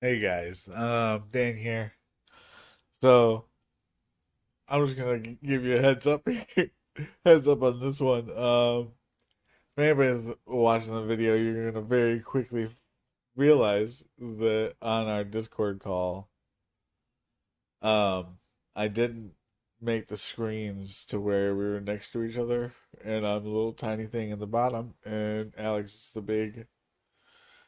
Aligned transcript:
Hey 0.00 0.20
guys, 0.20 0.68
um, 0.72 1.24
Dan 1.32 1.56
here. 1.56 1.92
So, 3.02 3.46
I'm 4.68 4.86
just 4.86 4.96
gonna 4.96 5.18
give 5.18 5.64
you 5.64 5.76
a 5.76 5.82
heads 5.82 6.06
up 6.06 6.24
heads 7.24 7.48
up 7.48 7.62
on 7.64 7.80
this 7.80 7.98
one. 7.98 8.30
Um, 8.30 8.92
if 9.76 9.82
anybody's 9.82 10.36
watching 10.46 10.94
the 10.94 11.02
video, 11.02 11.34
you're 11.34 11.72
gonna 11.72 11.84
very 11.84 12.20
quickly 12.20 12.70
realize 13.34 14.04
that 14.20 14.74
on 14.80 15.08
our 15.08 15.24
Discord 15.24 15.80
call, 15.80 16.28
um, 17.82 18.38
I 18.76 18.86
didn't 18.86 19.32
make 19.80 20.06
the 20.06 20.16
screens 20.16 21.04
to 21.06 21.18
where 21.18 21.56
we 21.56 21.64
were 21.64 21.80
next 21.80 22.12
to 22.12 22.22
each 22.22 22.38
other, 22.38 22.72
and 23.04 23.26
I'm 23.26 23.44
a 23.44 23.48
little 23.48 23.72
tiny 23.72 24.06
thing 24.06 24.30
in 24.30 24.38
the 24.38 24.46
bottom, 24.46 24.94
and 25.04 25.52
Alex 25.58 25.92
is 25.94 26.10
the 26.14 26.22
big 26.22 26.68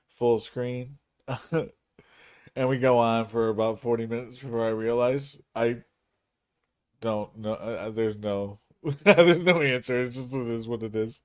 full 0.08 0.38
screen. 0.38 0.98
and 2.56 2.68
we 2.68 2.78
go 2.78 2.98
on 2.98 3.26
for 3.26 3.48
about 3.48 3.78
40 3.78 4.06
minutes 4.06 4.38
before 4.38 4.66
I 4.66 4.70
realize 4.70 5.40
I 5.54 5.78
don't 7.00 7.36
know. 7.38 7.52
Uh, 7.54 7.86
uh, 7.86 7.90
there's 7.90 8.16
no, 8.16 8.60
there's 9.04 9.42
no 9.42 9.60
answer. 9.60 10.04
It's 10.04 10.16
just 10.16 10.34
it 10.34 10.48
is 10.48 10.68
what 10.68 10.82
it 10.82 10.94
is. 10.94 11.20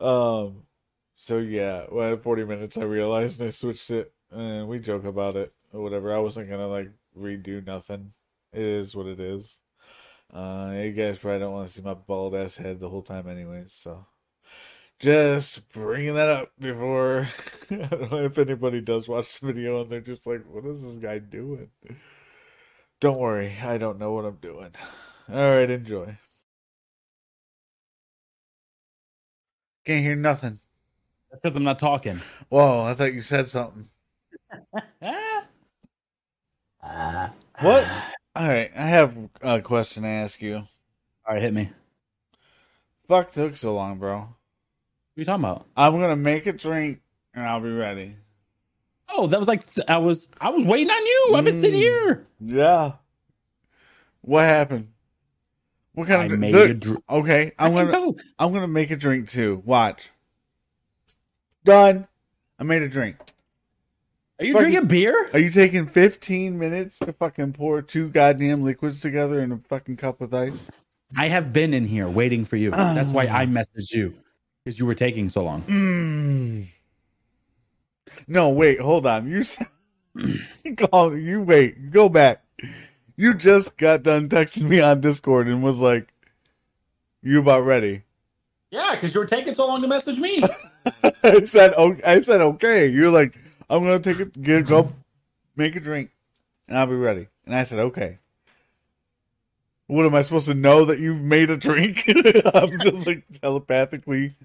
Um, 0.00 0.64
so 1.16 1.38
yeah, 1.38 1.86
well, 1.90 2.12
at 2.12 2.20
40 2.22 2.44
minutes 2.44 2.76
I 2.76 2.82
realized 2.82 3.40
and 3.40 3.48
I 3.48 3.50
switched 3.50 3.90
it, 3.90 4.12
and 4.30 4.68
we 4.68 4.78
joke 4.78 5.04
about 5.04 5.36
it 5.36 5.52
or 5.72 5.82
whatever. 5.82 6.14
I 6.14 6.18
wasn't 6.18 6.50
gonna 6.50 6.68
like 6.68 6.90
redo 7.18 7.64
nothing. 7.66 8.12
It 8.52 8.62
is 8.62 8.94
what 8.94 9.06
it 9.06 9.20
is. 9.20 9.60
Uh, 10.32 10.74
you 10.76 10.92
guys 10.92 11.18
probably 11.18 11.40
don't 11.40 11.52
want 11.52 11.68
to 11.68 11.74
see 11.74 11.82
my 11.82 11.94
bald 11.94 12.34
ass 12.34 12.56
head 12.56 12.80
the 12.80 12.88
whole 12.88 13.02
time, 13.02 13.28
anyways. 13.28 13.72
So 13.72 14.06
just 14.98 15.68
bringing 15.72 16.14
that 16.14 16.28
up 16.28 16.52
before 16.58 17.28
I 17.70 17.76
don't 17.76 18.10
know 18.12 18.24
if 18.24 18.38
anybody 18.38 18.80
does 18.80 19.08
watch 19.08 19.38
the 19.40 19.46
video 19.48 19.82
and 19.82 19.90
they're 19.90 20.00
just 20.00 20.26
like, 20.26 20.44
"What 20.50 20.64
is 20.66 20.82
this 20.82 20.96
guy 20.96 21.18
doing?" 21.18 21.70
Don't 23.00 23.18
worry, 23.18 23.56
I 23.62 23.78
don't 23.78 23.98
know 23.98 24.12
what 24.12 24.24
I'm 24.24 24.36
doing. 24.36 24.72
All 25.28 25.36
right, 25.54 25.70
enjoy. 25.70 26.18
Can't 29.84 30.04
hear 30.04 30.16
nothing. 30.16 30.60
That 31.30 31.42
says 31.42 31.56
I'm 31.56 31.64
not 31.64 31.78
talking. 31.78 32.20
Whoa, 32.48 32.82
I 32.82 32.94
thought 32.94 33.14
you 33.14 33.20
said 33.20 33.48
something. 33.48 33.88
What? 37.60 37.84
All 38.36 38.46
right, 38.48 38.70
I 38.76 38.86
have 38.86 39.16
a 39.42 39.60
question 39.60 40.04
to 40.04 40.08
ask 40.08 40.40
you. 40.40 40.56
All 40.56 40.66
right, 41.34 41.42
hit 41.42 41.52
me. 41.52 41.70
Fuck 43.08 43.32
took 43.32 43.56
so 43.56 43.74
long, 43.74 43.98
bro. 43.98 44.28
You 45.18 45.24
talking 45.24 45.42
about? 45.44 45.66
I'm 45.76 45.98
gonna 45.98 46.14
make 46.14 46.46
a 46.46 46.52
drink 46.52 47.00
and 47.34 47.44
I'll 47.44 47.58
be 47.58 47.72
ready. 47.72 48.14
Oh, 49.08 49.26
that 49.26 49.36
was 49.36 49.48
like 49.48 49.64
I 49.88 49.98
was 49.98 50.28
I 50.40 50.50
was 50.50 50.64
waiting 50.64 50.88
on 50.90 51.04
you. 51.06 51.32
I've 51.34 51.44
been 51.44 51.58
sitting 51.58 51.80
Mm. 51.80 51.82
here. 51.82 52.26
Yeah. 52.40 52.92
What 54.20 54.42
happened? 54.44 54.86
What 55.94 56.06
kind 56.06 56.22
I 56.22 56.26
of 56.26 56.38
made 56.38 56.54
Look, 56.54 56.70
a 56.70 56.74
dr- 56.74 57.02
Okay, 57.10 57.50
I'm 57.58 57.72
gonna 57.74 57.90
go. 57.90 58.16
I'm 58.38 58.52
gonna 58.52 58.68
make 58.68 58.92
a 58.92 58.96
drink 58.96 59.28
too. 59.28 59.60
Watch. 59.64 60.08
Done. 61.64 62.06
I 62.60 62.62
made 62.62 62.82
a 62.82 62.88
drink. 62.88 63.16
Are 64.38 64.44
you 64.44 64.52
fucking- 64.52 64.70
drinking 64.70 64.88
beer? 64.88 65.30
Are 65.32 65.40
you 65.40 65.50
taking 65.50 65.86
15 65.88 66.56
minutes 66.60 67.00
to 67.00 67.12
fucking 67.12 67.54
pour 67.54 67.82
two 67.82 68.08
goddamn 68.08 68.62
liquids 68.62 69.00
together 69.00 69.40
in 69.40 69.50
a 69.50 69.58
fucking 69.68 69.96
cup 69.96 70.20
with 70.20 70.32
ice? 70.32 70.70
I 71.16 71.26
have 71.26 71.52
been 71.52 71.74
in 71.74 71.86
here 71.86 72.08
waiting 72.08 72.44
for 72.44 72.54
you. 72.54 72.70
That's 72.70 73.10
why. 73.10 73.26
I 73.26 73.46
messaged 73.46 73.90
you 73.92 74.14
because 74.68 74.78
you 74.78 74.84
were 74.84 74.94
taking 74.94 75.30
so 75.30 75.42
long. 75.42 75.62
Mm. 75.62 76.66
No, 78.26 78.50
wait, 78.50 78.78
hold 78.78 79.06
on. 79.06 79.26
You 79.26 79.42
call 80.76 81.16
you 81.16 81.40
wait, 81.40 81.90
go 81.90 82.10
back. 82.10 82.44
You 83.16 83.32
just 83.32 83.78
got 83.78 84.02
done 84.02 84.28
texting 84.28 84.64
me 84.64 84.82
on 84.82 85.00
Discord 85.00 85.48
and 85.48 85.62
was 85.62 85.78
like, 85.78 86.12
"You 87.22 87.40
about 87.40 87.64
ready?" 87.64 88.02
Yeah, 88.70 88.90
because 88.90 89.14
you 89.14 89.20
were 89.20 89.26
taking 89.26 89.54
so 89.54 89.66
long 89.66 89.80
to 89.80 89.88
message 89.88 90.18
me. 90.18 90.42
I 91.22 91.44
said, 91.44 91.72
"Oh, 91.78 91.96
I 92.06 92.20
said 92.20 92.42
okay." 92.42 92.88
You're 92.88 93.10
like, 93.10 93.38
"I'm 93.70 93.84
gonna 93.84 94.00
take 94.00 94.20
it, 94.20 94.42
get 94.42 94.66
go, 94.66 94.92
make 95.56 95.76
a 95.76 95.80
drink, 95.80 96.10
and 96.68 96.76
I'll 96.76 96.86
be 96.86 96.94
ready." 96.94 97.28
And 97.46 97.54
I 97.54 97.64
said, 97.64 97.78
"Okay." 97.78 98.18
What 99.88 100.04
am 100.04 100.14
I 100.14 100.22
supposed 100.22 100.46
to 100.48 100.54
know 100.54 100.84
that 100.84 101.00
you've 101.00 101.22
made 101.22 101.50
a 101.50 101.56
drink? 101.56 102.04
I'm 102.54 102.78
just 102.80 103.06
like 103.06 103.24
telepathically 103.40 104.36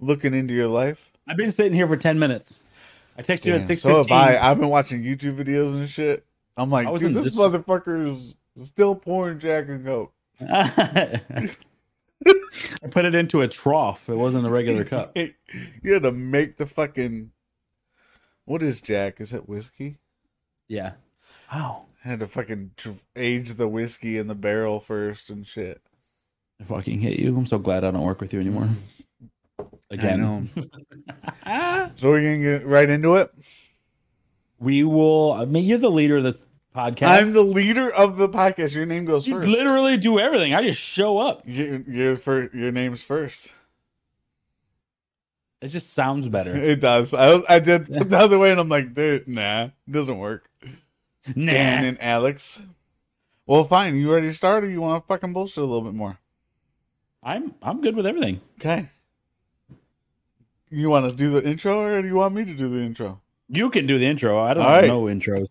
looking 0.00 0.32
into 0.32 0.54
your 0.54 0.68
life. 0.68 1.10
I've 1.28 1.36
been 1.36 1.52
sitting 1.52 1.74
here 1.74 1.88
for 1.88 1.96
ten 1.96 2.18
minutes. 2.18 2.58
I 3.18 3.22
texted 3.22 3.46
you 3.46 3.54
at 3.54 3.64
six 3.64 3.82
so 3.82 3.98
have 3.98 4.10
I. 4.10 4.38
I've 4.38 4.58
been 4.58 4.68
watching 4.68 5.02
YouTube 5.02 5.36
videos 5.36 5.74
and 5.74 5.88
shit. 5.88 6.24
I'm 6.56 6.70
like, 6.70 6.88
dude, 6.98 7.14
this 7.14 7.24
this- 7.24 7.36
motherfucker 7.36 8.12
is 8.12 8.36
still 8.62 8.94
pouring 8.94 9.38
Jack 9.38 9.68
and 9.68 9.84
Coke. 9.84 10.12
I 10.40 11.20
put 12.90 13.04
it 13.04 13.14
into 13.14 13.42
a 13.42 13.48
trough. 13.48 14.08
It 14.08 14.14
wasn't 14.14 14.46
a 14.46 14.50
regular 14.50 14.84
cup. 14.84 15.16
you 15.16 15.92
had 15.92 16.04
to 16.04 16.12
make 16.12 16.56
the 16.56 16.66
fucking. 16.66 17.32
What 18.44 18.62
is 18.62 18.80
Jack? 18.80 19.20
Is 19.20 19.30
that 19.30 19.48
whiskey? 19.48 19.98
Yeah. 20.68 20.92
Wow. 21.52 21.84
Had 22.02 22.20
to 22.20 22.26
fucking 22.26 22.72
age 23.16 23.54
the 23.54 23.68
whiskey 23.68 24.18
in 24.18 24.26
the 24.26 24.34
barrel 24.34 24.80
first 24.80 25.30
and 25.30 25.46
shit. 25.46 25.80
I 26.60 26.64
fucking 26.64 27.00
hate 27.00 27.18
you. 27.18 27.36
I'm 27.36 27.46
so 27.46 27.58
glad 27.58 27.84
I 27.84 27.90
don't 27.90 28.02
work 28.04 28.20
with 28.20 28.32
you 28.32 28.40
anymore. 28.40 28.68
Mm. 28.68 29.68
Again. 29.90 30.50
I 31.46 31.50
know. 31.50 31.90
so 31.96 32.08
we're 32.08 32.22
gonna 32.22 32.58
get 32.58 32.66
right 32.66 32.88
into 32.88 33.16
it. 33.16 33.30
we 34.58 34.84
will. 34.84 35.32
I 35.32 35.44
mean, 35.44 35.64
you're 35.64 35.78
the 35.78 35.90
leader 35.90 36.16
of 36.16 36.24
this 36.24 36.46
podcast. 36.74 37.08
I'm 37.08 37.32
the 37.32 37.42
leader 37.42 37.90
of 37.90 38.16
the 38.16 38.28
podcast. 38.28 38.74
Your 38.74 38.86
name 38.86 39.04
goes 39.04 39.26
you 39.26 39.34
first. 39.34 39.48
literally 39.48 39.96
do 39.96 40.18
everything. 40.18 40.54
I 40.54 40.62
just 40.62 40.80
show 40.80 41.18
up. 41.18 41.42
You, 41.44 41.84
you're 41.86 42.16
for 42.16 42.54
your 42.56 42.72
name's 42.72 43.02
first. 43.02 43.52
It 45.60 45.68
just 45.68 45.92
sounds 45.92 46.28
better. 46.28 46.56
It 46.72 46.80
does. 46.80 47.14
I 47.14 47.42
I 47.48 47.58
did 47.58 47.86
the 47.86 48.18
other 48.18 48.38
way, 48.38 48.50
and 48.50 48.58
I'm 48.58 48.68
like, 48.68 48.94
dude, 48.94 49.28
nah, 49.28 49.64
it 49.64 49.92
doesn't 49.92 50.18
work. 50.18 50.48
Nah. 51.34 51.52
Dan 51.52 51.84
and 51.84 52.02
Alex. 52.02 52.58
Well, 53.46 53.64
fine. 53.64 53.96
You 53.96 54.10
already 54.10 54.32
started. 54.32 54.70
you 54.70 54.80
want 54.80 55.02
to 55.02 55.06
fucking 55.06 55.32
bullshit 55.32 55.58
a 55.58 55.66
little 55.66 55.82
bit 55.82 55.94
more? 55.94 56.18
I'm 57.22 57.54
I'm 57.62 57.80
good 57.80 57.94
with 57.94 58.06
everything. 58.06 58.40
Okay. 58.58 58.90
You 60.70 60.88
want 60.88 61.10
to 61.10 61.16
do 61.16 61.30
the 61.30 61.48
intro, 61.48 61.82
or 61.82 62.02
do 62.02 62.08
you 62.08 62.14
want 62.14 62.34
me 62.34 62.44
to 62.44 62.54
do 62.54 62.68
the 62.68 62.80
intro? 62.80 63.20
You 63.48 63.70
can 63.70 63.86
do 63.86 63.98
the 63.98 64.06
intro. 64.06 64.40
I 64.40 64.54
don't 64.54 64.64
right. 64.64 64.86
know 64.86 65.02
intros. 65.02 65.48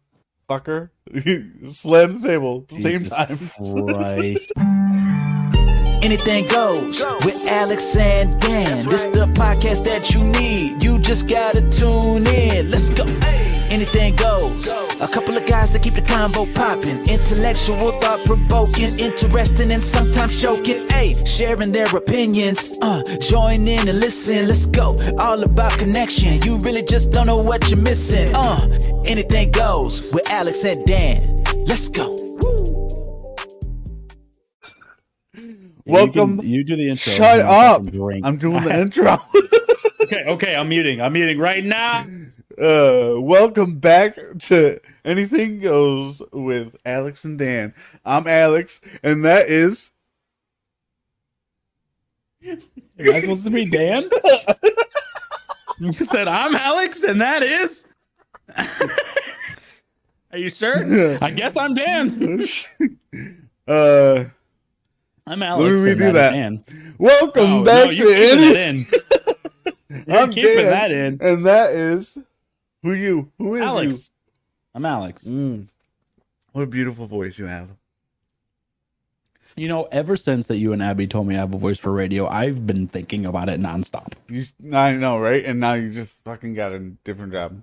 Fucker, 0.50 0.90
slam 1.72 2.20
the 2.20 2.28
table 2.28 2.66
at 2.70 2.76
the 2.76 2.82
same 2.82 3.06
time. 3.06 3.38
Christ. 3.88 4.52
Anything 6.04 6.48
goes 6.48 7.06
with 7.24 7.48
Alex 7.48 7.96
and 7.96 8.40
Dan. 8.42 8.88
This 8.88 9.06
the 9.08 9.28
podcast 9.28 9.86
that 9.86 10.12
you 10.14 10.24
need. 10.24 10.84
You 10.84 10.98
just 10.98 11.28
gotta 11.28 11.62
tune 11.70 12.26
in. 12.26 12.72
Let's 12.72 12.90
go. 12.90 13.06
Anything 13.70 14.16
goes. 14.16 14.74
A 15.02 15.08
couple 15.08 15.38
of 15.38 15.46
guys 15.46 15.70
to 15.72 15.80
keep 15.80 15.94
the 15.94 16.02
convo 16.02 16.54
popping. 16.56 17.08
Intellectual, 17.08 17.92
thought 18.00 18.26
provoking, 18.26 18.98
interesting, 19.00 19.72
and 19.72 19.82
sometimes 19.82 20.42
choking. 20.42 20.88
Hey, 20.90 21.14
sharing 21.26 21.72
their 21.72 21.88
opinions. 21.96 22.78
Uh, 22.82 23.04
join 23.20 23.68
in 23.68 23.88
and 23.88 24.00
listen. 24.00 24.48
Let's 24.48 24.66
go. 24.66 24.96
All 25.20 25.44
about 25.44 25.78
connection. 25.78 26.42
You 26.42 26.58
really 26.58 26.84
just 26.84 27.12
don't 27.12 27.28
know 27.28 27.42
what 27.42 27.70
you're 27.70 27.80
missing. 27.80 28.36
Uh, 28.36 28.60
anything 29.06 29.52
goes 29.52 30.08
with 30.12 30.30
Alex 30.32 30.64
and 30.66 30.84
Dan. 30.86 31.44
Let's 31.66 31.90
go. 31.90 32.31
Welcome. 35.86 36.36
You, 36.36 36.42
can- 36.42 36.50
you 36.50 36.64
do 36.64 36.76
the 36.76 36.90
intro. 36.90 37.14
Shut 37.14 37.40
up! 37.40 37.84
drink. 37.86 38.26
I'm 38.26 38.38
doing 38.38 38.64
the 38.64 38.80
intro. 38.82 39.20
okay, 40.02 40.24
okay. 40.28 40.56
I'm 40.56 40.70
muting. 40.70 41.02
I'm 41.02 41.14
muting 41.14 41.40
right 41.40 41.64
now. 41.64 42.06
Uh, 42.62 43.16
welcome 43.18 43.80
back 43.80 44.16
to 44.38 44.78
Anything 45.06 45.62
Goes 45.62 46.22
with 46.34 46.76
Alex 46.86 47.24
and 47.24 47.40
Dan. 47.40 47.74
I'm 48.06 48.28
Alex, 48.28 48.82
and 49.02 49.24
that 49.26 49.48
is 49.50 49.90
Am 52.46 52.60
I 53.00 53.20
supposed 53.22 53.46
to 53.46 53.50
be 53.50 53.66
Dan? 53.68 54.10
you 55.80 55.94
said 55.94 56.28
I'm 56.28 56.54
Alex, 56.54 57.02
and 57.04 57.22
that 57.22 57.42
is. 57.42 57.88
Are 60.32 60.38
you 60.38 60.50
sure? 60.50 61.18
I 61.24 61.32
guess 61.32 61.56
I'm 61.58 61.74
Dan. 61.74 62.44
uh. 63.68 64.26
I'm 65.32 65.42
Alex. 65.44 65.64
Let 65.64 65.72
me 65.72 65.92
and 65.92 66.00
redo 66.00 66.00
that 66.00 66.08
is 66.08 66.14
that. 66.14 66.32
Dan. 66.34 66.96
Welcome 66.98 67.54
Oh, 67.54 67.64
back 67.64 67.90
no, 67.90 67.96
to 67.96 68.14
Any- 68.14 68.44
it 68.44 68.58
in. 68.58 70.04
You're 70.08 70.18
I'm 70.20 70.30
keeping 70.32 70.56
Dan, 70.56 70.66
that 70.68 70.92
in. 70.92 71.18
and 71.22 71.46
that 71.46 71.72
is 71.74 72.18
who 72.84 72.92
you? 72.94 73.32
Who 73.38 73.56
is 73.56 73.62
Alex. 73.62 74.12
I'm 74.76 74.86
Alex. 74.86 75.26
Mm. 75.28 75.68
What 76.52 76.64
a 76.64 76.66
beautiful 76.68 77.08
voice 77.08 77.38
you 77.40 77.46
have. 77.46 77.70
You 79.56 79.70
know, 79.70 79.84
ever 79.92 80.18
since 80.18 80.48
that 80.48 80.58
you 80.58 80.74
and 80.74 80.84
Abby 80.84 81.08
told 81.08 81.28
me 81.28 81.36
I 81.36 81.40
have 81.40 81.54
a 81.54 81.58
voice 81.58 81.78
for 81.80 81.94
radio, 81.94 82.28
I've 82.28 82.66
been 82.68 82.88
thinking 82.88 83.26
about 83.26 83.48
it 83.48 83.60
nonstop. 83.62 84.14
You, 84.28 84.46
I 84.74 84.94
know, 84.94 85.18
right? 85.18 85.44
And 85.46 85.60
now 85.62 85.74
you 85.76 85.92
just 85.92 86.22
fucking 86.26 86.56
got 86.56 86.74
a 86.74 86.80
different 87.06 87.32
job. 87.32 87.62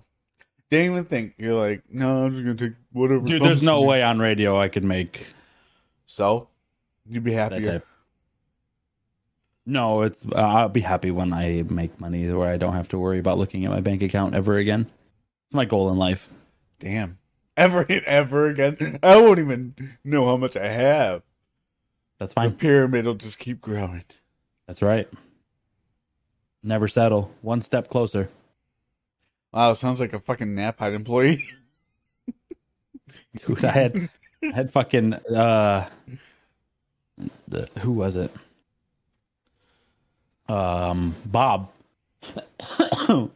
Didn't 0.70 0.92
even 0.92 1.04
think. 1.04 1.34
You're 1.36 1.54
like, 1.54 1.82
no, 1.90 2.24
I'm 2.24 2.32
just 2.32 2.44
gonna 2.44 2.70
take 2.70 2.78
whatever. 2.92 3.26
Dude, 3.26 3.42
there's 3.42 3.62
no 3.62 3.80
me." 3.82 3.86
way 3.88 4.02
on 4.02 4.18
radio 4.18 4.58
I 4.58 4.68
could 4.68 4.84
make 4.84 5.26
So, 6.06 6.48
you'd 7.08 7.24
be 7.24 7.32
happier. 7.32 7.82
No, 9.66 10.02
it's 10.02 10.24
uh, 10.24 10.34
I'll 10.36 10.68
be 10.68 10.80
happy 10.80 11.10
when 11.10 11.32
I 11.32 11.62
make 11.68 12.00
money 12.00 12.30
where 12.32 12.48
I 12.48 12.56
don't 12.56 12.72
have 12.72 12.88
to 12.88 12.98
worry 12.98 13.18
about 13.18 13.36
looking 13.38 13.64
at 13.66 13.70
my 13.70 13.80
bank 13.80 14.02
account 14.02 14.34
ever 14.34 14.56
again. 14.56 14.86
It's 15.46 15.54
my 15.54 15.66
goal 15.66 15.90
in 15.90 15.98
life. 15.98 16.28
Damn. 16.80 17.18
Ever 17.58 17.84
and 17.88 18.04
ever 18.04 18.46
again. 18.46 19.00
I 19.02 19.16
won't 19.20 19.40
even 19.40 19.74
know 20.04 20.26
how 20.26 20.36
much 20.36 20.56
I 20.56 20.68
have. 20.68 21.22
That's 22.20 22.32
The 22.32 22.40
fine. 22.42 22.52
pyramid 22.52 23.04
will 23.04 23.14
just 23.16 23.40
keep 23.40 23.60
growing. 23.60 24.04
That's 24.68 24.80
right. 24.80 25.08
Never 26.62 26.86
settle. 26.86 27.32
One 27.42 27.60
step 27.60 27.88
closer. 27.90 28.30
Wow, 29.52 29.72
sounds 29.72 29.98
like 29.98 30.12
a 30.12 30.20
fucking 30.20 30.54
Knapheide 30.54 30.94
employee. 30.94 31.44
Dude, 33.36 33.64
I 33.64 33.70
had 33.72 34.08
I 34.40 34.54
had 34.54 34.70
fucking 34.72 35.14
uh 35.14 35.88
the, 37.48 37.68
who 37.80 37.92
was 37.92 38.16
it? 38.16 38.32
Um 40.48 41.14
Bob 41.26 41.68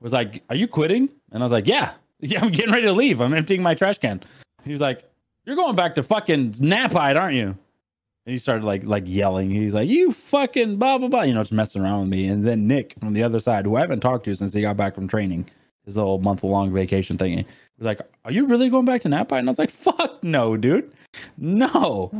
was 0.00 0.12
like, 0.12 0.42
"Are 0.50 0.56
you 0.56 0.66
quitting?" 0.68 1.08
And 1.32 1.42
I 1.42 1.44
was 1.44 1.52
like, 1.52 1.66
"Yeah. 1.66 1.92
Yeah, 2.20 2.42
I'm 2.42 2.52
getting 2.52 2.72
ready 2.72 2.86
to 2.86 2.92
leave. 2.92 3.20
I'm 3.20 3.34
emptying 3.34 3.62
my 3.62 3.74
trash 3.74 3.98
can." 3.98 4.22
He 4.64 4.72
was 4.72 4.80
like, 4.80 5.04
"You're 5.44 5.56
going 5.56 5.76
back 5.76 5.94
to 5.96 6.02
fucking 6.02 6.52
Knapheide, 6.52 7.20
aren't 7.20 7.34
you?" 7.34 7.48
And 7.48 8.32
he 8.32 8.38
started 8.38 8.64
like 8.64 8.84
like 8.84 9.04
yelling. 9.06 9.50
He's 9.50 9.74
like, 9.74 9.88
"You 9.88 10.10
fucking 10.12 10.76
blah 10.76 10.96
blah 10.96 11.08
blah," 11.08 11.22
you 11.22 11.34
know, 11.34 11.42
just 11.42 11.52
messing 11.52 11.82
around 11.82 12.00
with 12.00 12.08
me. 12.08 12.26
And 12.28 12.46
then 12.46 12.66
Nick 12.66 12.94
from 12.98 13.12
the 13.12 13.22
other 13.22 13.40
side, 13.40 13.66
who 13.66 13.76
I 13.76 13.80
haven't 13.80 14.00
talked 14.00 14.24
to 14.24 14.34
since 14.34 14.54
he 14.54 14.62
got 14.62 14.76
back 14.78 14.94
from 14.94 15.06
training, 15.06 15.50
his 15.84 15.96
little 15.98 16.18
month 16.18 16.42
long 16.42 16.72
vacation 16.72 17.18
thingy, 17.18 17.44
was 17.76 17.84
like, 17.84 18.00
"Are 18.24 18.32
you 18.32 18.46
really 18.46 18.70
going 18.70 18.86
back 18.86 19.02
to 19.02 19.08
Knapheide?" 19.08 19.40
And 19.40 19.48
I 19.48 19.50
was 19.50 19.58
like, 19.58 19.70
"Fuck 19.70 20.24
no, 20.24 20.56
dude, 20.56 20.90
no." 21.36 22.10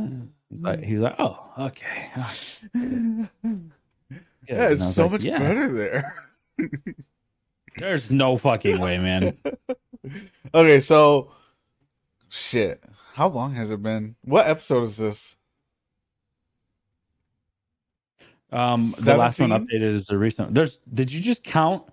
He's 0.49 0.61
like, 0.61 0.83
he 0.83 0.93
was 0.93 1.01
like, 1.01 1.15
"Oh, 1.19 1.51
okay." 1.57 2.09
Good. 2.73 3.29
Yeah, 4.47 4.69
it's 4.69 4.93
so 4.93 5.03
like, 5.03 5.11
much 5.13 5.23
"Yeah, 5.23 5.39
better 5.39 5.71
there. 5.71 6.15
There's 7.77 8.11
no 8.11 8.37
fucking 8.37 8.79
way, 8.79 8.97
man. 8.99 9.37
Okay, 10.53 10.79
so 10.81 11.31
shit. 12.29 12.83
How 13.13 13.27
long 13.27 13.55
has 13.55 13.71
it 13.71 13.81
been? 13.81 14.15
What 14.23 14.47
episode 14.47 14.83
is 14.83 14.97
this? 14.97 15.35
Um, 18.51 18.93
the 19.01 19.17
last 19.17 19.39
one 19.39 19.49
updated 19.49 19.81
is 19.81 20.05
the 20.05 20.17
recent. 20.17 20.53
There's. 20.53 20.79
Did 20.93 21.11
you 21.11 21.21
just 21.21 21.43
count 21.43 21.83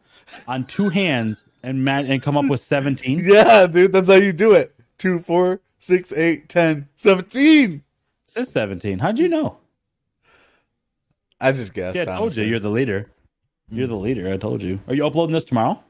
on 0.47 0.65
two 0.67 0.89
hands 0.91 1.47
and 1.63 1.83
man 1.83 2.07
and 2.07 2.23
come 2.23 2.37
up 2.37 2.45
with 2.47 2.61
seventeen? 2.61 3.25
Yeah, 3.25 3.67
dude, 3.67 3.93
that's 3.93 4.09
how 4.09 4.17
you 4.17 4.33
do 4.33 4.53
it. 4.53 4.75
Two, 4.99 5.19
four, 5.19 5.61
six, 5.79 6.13
eight, 6.13 6.49
ten, 6.49 6.89
seventeen. 6.97 7.83
Says 8.33 8.51
seventeen. 8.51 8.99
How'd 8.99 9.19
you 9.19 9.29
know? 9.29 9.59
I 11.41 11.53
just 11.53 11.75
guessed. 11.75 11.97
Yeah, 11.97 12.03
I 12.03 12.05
told 12.07 12.19
honestly. 12.21 12.45
you. 12.45 12.51
You're 12.51 12.61
the 12.61 12.71
leader. 12.71 13.11
You're 13.69 13.87
the 13.87 13.97
leader. 13.97 14.33
I 14.33 14.37
told 14.39 14.63
you. 14.63 14.81
Are 14.89 14.95
you 14.95 15.05
uploading 15.07 15.35
this 15.35 15.45
tomorrow? 15.45 15.83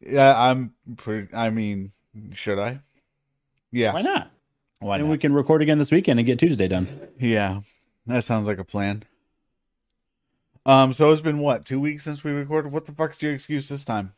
Yeah, 0.00 0.38
I'm 0.38 0.74
pretty. 0.96 1.34
I 1.34 1.48
mean, 1.50 1.92
should 2.32 2.58
I? 2.58 2.80
Yeah, 3.72 3.94
Why 3.94 4.02
not? 4.02 4.30
why 4.80 4.98
and 4.98 5.08
we 5.08 5.16
can 5.18 5.32
record 5.32 5.62
again 5.62 5.78
this 5.78 5.90
weekend 5.90 6.18
and 6.18 6.26
get 6.26 6.38
Tuesday 6.38 6.66
done. 6.68 6.88
Yeah, 7.18 7.60
that 8.06 8.24
sounds 8.24 8.46
like 8.46 8.58
a 8.58 8.64
plan. 8.64 9.04
Um, 10.66 10.92
so 10.92 11.10
it's 11.10 11.20
been 11.20 11.38
what 11.38 11.64
two 11.64 11.80
weeks 11.80 12.04
since 12.04 12.22
we 12.24 12.30
recorded. 12.32 12.72
What 12.72 12.84
the 12.86 12.92
fuck's 12.92 13.22
your 13.22 13.32
excuse 13.32 13.68
this 13.68 13.84
time? 13.84 14.12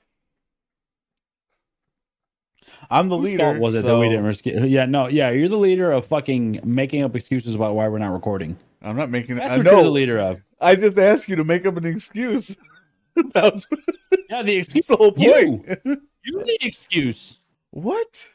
I'm 2.90 3.08
the 3.08 3.16
Whose 3.16 3.26
leader. 3.26 3.58
was 3.58 3.74
it 3.74 3.84
that 3.84 3.98
we 3.98 4.08
didn't 4.08 4.24
risk 4.24 4.46
it? 4.46 4.68
Yeah, 4.68 4.86
no, 4.86 5.06
yeah, 5.08 5.30
you're 5.30 5.48
the 5.48 5.56
leader 5.56 5.92
of 5.92 6.04
fucking 6.06 6.60
making 6.64 7.02
up 7.02 7.14
excuses 7.16 7.54
about 7.54 7.74
why 7.74 7.88
we're 7.88 7.98
not 7.98 8.12
recording. 8.12 8.56
I'm 8.82 8.96
not 8.96 9.10
making. 9.10 9.36
That's 9.36 9.52
I 9.52 9.56
what 9.58 9.66
you're 9.66 9.82
the 9.82 9.90
leader 9.90 10.18
of. 10.18 10.42
I 10.60 10.74
just 10.76 10.98
asked 10.98 11.28
you 11.28 11.36
to 11.36 11.44
make 11.44 11.66
up 11.66 11.76
an 11.76 11.86
excuse. 11.86 12.56
That's 13.32 13.66
Yeah, 14.30 14.42
the 14.42 14.56
excuse. 14.56 14.86
the 14.88 14.96
whole 14.96 15.12
point. 15.12 15.66
You. 15.84 16.00
You're 16.24 16.44
the 16.44 16.58
excuse. 16.62 17.38
what? 17.70 18.28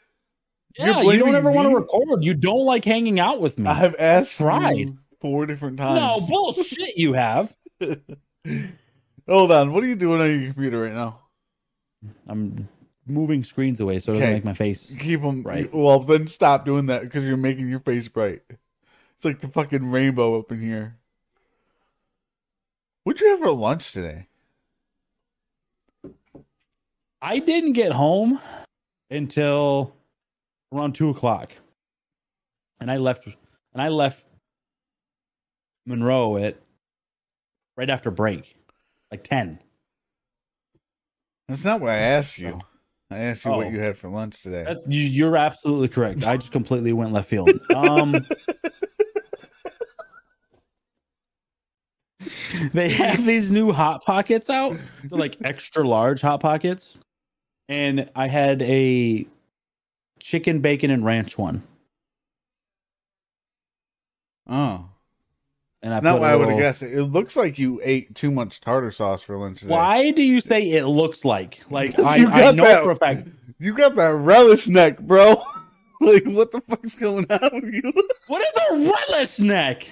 Yeah, 0.78 1.02
you 1.02 1.18
don't 1.18 1.34
ever 1.34 1.52
want 1.52 1.70
to 1.70 1.76
record. 1.76 2.24
You 2.24 2.36
don't 2.36 2.66
like 2.66 2.86
hanging 2.86 3.20
out 3.20 3.42
with 3.42 3.58
me. 3.58 3.68
I 3.68 3.74
have 3.74 3.96
asked 3.98 4.38
Tried. 4.38 4.96
four 5.20 5.48
different 5.48 5.78
times. 5.78 6.00
no 6.00 6.28
bullshit. 6.28 6.96
You 6.98 7.14
have. 7.14 7.56
Hold 9.28 9.52
on. 9.52 9.74
What 9.74 9.84
are 9.84 9.88
you 9.88 9.96
doing 9.96 10.22
on 10.22 10.30
your 10.40 10.54
computer 10.54 10.82
right 10.82 10.94
now? 10.94 11.20
I'm 12.28 12.68
moving 13.08 13.44
screens 13.44 13.80
away 13.80 14.00
so 14.00 14.12
it 14.12 14.16
doesn't 14.16 14.28
Okay. 14.28 14.34
make 14.36 14.46
my 14.46 14.54
face. 14.54 14.96
Keep 15.00 15.22
them 15.22 15.44
Right. 15.44 15.74
Well, 15.74 16.00
then 16.00 16.28
stop 16.28 16.66
doing 16.66 16.88
that 16.88 17.04
because 17.04 17.24
you're 17.24 17.38
making 17.38 17.70
your 17.70 17.80
face 17.80 18.08
bright. 18.08 18.42
It's 18.50 19.26
like 19.26 19.40
the 19.40 19.48
fucking 19.48 19.90
rainbow 19.92 20.40
up 20.40 20.52
in 20.52 20.62
here. 20.62 20.98
What'd 23.04 23.22
you 23.22 23.30
have 23.30 23.40
for 23.40 23.52
lunch 23.52 23.92
today? 23.94 24.28
I 27.22 27.40
didn't 27.40 27.74
get 27.74 27.94
home 27.94 28.40
until 29.10 29.94
around 30.72 30.94
two 30.94 31.10
o'clock, 31.10 31.54
and 32.80 32.92
I 32.92 32.98
left. 32.98 33.26
And 33.74 33.82
I 33.82 33.90
left 33.90 34.26
Monroe 35.86 36.38
at 36.38 36.58
right 37.76 37.90
after 37.90 38.12
break, 38.12 38.56
like 39.10 39.24
ten. 39.24 39.60
That's 41.48 41.64
not 41.66 41.80
what 41.82 41.92
I 41.92 41.98
asked 41.98 42.38
you. 42.38 42.60
I 43.10 43.20
asked 43.20 43.46
you 43.46 43.52
Oh. 43.52 43.58
what 43.58 43.72
you 43.72 43.80
had 43.80 43.98
for 43.98 44.10
lunch 44.10 44.42
today. 44.44 44.64
That, 44.66 44.80
you, 44.92 45.02
you're 45.02 45.38
absolutely 45.38 45.88
correct. 45.88 46.26
I 46.26 46.36
just 46.38 46.52
completely 46.52 46.92
went 46.94 47.14
left 47.14 47.30
field. 47.30 47.50
Um, 47.74 48.26
they 52.74 52.90
have 52.90 53.26
these 53.26 53.52
new 53.52 53.72
hot 53.72 54.04
pockets 54.04 54.50
out. 54.50 54.78
They're 55.04 55.20
like 55.20 55.38
extra 55.44 55.88
large 55.88 56.22
hot 56.22 56.40
pockets, 56.42 56.98
and 57.70 58.10
I 58.16 58.28
had 58.28 58.62
a 58.64 59.26
chicken 60.20 60.60
bacon 60.60 60.90
and 60.92 61.06
ranch 61.06 61.38
one, 61.38 61.64
oh, 64.48 64.90
and 65.84 65.94
I 65.94 66.00
not 66.00 66.14
put 66.14 66.22
what 66.22 66.30
a 66.30 66.34
I 66.34 66.36
would 66.36 66.50
have 66.50 66.58
guessed. 66.58 66.84
It 66.84 66.94
It 66.94 67.04
looks 67.04 67.36
like 67.36 67.58
you 67.60 67.80
ate 67.84 68.16
too 68.16 68.32
much 68.32 68.60
tartar 68.62 68.92
sauce 68.92 69.24
for 69.24 69.38
lunch 69.38 69.60
today. 69.62 69.74
Why 69.74 70.12
do 70.12 70.24
you 70.24 70.42
say 70.42 70.62
it 70.72 70.86
looks 70.86 71.24
like? 71.26 71.62
Like 71.70 71.98
I, 72.00 72.16
You 72.18 72.30
I 72.30 72.40
got 72.42 72.56
know 72.56 72.64
that- 72.64 72.84
for 72.84 72.92
a 72.92 72.96
fact. 72.96 73.28
You 73.60 73.74
got 73.74 73.96
that 73.96 74.14
relish 74.14 74.68
neck, 74.68 75.00
bro. 75.00 75.42
like, 76.02 76.24
what 76.26 76.52
the 76.52 76.62
fuck's 76.62 76.94
going 76.94 77.26
on 77.32 77.50
with 77.54 77.74
you? 77.74 77.92
What 78.28 78.42
is 78.42 78.54
a 78.88 78.94
relish 79.10 79.40
neck? 79.40 79.90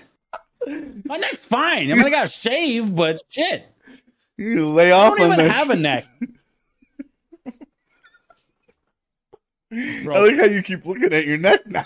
My 1.06 1.18
neck's 1.18 1.46
fine. 1.46 1.92
I 1.92 1.96
mean, 1.96 2.06
I 2.06 2.10
got 2.10 2.24
to 2.28 2.32
shave, 2.32 2.96
but 2.96 3.22
shit, 3.30 3.66
You 4.38 4.70
lay 4.70 4.92
off. 4.92 5.14
I 5.14 5.18
don't 5.18 5.34
even 5.34 5.46
that 5.48 5.52
have 5.56 5.70
a 5.70 5.74
shit. 5.74 5.82
neck. 5.82 6.06
I 9.72 10.20
like 10.20 10.38
how 10.38 10.46
you 10.46 10.62
keep 10.64 10.86
looking 10.86 11.12
at 11.14 11.26
your 11.26 11.38
neck 11.38 11.66
now. 11.68 11.86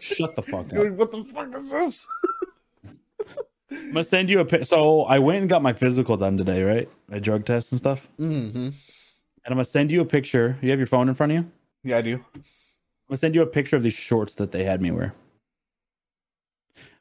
shut 0.00 0.34
the 0.34 0.42
fuck 0.42 0.70
You're 0.72 0.86
up. 0.86 0.90
like, 0.90 0.98
what 0.98 1.12
the 1.12 1.24
fuck 1.24 1.54
is 1.56 1.70
this? 1.70 2.06
I'm 3.70 3.92
gonna 3.92 4.04
send 4.04 4.30
you 4.30 4.40
a 4.40 4.44
pic. 4.44 4.64
So 4.64 5.02
I 5.02 5.18
went 5.18 5.40
and 5.40 5.48
got 5.48 5.62
my 5.62 5.72
physical 5.72 6.16
done 6.16 6.36
today, 6.36 6.62
right? 6.62 6.88
My 7.08 7.18
drug 7.18 7.44
test 7.44 7.72
and 7.72 7.78
stuff. 7.78 8.06
Mm-hmm. 8.18 8.56
And 8.56 8.74
I'm 9.44 9.52
gonna 9.54 9.64
send 9.64 9.90
you 9.90 10.00
a 10.00 10.04
picture. 10.04 10.58
You 10.62 10.70
have 10.70 10.78
your 10.78 10.86
phone 10.86 11.08
in 11.08 11.14
front 11.14 11.32
of 11.32 11.38
you. 11.38 11.50
Yeah, 11.84 11.98
I 11.98 12.02
do. 12.02 12.14
I'm 12.34 12.42
gonna 13.08 13.16
send 13.18 13.34
you 13.34 13.42
a 13.42 13.46
picture 13.46 13.76
of 13.76 13.82
these 13.82 13.94
shorts 13.94 14.34
that 14.36 14.52
they 14.52 14.64
had 14.64 14.80
me 14.80 14.90
wear. 14.90 15.14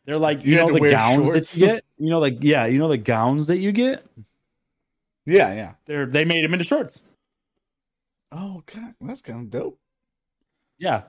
They're 0.05 0.17
like 0.17 0.45
you, 0.45 0.51
You 0.51 0.57
know 0.57 0.73
the 0.73 0.89
gowns 0.89 1.27
shorts? 1.27 1.51
that 1.51 1.59
you 1.59 1.65
get. 1.67 1.85
You 1.97 2.09
know, 2.09 2.19
like 2.19 2.37
yeah, 2.41 2.65
you 2.65 2.79
know 2.79 2.87
the 2.87 2.97
gowns 2.97 3.47
that 3.47 3.57
you 3.57 3.71
get. 3.71 4.05
Yeah, 5.25 5.53
yeah. 5.53 5.73
They're 5.85 6.05
they 6.05 6.23
made 6.25 6.43
them 6.43 6.53
into 6.53 6.65
shorts. 6.65 7.03
Oh, 8.31 8.63
God, 8.73 8.93
that's 9.01 9.21
kind 9.21 9.41
of 9.41 9.49
dope. 9.49 9.79
Yeah. 10.77 11.03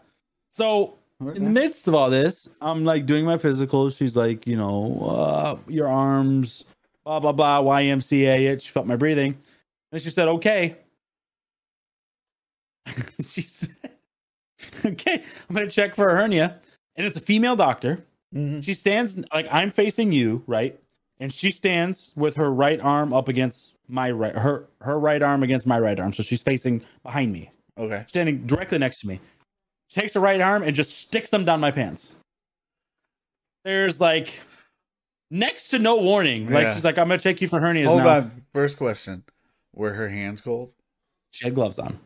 So 0.50 0.97
in 1.20 1.44
the 1.44 1.50
midst 1.50 1.88
of 1.88 1.94
all 1.94 2.10
this, 2.10 2.48
I'm 2.60 2.84
like 2.84 3.06
doing 3.06 3.24
my 3.24 3.38
physical. 3.38 3.90
She's 3.90 4.16
like, 4.16 4.46
you 4.46 4.56
know, 4.56 5.00
uh, 5.00 5.58
your 5.70 5.88
arms, 5.88 6.64
blah 7.04 7.18
blah 7.20 7.32
blah, 7.32 7.60
YMCA. 7.62 8.46
It. 8.52 8.62
She 8.62 8.70
felt 8.70 8.86
my 8.86 8.96
breathing, 8.96 9.36
and 9.92 10.00
she 10.00 10.10
said, 10.10 10.28
"Okay." 10.28 10.76
she 13.20 13.42
said, 13.42 13.74
"Okay, 14.84 15.22
I'm 15.48 15.54
gonna 15.56 15.68
check 15.70 15.94
for 15.96 16.08
a 16.08 16.14
hernia," 16.14 16.56
and 16.96 17.06
it's 17.06 17.16
a 17.16 17.20
female 17.20 17.56
doctor. 17.56 18.04
Mhm. 18.34 18.62
She 18.62 18.74
stands 18.74 19.18
like 19.32 19.48
I'm 19.50 19.70
facing 19.70 20.12
you, 20.12 20.44
right? 20.46 20.78
And 21.20 21.32
she 21.32 21.50
stands 21.50 22.12
with 22.14 22.36
her 22.36 22.52
right 22.52 22.80
arm 22.80 23.12
up 23.12 23.26
against 23.26 23.74
my 23.88 24.12
right, 24.12 24.34
her 24.36 24.68
her 24.82 25.00
right 25.00 25.20
arm 25.20 25.42
against 25.42 25.66
my 25.66 25.80
right 25.80 25.98
arm, 25.98 26.12
so 26.14 26.22
she's 26.22 26.44
facing 26.44 26.80
behind 27.02 27.32
me 27.32 27.50
Okay. 27.76 28.04
standing 28.06 28.46
directly 28.46 28.78
next 28.78 29.00
to 29.00 29.08
me. 29.08 29.18
She 29.88 30.00
takes 30.00 30.14
her 30.14 30.20
right 30.20 30.40
arm 30.40 30.62
and 30.62 30.74
just 30.74 30.98
sticks 30.98 31.30
them 31.30 31.44
down 31.44 31.60
my 31.60 31.70
pants. 31.70 32.12
There's 33.64 34.00
like 34.00 34.32
next 35.30 35.68
to 35.68 35.78
no 35.78 35.96
warning. 35.96 36.50
Like 36.50 36.64
Yeah. 36.68 36.74
she's 36.74 36.84
like, 36.84 36.98
I'm 36.98 37.08
gonna 37.08 37.18
check 37.18 37.40
you 37.40 37.48
for 37.48 37.60
hernias 37.60 37.86
Hold 37.86 37.98
now. 37.98 38.08
on. 38.16 38.44
First 38.52 38.76
question. 38.78 39.24
Were 39.74 39.92
her 39.92 40.08
hands 40.08 40.40
cold? 40.40 40.72
She 41.30 41.44
had 41.46 41.54
gloves 41.54 41.78
on. 41.78 41.98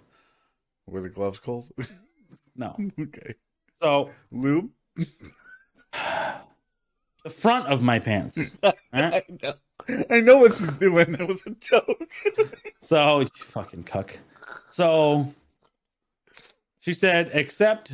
Were 0.87 1.01
the 1.01 1.09
gloves 1.09 1.39
cold? 1.41 1.71
No. 2.55 2.77
okay. 3.01 3.35
So 3.81 4.11
Lube? 4.31 4.69
the 7.25 7.31
front 7.31 7.67
of 7.69 7.83
my 7.83 7.99
pants. 7.99 8.39
Alright? 8.95 9.25
I 9.29 9.39
know. 9.43 9.55
I 10.11 10.21
know 10.21 10.37
what 10.39 10.55
she's 10.55 10.71
doing. 10.73 11.13
That 11.13 11.27
was 11.27 11.41
a 11.47 11.51
joke. 11.53 12.13
So 12.83 13.25
fucking 13.25 13.85
cuck. 13.85 14.19
So 14.71 15.33
she 16.83 16.93
said, 16.93 17.31
except 17.33 17.93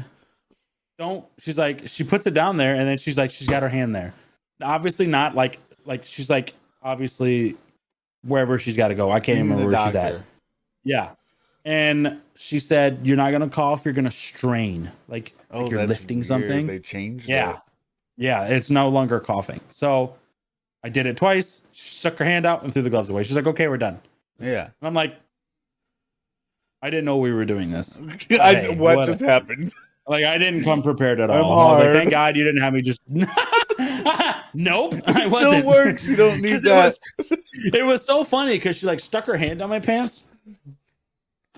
don't 0.99 1.25
she's 1.39 1.57
like 1.57 1.87
she 1.87 2.03
puts 2.03 2.27
it 2.27 2.35
down 2.35 2.57
there 2.57 2.75
and 2.75 2.89
then 2.89 2.99
she's 2.99 3.17
like 3.17 3.31
she's 3.31 3.47
got 3.47 3.63
her 3.63 3.69
hand 3.69 3.95
there. 3.95 4.13
Obviously 4.61 5.07
not 5.07 5.35
like 5.37 5.61
like 5.85 6.03
she's 6.05 6.29
like 6.29 6.55
obviously 6.83 7.55
wherever 8.25 8.59
she's 8.59 8.77
got 8.77 8.89
to 8.89 8.95
go. 8.97 9.11
I 9.13 9.21
can't 9.21 9.39
even 9.39 9.51
remember 9.51 9.71
where 9.71 9.87
she's 9.87 9.95
at. 9.95 10.21
Yeah. 10.85 11.11
And 11.65 12.19
she 12.35 12.59
said, 12.59 13.01
You're 13.05 13.17
not 13.17 13.31
gonna 13.31 13.49
cough, 13.49 13.85
you're 13.85 13.95
gonna 13.95 14.11
strain. 14.11 14.91
Like, 15.09 15.35
like 15.35 15.35
oh, 15.53 15.71
you're 15.71 15.81
Oh, 15.81 15.85
lifting 15.85 16.19
weird. 16.19 16.27
something. 16.27 16.67
They 16.67 16.79
changed 16.81 17.29
Yeah. 17.29 17.51
it. 17.51 17.57
Yeah, 18.17 18.45
it's 18.47 18.71
no 18.71 18.89
longer 18.89 19.21
coughing. 19.21 19.61
So 19.71 20.15
I 20.83 20.89
did 20.89 21.07
it 21.07 21.17
twice. 21.17 21.63
She 21.73 21.91
stuck 21.99 22.17
her 22.17 22.25
hand 22.25 22.47
out 22.47 22.65
and 22.65 22.73
threw 22.73 22.83
the 22.83 22.91
gloves 22.91 23.11
away. 23.11 23.23
She's 23.23 23.37
like, 23.37 23.47
Okay, 23.47 23.69
we're 23.69 23.77
done. 23.77 24.01
Yeah. 24.41 24.65
And 24.65 24.73
I'm 24.89 24.95
like, 24.95 25.15
I 26.83 26.91
didn't 26.91 27.05
know 27.07 27.17
we 27.17 27.33
were 27.33 27.45
doing 27.45 27.71
this. 27.71 27.99
I, 28.31 28.55
Hey, 28.55 28.69
what 28.69 28.97
what- 28.99 29.07
just 29.07 29.21
happened? 29.21 29.73
Like 30.07 30.25
I 30.25 30.39
didn't 30.39 30.65
come 30.65 30.83
prepared 30.83 31.21
at 31.21 31.29
all. 31.29 31.37
I'm 31.53 31.59
I 31.59 31.71
was 31.73 31.85
like, 31.85 31.93
thank 31.95 32.11
God 32.11 32.35
you 32.35 32.43
didn't 32.43 32.63
have 32.63 32.73
me 32.73 32.81
just 32.81 33.01
Nope. 34.55 34.95
I 35.07 35.25
It 35.25 35.31
wasn't. 35.31 35.31
still 35.31 35.67
works. 35.67 36.09
You 36.09 36.17
don't 36.17 36.41
need 36.41 36.53
'Cause 36.63 36.63
that. 36.63 36.99
It 37.19 37.31
was, 37.31 37.33
it 37.75 37.83
was 37.87 38.05
so 38.07 38.25
funny 38.25 38.55
because 38.57 38.77
she 38.77 38.87
like 38.87 39.01
stuck 39.01 39.27
her 39.27 39.37
hand 39.37 39.59
down 39.59 39.69
my 39.69 39.81
pants. 39.81 40.25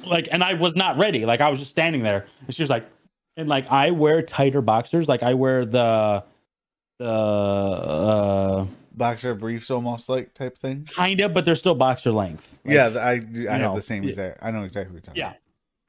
Like, 0.05 0.29
and 0.33 0.43
I 0.43 0.55
was 0.55 0.75
not 0.75 0.99
ready. 0.99 1.25
Like 1.27 1.41
I 1.41 1.49
was 1.49 1.61
just 1.61 1.71
standing 1.71 2.03
there. 2.03 2.27
And 2.47 2.55
she 2.55 2.63
was 2.65 2.71
like, 2.71 2.87
and 3.37 3.49
like 3.49 3.71
I 3.71 3.93
wear 3.93 4.21
tighter 4.23 4.61
boxers. 4.63 5.09
Like 5.09 5.23
I 5.23 5.35
wear 5.35 5.65
the 5.65 6.25
the 6.99 7.07
uh 7.09 8.67
Boxer 8.93 9.35
briefs, 9.35 9.71
almost 9.71 10.09
like 10.09 10.35
type 10.35 10.59
thing. 10.59 10.87
kind 10.95 11.21
of, 11.21 11.33
but 11.33 11.45
they're 11.45 11.55
still 11.55 11.75
boxer 11.75 12.13
length. 12.13 12.59
Like, 12.65 12.75
yeah, 12.75 12.89
I 12.97 13.13
I 13.13 13.53
have 13.53 13.61
know, 13.61 13.75
the 13.75 13.83
same 13.83 14.07
exact. 14.07 14.39
I 14.43 14.51
know 14.51 14.65
exactly 14.65 14.95
what 14.95 15.05
you're 15.05 15.15
talking 15.15 15.21
Yeah. 15.21 15.35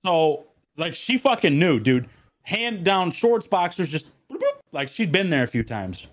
So 0.05 0.46
like 0.77 0.96
she 0.96 1.17
fucking 1.17 1.58
knew, 1.58 1.79
dude. 1.79 2.08
Hand 2.43 2.84
down 2.84 3.12
shorts, 3.12 3.48
boxers, 3.48 3.89
just 3.89 4.08
like 4.72 4.88
she'd 4.88 5.12
been 5.12 5.29
there 5.29 5.43
a 5.43 5.48
few 5.48 5.63
times. 5.63 6.08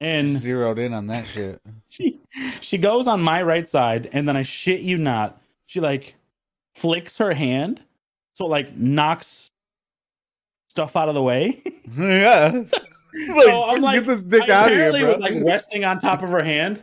And 0.00 0.36
Zeroed 0.36 0.78
in 0.78 0.94
on 0.94 1.06
that 1.08 1.26
shit. 1.26 1.60
she 1.88 2.18
she 2.60 2.78
goes 2.78 3.06
on 3.06 3.20
my 3.20 3.42
right 3.42 3.68
side, 3.68 4.08
and 4.12 4.28
then 4.28 4.36
I 4.36 4.42
shit 4.42 4.80
you 4.80 4.98
not, 4.98 5.40
she 5.66 5.80
like 5.80 6.14
flicks 6.74 7.18
her 7.18 7.34
hand, 7.34 7.82
so 8.34 8.46
it 8.46 8.48
like 8.48 8.76
knocks 8.76 9.48
stuff 10.68 10.96
out 10.96 11.08
of 11.08 11.14
the 11.14 11.22
way. 11.22 11.62
yeah. 11.98 12.64
Like, 13.28 13.44
so 13.44 13.64
I'm 13.64 13.80
like, 13.82 14.00
get 14.00 14.06
this 14.06 14.22
dick 14.22 14.48
I 14.48 14.52
out 14.52 14.64
of 14.66 14.70
here, 14.74 14.88
apparently 14.88 15.00
bro. 15.00 15.08
was 15.10 15.18
like 15.18 15.34
resting 15.44 15.84
on 15.84 15.98
top 15.98 16.22
of 16.22 16.30
her 16.30 16.42
hand, 16.44 16.82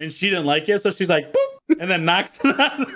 and 0.00 0.12
she 0.12 0.30
didn't 0.30 0.46
like 0.46 0.68
it, 0.68 0.80
so 0.80 0.90
she's 0.90 1.08
like, 1.08 1.32
boop, 1.32 1.80
and 1.80 1.90
then 1.90 2.04
knocks 2.04 2.32
it 2.44 2.60
out. 2.60 2.88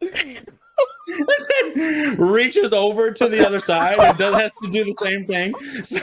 and 0.00 1.28
then 1.76 2.16
reaches 2.18 2.72
over 2.72 3.10
to 3.10 3.28
the 3.28 3.46
other 3.46 3.60
side 3.60 3.98
and 3.98 4.16
does 4.18 4.34
has 4.34 4.52
to 4.62 4.70
do 4.70 4.84
the 4.84 4.94
same 5.02 5.26
thing. 5.26 5.54
So- 5.84 5.98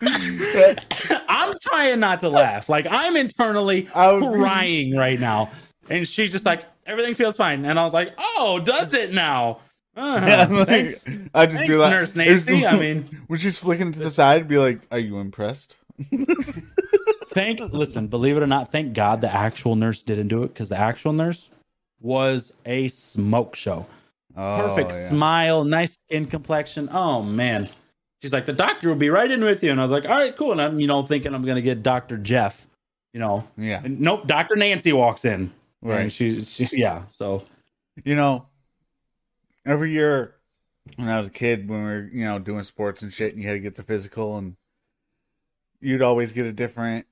I'm 1.28 1.54
trying 1.60 2.00
not 2.00 2.20
to 2.20 2.28
laugh. 2.28 2.68
Like 2.68 2.86
I'm 2.90 3.16
internally 3.16 3.88
I 3.94 4.12
would 4.12 4.20
be- 4.20 4.26
crying 4.26 4.96
right 4.96 5.18
now. 5.18 5.50
And 5.88 6.06
she's 6.06 6.32
just 6.32 6.44
like, 6.44 6.64
everything 6.86 7.14
feels 7.14 7.36
fine. 7.36 7.64
And 7.64 7.78
I 7.78 7.84
was 7.84 7.94
like, 7.94 8.12
oh, 8.18 8.60
does 8.64 8.92
it 8.94 9.12
now? 9.12 9.60
Uh, 9.96 10.20
Yeah, 10.26 10.42
I'm 10.42 10.52
like- 10.58 10.68
thanks, 10.68 11.06
I'd 11.34 11.46
just 11.46 11.56
thanks, 11.56 11.68
be 11.72 11.76
like, 11.76 11.90
Nurse 11.90 12.14
Nancy. 12.14 12.66
I 12.66 12.78
mean, 12.78 13.22
when 13.28 13.38
she's 13.38 13.58
flicking 13.58 13.92
to 13.92 13.98
the 13.98 14.10
side, 14.10 14.46
be 14.46 14.58
like, 14.58 14.80
"Are 14.90 14.98
you 14.98 15.18
impressed?" 15.18 15.76
thank, 17.28 17.60
listen, 17.72 18.06
believe 18.06 18.36
it 18.36 18.42
or 18.42 18.46
not, 18.46 18.70
thank 18.70 18.92
God 18.92 19.20
the 19.20 19.32
actual 19.34 19.76
nurse 19.76 20.02
didn't 20.02 20.28
do 20.28 20.42
it 20.42 20.48
because 20.48 20.68
the 20.68 20.76
actual 20.78 21.12
nurse 21.12 21.50
was 22.00 22.52
a 22.66 22.88
smoke 22.88 23.54
show. 23.56 23.86
Oh, 24.36 24.68
Perfect 24.68 24.90
yeah. 24.92 25.08
smile, 25.08 25.64
nice 25.64 25.94
skin 25.94 26.26
complexion. 26.26 26.88
Oh, 26.92 27.22
man. 27.22 27.68
She's 28.22 28.32
like, 28.32 28.44
the 28.46 28.52
doctor 28.52 28.88
will 28.88 28.96
be 28.96 29.08
right 29.08 29.30
in 29.30 29.42
with 29.42 29.62
you. 29.62 29.70
And 29.70 29.80
I 29.80 29.84
was 29.84 29.90
like, 29.90 30.04
all 30.04 30.10
right, 30.10 30.36
cool. 30.36 30.52
And 30.52 30.60
I'm, 30.60 30.78
you 30.80 30.86
know, 30.86 31.02
thinking 31.02 31.34
I'm 31.34 31.42
going 31.42 31.56
to 31.56 31.62
get 31.62 31.82
Dr. 31.82 32.18
Jeff, 32.18 32.66
you 33.14 33.20
know. 33.20 33.46
Yeah, 33.56 33.80
And 33.84 34.00
nope, 34.00 34.26
Dr. 34.26 34.56
Nancy 34.56 34.92
walks 34.92 35.24
in. 35.24 35.50
And 35.82 35.90
right. 35.90 36.12
she's, 36.12 36.50
she, 36.52 36.68
yeah. 36.72 37.02
So, 37.12 37.44
You 38.04 38.14
know, 38.14 38.46
every 39.66 39.90
year 39.92 40.34
when 40.94 41.08
I 41.08 41.18
was 41.18 41.26
a 41.26 41.30
kid, 41.30 41.68
when 41.68 41.80
we 41.80 41.84
were 41.84 42.10
you 42.12 42.24
know 42.24 42.38
doing 42.38 42.62
sports 42.62 43.02
and 43.02 43.12
shit, 43.12 43.34
and 43.34 43.42
you 43.42 43.48
had 43.48 43.54
to 43.54 43.60
get 43.60 43.76
the 43.76 43.82
physical, 43.82 44.36
and 44.36 44.56
you'd 45.80 46.02
always 46.02 46.32
get 46.32 46.46
a 46.46 46.52
different 46.52 47.06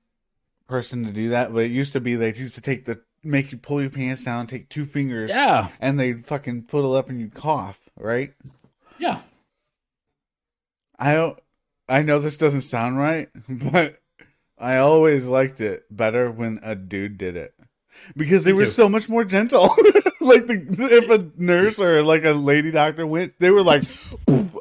person 0.67 1.03
to 1.05 1.11
do 1.11 1.29
that. 1.29 1.53
But 1.53 1.65
it 1.65 1.71
used 1.71 1.93
to 1.93 1.99
be 1.99 2.15
they 2.15 2.33
used 2.33 2.55
to 2.55 2.61
take 2.61 2.85
the 2.85 3.01
make 3.23 3.51
you 3.51 3.57
pull 3.57 3.81
your 3.81 3.89
pants 3.89 4.23
down, 4.23 4.47
take 4.47 4.69
two 4.69 4.85
fingers, 4.85 5.29
yeah. 5.29 5.69
and 5.79 5.99
they'd 5.99 6.25
fucking 6.25 6.63
put 6.63 6.85
it 6.85 6.97
up 6.97 7.09
and 7.09 7.19
you'd 7.19 7.33
cough, 7.33 7.79
right? 7.97 8.33
Yeah. 8.99 9.19
I 10.97 11.13
don't. 11.13 11.37
I 11.89 12.01
know 12.01 12.19
this 12.19 12.37
doesn't 12.37 12.61
sound 12.61 12.97
right, 12.97 13.29
but 13.49 14.01
I 14.57 14.77
always 14.77 15.25
liked 15.27 15.59
it 15.61 15.83
better 15.91 16.31
when 16.31 16.59
a 16.63 16.75
dude 16.75 17.17
did 17.17 17.35
it 17.35 17.53
because 18.15 18.43
they 18.43 18.53
Me 18.53 18.59
were 18.59 18.65
too. 18.65 18.71
so 18.71 18.89
much 18.89 19.09
more 19.09 19.25
gentle. 19.25 19.69
like 20.25 20.47
the 20.47 20.65
if 20.91 21.09
a 21.09 21.29
nurse 21.37 21.79
or 21.79 22.03
like 22.03 22.25
a 22.25 22.31
lady 22.31 22.71
doctor 22.71 23.05
went, 23.07 23.33
they 23.39 23.51
were 23.51 23.63
like, 23.63 23.83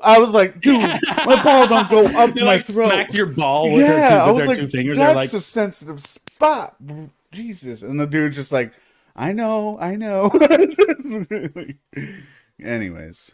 I 0.02 0.18
was 0.18 0.30
like, 0.30 0.60
dude, 0.60 0.80
my 1.24 1.42
ball 1.42 1.66
don't 1.68 1.88
go 1.90 2.04
up 2.16 2.30
They 2.34 2.36
to 2.36 2.44
my 2.44 2.58
throat. 2.58 2.92
smacked 2.92 3.14
your 3.14 3.26
ball 3.26 3.70
with 3.72 3.82
yeah, 3.82 3.86
their, 3.86 4.22
I 4.22 4.26
two, 4.26 4.32
with 4.32 4.32
was 4.32 4.38
their 4.38 4.46
like, 4.46 4.56
two 4.56 4.68
fingers. 4.68 4.98
that's 4.98 5.16
like, 5.16 5.32
a 5.32 5.40
sensitive 5.40 6.00
spot. 6.00 6.76
Jesus, 7.32 7.82
and 7.82 7.98
the 7.98 8.06
dude's 8.06 8.36
just 8.36 8.52
like, 8.52 8.72
I 9.16 9.32
know, 9.32 9.78
I 9.80 9.96
know. 9.96 10.30
Anyways, 12.62 13.32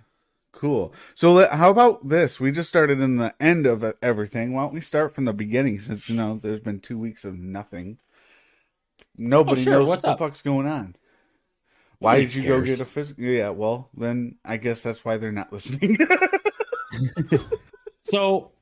cool. 0.52 0.94
So 1.14 1.46
how 1.48 1.70
about 1.70 2.08
this? 2.08 2.40
We 2.40 2.52
just 2.52 2.68
started 2.68 3.00
in 3.00 3.16
the 3.16 3.34
end 3.40 3.66
of 3.66 3.84
everything. 4.02 4.52
Why 4.54 4.62
don't 4.64 4.74
we 4.74 4.80
start 4.80 5.14
from 5.14 5.24
the 5.26 5.32
beginning? 5.32 5.80
Since 5.80 6.08
you 6.08 6.16
know 6.16 6.38
there's 6.42 6.60
been 6.60 6.80
two 6.80 6.98
weeks 6.98 7.24
of 7.24 7.38
nothing. 7.38 7.98
Nobody 9.16 9.60
Oh, 9.62 9.64
sure, 9.64 9.64
knows 9.64 9.88
what's 9.88 10.04
what 10.04 10.04
up? 10.04 10.18
the 10.18 10.24
fuck's 10.24 10.42
going 10.42 10.66
on. 10.66 10.96
Why 12.00 12.12
Nobody 12.12 12.26
did 12.26 12.34
you 12.34 12.48
go 12.48 12.60
get 12.62 12.80
a 12.80 12.86
physical? 12.86 13.22
Yeah, 13.22 13.50
well, 13.50 13.90
then 13.94 14.36
I 14.44 14.56
guess 14.56 14.82
that's 14.82 15.04
why 15.04 15.18
they're 15.18 15.32
not 15.32 15.52
listening. 15.52 15.98
so 18.04 18.52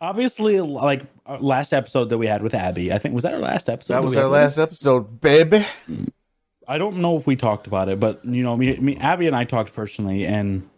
obviously, 0.00 0.60
like 0.60 1.02
our 1.26 1.40
last 1.40 1.72
episode 1.72 2.08
that 2.10 2.18
we 2.18 2.26
had 2.26 2.40
with 2.40 2.54
Abby, 2.54 2.92
I 2.92 2.98
think 2.98 3.14
was 3.14 3.24
that 3.24 3.34
our 3.34 3.40
last 3.40 3.68
episode. 3.68 3.94
that 3.94 4.04
was 4.04 4.12
we 4.12 4.16
had 4.16 4.26
our 4.26 4.30
last 4.30 4.58
episode, 4.58 5.20
baby. 5.20 5.66
I 6.68 6.78
don't 6.78 6.98
know 6.98 7.16
if 7.16 7.26
we 7.26 7.34
talked 7.34 7.66
about 7.66 7.88
it, 7.88 7.98
but 7.98 8.24
you 8.24 8.44
know, 8.44 8.56
me, 8.56 8.76
me, 8.76 8.96
Abby 8.96 9.26
and 9.26 9.34
I 9.34 9.42
talked 9.42 9.74
personally. 9.74 10.24
And 10.24 10.68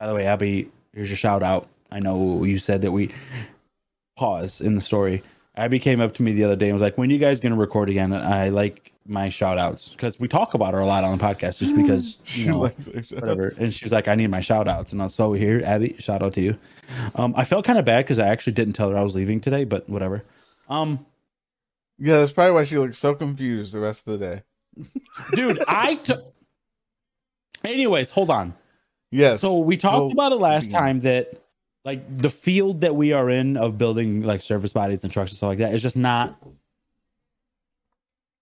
by 0.00 0.06
the 0.06 0.14
way, 0.14 0.26
Abby, 0.26 0.70
here's 0.94 1.10
your 1.10 1.18
shout 1.18 1.42
out. 1.42 1.68
I 1.90 2.00
know 2.00 2.42
you 2.44 2.58
said 2.58 2.82
that 2.82 2.92
we 2.92 3.10
pause 4.16 4.62
in 4.62 4.76
the 4.76 4.80
story. 4.80 5.22
Abby 5.56 5.78
came 5.78 6.00
up 6.00 6.14
to 6.14 6.22
me 6.22 6.32
the 6.32 6.44
other 6.44 6.56
day 6.56 6.66
and 6.66 6.72
was 6.72 6.82
like, 6.82 6.96
"When 6.96 7.10
you 7.10 7.18
guys 7.18 7.40
gonna 7.40 7.54
record 7.56 7.90
again?" 7.90 8.14
And 8.14 8.24
I 8.24 8.48
like 8.48 8.93
my 9.06 9.28
shout 9.28 9.58
outs 9.58 9.90
because 9.90 10.18
we 10.18 10.28
talk 10.28 10.54
about 10.54 10.72
her 10.74 10.80
a 10.80 10.86
lot 10.86 11.04
on 11.04 11.16
the 11.18 11.22
podcast, 11.24 11.58
just 11.58 11.76
because 11.76 12.18
you 12.38 12.50
know 12.50 12.60
likes 12.60 12.86
whatever. 13.12 13.52
And 13.58 13.72
she 13.72 13.84
was 13.84 13.92
like, 13.92 14.08
"I 14.08 14.14
need 14.14 14.28
my 14.28 14.40
shout 14.40 14.66
outs," 14.68 14.92
and 14.92 15.00
I 15.02 15.04
was 15.04 15.14
so 15.14 15.32
here, 15.34 15.62
Abby, 15.64 15.96
shout 15.98 16.22
out 16.22 16.32
to 16.34 16.40
you. 16.40 16.58
Um, 17.14 17.34
I 17.36 17.44
felt 17.44 17.64
kind 17.64 17.78
of 17.78 17.84
bad 17.84 18.04
because 18.04 18.18
I 18.18 18.28
actually 18.28 18.54
didn't 18.54 18.74
tell 18.74 18.90
her 18.90 18.96
I 18.96 19.02
was 19.02 19.14
leaving 19.14 19.40
today, 19.40 19.64
but 19.64 19.88
whatever. 19.88 20.24
Um, 20.68 21.04
Yeah, 21.98 22.18
that's 22.18 22.32
probably 22.32 22.52
why 22.54 22.64
she 22.64 22.78
looked 22.78 22.96
so 22.96 23.14
confused 23.14 23.72
the 23.74 23.80
rest 23.80 24.06
of 24.06 24.18
the 24.18 24.26
day. 24.26 24.42
dude, 25.34 25.62
I 25.68 25.96
took. 25.96 26.34
Anyways, 27.64 28.10
hold 28.10 28.30
on. 28.30 28.54
Yes. 29.10 29.40
So 29.40 29.58
we 29.58 29.76
talked 29.76 30.14
Well, 30.14 30.28
about 30.28 30.32
it 30.32 30.36
last 30.40 30.66
begin. 30.66 30.78
time 30.80 31.00
that 31.00 31.42
like 31.84 32.18
the 32.18 32.30
field 32.30 32.80
that 32.80 32.96
we 32.96 33.12
are 33.12 33.28
in 33.30 33.56
of 33.56 33.78
building 33.78 34.22
like 34.22 34.42
service 34.42 34.72
bodies 34.72 35.04
and 35.04 35.12
trucks 35.12 35.30
and 35.30 35.36
stuff 35.36 35.48
like 35.48 35.58
that 35.58 35.72
is 35.74 35.82
just 35.82 35.96
not 35.96 36.36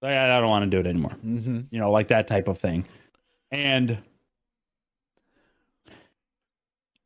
like 0.03 0.15
I 0.17 0.41
don't 0.41 0.51
want 0.51 0.65
to 0.65 0.71
do 0.71 0.81
it 0.81 0.87
anymore. 0.87 1.13
hmm 1.13 1.61
You 1.71 1.79
know, 1.79 1.91
like 1.91 2.09
that 2.09 2.27
type 2.27 2.49
of 2.49 2.59
thing. 2.59 2.85
And 3.51 3.99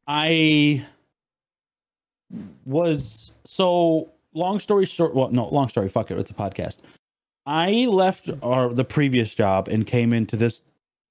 I 0.07 0.85
was 2.65 3.33
so 3.45 4.11
long 4.35 4.59
story 4.59 4.85
short 4.85 5.15
well 5.15 5.31
no 5.31 5.49
long 5.49 5.69
story 5.69 5.88
fuck 5.88 6.11
it 6.11 6.19
it's 6.19 6.31
a 6.31 6.35
podcast 6.35 6.81
i 7.47 7.87
left 7.87 8.29
our 8.43 8.73
the 8.75 8.85
previous 8.85 9.35
job 9.35 9.69
and 9.69 9.87
came 9.87 10.12
into 10.12 10.37
this 10.37 10.61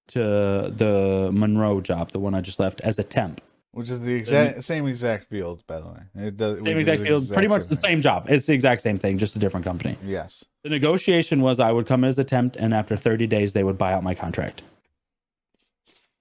to 0.07 0.19
the 0.19 1.29
monroe 1.33 1.79
job 1.81 2.11
the 2.11 2.19
one 2.19 2.35
i 2.35 2.41
just 2.41 2.59
left 2.59 2.81
as 2.81 2.99
a 2.99 3.03
temp 3.03 3.41
Which 3.75 3.89
is 3.89 3.99
the 3.99 4.13
exact 4.13 4.63
same 4.63 4.87
exact 4.87 5.29
field, 5.29 5.61
by 5.67 5.81
the 5.81 5.87
way. 5.87 5.99
It 6.27 6.37
does 6.37 6.63
same 6.63 6.77
exact 6.77 7.01
field 7.01 7.27
pretty 7.29 7.49
much 7.49 7.63
the 7.67 7.75
thing. 7.75 7.89
same 7.89 8.01
job 8.01 8.25
it's 8.29 8.45
the 8.45 8.53
exact 8.53 8.81
same 8.81 8.97
thing 8.97 9.17
just 9.17 9.35
a 9.35 9.39
different 9.39 9.65
company 9.65 9.97
Yes. 10.03 10.45
the 10.63 10.69
negotiation 10.69 11.41
was 11.41 11.59
i 11.59 11.71
would 11.71 11.85
come 11.85 12.05
as 12.05 12.17
a 12.17 12.23
temp 12.23 12.55
and 12.57 12.73
after 12.73 12.95
30 12.95 13.27
days 13.27 13.51
they 13.51 13.65
would 13.65 13.77
buy 13.77 13.91
out 13.91 14.01
my 14.01 14.15
contract 14.15 14.61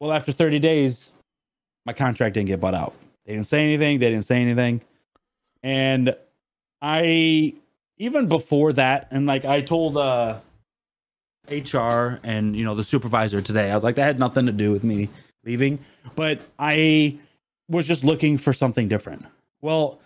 well 0.01 0.13
after 0.13 0.33
30 0.33 0.59
days 0.59 1.13
my 1.87 1.93
contract 1.93 2.35
didn't 2.35 2.49
get 2.49 2.61
bought 2.61 2.75
out. 2.75 2.95
They 3.27 3.35
didn't 3.35 3.47
say 3.47 3.63
anything. 3.63 3.99
They 3.99 4.11
didn't 4.11 4.25
say 4.25 4.41
anything. 4.41 4.81
And 5.63 6.17
I 6.83 7.55
even 7.99 8.27
before 8.27 8.73
that, 8.73 9.09
and 9.11 9.27
like 9.27 9.45
I 9.45 9.61
told 9.61 9.97
uh 9.97 10.39
HR 11.51 12.21
and 12.25 12.57
you 12.57 12.65
know 12.65 12.75
the 12.75 12.85
supervisor 12.85 13.41
today, 13.41 13.71
I 13.71 13.75
was 13.75 13.85
like, 13.85 13.97
that 13.97 14.05
had 14.05 14.19
nothing 14.19 14.47
to 14.47 14.53
do 14.53 14.73
with 14.73 14.83
me 14.85 15.09
leaving, 15.45 15.79
but 16.17 16.43
I 16.59 17.19
was 17.69 17.87
just 17.87 18.05
looking 18.05 18.39
for 18.39 18.53
something 18.53 18.89
different. 18.89 19.25
Well, 19.61 20.01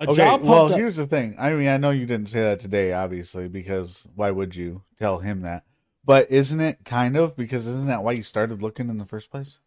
a 0.00 0.04
Okay, 0.04 0.14
job 0.16 0.42
well, 0.44 0.72
up- 0.72 0.78
here's 0.78 0.96
the 0.96 1.06
thing. 1.06 1.36
I 1.38 1.52
mean, 1.52 1.68
I 1.68 1.76
know 1.76 1.90
you 1.90 2.06
didn't 2.06 2.28
say 2.28 2.40
that 2.40 2.60
today, 2.60 2.92
obviously, 2.92 3.48
because 3.48 4.06
why 4.14 4.30
would 4.30 4.56
you 4.56 4.82
tell 4.98 5.18
him 5.18 5.42
that? 5.42 5.64
But 6.04 6.30
isn't 6.30 6.60
it 6.60 6.78
kind 6.84 7.16
of 7.16 7.36
because 7.36 7.66
isn't 7.66 7.86
that 7.86 8.02
why 8.02 8.12
you 8.12 8.22
started 8.24 8.60
looking 8.62 8.88
in 8.88 8.98
the 8.98 9.04
first 9.04 9.30
place? 9.30 9.58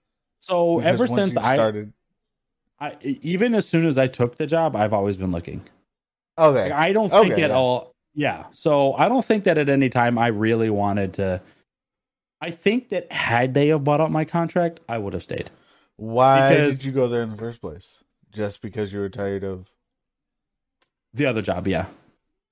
so 0.41 0.77
Because 0.77 0.93
ever 0.93 1.07
since 1.07 1.37
I, 1.37 1.55
started, 1.55 1.93
I, 2.79 2.97
even 3.01 3.55
as 3.55 3.67
soon 3.67 3.85
as 3.85 3.97
I 3.97 4.07
took 4.07 4.35
the 4.35 4.45
job, 4.45 4.75
I've 4.75 4.91
always 4.93 5.15
been 5.15 5.31
looking. 5.31 5.61
okay, 6.37 6.69
Like, 6.69 6.73
I 6.73 6.91
don't 6.91 7.09
think 7.09 7.31
Okay, 7.33 7.43
at 7.43 7.49
yeah. 7.51 7.55
all. 7.55 7.93
Yeah. 8.13 8.45
So 8.51 8.93
I 8.93 9.07
don't 9.07 9.23
think 9.23 9.45
that 9.45 9.57
at 9.57 9.69
any 9.69 9.89
time 9.89 10.17
I 10.17 10.27
really 10.27 10.69
wanted 10.69 11.13
to. 11.13 11.41
I 12.41 12.49
think 12.51 12.89
that 12.89 13.09
had 13.11 13.53
they 13.53 13.67
have 13.69 13.83
bought 13.85 14.01
out 14.01 14.11
my 14.11 14.25
contract, 14.25 14.81
I 14.89 14.97
would 14.97 15.13
have 15.13 15.23
stayed. 15.23 15.49
Why 15.97 16.49
because- 16.49 16.77
did 16.77 16.85
you 16.85 16.91
go 16.91 17.07
there 17.07 17.21
in 17.21 17.29
the 17.31 17.37
first 17.37 17.61
place? 17.61 17.99
Just 18.31 18.61
because 18.61 18.91
you 18.91 18.99
were 18.99 19.09
tired 19.09 19.43
of 19.43 19.69
The 21.13 21.25
other 21.25 21.41
job, 21.41 21.67
yeah, 21.67 21.85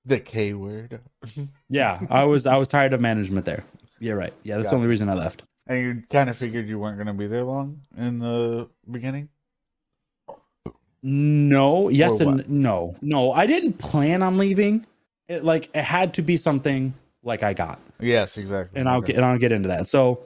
the 0.06 0.18
K 0.20 0.54
word, 0.54 1.00
yeah. 1.68 2.00
I 2.10 2.24
was 2.24 2.46
I 2.46 2.56
was 2.56 2.68
tired 2.68 2.92
of 2.94 3.00
management 3.00 3.44
there. 3.44 3.64
You're 4.00 4.16
right. 4.16 4.32
Yeah, 4.44 4.56
that's 4.56 4.70
the 4.70 4.74
only 4.76 4.86
Gotcha. 4.86 4.90
reason 4.90 5.08
I 5.10 5.14
left. 5.14 5.42
and 5.66 5.78
you 5.80 6.02
kind 6.10 6.28
of 6.30 6.36
figured 6.38 6.68
you 6.68 6.78
weren't 6.78 6.96
going 6.96 7.06
to 7.06 7.12
be 7.14 7.26
there 7.26 7.44
long 7.44 7.80
in 7.96 8.18
the 8.18 8.68
beginning. 8.90 9.28
No, 11.02 11.90
yes 11.90 12.18
and 12.20 12.48
no, 12.48 12.96
no. 13.02 13.32
I 13.32 13.46
didn't 13.46 13.74
plan 13.74 14.22
on 14.22 14.38
leaving. 14.38 14.86
It 15.28 15.44
like 15.44 15.68
it 15.74 15.84
had 15.84 16.14
to 16.14 16.22
be 16.22 16.36
something 16.38 16.94
like 17.22 17.42
I 17.42 17.52
got. 17.52 17.78
Yes, 18.00 18.38
exactly. 18.38 18.80
and 18.80 18.88
I'll 18.88 18.98
Okay. 18.98 19.08
get 19.08 19.16
and 19.16 19.24
I'll 19.24 19.38
get 19.38 19.52
into 19.52 19.68
that. 19.68 19.86
So 19.86 20.20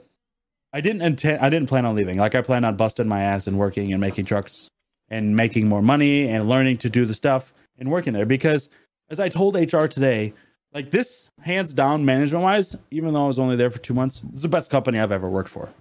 I 0.73 0.81
didn't 0.81 1.03
intend 1.03 1.41
I 1.41 1.49
didn't 1.49 1.69
plan 1.69 1.87
on 1.87 1.95
leaving. 1.95 2.19
Like 2.19 2.35
I 2.35 2.43
planned 2.43 2.67
on 2.67 2.77
busting 2.77 3.09
my 3.09 3.23
ass 3.23 3.47
and 3.47 3.59
working 3.59 3.93
and 3.93 4.01
making 4.01 4.27
trucks 4.27 4.69
and 5.09 5.35
making 5.35 5.69
more 5.69 5.83
money 5.83 6.29
and 6.29 6.49
learning 6.49 6.79
to 6.79 6.91
do 6.91 7.07
the 7.07 7.15
stuff 7.15 7.55
and 7.79 7.91
working 7.91 8.13
there 8.13 8.27
because 8.27 8.69
as 9.11 9.21
I 9.21 9.29
told 9.29 9.55
HR 9.55 9.87
today, 9.87 10.35
like 10.75 10.91
this 10.91 11.31
hands 11.41 11.73
down 11.73 12.05
management 12.05 12.45
wise, 12.45 12.77
even 12.91 13.15
though 13.15 13.25
I 13.25 13.27
was 13.27 13.39
only 13.39 13.57
there 13.57 13.71
for 13.71 13.79
2 13.79 13.95
months, 13.95 14.21
this 14.21 14.37
is 14.37 14.43
the 14.43 14.49
best 14.49 14.71
company 14.71 14.99
I've 14.99 15.13
ever 15.13 15.31
worked 15.31 15.49
for. 15.49 15.73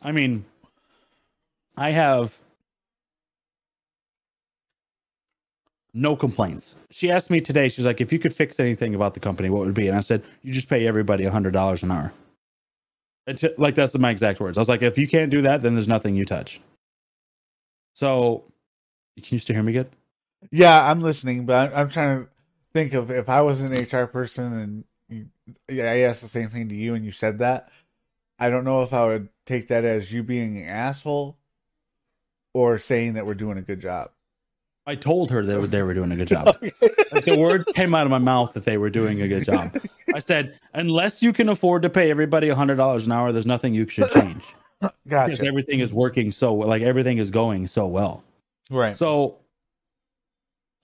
I 0.00 0.12
mean, 0.12 0.44
I 1.76 1.90
have 1.90 2.38
no 5.92 6.16
complaints. 6.16 6.76
She 6.90 7.10
asked 7.10 7.30
me 7.30 7.40
today, 7.40 7.68
she's 7.68 7.84
like, 7.86 8.00
if 8.00 8.12
you 8.12 8.18
could 8.18 8.34
fix 8.34 8.58
anything 8.58 8.94
about 8.94 9.12
the 9.12 9.20
company, 9.20 9.50
what 9.50 9.60
would 9.60 9.68
it 9.68 9.74
be? 9.74 9.88
And 9.88 9.96
I 9.96 10.00
said, 10.00 10.22
you 10.42 10.52
just 10.52 10.68
pay 10.68 10.86
everybody 10.86 11.24
a 11.24 11.30
$100 11.30 11.82
an 11.82 11.90
hour. 11.90 12.12
It's 13.26 13.44
like, 13.56 13.74
that's 13.74 13.96
my 13.96 14.10
exact 14.10 14.40
words. 14.40 14.58
I 14.58 14.60
was 14.60 14.68
like, 14.68 14.82
if 14.82 14.98
you 14.98 15.08
can't 15.08 15.30
do 15.30 15.42
that, 15.42 15.62
then 15.62 15.74
there's 15.74 15.88
nothing 15.88 16.14
you 16.14 16.24
touch. 16.24 16.60
So, 17.94 18.44
can 19.16 19.26
you 19.30 19.38
still 19.38 19.54
hear 19.54 19.62
me 19.62 19.72
good? 19.72 19.88
Yeah, 20.50 20.90
I'm 20.90 21.00
listening, 21.00 21.46
but 21.46 21.72
I'm, 21.72 21.78
I'm 21.78 21.88
trying 21.88 22.24
to 22.24 22.30
think 22.72 22.92
of 22.92 23.10
if 23.10 23.28
I 23.28 23.40
was 23.40 23.62
an 23.62 23.72
HR 23.72 24.06
person 24.06 24.52
and 24.52 24.84
you, 25.08 25.28
I 25.70 26.00
asked 26.00 26.22
the 26.22 26.28
same 26.28 26.48
thing 26.48 26.68
to 26.68 26.74
you 26.74 26.94
and 26.94 27.04
you 27.04 27.12
said 27.12 27.38
that. 27.38 27.70
I 28.38 28.50
don't 28.50 28.64
know 28.64 28.82
if 28.82 28.92
I 28.92 29.06
would 29.06 29.28
take 29.46 29.68
that 29.68 29.84
as 29.84 30.12
you 30.12 30.22
being 30.22 30.58
an 30.58 30.68
asshole 30.68 31.38
or 32.52 32.78
saying 32.78 33.14
that 33.14 33.26
we're 33.26 33.34
doing 33.34 33.58
a 33.58 33.62
good 33.62 33.80
job. 33.80 34.10
I 34.86 34.94
told 34.96 35.30
her 35.30 35.44
that 35.44 35.70
they 35.70 35.82
were 35.82 35.94
doing 35.94 36.12
a 36.12 36.16
good 36.16 36.28
job. 36.28 36.56
Like 37.12 37.24
the 37.24 37.38
words 37.38 37.64
came 37.74 37.94
out 37.94 38.04
of 38.04 38.10
my 38.10 38.18
mouth 38.18 38.54
that 38.54 38.64
they 38.64 38.76
were 38.76 38.90
doing 38.90 39.22
a 39.22 39.28
good 39.28 39.44
job. 39.44 39.80
I 40.12 40.18
said, 40.18 40.58
unless 40.72 41.22
you 41.22 41.32
can 41.32 41.48
afford 41.48 41.82
to 41.82 41.90
pay 41.90 42.10
everybody 42.10 42.48
$100 42.48 43.04
an 43.04 43.12
hour, 43.12 43.30
there's 43.30 43.46
nothing 43.46 43.72
you 43.72 43.88
should 43.88 44.10
change 44.10 44.44
because 45.04 45.40
everything 45.40 45.78
is 45.78 45.94
working 45.94 46.32
so 46.32 46.54
like 46.54 46.82
everything 46.82 47.18
is 47.18 47.30
going 47.30 47.68
so 47.68 47.86
well. 47.86 48.24
Right. 48.68 48.96
So, 48.96 49.38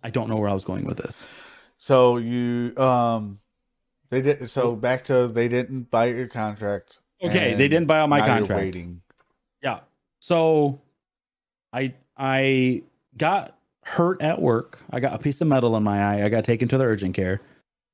I 0.04 0.10
don't 0.10 0.30
know 0.30 0.36
where 0.36 0.48
I 0.48 0.54
was 0.54 0.64
going 0.64 0.84
with 0.84 0.98
this. 0.98 1.26
So 1.78 2.18
you 2.18 2.76
um 2.76 3.40
they 4.10 4.22
did 4.22 4.48
so 4.48 4.76
back 4.76 5.04
to 5.04 5.28
they 5.28 5.48
didn't 5.48 5.90
buy 5.90 6.06
your 6.06 6.28
contract. 6.28 6.98
Okay, 7.22 7.54
they 7.54 7.68
didn't 7.68 7.86
buy 7.86 8.00
out 8.00 8.08
my 8.08 8.20
contract. 8.20 8.62
waiting. 8.62 9.02
Yeah. 9.62 9.80
So 10.20 10.80
I 11.72 11.94
I 12.16 12.82
got 13.16 13.56
hurt 13.90 14.22
at 14.22 14.40
work. 14.40 14.78
I 14.90 15.00
got 15.00 15.14
a 15.14 15.18
piece 15.18 15.40
of 15.40 15.48
metal 15.48 15.76
in 15.76 15.82
my 15.82 16.00
eye. 16.02 16.24
I 16.24 16.28
got 16.28 16.44
taken 16.44 16.68
to 16.68 16.78
the 16.78 16.84
urgent 16.84 17.14
care. 17.14 17.40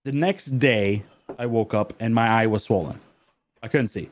The 0.04 0.12
next 0.12 0.58
day 0.58 1.02
I 1.38 1.46
woke 1.46 1.72
up 1.72 1.94
and 2.00 2.14
my 2.14 2.28
eye 2.28 2.46
was 2.46 2.62
swollen. 2.64 3.00
I 3.62 3.68
couldn't 3.68 3.88
see. 3.88 4.10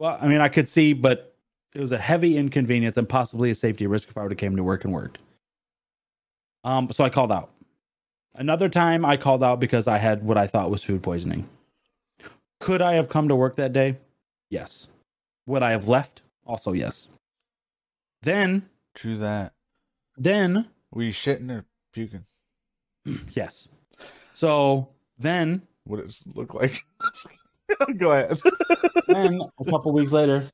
Well, 0.00 0.18
I 0.20 0.26
mean 0.26 0.40
I 0.40 0.48
could 0.48 0.68
see, 0.68 0.92
but 0.92 1.32
it 1.74 1.80
was 1.80 1.92
a 1.92 1.98
heavy 1.98 2.36
inconvenience 2.36 2.96
and 2.96 3.08
possibly 3.08 3.50
a 3.50 3.54
safety 3.54 3.86
risk 3.86 4.08
if 4.08 4.18
I 4.18 4.22
would 4.22 4.32
have 4.32 4.38
came 4.38 4.56
to 4.56 4.64
work 4.64 4.84
and 4.84 4.92
worked. 4.92 5.18
Um, 6.64 6.90
so 6.90 7.04
I 7.04 7.08
called 7.08 7.30
out. 7.30 7.50
Another 8.34 8.68
time 8.68 9.04
I 9.04 9.16
called 9.16 9.44
out 9.44 9.60
because 9.60 9.86
I 9.86 9.98
had 9.98 10.24
what 10.24 10.36
I 10.36 10.48
thought 10.48 10.70
was 10.70 10.82
food 10.82 11.02
poisoning. 11.04 11.48
Could 12.58 12.82
I 12.82 12.94
have 12.94 13.08
come 13.08 13.28
to 13.28 13.36
work 13.36 13.54
that 13.56 13.72
day? 13.72 13.96
Yes. 14.50 14.88
Would 15.46 15.62
I 15.62 15.70
have 15.70 15.86
left? 15.86 16.22
Also, 16.44 16.72
yes. 16.72 17.08
Then, 18.22 18.68
True 18.94 19.18
that. 19.18 19.52
then, 20.18 20.66
Were 20.92 21.02
you 21.02 21.12
shitting 21.12 21.50
or 21.50 21.64
puking? 21.92 22.24
yes. 23.30 23.68
So 24.32 24.88
then, 25.18 25.62
What 25.84 26.02
does 26.04 26.22
it 26.26 26.36
look 26.36 26.54
like? 26.54 26.84
Go 27.98 28.10
ahead. 28.12 28.38
then 29.06 29.40
a 29.60 29.64
couple 29.70 29.92
weeks 29.92 30.12
later, 30.12 30.44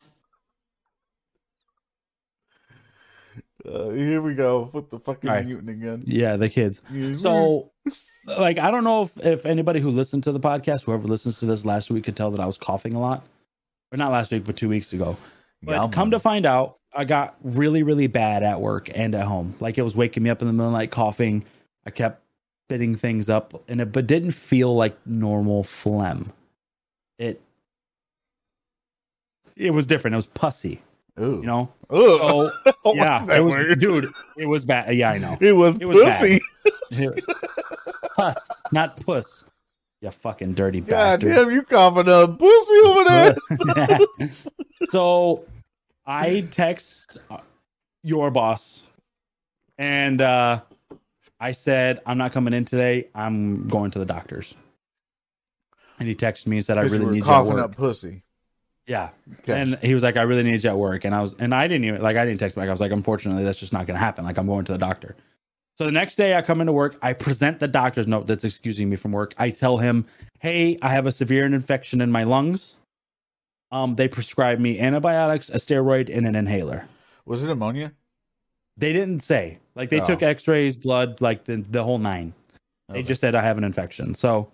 Uh, 3.64 3.88
here 3.90 4.22
we 4.22 4.32
go 4.34 4.70
with 4.72 4.90
the 4.90 4.98
fucking 5.00 5.28
right. 5.28 5.44
mutant 5.44 5.68
again. 5.70 6.00
yeah, 6.06 6.36
the 6.36 6.48
kids. 6.48 6.82
So, 7.20 7.72
like, 8.38 8.58
I 8.58 8.70
don't 8.70 8.84
know 8.84 9.02
if, 9.02 9.16
if 9.26 9.44
anybody 9.44 9.80
who 9.80 9.90
listened 9.90 10.22
to 10.24 10.30
the 10.32 10.38
podcast, 10.38 10.84
whoever 10.84 11.08
listens 11.08 11.40
to 11.40 11.46
this 11.46 11.64
last 11.64 11.90
week, 11.90 12.04
could 12.04 12.14
tell 12.16 12.30
that 12.30 12.38
I 12.38 12.46
was 12.46 12.58
coughing 12.58 12.94
a 12.94 13.00
lot. 13.00 13.26
Or 13.92 13.96
not 13.98 14.12
last 14.12 14.30
week, 14.30 14.44
but 14.44 14.56
two 14.56 14.68
weeks 14.68 14.92
ago. 14.92 15.16
But 15.64 15.72
Yum. 15.80 15.90
come 15.90 16.10
to 16.12 16.20
find 16.20 16.46
out, 16.46 16.78
I 16.96 17.04
got 17.04 17.36
really, 17.42 17.82
really 17.82 18.06
bad 18.06 18.42
at 18.42 18.60
work 18.60 18.90
and 18.94 19.14
at 19.14 19.26
home. 19.26 19.54
Like 19.60 19.78
it 19.78 19.82
was 19.82 19.94
waking 19.96 20.22
me 20.22 20.30
up 20.30 20.40
in 20.40 20.48
the 20.48 20.52
middle 20.52 20.66
of 20.66 20.72
the 20.72 20.78
night 20.78 20.90
coughing. 20.90 21.44
I 21.86 21.90
kept 21.90 22.22
spitting 22.66 22.94
things 22.96 23.28
up, 23.28 23.62
and 23.68 23.80
it 23.80 23.92
but 23.92 24.06
didn't 24.06 24.32
feel 24.32 24.74
like 24.74 24.96
normal 25.06 25.62
phlegm. 25.62 26.32
It 27.18 27.40
it 29.56 29.72
was 29.72 29.86
different. 29.86 30.14
It 30.14 30.16
was 30.16 30.26
pussy, 30.26 30.82
Ooh. 31.20 31.40
you 31.40 31.46
know. 31.46 31.68
Ooh. 31.92 32.18
So 32.18 32.50
I 32.66 32.92
yeah, 32.94 33.36
it 33.36 33.40
was, 33.40 33.54
word. 33.54 33.80
dude. 33.80 34.12
It 34.36 34.46
was 34.46 34.64
bad. 34.64 34.94
Yeah, 34.96 35.10
I 35.10 35.18
know. 35.18 35.36
It 35.40 35.52
was, 35.52 35.78
it 35.78 35.86
was 35.86 35.98
pussy. 35.98 36.40
Puss, 38.16 38.48
not 38.72 38.98
puss. 39.04 39.44
You 40.00 40.10
fucking 40.10 40.54
dirty 40.54 40.80
God 40.80 41.20
bastard. 41.20 41.34
damn, 41.34 41.50
you 41.50 41.62
coughing 41.62 42.08
up 42.08 42.38
pussy 42.38 42.80
over 42.84 43.04
there. 43.04 43.98
so 44.90 45.44
I 46.06 46.42
text 46.50 47.18
uh, 47.30 47.38
your 48.02 48.30
boss 48.30 48.82
and 49.78 50.20
uh, 50.20 50.60
I 51.40 51.52
said, 51.52 52.00
I'm 52.06 52.18
not 52.18 52.32
coming 52.32 52.54
in 52.54 52.64
today. 52.64 53.08
I'm 53.14 53.68
going 53.68 53.90
to 53.92 53.98
the 53.98 54.06
doctor's. 54.06 54.54
And 55.98 56.08
he 56.08 56.14
texted 56.14 56.46
me 56.46 56.56
and 56.56 56.64
said, 56.64 56.78
I 56.78 56.82
really 56.82 57.06
need 57.06 57.24
you 57.24 57.30
at 57.30 57.46
work. 57.46 57.58
up 57.58 57.76
pussy. 57.76 58.22
Yeah. 58.86 59.10
Okay. 59.40 59.60
And 59.60 59.78
he 59.78 59.94
was 59.94 60.02
like, 60.02 60.16
I 60.16 60.22
really 60.22 60.44
need 60.44 60.62
you 60.62 60.70
at 60.70 60.78
work. 60.78 61.04
And 61.04 61.14
I 61.14 61.22
was, 61.22 61.34
and 61.38 61.54
I 61.54 61.66
didn't 61.66 61.84
even, 61.84 62.02
like, 62.02 62.16
I 62.16 62.24
didn't 62.24 62.38
text 62.38 62.54
back. 62.54 62.68
I 62.68 62.70
was 62.70 62.80
like, 62.80 62.92
unfortunately, 62.92 63.42
that's 63.42 63.58
just 63.58 63.72
not 63.72 63.86
going 63.86 63.96
to 63.96 64.04
happen. 64.04 64.24
Like, 64.24 64.38
I'm 64.38 64.46
going 64.46 64.64
to 64.66 64.72
the 64.72 64.78
doctor. 64.78 65.16
So 65.76 65.84
the 65.84 65.92
next 65.92 66.16
day 66.16 66.36
I 66.36 66.42
come 66.42 66.60
into 66.60 66.72
work, 66.72 66.96
I 67.02 67.12
present 67.12 67.58
the 67.58 67.68
doctor's 67.68 68.06
note 68.06 68.26
that's 68.26 68.44
excusing 68.44 68.88
me 68.88 68.96
from 68.96 69.12
work. 69.12 69.34
I 69.36 69.50
tell 69.50 69.76
him, 69.76 70.06
hey, 70.38 70.78
I 70.80 70.88
have 70.90 71.06
a 71.06 71.12
severe 71.12 71.44
infection 71.44 72.00
in 72.00 72.10
my 72.10 72.24
lungs. 72.24 72.76
Um, 73.72 73.96
they 73.96 74.08
prescribed 74.08 74.60
me 74.60 74.78
antibiotics, 74.78 75.50
a 75.50 75.54
steroid, 75.56 76.14
and 76.14 76.26
an 76.26 76.34
inhaler. 76.36 76.86
Was 77.24 77.42
it 77.42 77.46
pneumonia? 77.46 77.92
They 78.76 78.92
didn't 78.92 79.20
say. 79.20 79.58
Like 79.74 79.90
they 79.90 80.00
Oh. 80.00 80.06
took 80.06 80.22
x-rays, 80.22 80.76
blood, 80.76 81.20
like 81.20 81.44
the, 81.44 81.56
the 81.70 81.82
whole 81.82 81.98
nine. 81.98 82.32
They 82.88 83.02
just 83.02 83.20
said 83.20 83.34
I 83.34 83.42
have 83.42 83.58
an 83.58 83.64
infection. 83.64 84.14
So 84.14 84.48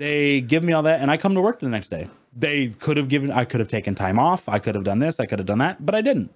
they 0.00 0.40
give 0.40 0.64
me 0.64 0.72
all 0.72 0.82
that 0.82 1.00
and 1.00 1.10
I 1.10 1.16
come 1.16 1.34
to 1.34 1.40
work 1.40 1.60
the 1.60 1.68
next 1.68 1.88
day. 1.88 2.08
They 2.36 2.70
could 2.70 2.96
have 2.96 3.08
given 3.08 3.30
I 3.30 3.44
could 3.44 3.60
have 3.60 3.68
taken 3.68 3.94
time 3.94 4.18
off. 4.18 4.48
I 4.48 4.58
could 4.58 4.74
have 4.74 4.82
done 4.84 4.98
this, 4.98 5.20
I 5.20 5.26
could 5.26 5.38
have 5.38 5.46
done 5.46 5.58
that, 5.58 5.84
but 5.86 5.94
I 5.94 6.00
didn't. 6.00 6.32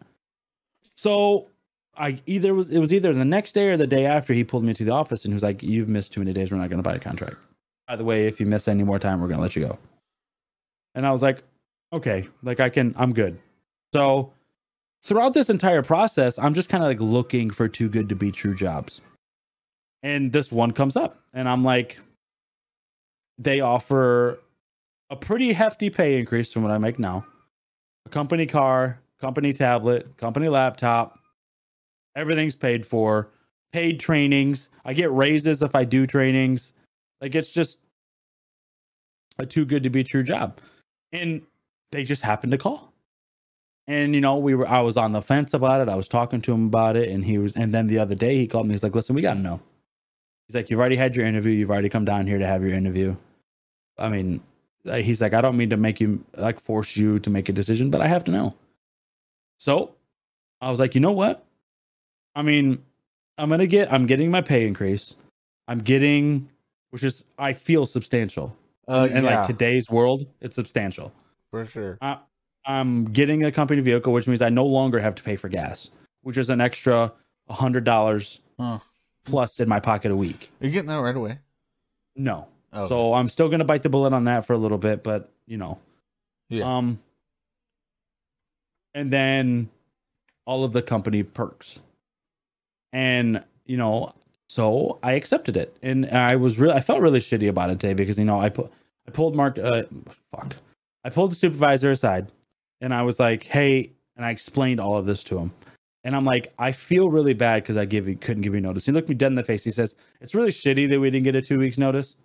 So 0.97 1.49
I 1.97 2.21
either 2.27 2.55
was 2.55 2.71
it 2.71 2.79
was 2.79 2.93
either 2.95 3.13
the 3.13 3.25
next 3.25 3.53
day 3.53 3.69
or 3.71 3.77
the 3.77 3.87
day 3.87 4.07
after 4.07 4.33
he 4.33 4.45
pulled 4.45 4.65
me 4.65 4.75
to 4.75 4.85
the 4.85 4.93
office 4.93 5.25
and 5.25 5.33
he 5.33 5.35
was 5.35 5.43
like, 5.43 5.63
You've 5.63 5.89
missed 5.89 6.13
too 6.13 6.21
many 6.21 6.33
days, 6.33 6.51
we're 6.53 6.59
not 6.59 6.71
gonna 6.71 6.83
buy 6.83 6.95
a 6.95 6.99
contract. 7.01 7.37
By 7.89 7.97
the 7.97 8.05
way, 8.05 8.27
if 8.29 8.39
you 8.39 8.47
miss 8.47 8.69
any 8.69 8.85
more 8.85 8.99
time, 9.01 9.21
we're 9.21 9.29
gonna 9.29 9.43
let 9.43 9.57
you 9.57 9.67
go. 9.67 9.79
And 10.95 11.05
I 11.07 11.11
was 11.11 11.23
like, 11.23 11.43
Okay, 11.93 12.27
like 12.43 12.61
I 12.61 12.69
can 12.69 12.95
I'm 12.97 13.13
good. 13.13 13.39
So 13.95 14.33
throughout 15.03 15.35
this 15.35 15.51
entire 15.51 15.83
process, 15.83 16.39
I'm 16.39 16.55
just 16.55 16.69
kind 16.69 16.83
of 16.83 16.89
like 16.89 17.01
looking 17.01 17.51
for 17.51 17.69
too 17.69 17.89
good 17.89 18.09
to 18.09 18.17
be 18.17 18.33
true 18.33 18.55
jobs. 18.55 19.01
And 20.03 20.33
this 20.33 20.51
one 20.51 20.73
comes 20.73 20.97
up, 20.97 21.21
and 21.33 21.49
I'm 21.49 21.63
like, 21.63 21.99
they 23.39 23.61
offer 23.61 24.41
a 25.11 25.17
pretty 25.17 25.53
hefty 25.53 25.91
pay 25.91 26.19
increase 26.19 26.53
from 26.53 26.63
what 26.63 26.73
I 26.73 26.79
make 26.79 26.99
now. 26.99 27.25
A 28.07 28.09
company 28.09 28.47
car, 28.47 28.99
company 29.21 29.53
tablet, 29.53 30.17
company 30.17 30.49
laptop, 30.49 31.19
everything's 32.17 32.57
paid 32.57 32.85
for, 32.85 33.29
paid 33.73 34.01
trainings. 34.01 34.71
I 34.85 34.93
get 34.93 35.13
raises 35.13 35.63
if 35.63 35.75
I 35.75 35.85
do 35.85 36.07
trainings. 36.07 36.73
Like 37.21 37.35
it's 37.35 37.51
just 37.51 37.79
a 39.39 39.47
too 39.47 39.65
good 39.65 39.83
to 39.85 39.91
be 39.91 40.03
true 40.03 40.23
job. 40.23 40.59
And 41.13 41.43
they 41.93 42.05
just 42.05 42.23
happened 42.23 42.51
to 42.53 42.59
call. 42.59 42.93
And 43.87 44.15
you 44.15 44.21
know, 44.21 44.39
we 44.39 44.55
were 44.55 44.69
I 44.69 44.81
was 44.81 44.97
on 44.97 45.13
the 45.13 45.23
fence 45.23 45.55
about 45.55 45.81
it. 45.81 45.89
I 45.89 45.95
was 45.95 46.09
talking 46.09 46.41
to 46.43 46.53
him 46.53 46.67
about 46.67 46.97
it 46.97 47.09
and 47.09 47.25
he 47.25 47.39
was 47.39 47.55
and 47.55 47.73
then 47.73 47.87
the 47.87 47.99
other 47.99 48.15
day 48.15 48.37
he 48.37 48.47
called 48.47 48.67
me. 48.67 48.75
He's 48.75 48.83
like, 48.83 48.95
"Listen, 48.95 49.15
we 49.15 49.23
got 49.23 49.35
to 49.35 49.41
know." 49.41 49.61
He's 50.49 50.55
like, 50.55 50.71
"You've 50.71 50.81
already 50.81 50.97
had 50.97 51.15
your 51.15 51.27
interview. 51.27 51.53
You've 51.53 51.71
already 51.71 51.89
come 51.89 52.05
down 52.05 52.27
here 52.27 52.39
to 52.39 52.47
have 52.47 52.63
your 52.63 52.75
interview." 52.75 53.17
I 53.99 54.09
mean, 54.09 54.41
uh, 54.87 54.97
he's 54.97 55.21
like, 55.21 55.35
"I 55.35 55.41
don't 55.41 55.57
mean 55.57 55.71
to 55.71 55.77
make 55.77 56.01
you 56.01 56.25
like 56.37 56.61
force 56.61 56.97
you 56.97 57.19
to 57.21 57.31
make 57.31 57.49
a 57.49 57.53
decision, 57.53 57.91
but 57.91 58.01
I 58.01 58.07
have 58.07 58.25
to 58.25 58.31
know." 58.31 58.55
So, 59.59 59.95
I 60.61 60.71
was 60.71 60.79
like, 60.81 60.95
"You 60.95 61.01
know 61.01 61.13
what? 61.13 61.45
I 62.35 62.43
mean, 62.43 62.83
I'm 63.37 63.49
going 63.49 63.61
to 63.61 63.67
get 63.67 63.93
I'm 63.93 64.07
getting 64.07 64.31
my 64.31 64.41
pay 64.41 64.67
increase. 64.67 65.17
I'm 65.69 65.81
getting 65.81 66.49
which 66.91 67.03
is 67.03 67.25
I 67.39 67.53
feel 67.53 67.87
substantial. 67.87 68.57
Uh, 68.87 69.09
in 69.11 69.25
yeah, 69.25 69.39
like 69.39 69.47
today's 69.47 69.91
world, 69.91 70.27
it's 70.41 70.57
substantial. 70.57 71.13
For 71.53 71.65
sure. 71.67 71.99
I, 72.03 72.19
I'm 72.67 73.05
getting 73.05 73.45
a 73.45 73.53
company 73.53 73.81
vehicle, 73.83 74.13
which 74.13 74.27
means 74.27 74.43
I 74.43 74.49
no 74.49 74.67
longer 74.67 74.99
have 74.99 75.15
to 75.15 75.23
pay 75.23 75.37
for 75.37 75.49
gas, 75.49 75.91
which 76.23 76.37
is 76.37 76.51
an 76.51 76.61
extra 76.61 77.13
hundred 77.49 77.85
dollars 77.85 78.41
Huh. 78.59 78.79
plus 79.25 79.61
in 79.61 79.69
my 79.69 79.79
pocket 79.79 80.11
a 80.11 80.17
week. 80.17 80.51
Are 80.61 80.67
you 80.67 80.73
getting 80.73 80.89
that 80.89 80.97
right 80.97 81.15
away? 81.17 81.39
No, 82.17 82.49
Oh, 82.73 82.87
so 82.87 83.15
I'm 83.15 83.29
still 83.29 83.49
gonna 83.49 83.65
bite 83.65 83.83
the 83.83 83.89
bullet 83.91 84.13
on 84.13 84.25
that 84.25 84.47
for 84.47 84.55
a 84.55 84.59
little 84.59 84.79
bit, 84.79 85.03
but 85.05 85.31
you 85.47 85.59
know, 85.59 85.79
yeah. 86.49 86.65
um, 86.77 86.99
and 88.95 89.11
then 89.13 89.69
all 90.47 90.65
of 90.65 90.73
the 90.73 90.83
company 90.83 91.23
perks, 91.23 91.81
and 92.93 93.45
you 93.67 93.77
know, 93.77 94.13
so 94.49 94.99
I 95.03 95.13
accepted 95.13 95.57
it, 95.57 95.77
and 95.83 96.07
I 96.11 96.37
was 96.37 96.59
really, 96.59 96.75
I 96.75 96.81
felt 96.81 97.01
really 97.03 97.21
shitty 97.21 97.49
about 97.49 97.71
it 97.71 97.81
today 97.81 97.95
because 97.95 98.19
you 98.19 98.25
know, 98.25 98.41
I 98.41 98.49
put, 98.49 98.71
I 99.07 99.11
pulled 99.11 99.35
Mark, 99.35 99.59
uh, 99.59 99.83
fuck, 100.31 100.57
I 101.05 101.11
pulled 101.11 101.33
the 101.33 101.37
supervisor 101.37 101.91
aside, 101.91 102.31
and 102.81 102.95
I 102.95 103.03
was 103.03 103.19
like, 103.19 103.45
hey, 103.45 103.93
and 104.17 104.25
I 104.25 104.31
explained 104.31 104.81
all 104.81 104.97
of 104.97 105.07
this 105.07 105.25
to 105.25 105.39
him. 105.39 105.53
And 106.05 106.17
I'm 106.17 106.25
like, 106.25 106.53
I 106.59 106.73
feel 106.73 107.11
really 107.11 107.35
bad 107.35 107.63
because 107.63 107.77
I 107.77 107.85
give 107.85 108.09
you 108.09 108.17
couldn't 108.17 108.43
give 108.43 108.55
you 108.55 108.61
notice. 108.61 108.87
He 108.87 108.93
looked 108.93 109.09
me 109.09 109.15
dead 109.15 109.29
in 109.29 109.35
the 109.37 109.45
face. 109.45 109.63
He 109.63 109.71
says, 109.71 109.95
It's 110.21 110.35
really 110.35 110.51
shitty 110.51 110.89
that 110.91 110.99
we 110.99 111.11
didn't 111.11 111.25
get 111.25 111.37
a 111.37 111.43
two 111.43 111.59
weeks 111.59 111.79
notice. 111.79 112.17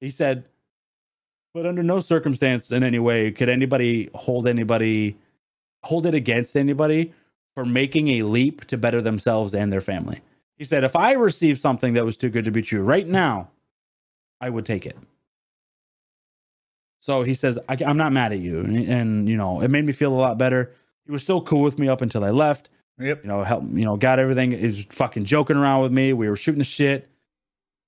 He 0.00 0.10
said, 0.10 0.44
but 1.54 1.66
under 1.66 1.82
no 1.82 2.00
circumstance 2.00 2.72
in 2.72 2.82
any 2.82 2.98
way 2.98 3.30
could 3.30 3.48
anybody 3.48 4.08
hold 4.14 4.46
anybody 4.46 5.16
hold 5.82 6.06
it 6.06 6.14
against 6.14 6.56
anybody 6.56 7.12
for 7.54 7.64
making 7.64 8.08
a 8.08 8.22
leap 8.22 8.64
to 8.66 8.78
better 8.78 9.02
themselves 9.02 9.54
and 9.54 9.72
their 9.72 9.80
family. 9.80 10.20
He 10.56 10.64
said, 10.64 10.84
if 10.84 10.96
I 10.96 11.12
received 11.12 11.60
something 11.60 11.92
that 11.94 12.04
was 12.04 12.16
too 12.16 12.30
good 12.30 12.44
to 12.44 12.50
be 12.50 12.62
true 12.62 12.82
right 12.82 13.06
now, 13.06 13.50
I 14.40 14.48
would 14.48 14.64
take 14.64 14.86
it. 14.86 14.96
So 17.02 17.24
he 17.24 17.34
says, 17.34 17.58
I, 17.68 17.76
I'm 17.84 17.96
not 17.96 18.12
mad 18.12 18.32
at 18.32 18.38
you. 18.38 18.60
And, 18.60 18.76
and, 18.88 19.28
you 19.28 19.36
know, 19.36 19.60
it 19.60 19.68
made 19.72 19.84
me 19.84 19.92
feel 19.92 20.12
a 20.12 20.14
lot 20.14 20.38
better. 20.38 20.70
He 21.04 21.10
was 21.10 21.20
still 21.22 21.40
cool 21.42 21.62
with 21.62 21.76
me 21.76 21.88
up 21.88 22.00
until 22.00 22.22
I 22.24 22.30
left 22.30 22.68
Yep. 23.00 23.24
you 23.24 23.28
know, 23.28 23.42
help, 23.42 23.64
you 23.72 23.84
know, 23.84 23.96
got 23.96 24.20
everything. 24.20 24.52
Is 24.52 24.84
fucking 24.90 25.24
joking 25.24 25.56
around 25.56 25.82
with 25.82 25.90
me. 25.90 26.12
We 26.12 26.28
were 26.28 26.36
shooting 26.36 26.60
the 26.60 26.64
shit, 26.64 27.08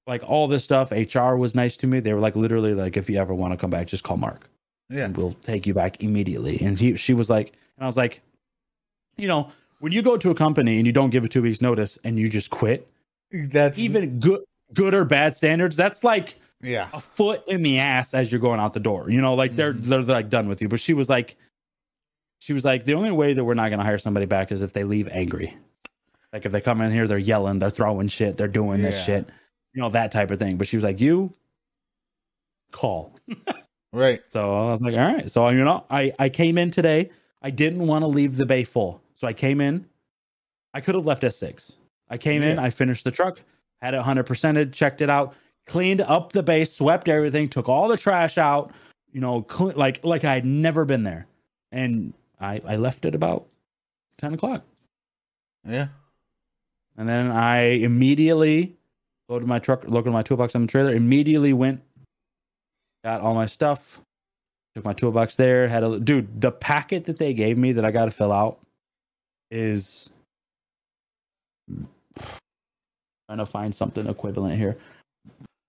like 0.09 0.25
all 0.29 0.49
this 0.49 0.65
stuff. 0.65 0.91
HR 0.91 1.37
was 1.37 1.55
nice 1.55 1.77
to 1.77 1.87
me. 1.87 2.01
They 2.01 2.13
were 2.13 2.19
like, 2.19 2.35
literally, 2.35 2.75
like, 2.75 2.97
if 2.97 3.09
you 3.09 3.19
ever 3.19 3.33
want 3.35 3.53
to 3.53 3.57
come 3.57 3.71
back, 3.71 3.87
just 3.87 4.03
call 4.03 4.17
Mark, 4.17 4.49
Yeah. 4.91 5.05
and 5.05 5.17
we'll 5.17 5.35
take 5.43 5.65
you 5.67 5.75
back 5.75 6.03
immediately. 6.03 6.59
And 6.61 6.77
he, 6.79 6.97
she 6.97 7.15
was 7.15 7.31
like, 7.31 7.53
and 7.77 7.85
I 7.85 7.87
was 7.87 7.97
like, 7.97 8.21
you 9.17 9.29
know, 9.29 9.53
when 9.79 9.93
you 9.93 10.03
go 10.03 10.17
to 10.17 10.31
a 10.31 10.35
company 10.35 10.79
and 10.79 10.87
you 10.87 10.93
don't 10.93 11.11
give 11.11 11.23
a 11.23 11.29
two 11.29 11.43
weeks 11.43 11.61
notice 11.61 11.99
and 12.03 12.19
you 12.19 12.29
just 12.29 12.51
quit, 12.51 12.89
That's 13.31 13.79
even 13.79 14.19
good, 14.19 14.43
good 14.73 14.95
or 14.95 15.05
bad 15.05 15.37
standards, 15.37 15.77
that's 15.77 16.03
like 16.03 16.35
yeah. 16.65 16.89
a 16.93 17.01
foot 17.01 17.43
in 17.47 17.63
the 17.63 17.79
ass 17.79 18.15
as 18.15 18.33
you're 18.33 18.41
going 18.41 18.59
out 18.61 18.73
the 18.73 18.81
door. 18.81 19.11
You 19.11 19.21
know, 19.21 19.35
like 19.35 19.55
they're 19.57 19.73
Mhm. 19.75 19.83
they're, 19.83 20.03
like 20.03 20.29
done 20.31 20.49
with 20.49 20.61
you. 20.63 20.69
But 20.69 20.81
she 20.81 20.95
was 20.95 21.09
like, 21.09 21.37
she 22.41 22.53
was 22.53 22.65
like, 22.65 22.85
the 22.85 22.95
only 22.95 23.11
way 23.13 23.33
that 23.35 23.45
we're 23.45 23.55
not 23.55 23.69
going 23.69 23.79
to 23.79 23.85
hire 23.85 23.99
somebody 23.99 24.27
back 24.27 24.51
is 24.53 24.63
if 24.63 24.73
they 24.73 24.85
leave 24.85 25.09
angry. 25.13 25.57
Like 26.33 26.45
if 26.47 26.53
they 26.53 26.61
come 26.61 26.81
in 26.81 26.91
here, 26.91 27.07
they're 27.07 27.17
yelling, 27.19 27.59
they're 27.61 27.71
throwing 27.71 28.09
shit, 28.09 28.37
they're 28.37 28.49
doing 28.49 28.83
this 28.83 28.97
Yeah. 28.97 29.05
shit, 29.05 29.31
you 29.73 29.81
know, 29.83 29.91
that 29.91 30.11
type 30.11 30.31
of 30.31 30.39
thing. 30.41 30.57
But 30.57 30.67
she 30.67 30.77
was 30.77 30.85
like, 30.85 31.01
you 31.01 31.33
call. 32.73 33.15
Right. 33.93 34.23
So 34.27 34.53
I 34.53 34.73
was 34.73 34.83
like, 34.83 34.95
all 34.95 35.05
right. 35.15 35.31
So 35.31 35.49
you 35.51 35.63
know, 35.63 35.85
I 35.89 36.13
I 36.19 36.29
came 36.29 36.59
in 36.59 36.73
today. 36.73 37.11
I 37.43 37.51
didn't 37.51 37.87
want 37.87 38.03
to 38.03 38.09
leave 38.09 38.37
the 38.37 38.45
bay 38.45 38.65
full, 38.65 39.01
so 39.15 39.29
I 39.29 39.33
came 39.33 39.61
in. 39.61 39.87
I 40.73 40.81
could 40.81 40.97
have 40.97 41.07
left 41.07 41.23
at 41.23 41.33
six. 41.33 41.77
I 42.11 42.19
came 42.19 42.43
in. 42.43 42.59
I 42.59 42.71
finished 42.71 43.05
the 43.05 43.13
truck, 43.13 43.41
had 43.81 43.95
it 43.95 44.01
hundred 44.03 44.27
percented, 44.27 44.73
checked 44.73 45.01
it 45.01 45.09
out, 45.09 45.37
cleaned 45.67 46.01
up 46.01 46.33
the 46.33 46.43
base, 46.43 46.73
swept 46.73 47.09
everything, 47.09 47.49
took 47.49 47.69
all 47.69 47.89
the 47.89 47.97
trash 47.97 48.39
out. 48.39 48.73
You 49.13 49.21
know, 49.21 49.43
cle 49.43 49.73
like 49.77 50.05
like 50.05 50.25
I 50.25 50.35
had 50.35 50.45
never 50.45 50.85
been 50.85 51.05
there, 51.05 51.27
and 51.73 52.13
I 52.41 52.61
I 52.67 52.77
left 52.77 53.05
at 53.05 53.15
about 53.15 53.47
ten 54.19 54.35
o'clock, 54.35 54.65
Yeah. 55.67 55.89
and 56.97 57.09
then 57.09 57.31
I 57.31 57.61
immediately 57.61 58.77
loaded 59.29 59.47
my 59.47 59.59
truck, 59.59 59.89
loaded 59.89 60.11
my 60.11 60.23
toolbox 60.23 60.55
on 60.55 60.63
the 60.63 60.69
trailer. 60.69 60.93
Immediately 60.93 61.53
went, 61.53 61.81
got 63.05 63.21
all 63.21 63.35
my 63.35 63.47
stuff, 63.47 64.01
took 64.75 64.85
my 64.85 64.93
toolbox 64.93 65.37
there. 65.37 65.69
Had 65.69 65.85
a 65.85 66.01
dude. 66.01 66.41
The 66.41 66.51
packet 66.51 67.05
that 67.05 67.19
they 67.19 67.33
gave 67.35 67.57
me 67.57 67.73
that 67.73 67.85
I 67.85 67.93
got 67.93 68.07
to 68.07 68.11
fill 68.11 68.33
out 68.33 68.59
is 69.51 70.11
trying 73.29 73.39
to 73.39 73.47
find 73.47 73.75
something 73.75 74.07
equivalent 74.07 74.59
here. 74.59 74.77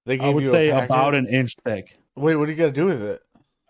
They 0.05 0.19
I 0.19 0.29
would 0.29 0.43
you 0.43 0.49
say 0.51 0.69
about 0.69 1.15
an 1.15 1.27
inch 1.27 1.55
thick. 1.65 1.97
Wait, 2.15 2.35
what 2.35 2.45
do 2.45 2.51
you 2.51 2.57
got 2.57 2.65
to 2.67 2.71
do 2.71 2.85
with 2.85 3.01
it? 3.01 3.21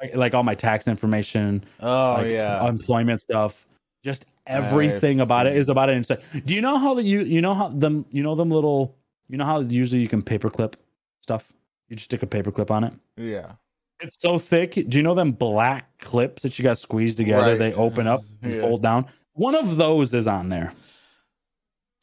Like, 0.02 0.16
like 0.16 0.34
all 0.34 0.44
my 0.44 0.56
tax 0.56 0.88
information, 0.88 1.64
Oh 1.80 2.16
like 2.18 2.28
yeah. 2.28 2.68
employment 2.68 3.22
stuff. 3.22 3.66
Just 4.04 4.26
everything 4.46 5.22
about 5.22 5.48
it 5.48 5.56
is 5.56 5.70
about 5.70 5.90
an 5.90 5.98
inch 5.98 6.08
thick. 6.08 6.22
Do 6.46 6.54
you 6.54 6.62
know 6.62 6.78
how 6.78 6.94
the 6.94 7.04
you 7.04 7.22
you 7.22 7.42
know 7.42 7.54
how 7.54 7.70
them 7.70 8.06
you 8.12 8.22
know 8.22 8.36
them 8.36 8.50
little 8.50 8.96
you 9.30 9.38
know 9.38 9.46
how 9.46 9.62
usually 9.62 10.02
you 10.02 10.08
can 10.10 10.22
paperclip 10.22 10.74
stuff? 11.22 11.52
You 11.90 11.96
just 11.96 12.06
stick 12.06 12.22
a 12.24 12.28
paperclip 12.28 12.70
on 12.72 12.84
it. 12.84 12.94
yeah. 13.18 13.54
It's 14.02 14.18
so 14.20 14.38
thick. 14.38 14.74
Do 14.74 14.98
you 14.98 15.04
know 15.04 15.16
them 15.16 15.32
black 15.32 15.98
clips 16.00 16.44
that 16.44 16.60
you 16.60 16.64
got 16.64 16.78
squeezed 16.78 17.16
together? 17.16 17.52
Right. 17.52 17.58
They 17.60 17.74
open 17.74 18.08
up 18.08 18.26
and 18.42 18.54
Yeah. 18.54 18.62
fold 18.62 18.82
down. 18.82 19.06
One 19.34 19.56
of 19.56 19.78
those 19.78 20.14
is 20.14 20.28
on 20.28 20.50
there. 20.50 20.74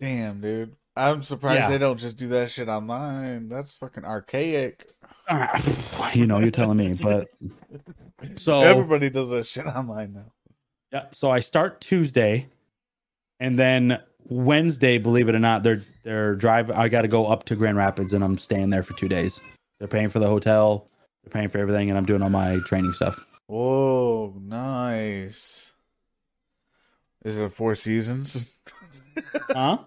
Damn, 0.01 0.41
dude. 0.41 0.75
I'm 0.97 1.23
surprised 1.23 1.61
Yeah. 1.61 1.69
they 1.71 1.79
don't 1.79 1.99
just 1.99 2.17
do 2.19 2.29
that 2.29 2.51
shit 2.51 2.69
online. 2.69 3.49
That's 3.49 3.75
fucking 3.75 4.05
archaic. 4.05 4.91
Ah, 5.29 6.11
you 6.15 6.27
know, 6.27 6.39
you're 6.39 6.51
telling 6.51 6.77
me, 6.77 6.95
but 6.95 7.29
so 8.37 8.61
Everybody 8.63 9.09
does 9.11 9.29
that 9.31 9.47
shit 9.47 9.67
online 9.67 10.13
now. 10.15 10.33
yeah. 10.93 11.05
So 11.13 11.31
I 11.31 11.41
start 11.41 11.81
Tuesday, 11.81 12.49
and 13.41 13.59
then 13.59 14.01
Wednesday, 14.25 14.99
believe 14.99 15.29
it 15.29 15.35
or 15.35 15.39
not, 15.39 15.63
they're 15.63 15.83
they're 16.03 16.35
drive. 16.35 16.71
I 16.71 16.89
got 16.89 17.03
to 17.03 17.09
go 17.09 17.27
up 17.27 17.45
to 17.45 17.57
Grand 17.57 17.77
Rapids, 17.77 18.13
and 18.13 18.23
I'm 18.25 18.37
staying 18.37 18.71
there 18.71 18.83
for 18.83 18.95
two 18.95 19.09
days. 19.09 19.41
They're 19.79 19.89
paying 19.89 20.09
for 20.11 20.19
the 20.19 20.29
hotel, 20.29 20.87
they're 21.25 21.31
paying 21.33 21.49
for 21.49 21.59
everything, 21.59 21.89
and 21.89 21.97
I'm 21.99 22.05
doing 22.07 22.23
all 22.23 22.29
my 22.31 22.59
training 22.67 22.93
stuff. 22.93 23.19
Whoa, 23.47 24.35
nice. 24.41 25.73
Is 27.25 27.37
it 27.37 27.45
a 27.45 27.49
Four 27.49 27.75
Seasons? 27.77 28.45
Huh? 29.51 29.79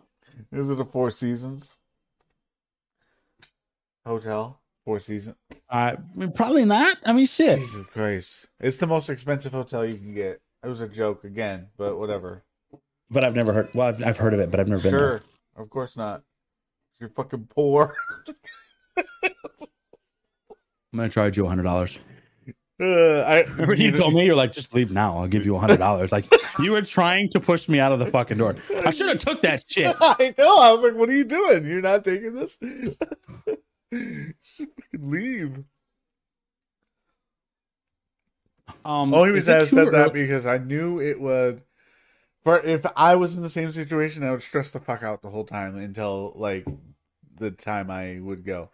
Is 0.56 0.70
it 0.70 0.80
a 0.80 0.86
Four 0.86 1.12
Seasons 1.12 1.78
hotel? 4.06 4.62
Four 4.86 5.02
Seasons. 5.02 5.36
I 5.70 5.98
mean, 6.16 6.32
probably 6.32 6.64
not. 6.64 6.98
I 7.06 7.12
mean, 7.12 7.26
shit. 7.26 7.60
Jesus 7.60 7.88
Christ! 7.88 8.48
It's 8.62 8.78
the 8.78 8.88
most 8.88 9.10
expensive 9.10 9.52
hotel 9.52 9.86
you 9.86 9.96
can 9.96 10.14
get. 10.14 10.42
It 10.64 10.68
was 10.68 10.80
a 10.80 10.88
joke 10.88 11.26
again, 11.26 11.68
but 11.78 12.00
whatever. 12.00 12.44
But 13.12 13.26
I've 13.26 13.36
never 13.36 13.52
heard. 13.52 13.70
Well, 13.74 13.90
I've, 13.90 14.02
I've 14.02 14.18
heard 14.18 14.34
of 14.34 14.40
it, 14.40 14.50
but 14.50 14.62
I've 14.62 14.70
never 14.70 14.82
been 14.82 14.92
there. 14.92 15.00
Sure, 15.00 15.22
of 15.58 15.70
course 15.70 15.98
not. 15.98 16.24
You're 17.00 17.10
fucking 17.10 17.48
poor. 17.50 17.94
I'm 18.98 19.04
gonna 20.96 21.10
charge 21.10 21.36
you 21.36 21.46
a 21.46 21.50
hundred 21.50 21.64
dollars. 21.64 22.00
Uh, 22.80 23.20
I 23.22 23.42
Remember 23.52 23.74
you 23.76 23.92
told 23.92 24.14
me 24.14 24.26
you're 24.26 24.36
like, 24.36 24.52
just 24.52 24.74
leave 24.74 24.92
now. 24.92 25.18
I'll 25.18 25.28
give 25.28 25.46
you 25.46 25.56
a 25.56 25.60
hundred 25.60 25.78
dollars. 25.78 26.12
Like 26.12 26.28
you 26.60 26.72
were 26.72 26.82
trying 26.82 27.30
to 27.32 27.40
push 27.40 27.70
me 27.70 27.80
out 27.80 27.92
of 27.92 28.00
the 28.00 28.06
fucking 28.06 28.38
door. 28.38 28.56
I 28.86 28.92
should 28.92 29.08
have 29.10 29.20
took 29.22 29.42
that 29.42 29.64
shit. 29.68 29.96
I 30.02 30.34
know. 30.38 30.58
I 30.58 30.72
was 30.72 30.84
like, 30.84 30.96
"What 30.96 31.10
are 31.10 31.16
you 31.16 31.24
doing? 31.24 31.66
You're 31.66 31.82
not 31.82 32.04
taking 32.04 32.36
this? 32.36 32.58
You 32.62 34.34
should 34.44 34.70
fucking 34.76 35.10
leave." 35.12 35.66
Um, 38.84 39.14
Only 39.14 39.32
reason 39.32 39.62
I 39.62 39.66
said 39.66 39.92
that 39.94 40.14
because 40.14 40.46
I 40.46 40.58
knew 40.58 41.00
it 41.00 41.20
would 41.20 41.64
But 42.44 42.66
if 42.66 42.86
I 42.96 43.16
was 43.16 43.36
in 43.36 43.44
the 43.44 43.50
same 43.50 43.72
situation, 43.72 44.24
I 44.24 44.32
would 44.32 44.44
stress 44.44 44.72
the 44.72 44.80
fuck 44.80 45.04
out 45.04 45.22
the 45.22 45.30
whole 45.30 45.46
time 45.46 45.78
until 45.78 46.34
like 46.36 46.66
the 47.38 47.52
time 47.52 47.92
I 47.92 48.20
would 48.22 48.46
go. 48.46 48.70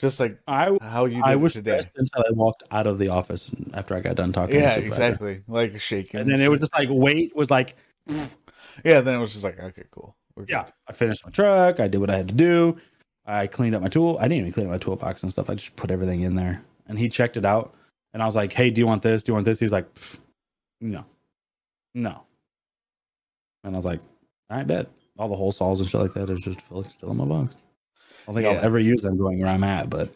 Just 0.00 0.18
like 0.18 0.38
I 0.48 0.78
how 0.80 1.04
you 1.04 1.16
did 1.16 1.24
I 1.24 1.36
was 1.36 1.52
today. 1.52 1.82
until 1.94 2.24
I 2.26 2.32
walked 2.32 2.62
out 2.70 2.86
of 2.86 2.98
the 2.98 3.08
office 3.08 3.50
after 3.74 3.94
I 3.94 4.00
got 4.00 4.16
done 4.16 4.32
talking. 4.32 4.56
Yeah, 4.56 4.76
exactly. 4.76 5.42
Like 5.46 5.78
shaking. 5.78 6.20
And 6.20 6.30
then 6.30 6.40
it 6.40 6.50
was 6.50 6.60
just 6.60 6.72
like 6.72 6.88
weight 6.90 7.36
was 7.36 7.50
like 7.50 7.76
yeah. 8.08 9.02
Then 9.02 9.14
it 9.14 9.18
was 9.18 9.32
just 9.32 9.44
like 9.44 9.60
okay, 9.60 9.84
cool. 9.90 10.16
We're 10.34 10.44
good. 10.44 10.52
yeah. 10.52 10.64
I 10.88 10.94
finished 10.94 11.22
my 11.22 11.30
truck. 11.30 11.80
I 11.80 11.88
did 11.88 11.98
what 11.98 12.08
I 12.08 12.16
had 12.16 12.28
to 12.28 12.34
do. 12.34 12.78
I 13.26 13.46
cleaned 13.46 13.74
up 13.74 13.82
my 13.82 13.88
tool. 13.88 14.16
I 14.18 14.22
didn't 14.22 14.38
even 14.38 14.52
clean 14.52 14.66
up 14.66 14.72
my 14.72 14.78
toolbox 14.78 15.22
and 15.22 15.30
stuff. 15.30 15.50
I 15.50 15.54
just 15.54 15.76
put 15.76 15.90
everything 15.90 16.22
in 16.22 16.34
there. 16.34 16.62
And 16.86 16.98
he 16.98 17.10
checked 17.10 17.36
it 17.36 17.44
out. 17.44 17.74
And 18.14 18.22
I 18.22 18.26
was 18.26 18.34
like, 18.34 18.54
"Hey, 18.54 18.70
do 18.70 18.80
you 18.80 18.86
want 18.86 19.02
this? 19.02 19.22
Do 19.22 19.30
you 19.30 19.34
want 19.34 19.44
this?" 19.44 19.58
He 19.58 19.66
was 19.66 19.72
like, 19.72 19.86
"No, 20.80 21.04
no." 21.94 22.22
And 23.64 23.74
I 23.74 23.76
was 23.76 23.84
like, 23.84 24.00
"I 24.48 24.62
bet." 24.62 24.90
All 25.18 25.28
the 25.28 25.36
hole 25.36 25.52
saws 25.52 25.80
and 25.80 25.88
shit 25.90 26.00
like 26.00 26.14
that 26.14 26.30
is 26.30 26.40
just 26.40 26.60
still 26.90 27.10
in 27.10 27.18
my 27.18 27.26
box. 27.26 27.54
I 28.30 28.32
don't 28.32 28.42
think 28.42 28.52
Yeah. 28.52 28.60
I'll 28.60 28.66
ever 28.66 28.78
use 28.78 29.02
them 29.02 29.18
going 29.18 29.40
where 29.40 29.48
I'm 29.48 29.64
at, 29.64 29.90
but 29.90 30.14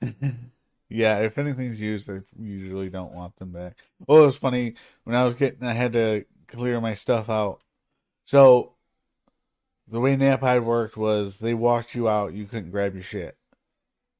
yeah, 0.88 1.18
if 1.20 1.36
anything's 1.36 1.80
used, 1.80 2.06
they 2.06 2.20
usually 2.38 2.90
don't 2.90 3.12
want 3.12 3.36
them 3.36 3.50
back. 3.50 3.76
Well, 4.06 4.22
it 4.22 4.26
was 4.26 4.36
funny 4.38 4.74
when 5.04 5.16
I 5.16 5.24
was 5.24 5.34
getting, 5.34 5.64
I 5.64 5.72
had 5.72 5.94
to 5.94 6.24
clear 6.46 6.80
my 6.80 6.94
stuff 6.94 7.28
out. 7.28 7.60
So 8.24 8.74
the 9.88 10.00
way 10.00 10.16
Knapheide 10.16 10.62
worked 10.62 10.96
was 10.96 11.40
they 11.40 11.54
walked 11.54 11.94
you 11.94 12.08
out, 12.08 12.34
you 12.34 12.46
couldn't 12.46 12.70
grab 12.70 12.94
your 12.94 13.02
shit. 13.02 13.36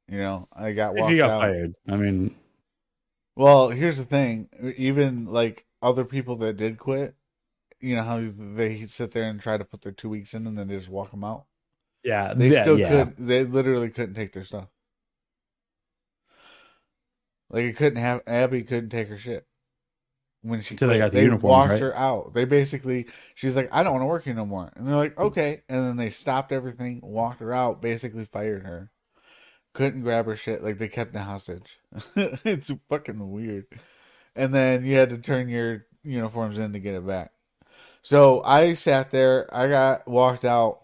You 0.08 0.18
know, 0.18 0.48
I 0.52 0.72
got 0.72 0.94
walked 0.96 1.12
if 1.12 1.16
you 1.16 1.18
got 1.18 1.30
out. 1.30 1.40
fired, 1.42 1.74
I 1.88 1.96
mean, 1.96 2.34
Well, 3.36 3.68
here's 3.70 3.98
the 3.98 4.04
thing: 4.04 4.48
even 4.76 5.26
like 5.26 5.66
other 5.82 6.04
people 6.04 6.36
that 6.36 6.56
did 6.56 6.78
quit, 6.78 7.14
you 7.80 7.94
know 7.96 8.02
how 8.02 8.32
they 8.36 8.86
sit 8.86 9.12
there 9.12 9.24
and 9.30 9.40
try 9.40 9.56
to 9.56 9.64
put 9.64 9.82
their 9.82 9.92
two 9.92 10.08
weeks 10.08 10.34
in, 10.34 10.46
and 10.46 10.58
then 10.58 10.68
they 10.68 10.76
just 10.76 10.88
walk 10.88 11.10
them 11.12 11.24
out. 11.24 11.47
Yeah, 12.02 12.34
They 12.34 12.50
yeah, 12.50 12.62
still 12.62 12.78
yeah. 12.78 13.04
could. 13.04 13.14
They 13.18 13.44
literally 13.44 13.90
couldn't 13.90 14.14
take 14.14 14.32
their 14.32 14.44
stuff. 14.44 14.68
Like 17.50 17.64
it 17.64 17.76
couldn't 17.76 18.00
have 18.00 18.22
Abby 18.26 18.62
couldn't 18.62 18.90
take 18.90 19.08
her 19.08 19.16
shit 19.16 19.46
when 20.42 20.60
she 20.60 20.74
Until 20.74 20.88
they 20.88 20.98
got 20.98 21.12
the 21.12 21.20
uniforms, 21.22 21.42
walked 21.42 21.70
right? 21.70 21.80
her 21.80 21.96
out. 21.96 22.34
They 22.34 22.44
basically 22.44 23.06
she's 23.34 23.56
like, 23.56 23.68
I 23.72 23.82
don't 23.82 23.94
want 23.94 24.02
to 24.02 24.06
work 24.06 24.24
here 24.24 24.34
no 24.34 24.46
more, 24.46 24.70
and 24.76 24.86
they're 24.86 24.96
like, 24.96 25.14
mm. 25.16 25.24
okay, 25.24 25.62
and 25.68 25.86
then 25.86 25.96
they 25.96 26.10
stopped 26.10 26.52
everything, 26.52 27.00
walked 27.02 27.40
her 27.40 27.52
out, 27.52 27.80
basically 27.80 28.24
fired 28.24 28.64
her. 28.64 28.90
Couldn't 29.74 30.02
grab 30.02 30.26
her 30.26 30.36
shit. 30.36 30.62
Like 30.62 30.78
they 30.78 30.88
kept 30.88 31.12
the 31.12 31.22
hostage. 31.22 31.78
it's 32.16 32.70
fucking 32.88 33.30
weird. 33.30 33.66
And 34.34 34.54
then 34.54 34.84
you 34.84 34.96
had 34.96 35.10
to 35.10 35.18
turn 35.18 35.48
your 35.48 35.86
uniforms 36.02 36.58
in 36.58 36.72
to 36.72 36.78
get 36.80 36.94
it 36.94 37.06
back. 37.06 37.32
So 38.02 38.42
I 38.42 38.74
sat 38.74 39.10
there. 39.10 39.52
I 39.54 39.68
got 39.68 40.08
walked 40.08 40.44
out 40.44 40.80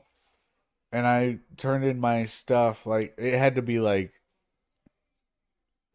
and 0.94 1.08
I 1.08 1.40
turned 1.56 1.84
in 1.84 1.98
my 1.98 2.24
stuff. 2.24 2.86
Like 2.86 3.14
it 3.18 3.36
had 3.36 3.56
to 3.56 3.62
be 3.62 3.80
like 3.80 4.12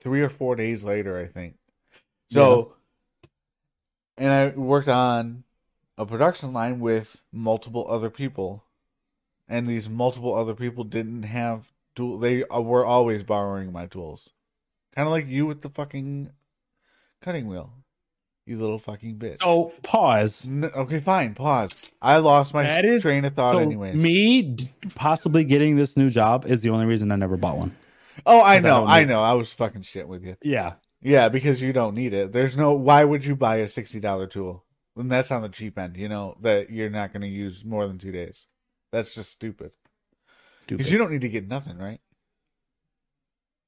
three 0.01 0.21
or 0.21 0.29
four 0.29 0.57
days 0.57 0.83
later, 0.83 1.17
I 1.17 1.25
think. 1.25 1.55
So, 2.29 2.73
and 4.17 4.29
I 4.29 4.49
worked 4.49 4.89
on 4.89 5.45
a 5.97 6.05
production 6.05 6.51
line 6.51 6.81
with 6.81 7.21
multiple 7.31 7.87
other 7.89 8.09
people, 8.09 8.65
and 9.47 9.67
these 9.67 9.87
multiple 9.87 10.35
other 10.35 10.53
people 10.53 10.83
didn't 10.83 11.23
have 11.23 11.71
tool. 11.95 12.19
They 12.19 12.43
uh, 12.43 12.59
were 12.59 12.85
always 12.85 13.23
borrowing 13.23 13.71
my 13.71 13.85
tools, 13.85 14.31
kind 14.93 15.07
of 15.07 15.13
like 15.13 15.27
you 15.27 15.45
with 15.45 15.61
the 15.61 15.69
fucking 15.69 16.31
cutting 17.21 17.47
wheel. 17.47 17.71
You 18.49 18.57
little 18.57 18.79
fucking 18.79 19.17
bitch. 19.17 19.37
So 19.43 19.73
pause. 19.83 20.47
N- 20.47 20.65
okay, 20.65 20.99
fine. 20.99 21.35
Pause. 21.35 21.91
I 22.01 22.17
lost 22.17 22.53
my 22.53 22.63
That 22.63 22.83
is- 22.83 23.03
train 23.03 23.23
of 23.25 23.35
thought. 23.35 23.51
so 23.51 23.59
anyways. 23.59 23.95
me 23.95 24.57
possibly 24.95 25.43
getting 25.43 25.75
this 25.75 25.95
new 25.95 26.09
job 26.09 26.45
is 26.47 26.61
the 26.61 26.69
only 26.71 26.85
reason 26.87 27.11
I 27.11 27.15
never 27.15 27.37
bought 27.37 27.57
one. 27.57 27.75
Oh, 28.25 28.39
I 28.41 28.55
I 28.55 28.59
know. 28.59 28.85
I, 28.85 28.99
need- 29.01 29.09
know. 29.09 29.21
I 29.21 29.33
was 29.33 29.53
fucking 29.53 29.83
shit 29.83 30.07
with 30.07 30.23
you. 30.25 30.35
Yeah, 30.41 30.73
Yeah, 31.01 31.29
because 31.29 31.61
you 31.61 31.71
don't 31.73 31.93
need 31.93 32.13
it. 32.13 32.31
There's 32.31 32.57
no. 32.57 32.73
Why 32.73 33.03
would 33.03 33.23
you 33.23 33.35
buy 33.35 33.57
a 33.57 33.67
sixty 33.67 33.99
dollar 33.99 34.25
tool? 34.27 34.65
And 34.97 35.09
that's 35.11 35.31
on 35.31 35.43
the 35.43 35.49
cheap 35.49 35.77
end. 35.77 35.95
You 35.95 36.09
know 36.09 36.35
that 36.41 36.69
you're 36.71 36.89
not 36.89 37.13
going 37.13 37.21
to 37.21 37.27
use 37.27 37.63
more 37.63 37.87
than 37.87 37.97
two 37.99 38.11
days. 38.11 38.47
That's 38.91 39.13
just 39.15 39.29
stupid. 39.31 39.71
Because 40.67 40.91
you 40.91 40.97
don't 40.97 41.11
need 41.11 41.21
to 41.21 41.29
get 41.29 41.47
nothing, 41.47 41.77
right? 41.77 42.01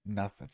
Nothing. 0.05 0.49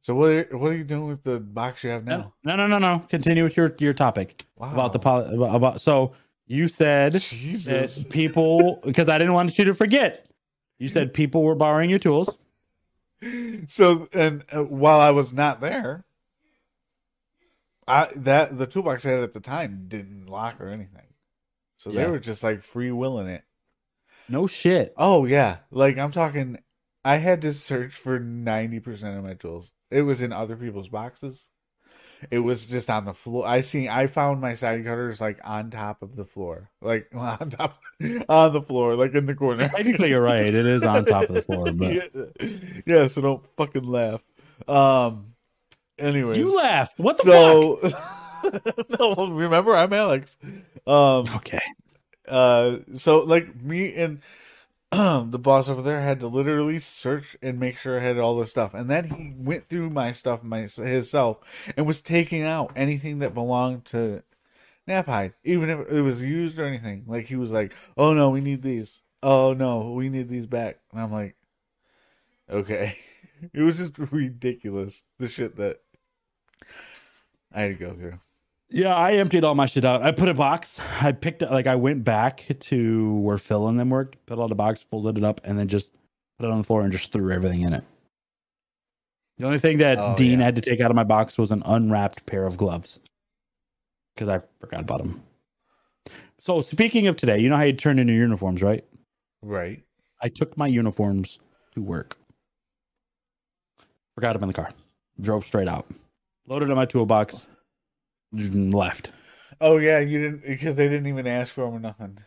So 0.00 0.14
what? 0.14 0.30
Are, 0.30 0.56
what 0.56 0.72
are 0.72 0.76
you 0.76 0.84
doing 0.84 1.08
with 1.08 1.22
the 1.24 1.40
box 1.40 1.84
you 1.84 1.90
have 1.90 2.04
now? 2.04 2.32
No, 2.44 2.56
no, 2.56 2.66
no, 2.66 2.78
no. 2.78 3.04
Continue 3.08 3.44
with 3.44 3.56
your 3.56 3.74
your 3.78 3.92
topic 3.92 4.42
Wow. 4.56 4.72
about 4.72 4.92
the 4.92 4.98
poli- 4.98 5.34
about, 5.34 5.54
about. 5.54 5.80
So 5.80 6.12
you 6.46 6.68
said 6.68 7.20
Jesus. 7.20 7.96
that 7.96 8.10
people 8.10 8.80
because 8.84 9.08
I 9.08 9.18
didn't 9.18 9.34
want 9.34 9.58
you 9.58 9.64
to 9.66 9.74
forget. 9.74 10.26
You 10.78 10.88
said 10.88 11.12
people 11.12 11.42
were 11.42 11.54
borrowing 11.54 11.90
your 11.90 11.98
tools. 11.98 12.38
so 13.68 14.08
and 14.14 14.44
uh, 14.50 14.64
while 14.64 14.98
I 14.98 15.10
was 15.10 15.32
not 15.34 15.60
there, 15.60 16.04
I 17.86 18.08
that 18.16 18.56
the 18.56 18.66
toolbox 18.66 19.04
I 19.04 19.10
had 19.10 19.20
at 19.20 19.34
the 19.34 19.40
time 19.40 19.84
didn't 19.88 20.26
lock 20.26 20.60
or 20.60 20.68
anything. 20.68 21.08
So 21.76 21.90
they 21.90 22.06
were 22.06 22.18
just 22.18 22.42
like 22.42 22.62
free 22.62 22.90
willing 22.90 23.26
it. 23.26 23.44
No 24.28 24.46
shit. 24.46 24.94
Oh 24.96 25.26
yeah, 25.26 25.58
like 25.70 25.98
I'm 25.98 26.12
talking. 26.12 26.58
I 27.04 27.16
had 27.16 27.42
to 27.42 27.52
search 27.52 27.94
for 27.94 28.18
ninety 28.18 28.80
percent 28.80 29.16
of 29.16 29.24
my 29.24 29.34
tools. 29.34 29.72
It 29.90 30.02
was 30.02 30.20
in 30.20 30.32
other 30.32 30.56
people's 30.56 30.88
boxes. 30.88 31.48
It 32.30 32.40
was 32.40 32.66
just 32.66 32.90
on 32.90 33.06
the 33.06 33.14
floor. 33.14 33.46
I 33.46 33.62
see. 33.62 33.88
I 33.88 34.06
found 34.06 34.40
my 34.42 34.52
side 34.54 34.84
cutters 34.84 35.20
like 35.20 35.38
on 35.42 35.70
top 35.70 36.02
of 36.02 36.16
the 36.16 36.24
floor, 36.24 36.70
like 36.82 37.08
on 37.14 37.50
top 37.50 37.78
on 38.28 38.52
the 38.52 38.62
floor, 38.62 38.94
like 38.94 39.14
in 39.14 39.26
the 39.26 39.34
corner. 39.34 39.68
Technically, 39.68 40.10
you're 40.10 40.20
right. 40.20 40.54
It 40.54 40.66
is 40.66 40.84
on 40.84 41.06
top 41.06 41.30
of 41.30 41.34
the 41.34 41.42
floor, 41.42 41.72
but 41.72 42.10
yeah. 42.86 43.06
so 43.06 43.22
don't 43.22 43.44
fucking 43.56 43.84
laugh. 43.84 44.22
Um. 44.68 45.34
Anyways, 45.98 46.38
you 46.38 46.54
laughed. 46.54 46.98
What 46.98 47.18
the 47.18 47.22
so 47.22 47.90
no, 48.98 49.28
remember 49.28 49.74
I'm 49.74 49.92
Alex. 49.92 50.36
Um. 50.86 51.26
Okay. 51.36 51.60
Uh, 52.28 52.78
so 52.94 53.20
like 53.20 53.60
me 53.60 53.94
and 53.94 54.20
the 55.30 55.38
boss 55.38 55.68
over 55.68 55.82
there 55.82 56.00
had 56.00 56.18
to 56.18 56.26
literally 56.26 56.80
search 56.80 57.36
and 57.40 57.60
make 57.60 57.76
sure 57.76 57.98
I 57.98 58.02
had 58.02 58.18
all 58.18 58.36
the 58.38 58.46
stuff, 58.46 58.74
and 58.74 58.90
then 58.90 59.04
he 59.04 59.32
went 59.36 59.68
through 59.68 59.90
my 59.90 60.10
stuff 60.10 60.42
my 60.42 60.62
himself 60.62 61.38
and 61.76 61.86
was 61.86 62.00
taking 62.00 62.42
out 62.42 62.72
anything 62.74 63.20
that 63.20 63.32
belonged 63.32 63.84
to 63.86 64.24
Knapheide, 64.88 65.34
even 65.44 65.70
if 65.70 65.88
it 65.88 66.02
was 66.02 66.22
used 66.22 66.58
or 66.58 66.64
anything. 66.64 67.04
Like 67.06 67.26
he 67.26 67.36
was 67.36 67.52
like, 67.52 67.72
"Oh 67.96 68.12
no, 68.14 68.30
we 68.30 68.40
need 68.40 68.62
these. 68.62 69.02
Oh 69.22 69.52
no, 69.52 69.92
we 69.92 70.08
need 70.08 70.28
these 70.28 70.46
back," 70.46 70.80
and 70.92 71.00
I'm 71.00 71.12
like, 71.12 71.36
"Okay." 72.48 72.98
It 73.54 73.62
was 73.62 73.78
just 73.78 73.98
ridiculous 73.98 75.02
the 75.18 75.26
shit 75.26 75.56
that 75.56 75.80
I 77.50 77.62
had 77.62 77.78
to 77.78 77.84
go 77.86 77.94
through. 77.94 78.20
Yeah, 78.70 78.94
I 78.94 79.14
emptied 79.14 79.42
all 79.44 79.54
my 79.56 79.66
shit 79.66 79.84
out. 79.84 80.02
I 80.02 80.12
put 80.12 80.28
a 80.28 80.34
box. 80.34 80.80
I 81.00 81.10
picked 81.12 81.42
it 81.42 81.50
like 81.50 81.66
I 81.66 81.74
went 81.74 82.04
back 82.04 82.46
to 82.60 83.14
where 83.16 83.36
Phil 83.38 83.66
and 83.66 83.78
them 83.78 83.90
worked, 83.90 84.24
put 84.26 84.38
out 84.38 84.52
a 84.52 84.54
box, 84.54 84.86
folded 84.90 85.18
it 85.18 85.24
up, 85.24 85.40
and 85.44 85.58
then 85.58 85.66
just 85.66 85.92
put 86.38 86.46
it 86.46 86.52
on 86.52 86.58
the 86.58 86.64
floor 86.64 86.82
and 86.82 86.92
just 86.92 87.10
threw 87.12 87.32
everything 87.32 87.62
in 87.62 87.72
it. 87.72 87.84
The 89.38 89.46
only 89.46 89.58
thing 89.58 89.78
that 89.78 89.98
Oh, 89.98 90.14
Dean 90.16 90.38
yeah. 90.38 90.44
had 90.44 90.54
to 90.56 90.60
take 90.62 90.80
out 90.80 90.90
of 90.90 90.94
my 90.94 91.02
box 91.04 91.36
was 91.36 91.50
an 91.50 91.62
unwrapped 91.66 92.26
pair 92.26 92.46
of 92.46 92.56
gloves 92.56 93.00
because 94.14 94.28
I 94.28 94.40
forgot 94.60 94.80
about 94.82 94.98
them. 94.98 95.22
So 96.38 96.60
speaking 96.60 97.06
of 97.08 97.16
today, 97.16 97.38
you 97.38 97.48
know 97.48 97.56
how 97.56 97.62
you 97.64 97.72
turn 97.72 97.98
in 97.98 98.06
your 98.06 98.18
uniforms, 98.18 98.62
right? 98.62 98.84
Right. 99.42 99.82
I 100.22 100.28
took 100.28 100.56
my 100.56 100.66
uniforms 100.66 101.38
to 101.74 101.82
work. 101.82 102.16
Forgot 104.14 104.34
them 104.34 104.42
in 104.44 104.48
the 104.48 104.54
car. 104.54 104.70
Drove 105.20 105.44
straight 105.44 105.68
out. 105.68 105.86
Loaded 106.46 106.68
in 106.68 106.76
my 106.76 106.84
toolbox. 106.86 107.46
Left. 108.32 109.12
Oh 109.60 109.76
yeah, 109.78 109.98
you 109.98 110.20
didn't 110.20 110.46
because 110.46 110.76
they 110.76 110.88
didn't 110.88 111.06
even 111.08 111.26
ask 111.26 111.52
for 111.52 111.64
them 111.64 111.74
or 111.74 111.80
nothing. 111.80 112.18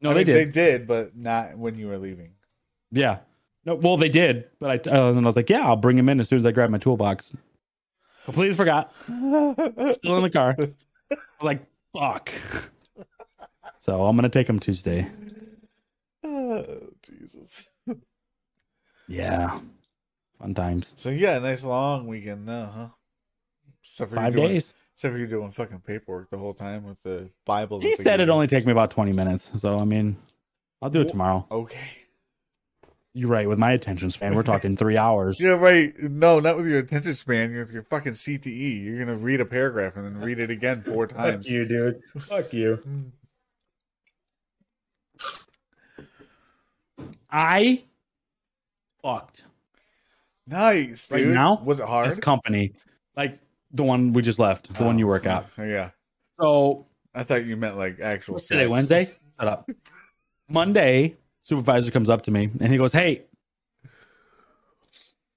No, 0.00 0.10
I 0.10 0.14
they 0.14 0.18
mean, 0.20 0.26
did. 0.26 0.36
They 0.48 0.50
did, 0.50 0.86
but 0.86 1.16
not 1.16 1.56
when 1.56 1.76
you 1.76 1.88
were 1.88 1.98
leaving. 1.98 2.32
Yeah. 2.90 3.18
No, 3.64 3.76
well, 3.76 3.96
they 3.96 4.08
did, 4.08 4.48
but 4.58 4.88
I 4.88 4.90
uh, 4.90 5.10
and 5.10 5.18
I 5.18 5.26
was 5.26 5.36
like, 5.36 5.48
yeah, 5.48 5.64
I'll 5.66 5.76
bring 5.76 5.96
him 5.96 6.08
in 6.08 6.18
as 6.18 6.28
soon 6.28 6.38
as 6.38 6.46
I 6.46 6.50
grab 6.50 6.70
my 6.70 6.78
toolbox. 6.78 7.36
Completely 8.24 8.54
forgot. 8.54 8.92
Still 9.06 10.16
in 10.16 10.22
the 10.22 10.30
car. 10.32 10.56
I 10.58 10.64
was 11.10 11.18
like, 11.42 11.64
fuck. 11.96 12.32
So 13.78 14.04
I'm 14.06 14.16
gonna 14.16 14.28
take 14.28 14.48
him 14.48 14.58
Tuesday. 14.58 15.08
oh, 16.24 16.64
Jesus. 17.02 17.68
Yeah. 19.08 19.60
Fun 20.40 20.54
times. 20.54 20.94
So 20.96 21.10
yeah, 21.10 21.38
nice 21.38 21.62
long 21.64 22.06
weekend 22.06 22.46
now, 22.46 22.72
huh? 22.74 22.88
Except 23.84 24.10
for 24.10 24.16
you 24.16 24.22
Five 24.22 24.34
doing, 24.34 24.48
days. 24.48 24.74
Except 25.02 25.14
for 25.14 25.18
you 25.18 25.26
doing 25.26 25.50
fucking 25.50 25.80
paperwork 25.80 26.30
the 26.30 26.38
whole 26.38 26.54
time 26.54 26.84
with 26.84 26.96
the 27.02 27.28
Bible. 27.44 27.80
He 27.80 27.96
said 27.96 28.20
it'd 28.20 28.30
only 28.30 28.46
take 28.46 28.64
me 28.64 28.70
about 28.70 28.92
20 28.92 29.10
minutes. 29.12 29.50
So 29.60 29.80
I 29.80 29.84
mean, 29.84 30.16
I'll 30.80 30.90
do 30.90 31.00
it 31.00 31.08
tomorrow. 31.08 31.44
Okay. 31.50 31.76
You're 33.12 33.28
right. 33.28 33.48
With 33.48 33.58
my 33.58 33.72
attention 33.72 34.12
span, 34.12 34.36
we're 34.36 34.44
talking 34.44 34.76
three 34.76 34.96
hours. 34.96 35.40
Yeah, 35.40 35.54
right. 35.54 35.92
No, 36.00 36.38
not 36.38 36.56
with 36.56 36.68
your 36.68 36.78
attention 36.78 37.14
span. 37.14 37.50
You're 37.50 37.62
with 37.64 37.72
your 37.72 37.82
fucking 37.82 38.12
CTE. 38.12 38.84
You're 38.84 39.00
gonna 39.04 39.16
read 39.16 39.40
a 39.40 39.44
paragraph 39.44 39.96
and 39.96 40.04
then 40.04 40.20
read 40.20 40.38
it 40.38 40.50
again 40.50 40.82
four 40.84 41.08
Fuck 41.08 41.16
times. 41.16 41.50
you, 41.50 41.64
dude. 41.64 42.00
Fuck 42.20 42.52
you. 42.52 42.80
I 47.28 47.82
fucked 49.02 49.42
Nice, 50.46 51.10
Right 51.10 51.24
dude. 51.24 51.34
now? 51.34 51.60
was 51.64 51.80
it 51.80 51.88
hard? 51.88 52.08
this 52.08 52.20
company, 52.20 52.70
like 53.16 53.40
the 53.72 53.82
one 53.82 54.12
we 54.12 54.22
just 54.22 54.38
left, 54.38 54.72
the 54.72 54.84
one 54.84 54.98
you 54.98 55.06
work 55.06 55.26
at. 55.26 55.46
Oh, 55.58 55.62
Yeah, 55.64 55.90
So 56.40 56.86
I 57.14 57.22
thought 57.24 57.44
you 57.44 57.56
meant 57.56 57.76
like 57.76 58.00
actual. 58.00 58.38
today? 58.38 58.66
Wednesday. 58.66 59.08
Shut 59.38 59.48
up. 59.48 59.68
Monday, 60.48 61.16
supervisor 61.42 61.90
comes 61.90 62.10
up 62.10 62.22
to 62.22 62.30
me 62.30 62.50
and 62.60 62.70
he 62.70 62.76
goes, 62.78 62.92
"Hey, 62.92 63.22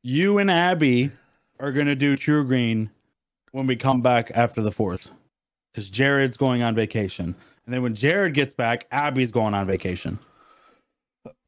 you 0.03 0.37
and 0.37 0.51
Abby 0.51 1.11
are 1.59 1.71
gonna 1.71 1.95
do 1.95 2.15
TruGreen 2.15 2.89
when 3.51 3.67
we 3.67 3.75
come 3.75 4.01
back 4.01 4.31
after 4.35 4.61
the 4.61 4.71
fourth, 4.71 5.11
because 5.71 5.89
Jared's 5.89 6.37
going 6.37 6.61
on 6.61 6.75
vacation, 6.75 7.33
and 7.65 7.73
then 7.73 7.81
when 7.81 7.95
Jared 7.95 8.33
gets 8.33 8.53
back, 8.53 8.87
Abby's 8.91 9.31
going 9.31 9.53
on 9.53 9.65
vacation." 9.65 10.19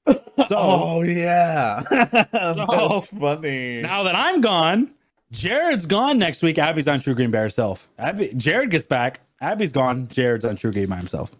So 0.07 0.15
Oh 0.51 1.01
yeah, 1.03 1.83
that's 2.31 3.07
funny. 3.07 3.81
now 3.81 4.03
that 4.03 4.15
I'm 4.15 4.39
gone, 4.41 4.93
Jared's 5.31 5.85
gone 5.85 6.17
next 6.17 6.41
week. 6.41 6.57
Abby's 6.57 6.87
on 6.87 6.99
TruGreen 6.99 7.31
by 7.31 7.39
herself. 7.39 7.89
Abby, 7.97 8.31
Jared 8.37 8.69
gets 8.71 8.85
back. 8.85 9.21
Abby's 9.41 9.71
gone. 9.73 10.07
Jared's 10.07 10.45
on 10.45 10.55
TruGreen 10.55 10.89
by 10.89 10.97
himself. 10.97 11.31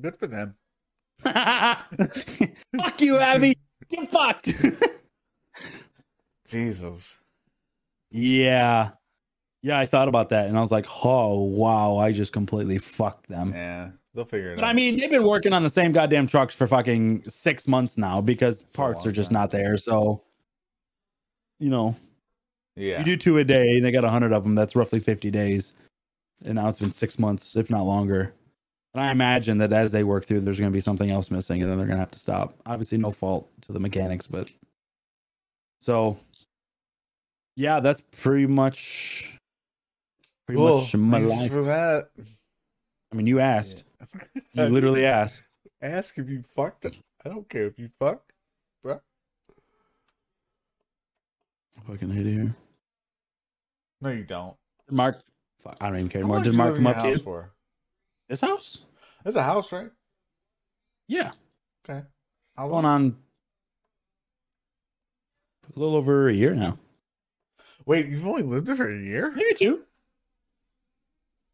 Good 0.00 0.16
for 0.16 0.26
them. 0.26 0.54
Fuck 1.22 3.00
you, 3.00 3.18
Abby. 3.18 3.56
Get 3.88 4.10
fucked. 4.10 4.52
Jesus. 6.48 7.18
yeah. 8.10 8.90
Yeah, 9.64 9.78
I 9.78 9.86
thought 9.86 10.08
about 10.08 10.30
that 10.30 10.48
and 10.48 10.58
I 10.58 10.60
was 10.60 10.72
like, 10.72 10.86
oh, 11.04 11.40
wow, 11.42 11.96
I 11.96 12.10
just 12.10 12.32
completely 12.32 12.78
fucked 12.78 13.28
them. 13.28 13.52
Yeah, 13.54 13.90
they'll 14.12 14.24
figure 14.24 14.52
it 14.54 14.56
But 14.56 14.64
out. 14.64 14.66
But 14.66 14.70
I 14.70 14.72
mean, 14.72 14.98
they've 14.98 15.08
been 15.10 15.22
working 15.24 15.52
on 15.52 15.62
the 15.62 15.70
same 15.70 15.92
goddamn 15.92 16.26
trucks 16.26 16.52
for 16.52 16.66
fucking 16.66 17.22
six 17.28 17.68
months 17.68 17.96
now 17.96 18.20
because 18.20 18.62
a 18.62 18.64
parts 18.76 19.06
are 19.06 19.12
just 19.12 19.30
time. 19.30 19.34
not 19.34 19.50
there. 19.52 19.76
So, 19.76 20.24
you 21.60 21.70
know, 21.70 21.94
yeah, 22.76 22.98
you 22.98 23.04
do 23.04 23.16
two 23.16 23.38
a 23.38 23.44
day 23.44 23.76
and 23.76 23.84
they 23.84 23.90
got 23.90 24.04
a 24.04 24.08
100 24.08 24.32
of 24.32 24.44
them. 24.44 24.54
That's 24.54 24.76
roughly 24.76 25.00
50 25.00 25.30
days. 25.30 25.72
And 26.44 26.56
now 26.56 26.68
it's 26.68 26.78
been 26.78 26.90
six 26.92 27.18
months, 27.18 27.56
if 27.56 27.70
not 27.70 27.84
longer. 27.84 28.34
And 28.94 29.02
I 29.02 29.10
imagine 29.10 29.58
that 29.58 29.72
as 29.72 29.92
they 29.92 30.04
work 30.04 30.26
through, 30.26 30.40
there's 30.40 30.58
going 30.58 30.70
to 30.70 30.74
be 30.74 30.80
something 30.80 31.10
else 31.10 31.30
missing 31.30 31.62
and 31.62 31.70
then 31.70 31.78
they're 31.78 31.86
going 31.86 31.96
to 31.96 32.02
have 32.02 32.10
to 32.10 32.18
stop. 32.18 32.54
Obviously, 32.66 32.98
no 32.98 33.10
fault 33.10 33.48
to 33.62 33.72
the 33.72 33.80
mechanics, 33.80 34.26
but 34.26 34.50
so 35.80 36.18
yeah, 37.56 37.80
that's 37.80 38.00
pretty 38.00 38.46
much 38.46 39.38
pretty 40.46 40.58
cool. 40.58 40.78
much 40.78 40.94
my 40.94 41.18
Thanks 41.18 41.40
life. 41.40 41.52
for 41.52 41.64
that. 41.64 42.10
I 43.12 43.16
mean, 43.16 43.26
you 43.26 43.40
asked. 43.40 43.84
You 44.52 44.64
literally 44.64 45.04
asked. 45.04 45.42
ask 45.82 46.18
if 46.18 46.28
you 46.28 46.42
fucked. 46.42 46.86
I 47.24 47.28
don't 47.28 47.48
care 47.48 47.66
if 47.66 47.78
you 47.78 47.88
fuck, 47.98 48.32
bro. 48.82 49.00
Fucking 51.86 52.10
hit 52.10 52.26
here. 52.26 52.54
No, 54.00 54.10
you 54.10 54.24
don't. 54.24 54.56
Mark, 54.90 55.22
fuck, 55.62 55.76
I 55.80 55.88
don't 55.88 55.96
even 55.98 56.08
care 56.08 56.22
How 56.22 56.26
anymore. 56.26 56.44
Did 56.44 56.52
you 56.52 56.58
Mark 56.58 56.70
live 56.72 56.78
in 56.78 56.84
come 56.84 56.92
your 56.92 56.96
up 56.98 57.04
to 57.04 57.12
house 57.12 57.22
for? 57.22 57.52
This 58.28 58.40
house? 58.40 58.82
It's 59.24 59.36
a 59.36 59.42
house, 59.42 59.72
right? 59.72 59.90
Yeah. 61.08 61.32
Okay. 61.88 62.02
How 62.56 62.68
Going 62.68 62.84
long? 62.84 62.84
on 62.84 63.16
a 65.74 65.78
little 65.78 65.96
over 65.96 66.28
a 66.28 66.32
year 66.34 66.54
now. 66.54 66.78
Wait, 67.86 68.06
you've 68.08 68.26
only 68.26 68.42
lived 68.42 68.66
there 68.66 68.76
for 68.76 68.90
a 68.90 68.98
year? 68.98 69.32
Maybe 69.34 69.54
two. 69.54 69.82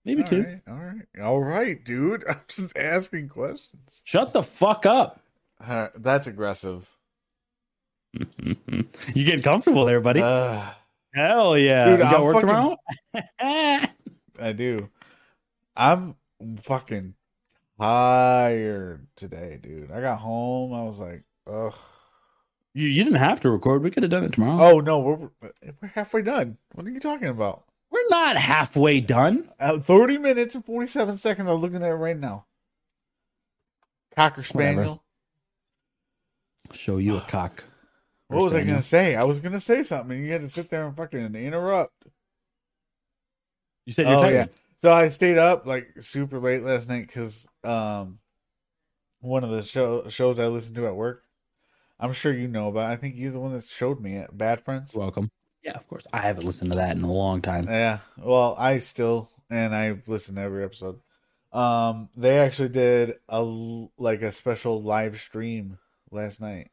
Maybe 0.05 0.23
All 0.23 0.29
two. 0.29 0.43
right, 0.43 0.61
all 0.69 0.75
right, 0.77 1.23
all 1.23 1.41
right, 1.43 1.85
dude. 1.85 2.25
I'm 2.29 2.41
just 2.49 2.77
asking 2.77 3.29
questions. 3.29 4.01
Shut 4.05 4.33
the 4.33 4.43
fuck 4.43 4.87
up. 4.87 5.21
Uh, 5.65 5.89
that's 5.97 6.27
aggressive. 6.27 6.89
you 9.15 9.25
getting 9.25 9.43
comfortable 9.43 9.85
there, 9.85 10.01
buddy? 10.01 10.21
Uh, 10.21 10.63
Hell 11.15 11.57
yeah. 11.59 11.85
Dude, 11.87 11.99
you 11.99 12.05
got 12.05 12.15
I'm 12.15 12.23
work 12.23 12.35
fucking- 12.35 12.49
tomorrow? 12.49 12.77
I 14.41 14.53
do. 14.53 14.89
I'm 15.77 16.17
fucking 16.63 17.15
tired 17.81 19.07
today, 19.17 19.59
dude. 19.61 19.91
I 19.91 20.01
got 20.01 20.19
home. 20.19 20.73
I 20.75 20.83
was 20.85 20.99
like, 20.99 21.23
ugh. 21.51 21.75
you, 22.75 22.89
you 22.89 23.05
didn't 23.05 23.19
have 23.21 23.41
to 23.41 23.51
record. 23.51 23.83
We 23.83 23.91
could 23.91 24.03
have 24.03 24.11
done 24.11 24.25
it 24.25 24.33
tomorrow. 24.33 24.77
Oh 24.77 24.81
no, 24.81 24.99
we're 24.99 25.31
we're 25.81 25.89
halfway 25.89 26.23
done. 26.23 26.59
What 26.75 26.87
are 26.87 26.91
you 26.91 27.01
talking 27.01 27.29
about? 27.29 27.65
We're 27.91 28.09
not 28.11 28.37
halfway 28.37 29.01
done. 29.01 29.49
At 29.59 29.85
30 29.85 30.19
minutes 30.19 30.55
and 30.55 30.65
47 30.65 31.17
seconds. 31.17 31.49
I'm 31.49 31.57
looking 31.57 31.83
at 31.83 31.89
it 31.89 31.95
right 31.95 32.19
now. 32.19 32.45
Cocker 34.15 34.43
Whatever. 34.43 34.45
spaniel. 34.83 35.05
Show 36.73 36.99
you 36.99 37.17
a 37.17 37.21
cock. 37.23 37.65
What 38.29 38.45
was 38.45 38.55
I 38.55 38.63
gonna 38.65 38.83
say? 38.83 39.15
I 39.17 39.25
was 39.25 39.41
gonna 39.41 39.61
say 39.61 39.83
something. 39.83 40.17
and 40.17 40.27
You 40.27 40.33
had 40.33 40.43
to 40.43 40.49
sit 40.49 40.71
there 40.71 40.87
and 40.87 40.97
fucking 40.97 41.35
interrupt. 41.35 41.93
You 43.87 43.93
said 43.95 44.07
you're 44.07 44.19
Oh, 44.19 44.23
tired. 44.23 44.35
yeah. 44.35 44.47
So 44.83 44.93
I 44.93 45.09
stayed 45.09 45.39
up 45.39 45.67
like 45.67 45.89
super 46.01 46.39
late 46.39 46.63
last 46.63 46.89
night 46.89 47.07
because 47.07 47.49
um, 47.65 48.19
one 49.21 49.45
of 49.45 49.51
the 49.51 49.63
show 49.63 50.09
shows 50.09 50.39
I 50.39 50.47
listened 50.47 50.77
to 50.77 50.87
at 50.87 50.95
work. 50.95 51.25
I'm 51.99 52.13
sure 52.13 52.33
you 52.33 52.47
know 52.49 52.69
about. 52.69 52.91
I 52.91 52.97
think 52.97 53.17
you're 53.17 53.33
the 53.33 53.41
one 53.41 53.53
that 53.55 53.65
showed 53.65 54.01
me 54.01 54.15
it. 54.17 54.37
Bad 54.37 54.61
Friends. 54.61 54.95
Welcome. 54.95 55.31
Yeah, 55.65 55.73
of 55.73 55.89
course. 55.89 56.07
I 56.13 56.19
haven't 56.21 56.45
listened 56.47 56.71
to 56.71 56.77
that 56.77 56.97
in 56.97 57.03
a 57.03 57.13
long 57.13 57.43
time. 57.43 57.65
Yeah. 57.67 57.99
Well, 58.19 58.55
I 58.59 58.79
still 58.79 59.31
and 59.51 59.75
I've 59.75 60.07
listened 60.07 60.37
to 60.37 60.43
every 60.43 60.63
episode. 60.63 61.01
Um, 61.53 62.11
they 62.15 62.39
actually 62.39 62.69
did 62.69 63.15
a 63.29 63.43
like 63.43 64.21
a 64.23 64.31
special 64.33 64.83
live 64.83 65.19
stream 65.19 65.79
last 66.11 66.41
night 66.43 66.71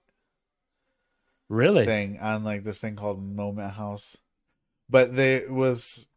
Really? 1.50 1.86
thing 1.86 2.20
on 2.20 2.44
like 2.44 2.64
this 2.64 2.80
thing 2.80 2.96
called 2.96 3.24
Moment 3.24 3.74
House, 3.74 4.18
but 4.90 5.16
they 5.16 5.36
it 5.36 5.52
was 5.52 6.08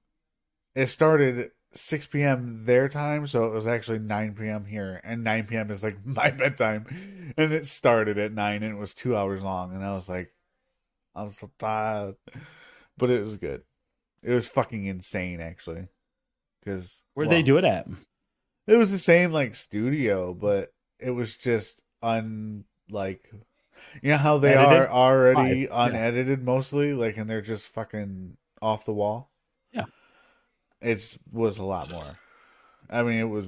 it 0.74 0.86
started 0.86 1.50
6 1.72 2.06
p.m. 2.06 2.64
their 2.64 2.88
time, 2.88 3.26
so 3.26 3.46
it 3.46 3.52
was 3.52 3.66
actually 3.66 3.98
9 3.98 4.34
p.m. 4.34 4.64
here, 4.64 5.00
and 5.04 5.22
9 5.22 5.46
p.m. 5.46 5.70
is 5.70 5.82
like 5.82 5.98
my 6.04 6.30
bedtime, 6.30 7.34
and 7.36 7.52
it 7.52 7.66
started 7.66 8.18
at 8.18 8.32
nine, 8.32 8.62
and 8.62 8.74
it 8.74 8.80
was 8.80 8.94
two 8.94 9.16
hours 9.16 9.42
long, 9.42 9.74
and 9.74 9.84
I 9.84 9.94
was 9.94 10.08
like, 10.08 10.32
I 11.14 11.24
was 11.24 11.38
so 11.38 11.50
tired, 11.58 12.16
ah. 12.34 12.40
but 12.96 13.10
it 13.10 13.20
was 13.20 13.36
good. 13.36 13.62
It 14.22 14.32
was 14.32 14.48
fucking 14.48 14.84
insane, 14.86 15.40
actually, 15.40 15.88
because 16.60 17.02
Where'd 17.14 17.30
they 17.30 17.42
do 17.42 17.58
it 17.58 17.64
at? 17.64 17.86
it 18.66 18.76
was 18.76 18.90
the 18.90 18.98
same 18.98 19.32
like 19.32 19.54
studio, 19.54 20.34
but 20.34 20.72
it 20.98 21.10
was 21.10 21.34
just 21.34 21.82
un 22.02 22.64
like 22.90 23.30
you 24.02 24.12
know 24.12 24.18
how 24.18 24.38
they 24.38 24.54
Edited? 24.54 24.78
are 24.78 24.88
already 24.88 25.60
yeah. 25.60 25.86
unedited 25.86 26.44
mostly, 26.44 26.92
like 26.94 27.16
and 27.16 27.28
they're 27.28 27.40
just 27.40 27.68
fucking 27.68 28.36
off 28.60 28.84
the 28.84 28.92
wall. 28.92 29.30
Yeah. 29.72 29.84
it 30.80 31.18
was 31.32 31.58
a 31.58 31.64
lot 31.64 31.90
more. 31.90 32.18
I 32.90 33.02
mean 33.02 33.18
it 33.18 33.28
was 33.28 33.44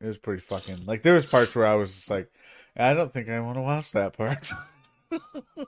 it 0.00 0.06
was 0.06 0.18
pretty 0.18 0.42
fucking 0.42 0.86
like 0.86 1.02
there 1.02 1.14
was 1.14 1.26
parts 1.26 1.54
where 1.54 1.66
I 1.66 1.74
was 1.74 1.94
just 1.94 2.10
like, 2.10 2.30
I 2.76 2.94
don't 2.94 3.12
think 3.12 3.28
I 3.28 3.40
want 3.40 3.56
to 3.56 3.62
watch 3.62 3.92
that 3.92 4.16
part. 4.16 4.52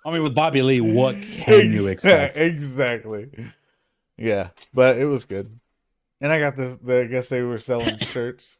I 0.05 0.11
mean, 0.11 0.23
with 0.23 0.35
Bobby 0.35 0.63
Lee, 0.63 0.81
what 0.81 1.15
can 1.21 1.73
you 1.73 1.87
expect? 1.89 2.37
Exactly. 2.37 3.31
Yeah, 4.17 4.51
but 4.75 4.99
it 4.99 5.05
was 5.05 5.25
good. 5.25 5.51
And 6.21 6.33
I 6.33 6.41
got 6.41 6.57
the, 6.57 6.79
the 6.83 7.01
I 7.03 7.05
guess 7.05 7.29
they 7.29 7.43
were 7.43 7.59
selling 7.59 7.99
shirts, 7.99 8.59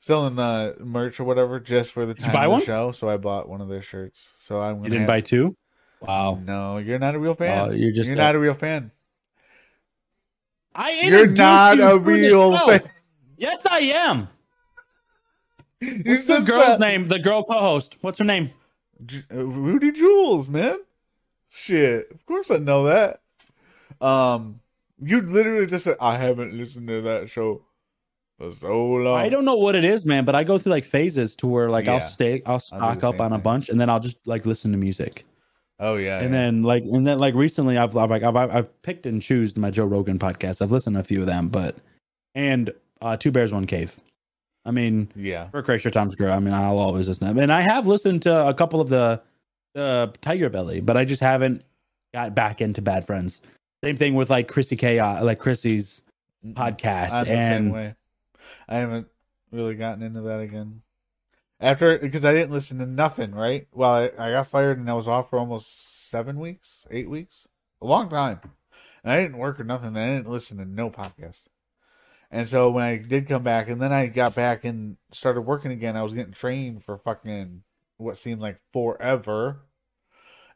selling 0.00 0.38
uh 0.38 0.72
merch 0.80 1.20
or 1.20 1.24
whatever 1.24 1.60
just 1.60 1.92
for 1.92 2.04
the 2.06 2.14
time 2.14 2.32
buy 2.32 2.44
of 2.46 2.50
one? 2.52 2.60
the 2.60 2.66
show. 2.66 2.90
So 2.92 3.08
I 3.08 3.16
bought 3.16 3.48
one 3.48 3.60
of 3.60 3.68
their 3.68 3.82
shirts. 3.82 4.32
So 4.38 4.60
I'm 4.60 4.76
gonna 4.76 4.84
You 4.84 4.90
didn't 4.90 5.00
have- 5.02 5.08
buy 5.08 5.20
two? 5.20 5.56
Wow. 6.00 6.40
No, 6.42 6.78
you're 6.78 6.98
not 6.98 7.14
a 7.14 7.18
real 7.18 7.34
fan. 7.34 7.68
Oh, 7.68 7.70
you're 7.72 7.92
just 7.92 8.08
you're 8.08 8.16
a- 8.16 8.20
not 8.20 8.34
a 8.34 8.38
real 8.38 8.54
fan. 8.54 8.90
I 10.74 10.92
You're 11.02 11.26
not 11.26 11.76
you 11.78 11.84
a 11.84 11.98
real 11.98 12.56
fan. 12.66 12.82
Yes, 13.36 13.66
I 13.66 13.78
am. 13.80 14.28
What's 16.04 16.26
the 16.26 16.40
girl's 16.40 16.66
said- 16.66 16.80
name? 16.80 17.08
The 17.08 17.18
girl 17.18 17.42
co-host. 17.42 17.96
What's 18.00 18.18
her 18.18 18.24
name? 18.24 18.50
J- 19.04 19.22
uh, 19.32 19.44
Rudy 19.44 19.92
Jules, 19.92 20.48
man. 20.48 20.78
Shit, 21.48 22.10
of 22.12 22.24
course 22.26 22.50
I 22.50 22.58
know 22.58 22.84
that. 22.84 23.20
Um, 24.00 24.60
you 25.02 25.20
literally 25.22 25.66
just 25.66 25.84
said 25.84 25.96
I 26.00 26.16
haven't 26.16 26.54
listened 26.54 26.86
to 26.88 27.02
that 27.02 27.28
show 27.28 27.62
for 28.40 28.52
so 28.54 28.84
long. 28.84 29.18
I 29.18 29.28
don't 29.28 29.44
know 29.44 29.56
what 29.56 29.74
it 29.74 29.84
is, 29.84 30.06
man, 30.06 30.24
but 30.24 30.34
I 30.34 30.44
go 30.44 30.56
through 30.56 30.70
like 30.70 30.84
phases 30.84 31.36
to 31.36 31.46
where 31.46 31.68
like 31.68 31.88
I'll 31.88 32.00
stay, 32.00 32.42
I'll 32.46 32.58
stock 32.58 33.04
up 33.04 33.20
on 33.20 33.32
a 33.32 33.36
thing. 33.36 33.42
bunch, 33.42 33.68
and 33.68 33.80
then 33.80 33.90
I'll 33.90 34.00
just 34.00 34.16
like 34.26 34.46
listen 34.46 34.72
to 34.72 34.78
music. 34.78 35.24
Oh 35.78 35.96
yeah, 35.96 36.18
and 36.18 36.32
yeah. 36.32 36.40
then 36.40 36.62
like 36.62 36.84
and 36.84 37.06
then 37.06 37.18
like 37.18 37.34
recently 37.34 37.76
I've 37.76 37.96
I've 37.96 38.10
like 38.10 38.22
I've, 38.22 38.36
I've 38.36 38.82
picked 38.82 39.06
and 39.06 39.20
choose 39.20 39.56
my 39.56 39.70
Joe 39.70 39.84
Rogan 39.84 40.18
podcast. 40.18 40.62
I've 40.62 40.70
listened 40.70 40.96
to 40.96 41.00
a 41.00 41.04
few 41.04 41.20
of 41.20 41.26
them, 41.26 41.48
but 41.48 41.76
and 42.34 42.72
uh 43.02 43.16
Two 43.16 43.30
Bears 43.30 43.52
One 43.52 43.66
Cave. 43.66 43.98
I 44.64 44.70
mean, 44.70 45.10
yeah, 45.14 45.48
for 45.50 45.62
Crazy 45.62 45.90
Tom's 45.90 46.14
Grow. 46.14 46.30
I 46.30 46.38
mean, 46.38 46.54
I'll 46.54 46.78
always 46.78 47.08
listen 47.08 47.26
to 47.28 47.34
them, 47.34 47.42
and 47.42 47.52
I 47.52 47.60
have 47.60 47.86
listened 47.86 48.22
to 48.22 48.46
a 48.46 48.54
couple 48.54 48.80
of 48.80 48.88
the 48.88 49.20
uh, 49.74 50.08
Tiger 50.20 50.50
Belly, 50.50 50.80
but 50.80 50.96
I 50.96 51.04
just 51.04 51.20
haven't 51.20 51.64
got 52.12 52.34
back 52.34 52.60
into 52.60 52.82
Bad 52.82 53.06
Friends. 53.06 53.40
Same 53.82 53.96
thing 53.96 54.14
with 54.14 54.28
like 54.28 54.48
Chrissy 54.48 54.76
Chaos, 54.76 55.22
like 55.24 55.38
Chrissy's 55.38 56.02
podcast, 56.48 57.12
I'm 57.12 57.20
the 57.20 57.26
same 57.26 57.52
and 57.52 57.72
way. 57.72 57.94
I 58.68 58.78
haven't 58.78 59.08
really 59.50 59.74
gotten 59.74 60.02
into 60.02 60.20
that 60.22 60.40
again. 60.40 60.82
After 61.60 61.98
because 61.98 62.24
I 62.24 62.32
didn't 62.32 62.52
listen 62.52 62.78
to 62.78 62.86
nothing, 62.86 63.32
right? 63.32 63.66
Well, 63.72 63.92
I, 63.92 64.10
I 64.18 64.30
got 64.30 64.46
fired 64.46 64.78
and 64.78 64.88
I 64.88 64.94
was 64.94 65.08
off 65.08 65.28
for 65.30 65.38
almost 65.38 66.08
seven 66.10 66.40
weeks, 66.40 66.86
eight 66.90 67.10
weeks, 67.10 67.46
a 67.82 67.86
long 67.86 68.08
time. 68.08 68.40
And 69.04 69.12
I 69.12 69.22
didn't 69.22 69.38
work 69.38 69.60
or 69.60 69.64
nothing. 69.64 69.96
I 69.96 70.16
didn't 70.16 70.30
listen 70.30 70.58
to 70.58 70.64
no 70.64 70.90
podcast. 70.90 71.48
And 72.30 72.48
so 72.48 72.70
when 72.70 72.84
I 72.84 72.96
did 72.96 73.28
come 73.28 73.42
back, 73.42 73.68
and 73.68 73.80
then 73.80 73.92
I 73.92 74.06
got 74.06 74.34
back 74.34 74.64
and 74.64 74.96
started 75.12 75.42
working 75.42 75.72
again, 75.72 75.96
I 75.96 76.02
was 76.02 76.12
getting 76.12 76.32
trained 76.32 76.84
for 76.84 76.96
fucking 76.96 77.62
what 77.96 78.16
seemed 78.16 78.40
like 78.40 78.60
forever. 78.72 79.62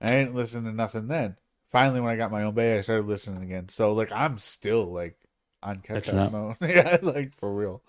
And 0.01 0.15
I 0.15 0.21
didn't 0.21 0.37
listen 0.37 0.65
to 0.65 0.73
nothing 0.73 1.09
then. 1.09 1.37
Finally, 1.71 2.01
when 2.01 2.11
I 2.11 2.17
got 2.17 2.31
my 2.31 2.45
own 2.45 2.55
bay, 2.55 2.79
I 2.79 2.83
started 2.83 3.07
listening 3.07 3.43
again. 3.43 3.69
So 3.69 3.93
like 3.93 4.13
I'm 4.13 4.39
still 4.39 4.93
like 4.93 5.19
on 5.65 5.81
catch 5.81 6.05
Catching 6.05 6.19
up 6.19 6.33
mode. 6.33 6.57
yeah, 6.61 6.99
like 7.03 7.35
for 7.39 7.53
real. 7.53 7.83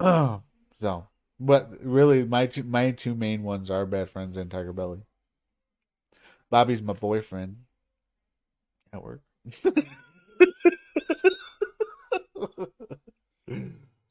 Oh, 0.00 0.42
so 0.80 1.06
but 1.40 1.70
really, 1.82 2.24
my 2.24 2.46
two, 2.46 2.62
my 2.62 2.92
two 2.92 3.14
main 3.14 3.42
ones 3.42 3.70
are 3.70 3.84
Bad 3.86 4.10
Friends 4.10 4.36
and 4.36 4.50
Tiger 4.50 4.72
Belly. 4.72 5.00
Bobby's 6.50 6.82
my 6.82 6.92
boyfriend 6.92 7.56
at 8.92 9.02
work. 9.02 9.22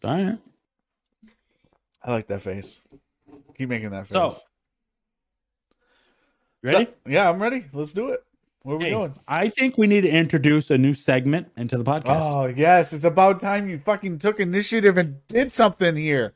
right. 0.03 0.37
I 2.05 2.11
like 2.11 2.27
that 2.27 2.41
face. 2.41 2.81
Keep 3.57 3.69
making 3.69 3.91
that 3.91 4.07
face. 4.07 4.11
So, 4.11 4.35
ready? 6.61 6.85
So- 6.85 6.91
yeah, 7.07 7.29
I'm 7.29 7.41
ready. 7.41 7.65
Let's 7.71 7.93
do 7.93 8.09
it. 8.09 8.19
Where 8.63 8.75
are 8.75 8.79
we 8.79 8.85
Hey, 8.85 8.91
going? 8.91 9.13
I 9.27 9.49
think 9.49 9.77
we 9.77 9.87
need 9.87 10.01
to 10.01 10.09
introduce 10.09 10.71
a 10.71 10.77
new 10.77 10.93
segment 10.93 11.49
into 11.57 11.77
the 11.77 11.83
podcast. 11.83 12.21
Oh 12.31 12.45
yes, 12.45 12.93
it's 12.93 13.03
about 13.03 13.41
time 13.41 13.67
you 13.69 13.77
fucking 13.77 14.19
took 14.19 14.39
initiative 14.39 14.97
and 14.97 15.25
did 15.27 15.51
something 15.51 15.95
here. 15.97 16.33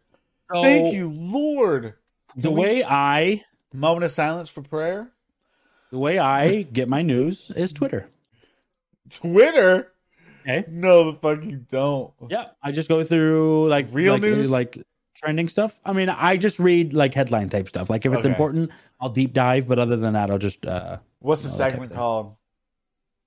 So, 0.54 0.62
Thank 0.62 0.94
you, 0.94 1.10
Lord. 1.10 1.94
The 2.36 2.52
way 2.52 2.84
I 2.84 3.42
Moment 3.74 4.04
of 4.04 4.12
silence 4.12 4.50
for 4.50 4.62
prayer. 4.62 5.10
the 5.92 5.98
way 5.98 6.20
I 6.20 6.64
get 6.64 6.90
my 6.90 7.02
news 7.02 7.50
is 7.56 7.72
Twitter. 7.72 8.10
Twitter. 9.10 9.94
Okay. 10.48 10.66
No, 10.70 11.12
the 11.12 11.18
fuck 11.20 11.44
you 11.44 11.58
don't. 11.58 12.14
Yeah, 12.30 12.48
I 12.62 12.72
just 12.74 12.90
go 12.90 13.04
through 13.04 13.70
like 13.70 13.88
Real 13.94 14.14
like, 14.14 14.22
news? 14.22 14.50
like 14.52 14.78
trending 15.16 15.48
stuff. 15.48 15.80
I 15.86 15.94
mean, 15.94 16.10
I 16.10 16.36
just 16.38 16.60
read 16.60 16.94
like 16.94 17.14
headline 17.14 17.50
type 17.50 17.70
stuff. 17.70 17.90
Like 17.90 18.06
if 18.06 18.12
it's 18.14 18.20
Okay. 18.22 18.30
important, 18.30 18.72
I'll 19.00 19.10
deep 19.10 19.32
dive. 19.34 19.68
But 19.68 19.80
other 19.80 19.96
than 19.96 20.14
that, 20.14 20.30
I'll 20.30 20.38
just 20.38 20.66
uh 20.66 20.98
What's 21.20 21.42
the 21.42 21.50
that 21.50 21.72
segment 21.72 21.94
called? 21.94 22.36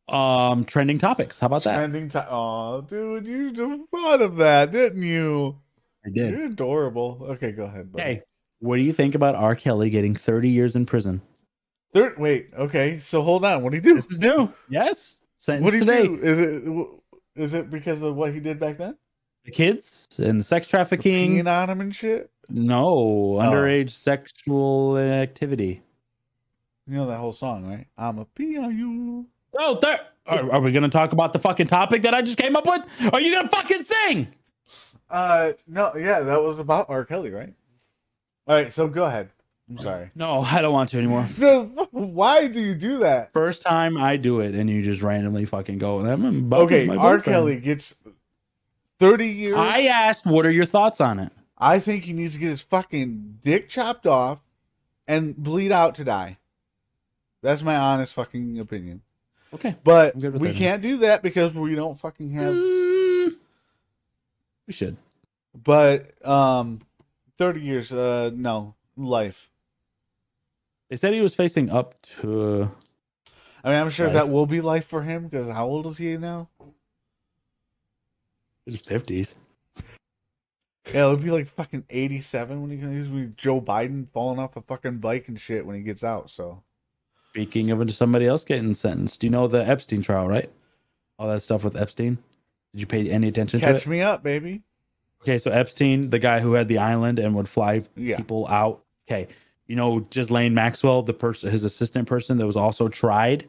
um 0.09 0.65
trending 0.65 0.99
topics. 0.99 1.39
How 1.39 1.47
about 1.47 1.63
that? 1.65 1.77
Trending 1.77 2.09
time. 2.09 2.27
Oh, 2.31 2.81
dude, 2.81 3.27
you 3.27 3.53
just 3.53 3.83
thought 3.91 4.21
of 4.21 4.37
that, 4.37 4.73
didn't 4.73 5.03
you? 5.03 5.57
I 6.05 6.11
did. 6.11 6.33
You're 6.33 6.47
adorable. 6.47 7.19
Okay, 7.31 7.53
go 7.53 7.65
ahead. 7.65 7.93
buddy. 7.93 8.03
Okay, 8.03 8.23
what 8.59 8.77
do 8.77 8.83
you 8.83 8.93
think 8.93 9.15
about 9.15 9.35
R. 9.37 9.55
Kelly 9.55 9.89
getting 9.91 10.15
30 10.17 10.49
years 10.49 10.75
in 10.75 10.85
prison? 10.85 11.21
Third, 11.95 12.19
wait. 12.19 12.49
Okay, 12.59 12.99
so 12.99 13.23
hold 13.23 13.45
on. 13.45 13.63
What 13.63 13.71
do 13.71 13.77
you 13.77 13.83
do? 13.83 13.95
This 13.95 14.07
is 14.07 14.19
new. 14.19 14.53
Yes, 14.69 15.21
sentence 15.39 15.65
What 15.65 15.73
do 15.73 15.79
you 15.79 15.85
today. 15.85 16.07
do? 16.07 16.15
Is 16.17 16.39
it 16.39 17.43
is 17.43 17.55
it 17.55 17.71
because 17.71 18.03
of 18.03 18.17
what 18.17 18.35
he 18.35 18.41
did 18.41 18.59
back 18.59 18.79
then? 18.79 18.97
The 19.45 19.51
kids 19.53 20.07
and 20.19 20.41
the 20.41 20.45
sex 20.45 20.67
trafficking. 20.67 21.37
Peeing 21.37 21.47
on 21.63 21.71
him 21.71 21.81
and 21.81 21.95
shit. 21.95 22.31
No, 22.49 23.39
underage 23.41 23.91
sexual 23.91 24.99
activity. 24.99 25.83
You 26.91 26.97
know 26.97 27.07
that 27.07 27.19
whole 27.19 27.33
song, 27.33 27.71
right? 27.71 27.87
I'm 27.97 28.19
a 28.19 28.27
you. 28.37 29.27
Oh, 29.57 29.79
there. 29.81 30.01
Are, 30.27 30.55
are 30.55 30.61
we 30.61 30.73
going 30.73 30.83
to 30.83 30.89
talk 30.89 31.13
about 31.13 31.33
the 31.33 31.39
fucking 31.39 31.69
topic 31.69 32.03
that 32.03 32.15
I 32.15 32.21
just 32.21 32.37
came 32.37 32.57
up 32.57 32.67
with? 32.67 32.85
Are 33.13 33.21
you 33.21 33.33
going 33.33 33.49
to 33.49 33.57
fucking 33.57 33.85
sing? 33.85 34.29
Uh, 35.09 35.53
no, 35.69 35.95
yeah, 35.95 36.19
that 36.19 36.43
was 36.43 36.59
about 36.59 36.87
R. 36.91 37.05
Kelly, 37.05 37.31
right? 37.31 37.55
All 38.49 38.57
right, 38.57 38.75
so 38.75 38.89
go 38.89 39.05
ahead. 39.05 39.31
I'm 39.69 39.79
sorry. 39.79 40.11
No, 40.17 40.41
I 40.43 40.61
don't 40.61 40.73
want 40.73 40.89
to 40.89 40.99
anymore. 40.99 41.23
Why 41.93 42.49
do 42.49 42.59
you 42.61 42.75
do 42.75 42.99
that? 42.99 43.33
First 43.33 43.63
time 43.63 43.97
I 43.97 44.17
do 44.17 44.41
it, 44.41 44.57
and 44.57 44.69
you 44.69 44.83
just 44.83 45.01
randomly 45.01 45.45
fucking 45.45 45.79
go. 45.79 46.01
"I'm 46.05 46.53
Okay, 46.53 46.87
my 46.87 46.97
R. 46.97 47.21
Kelly 47.21 47.61
gets 47.61 47.95
30 48.99 49.29
years. 49.29 49.57
I 49.57 49.83
asked, 49.83 50.27
what 50.27 50.45
are 50.45 50.51
your 50.51 50.67
thoughts 50.67 51.01
on 51.01 51.21
it? 51.21 51.31
I 51.57 51.79
think 51.79 52.03
he 52.03 52.13
needs 52.15 52.35
to 52.35 52.41
get 52.41 52.49
his 52.49 52.63
fucking 52.63 53.39
dick 53.43 53.69
chopped 53.69 54.09
off 54.09 54.43
and 55.07 55.37
bleed 55.37 55.71
out 55.71 55.95
to 55.95 56.05
die. 56.05 56.39
That's 57.43 57.63
my 57.63 57.77
honest 57.77 58.15
fucking 58.15 58.59
opinion. 58.59 59.03
Okay. 59.53 59.75
But 59.83 60.15
I'm 60.15 60.21
good 60.21 60.33
with 60.35 60.43
we 60.43 60.49
that. 60.49 60.57
can't 60.57 60.83
do 60.83 60.99
that 60.99 61.23
because 61.23 61.55
we 61.55 61.75
don't 61.75 61.99
fucking 61.99 62.31
have. 62.31 62.55
Mm, 62.55 63.37
we 64.67 64.73
should. 64.73 64.97
But 65.55 66.27
um, 66.27 66.81
30 67.39 67.61
years, 67.61 67.93
uh, 67.93 68.31
no 68.35 68.75
life. 68.97 69.51
They 70.89 70.97
said 70.97 71.15
he 71.15 71.23
was 71.23 71.35
facing 71.35 71.71
up 71.71 72.01
to. 72.21 72.43
Uh, 72.43 72.69
I 73.63 73.69
mean, 73.71 73.79
I'm 73.79 73.91
sure 73.91 74.07
Life. 74.07 74.15
that 74.15 74.29
will 74.31 74.47
be 74.47 74.61
life 74.61 74.87
for 74.87 75.03
him 75.03 75.25
because 75.29 75.47
how 75.53 75.67
old 75.67 75.87
is 75.87 75.99
he 75.99 76.17
now? 76.17 76.49
His 78.67 78.81
fifties. 78.81 79.35
Yeah, 80.93 81.07
it 81.07 81.11
would 81.11 81.23
be 81.23 81.31
like 81.31 81.47
fucking 81.47 81.85
87 81.91 82.63
when 82.63 82.71
he 82.71 82.77
he's 82.79 83.09
with 83.09 83.37
Joe 83.37 83.61
Biden 83.61 84.09
falling 84.13 84.39
off 84.41 84.57
a 84.57 84.63
fucking 84.63 84.99
bike 84.99 85.29
and 85.29 85.39
shit 85.39 85.65
when 85.67 85.77
he 85.77 85.83
gets 85.83 86.03
out. 86.03 86.31
So 86.31 86.63
Speaking 87.31 87.71
of 87.71 87.95
somebody 87.95 88.27
else 88.27 88.45
getting 88.45 88.75
sentenced, 88.75 89.21
do 89.21 89.27
you 89.29 89.31
know 89.31 89.47
the 89.47 89.67
Epstein 89.67 90.03
trial, 90.03 90.27
right? 90.27 90.51
All 91.19 91.29
that 91.29 91.43
stuff 91.43 91.63
with 91.63 91.77
Epstein. 91.77 92.19
Did 92.73 92.81
you 92.81 92.87
pay 92.87 93.09
any 93.11 93.29
attention 93.29 93.61
to 93.61 93.67
catch 93.67 93.87
me 93.87 94.01
up, 94.01 94.23
baby. 94.23 94.63
Okay, 95.23 95.39
so 95.39 95.51
Epstein, 95.51 96.11
the 96.11 96.19
guy 96.19 96.41
who 96.41 96.55
had 96.55 96.67
the 96.67 96.79
island 96.79 97.19
and 97.19 97.35
would 97.35 97.49
fly 97.49 97.83
Yeah. 97.97 98.17
people 98.17 98.49
out. 98.49 98.83
Okay, 99.09 99.29
you 99.67 99.77
know 99.77 100.01
Ghislaine 100.01 100.55
Maxwell, 100.55 101.03
the 101.03 101.13
person, 101.13 101.51
his 101.51 101.63
assistant 101.65 102.09
person 102.09 102.39
that 102.39 102.47
was 102.47 102.57
also 102.57 102.89
tried. 102.89 103.49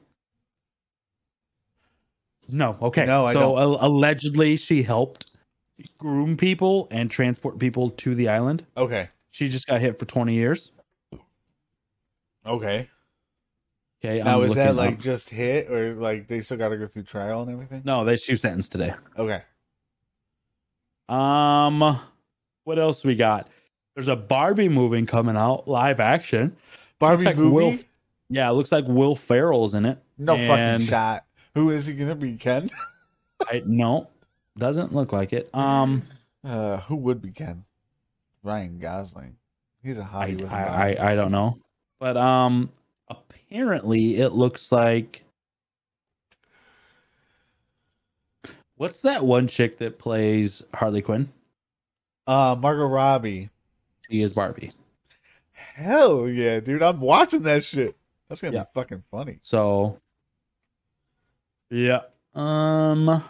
No, 2.50 2.78
okay. 2.82 3.06
No, 3.06 3.26
I 3.26 3.34
so 3.34 3.58
a- 3.58 3.88
allegedly, 3.88 4.58
she 4.58 4.84
helped 4.84 5.32
groom 5.98 6.36
people 6.38 6.88
and 6.92 7.10
transport 7.10 7.58
people 7.58 7.90
to 7.92 8.14
the 8.14 8.28
island. 8.28 8.66
Okay. 8.76 9.10
She 9.30 9.48
just 9.48 9.66
got 9.68 9.80
hit 9.80 9.98
for 9.98 10.06
twenty 10.06 10.34
years. 10.34 10.72
Okay. 12.46 12.90
Okay, 14.04 14.24
Now 14.24 14.42
I'm 14.42 14.50
is 14.50 14.56
that 14.56 14.76
like 14.76 14.94
up- 14.94 15.00
just 15.00 15.30
hit 15.30 15.70
or 15.70 15.94
like 15.94 16.28
they 16.28 16.42
still 16.42 16.58
got 16.58 16.70
to 16.70 16.78
go 16.78 16.88
through 16.88 17.04
trial 17.04 17.44
and 17.44 17.52
everything? 17.52 17.84
no? 17.86 18.04
They 18.04 18.18
she 18.18 18.34
was 18.34 18.42
sentenced 18.42 18.72
today. 18.72 18.94
Okay. 19.18 19.44
Um, 21.10 22.00
what 22.64 22.80
else 22.80 23.04
we 23.04 23.16
got? 23.16 23.48
There's 23.96 24.08
a 24.08 24.16
Barbie 24.16 24.70
movie 24.70 25.06
coming 25.06 25.36
out, 25.38 25.68
live 25.68 26.00
action. 26.00 26.56
Barbie 27.00 27.26
like 27.26 27.38
movie? 27.38 27.54
Will- 27.54 27.78
Yeah, 28.30 28.50
it 28.50 28.54
looks 28.54 28.72
like 28.72 28.86
Will 28.88 29.16
Ferrell's 29.16 29.74
in 29.74 29.86
it. 29.86 29.98
no 30.18 30.36
and 30.36 30.82
fucking 30.82 30.88
shot. 30.90 31.26
Who 31.54 31.70
is 31.72 31.86
he 31.86 31.94
gonna 31.94 32.16
be? 32.16 32.38
Ken? 32.38 32.70
I 33.48 33.62
no, 33.66 34.08
doesn't 34.58 34.94
look 34.94 35.12
like 35.12 35.34
it. 35.34 35.54
Um, 35.54 36.04
Uh, 36.44 36.78
who 36.78 36.96
would 36.96 37.22
be 37.22 37.32
Ken? 37.32 37.66
Ryan 38.44 38.80
Gosling. 38.80 39.36
He's 39.84 39.98
a 39.98 40.08
I 40.12 40.28
a 40.28 40.30
I, 40.30 40.36
body. 40.36 40.98
I 40.98 41.12
I 41.12 41.16
don't 41.16 41.32
know, 41.32 41.58
but 42.00 42.16
um, 42.18 42.70
apparently 43.52 44.18
it 44.18 44.32
looks 44.32 44.72
like. 44.72 45.24
What's 48.76 49.02
that 49.04 49.24
one 49.24 49.48
chick 49.48 49.78
that 49.78 50.00
plays 50.00 50.64
Harley 50.74 51.02
Quinn? 51.04 51.30
Uh, 52.26 52.56
Margot 52.60 52.88
Robbie. 52.88 53.50
She 54.10 54.22
is 54.22 54.34
Barbie. 54.34 54.72
Hell 55.52 56.28
yeah, 56.28 56.60
dude! 56.60 56.82
I'm 56.82 57.00
watching 57.00 57.44
that 57.44 57.64
shit. 57.64 57.96
That's 58.28 58.42
gonna 58.42 58.56
Yeah. 58.56 58.64
be 58.64 58.70
fucking 58.74 59.04
funny. 59.12 59.40
So, 59.42 60.00
yeah. 61.70 62.02
Um, 62.34 63.24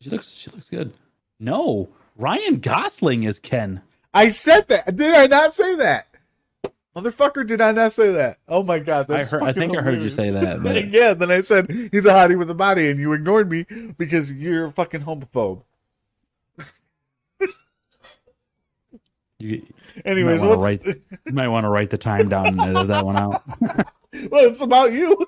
she 0.00 0.10
looks 0.10 0.28
she 0.30 0.50
looks 0.50 0.68
good. 0.68 0.92
No, 1.40 1.88
Ryan 2.16 2.60
Gosling 2.60 3.22
is 3.24 3.38
Ken. 3.38 3.80
I 4.14 4.30
said 4.30 4.68
that. 4.68 4.94
Did 4.96 5.14
I 5.14 5.26
not 5.26 5.54
say 5.54 5.74
that? 5.76 6.08
Motherfucker, 6.94 7.46
did 7.46 7.62
I 7.62 7.72
not 7.72 7.92
say 7.92 8.12
that? 8.12 8.38
Oh 8.46 8.62
my 8.62 8.78
god, 8.78 9.10
I, 9.10 9.24
heard, 9.24 9.42
I 9.42 9.52
think 9.52 9.72
hilarious. 9.72 9.78
I 9.78 9.82
heard 9.82 10.02
you 10.02 10.10
say 10.10 10.30
that. 10.30 10.62
But... 10.62 10.88
yeah, 10.90 11.14
then 11.14 11.30
I 11.30 11.40
said 11.40 11.70
he's 11.70 12.04
a 12.04 12.10
hottie 12.10 12.36
with 12.36 12.50
a 12.50 12.54
body, 12.54 12.90
and 12.90 13.00
you 13.00 13.14
ignored 13.14 13.50
me 13.50 13.64
because 13.96 14.30
you're 14.32 14.70
fucking 14.70 15.00
homophobe. 15.00 15.62
you, 19.38 19.66
Anyways, 20.04 20.40
you 20.40 20.48
might, 20.48 20.58
write, 20.58 20.84
you 20.84 21.32
might 21.32 21.48
want 21.48 21.64
to 21.64 21.68
write 21.68 21.90
the 21.90 21.98
time 21.98 22.28
down 22.28 22.60
and 22.60 22.90
that 22.90 23.04
one 23.04 23.16
out. 23.16 23.42
well, 23.60 24.44
it's 24.44 24.60
about 24.60 24.92
you. 24.92 25.16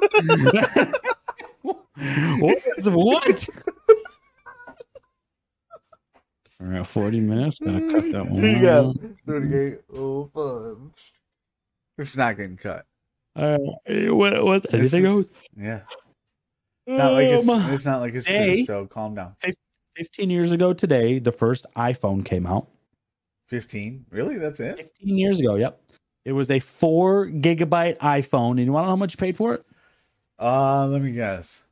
what? 2.41 2.59
Is, 2.77 2.91
what? 2.91 3.49
All 6.61 6.67
right, 6.67 6.87
40 6.87 7.21
minutes. 7.21 7.59
Gonna 7.59 7.93
cut 7.93 8.13
that 8.13 8.31
one. 8.31 8.43
Thirty-eight 8.43 8.63
got 8.63 8.97
3805. 9.27 11.13
It's 11.99 12.17
not 12.17 12.37
getting 12.37 12.57
cut. 12.57 12.87
Uh, 13.37 13.59
what? 13.89 14.45
What? 14.45 14.75
Anything 14.75 15.03
goes. 15.03 15.31
Yeah. 15.57 15.81
Not 16.87 17.13
like 17.15 17.27
it's, 17.27 17.49
Um, 17.49 17.71
it's 17.73 17.85
not 17.85 18.01
like 18.01 18.15
it's 18.15 18.27
hey. 18.27 18.57
true, 18.57 18.65
so 18.67 18.87
calm 18.87 19.15
down. 19.15 19.35
15 19.97 20.29
years 20.29 20.53
ago 20.53 20.73
today, 20.73 21.19
the 21.19 21.33
first 21.33 21.67
iPhone 21.77 22.25
came 22.25 22.47
out. 22.47 22.69
15? 23.49 24.07
Really? 24.11 24.39
That's 24.39 24.61
it? 24.61 24.77
15 24.77 25.19
years 25.19 25.41
ago. 25.41 25.55
Yep. 25.55 25.81
It 26.25 26.33
was 26.33 26.51
a 26.51 26.59
four 26.59 27.27
gigabyte 27.29 27.99
iPhone. 27.99 28.53
And 28.53 28.61
you 28.65 28.73
want 28.73 28.85
to 28.85 28.87
know 28.87 28.93
how 28.93 28.97
much 28.97 29.15
you 29.15 29.19
paid 29.19 29.37
for 29.37 29.55
it? 29.55 29.65
Uh, 30.39 30.87
let 30.89 31.01
me 31.01 31.13
guess. 31.13 31.63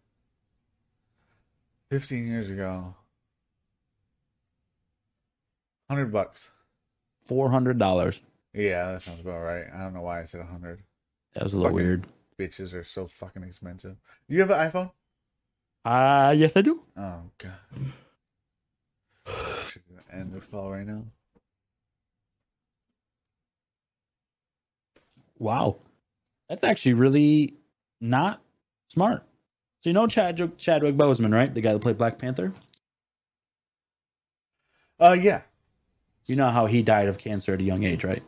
15 1.90 2.26
years 2.26 2.48
ago. 2.50 2.94
100 5.88 6.12
bucks. 6.12 6.50
$400. 7.28 8.20
Yeah, 8.55 8.92
that 8.92 9.00
sounds 9.03 9.20
about 9.20 9.40
right. 9.40 9.64
I 9.74 9.78
don't 9.82 9.94
know 9.94 10.03
why 10.03 10.20
I 10.20 10.24
said 10.24 10.40
100. 10.40 10.82
That 11.34 11.42
was 11.44 11.55
a 11.55 11.57
little 11.57 11.70
Fucking- 11.70 11.84
weird. 11.86 12.07
Bitches 12.38 12.74
are 12.74 12.84
so 12.84 13.07
fucking 13.07 13.42
expensive. 13.42 13.96
Do 14.28 14.34
you 14.34 14.40
have 14.40 14.50
an 14.50 14.70
iPhone? 14.70 14.90
Uh, 15.84 16.32
yes, 16.36 16.57
I 16.57 16.62
do. 16.62 16.82
Oh, 16.96 17.22
God. 17.38 17.53
Should 19.68 19.82
I 20.11 20.16
end 20.16 20.32
this 20.32 20.46
call 20.46 20.70
right 20.70 20.86
now? 20.86 21.05
Wow. 25.38 25.76
That's 26.48 26.64
actually 26.64 26.94
really 26.94 27.55
not 28.00 28.40
smart. 28.88 29.24
So 29.80 29.90
you 29.90 29.94
know 29.94 30.07
Chadwick, 30.07 30.57
Chadwick 30.59 30.96
Boseman, 30.96 31.32
right? 31.34 31.53
The 31.53 31.61
guy 31.61 31.72
that 31.72 31.80
played 31.80 31.98
Black 31.98 32.18
Panther? 32.18 32.53
Uh, 35.00 35.16
yeah. 35.20 35.42
You 36.26 36.36
know 36.36 36.50
how 36.50 36.66
he 36.66 36.82
died 36.82 37.09
of 37.09 37.18
cancer 37.18 37.55
at 37.55 37.61
a 37.61 37.64
young 37.64 37.82
age, 37.82 38.05
right? 38.05 38.22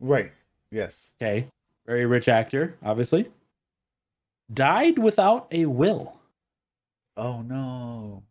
Right. 0.00 0.32
Yes. 0.70 1.12
Okay. 1.20 1.48
Very 1.86 2.06
rich 2.06 2.28
actor, 2.28 2.76
obviously. 2.84 3.30
Died 4.52 4.98
without 4.98 5.46
a 5.52 5.66
will. 5.66 6.18
Oh, 7.16 7.42
no. 7.42 8.22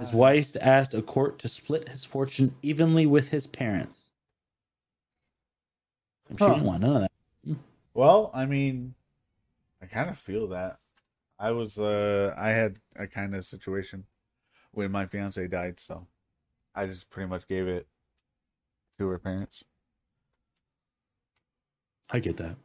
His 0.00 0.12
wife 0.12 0.56
asked 0.60 0.94
a 0.94 1.02
court 1.02 1.38
to 1.38 1.48
split 1.48 1.88
his 1.88 2.04
fortune 2.04 2.54
evenly 2.62 3.06
with 3.06 3.28
his 3.28 3.46
parents. 3.46 4.10
She 6.30 6.34
Huh. 6.38 6.54
didn't 6.54 6.64
want 6.66 6.82
none 6.82 6.96
of 6.96 7.02
that. 7.02 7.56
Well, 7.94 8.30
I 8.34 8.44
mean, 8.44 8.94
I 9.80 9.86
kind 9.86 10.10
of 10.10 10.18
feel 10.18 10.48
that. 10.48 10.80
I 11.38 11.52
was, 11.52 11.78
uh, 11.78 12.34
I 12.36 12.48
had 12.48 12.80
a 12.96 13.06
kind 13.06 13.36
of 13.36 13.44
situation 13.44 14.06
when 14.72 14.90
my 14.90 15.06
fiance 15.06 15.46
died, 15.46 15.78
so 15.78 16.08
I 16.74 16.86
just 16.86 17.08
pretty 17.08 17.28
much 17.28 17.46
gave 17.46 17.68
it 17.68 17.86
to 18.98 19.06
her 19.06 19.18
parents. 19.18 19.62
I 22.10 22.18
get 22.20 22.36
that. 22.38 22.56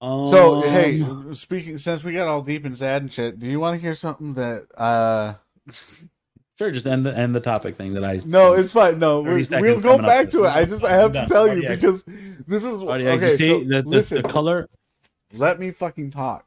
So, 0.00 0.62
hey, 0.62 1.00
Um, 1.02 1.32
speaking, 1.34 1.78
since 1.78 2.02
we 2.02 2.12
got 2.12 2.26
all 2.26 2.42
deep 2.42 2.64
and 2.64 2.76
sad 2.76 3.02
and 3.02 3.12
shit, 3.12 3.38
do 3.38 3.46
you 3.46 3.60
want 3.60 3.76
to 3.76 3.80
hear 3.80 3.94
something 3.94 4.32
that, 4.32 4.66
uh, 4.76 5.34
sure, 6.58 6.72
just 6.72 6.86
end 6.88 7.06
the 7.06 7.16
end 7.16 7.36
the 7.36 7.40
topic 7.40 7.76
thing 7.76 7.92
that 7.94 8.04
I. 8.04 8.20
no, 8.26 8.54
it's 8.54 8.72
fine. 8.72 8.98
No, 8.98 9.20
we, 9.20 9.46
we'll 9.48 9.78
go 9.80 9.98
back 9.98 10.28
to 10.30 10.42
it. 10.44 10.48
I 10.48 10.64
just, 10.64 10.82
I 10.84 10.96
have 10.96 11.12
to 11.12 11.20
Done. 11.20 11.28
tell 11.28 11.42
Oh, 11.48 11.52
you 11.52 11.62
yeah. 11.62 11.74
because 11.76 12.02
this 12.48 12.64
is, 12.64 12.66
Oh, 12.66 12.94
yeah, 12.94 13.10
okay, 13.10 13.36
see 13.36 13.46
so 13.46 13.60
the, 13.60 13.82
the, 13.82 13.88
listen, 13.88 14.22
the 14.22 14.28
color 14.28 14.68
let 15.34 15.60
me 15.60 15.70
fucking 15.70 16.10
talk. 16.10 16.44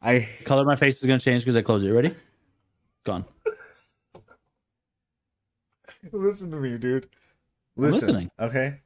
I 0.00 0.26
color 0.44 0.62
of 0.62 0.66
my 0.66 0.76
face 0.76 0.98
is 0.98 1.04
gonna 1.06 1.20
change 1.20 1.42
because 1.42 1.56
I 1.56 1.62
close 1.62 1.84
it. 1.84 1.90
Ready? 1.90 2.14
Gone. 3.04 3.26
Listen 6.12 6.50
to 6.50 6.56
me, 6.56 6.78
dude. 6.78 7.08
I'm 7.76 7.82
listening. 7.84 8.30
Okay. 8.40 8.80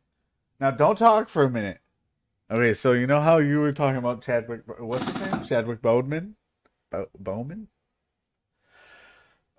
Now 0.61 0.71
don't 0.71 0.99
talk 0.99 1.29
for 1.29 1.43
a 1.45 1.51
minute. 1.51 1.81
Okay, 2.51 2.75
so 2.75 2.93
you 2.93 3.07
know 3.07 3.21
how 3.21 3.39
you 3.39 3.61
were 3.61 3.73
talking 3.73 3.97
about 3.97 4.23
Chadwick 4.23 4.63
what's 4.79 5.05
his 5.05 5.33
name? 5.33 5.45
Chadwick 5.45 5.81
Boseman? 5.81 6.35
Bo- 6.91 7.09
Bowman? 7.19 7.69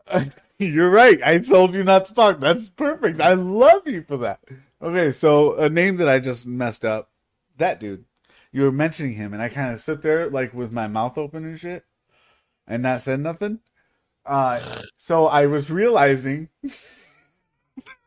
You're 0.60 0.90
right. 0.90 1.20
I 1.24 1.40
told 1.40 1.74
you 1.74 1.84
not 1.84 2.06
to 2.06 2.14
talk. 2.14 2.40
That's 2.40 2.70
perfect. 2.70 3.20
I 3.22 3.34
love 3.34 3.88
you 3.88 4.04
for 4.04 4.18
that. 4.18 4.40
Okay, 4.82 5.12
so 5.12 5.56
a 5.56 5.70
name 5.70 5.98
that 5.98 6.10
I 6.10 6.20
just 6.20 6.46
messed 6.46 6.86
up. 6.86 7.10
That 7.58 7.80
dude. 7.80 8.06
You 8.52 8.64
were 8.64 8.72
mentioning 8.72 9.14
him 9.14 9.34
and 9.34 9.42
I 9.42 9.48
kind 9.48 9.72
of 9.72 9.80
sit 9.80 10.02
there 10.02 10.30
like 10.30 10.54
with 10.54 10.72
my 10.74 10.88
mouth 10.88 11.18
open 11.18 11.46
and 11.46 11.60
shit 11.60 11.86
and 12.68 12.84
not 12.84 13.02
said 13.02 13.22
nothing. 13.22 13.60
Uh 14.26 14.60
so 14.98 15.28
I 15.28 15.46
was 15.46 15.72
realizing 15.72 16.50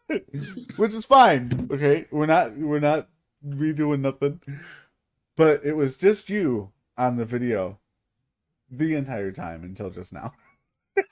which 0.77 0.93
is 0.93 1.05
fine. 1.05 1.69
Okay, 1.71 2.07
we're 2.11 2.27
not 2.27 2.57
we're 2.57 2.81
not 2.81 3.09
redoing 3.47 4.01
nothing, 4.01 4.41
but 5.37 5.65
it 5.65 5.77
was 5.77 5.97
just 5.97 6.29
you 6.29 6.73
on 6.97 7.17
the 7.17 7.25
video 7.25 7.79
the 8.71 8.95
entire 8.95 9.33
time 9.33 9.65
until 9.65 9.91
just 9.91 10.13
now. 10.13 10.33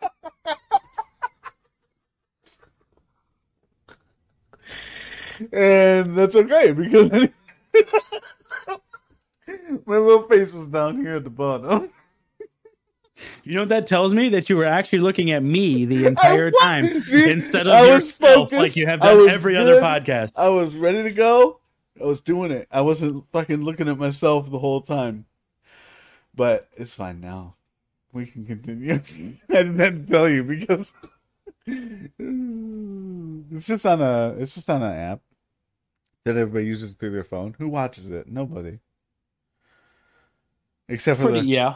and 5.53 6.17
that's 6.17 6.37
okay 6.37 6.73
because 6.73 7.11
my 9.87 9.97
little 9.97 10.23
face 10.25 10.55
is 10.55 10.67
down 10.69 11.01
here 11.01 11.17
at 11.17 11.25
the 11.25 11.31
bottom. 11.31 11.91
You 13.45 13.55
know 13.55 13.63
what 13.63 13.69
that 13.71 13.87
tells 13.87 14.15
me? 14.15 14.29
That 14.31 14.49
you 14.49 14.57
were 14.57 14.65
actually 14.65 15.01
looking 15.01 15.31
at 15.31 15.43
me 15.43 15.85
the 15.85 16.07
entire 16.07 16.51
time 16.51 16.85
instead 16.87 17.67
of 17.67 17.73
I 17.73 17.87
yourself, 17.87 18.51
focused. 18.51 18.63
like 18.63 18.77
you 18.77 18.87
have 18.87 19.01
done 19.01 19.29
every 19.29 19.57
other 19.57 19.81
podcast. 19.81 20.33
I 20.37 20.49
was 20.49 20.77
ready 20.77 21.03
to 21.03 21.11
go. 21.11 21.59
I 22.01 22.05
was 22.05 22.21
doing 22.21 22.51
it. 22.51 22.69
I 22.71 22.81
wasn't 22.81 23.25
fucking 23.33 23.63
looking 23.63 23.89
at 23.89 23.99
myself 23.99 24.51
the 24.51 24.59
whole 24.59 24.81
time. 24.81 25.27
But 26.35 26.69
it's 26.77 26.95
fine 26.95 27.21
now. 27.21 27.57
We 28.13 28.27
can 28.27 28.47
continue. 28.47 28.95
I 29.51 29.63
didn't 29.63 29.79
have 29.79 29.95
to 29.95 30.07
tell 30.07 30.29
you 30.29 30.45
because 30.45 30.95
it's 31.67 33.67
just 33.67 33.87
on 33.87 34.01
a 34.01 34.35
it's 34.39 34.55
just 34.55 34.71
on 34.71 34.83
an 34.83 34.93
app 34.93 35.21
that 36.25 36.37
everybody 36.37 36.67
uses 36.67 36.95
through 36.95 37.11
their 37.11 37.25
phone. 37.25 37.55
Who 37.59 37.69
watches 37.69 38.11
it? 38.11 38.29
Nobody. 38.29 38.79
Except 40.89 41.21
for 41.21 41.27
Pretty, 41.27 41.41
the 41.41 41.47
yeah. 41.47 41.75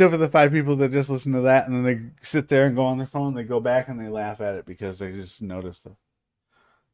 Except 0.00 0.12
for 0.12 0.16
the 0.16 0.30
five 0.30 0.50
people 0.50 0.76
that 0.76 0.92
just 0.92 1.10
listen 1.10 1.34
to 1.34 1.42
that 1.42 1.68
and 1.68 1.76
then 1.76 1.84
they 1.84 2.24
sit 2.24 2.48
there 2.48 2.64
and 2.64 2.74
go 2.74 2.84
on 2.84 2.96
their 2.96 3.06
phone, 3.06 3.34
they 3.34 3.42
go 3.42 3.60
back 3.60 3.86
and 3.88 4.00
they 4.00 4.08
laugh 4.08 4.40
at 4.40 4.54
it 4.54 4.64
because 4.64 4.98
they 4.98 5.12
just 5.12 5.42
noticed 5.42 5.84
that 5.84 5.92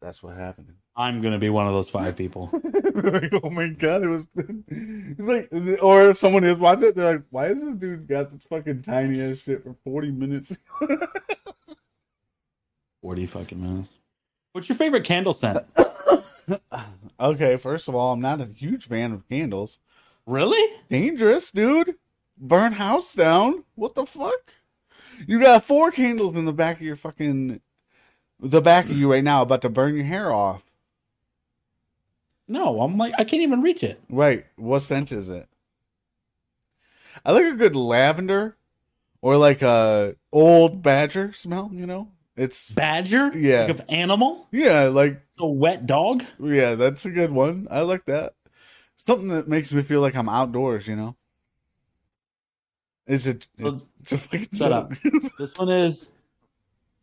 that's 0.02 0.24
what 0.24 0.36
happened. 0.36 0.72
I'm 0.96 1.22
gonna 1.22 1.38
be 1.38 1.48
one 1.48 1.68
of 1.68 1.72
those 1.72 1.88
five 1.88 2.16
people. 2.16 2.50
like, 2.94 3.32
oh 3.44 3.50
my 3.50 3.68
god, 3.68 4.02
it 4.02 4.08
was. 4.08 4.26
It's 4.36 5.20
like, 5.20 5.48
or 5.80 6.10
if 6.10 6.18
someone 6.18 6.42
is 6.42 6.58
watching 6.58 6.88
it, 6.88 6.96
they're 6.96 7.12
like, 7.12 7.22
"Why 7.30 7.46
is 7.46 7.62
this 7.62 7.76
dude 7.76 8.08
got 8.08 8.32
this 8.32 8.42
fucking 8.42 8.82
tiny 8.82 9.22
ass 9.22 9.38
shit 9.38 9.62
for 9.62 9.76
forty 9.84 10.10
minutes?" 10.10 10.58
Forty 13.02 13.26
fucking 13.26 13.62
minutes. 13.62 13.94
What's 14.52 14.68
your 14.68 14.76
favorite 14.76 15.04
candle 15.04 15.32
scent? 15.32 15.64
okay, 17.20 17.56
first 17.56 17.86
of 17.86 17.94
all, 17.94 18.12
I'm 18.12 18.20
not 18.20 18.40
a 18.40 18.46
huge 18.46 18.88
fan 18.88 19.12
of 19.12 19.28
candles. 19.28 19.78
Really? 20.26 20.74
Dangerous, 20.90 21.52
dude. 21.52 21.94
Burn 22.38 22.72
house 22.72 23.14
down. 23.14 23.64
What 23.74 23.94
the 23.94 24.06
fuck? 24.06 24.54
You 25.26 25.40
got 25.40 25.64
four 25.64 25.90
candles 25.90 26.36
in 26.36 26.44
the 26.44 26.52
back 26.52 26.76
of 26.76 26.82
your 26.82 26.96
fucking, 26.96 27.60
the 28.38 28.60
back 28.60 28.84
of 28.86 28.96
you 28.96 29.10
right 29.10 29.24
now, 29.24 29.42
about 29.42 29.62
to 29.62 29.68
burn 29.70 29.94
your 29.94 30.04
hair 30.04 30.30
off. 30.32 30.62
No, 32.48 32.80
I'm 32.82 32.96
like 32.96 33.14
I 33.18 33.24
can't 33.24 33.42
even 33.42 33.62
reach 33.62 33.82
it. 33.82 34.00
Right. 34.08 34.46
What 34.56 34.80
scent 34.80 35.10
is 35.12 35.28
it? 35.28 35.48
I 37.24 37.32
like 37.32 37.46
a 37.46 37.56
good 37.56 37.74
lavender 37.74 38.56
or 39.20 39.36
like 39.36 39.62
a 39.62 40.14
old 40.32 40.82
badger 40.82 41.32
smell, 41.32 41.70
you 41.72 41.86
know? 41.86 42.12
It's 42.36 42.70
Badger? 42.70 43.32
Yeah. 43.36 43.62
Like 43.62 43.70
of 43.70 43.80
animal? 43.88 44.46
yeah, 44.52 44.82
like 44.82 45.22
It's 45.30 45.38
a 45.40 45.46
wet 45.46 45.86
dog? 45.86 46.22
yeah, 46.38 46.74
that's 46.74 47.06
a 47.06 47.10
good 47.10 47.32
one. 47.32 47.66
I 47.70 47.80
like 47.80 48.04
that. 48.04 48.34
Something 48.96 49.28
that 49.28 49.48
makes 49.48 49.72
me 49.72 49.82
feel 49.82 50.00
like 50.02 50.14
I'm 50.14 50.28
outdoors, 50.28 50.86
you 50.86 50.96
know? 50.96 51.16
Is 53.06 53.26
it 53.26 53.46
So- 53.58 53.80
it's 54.00 54.12
a 54.12 54.18
fucking 54.18 54.48
Shut 54.54 54.72
up. 54.72 54.92
This 55.38 55.56
one 55.58 55.68
is 55.70 56.10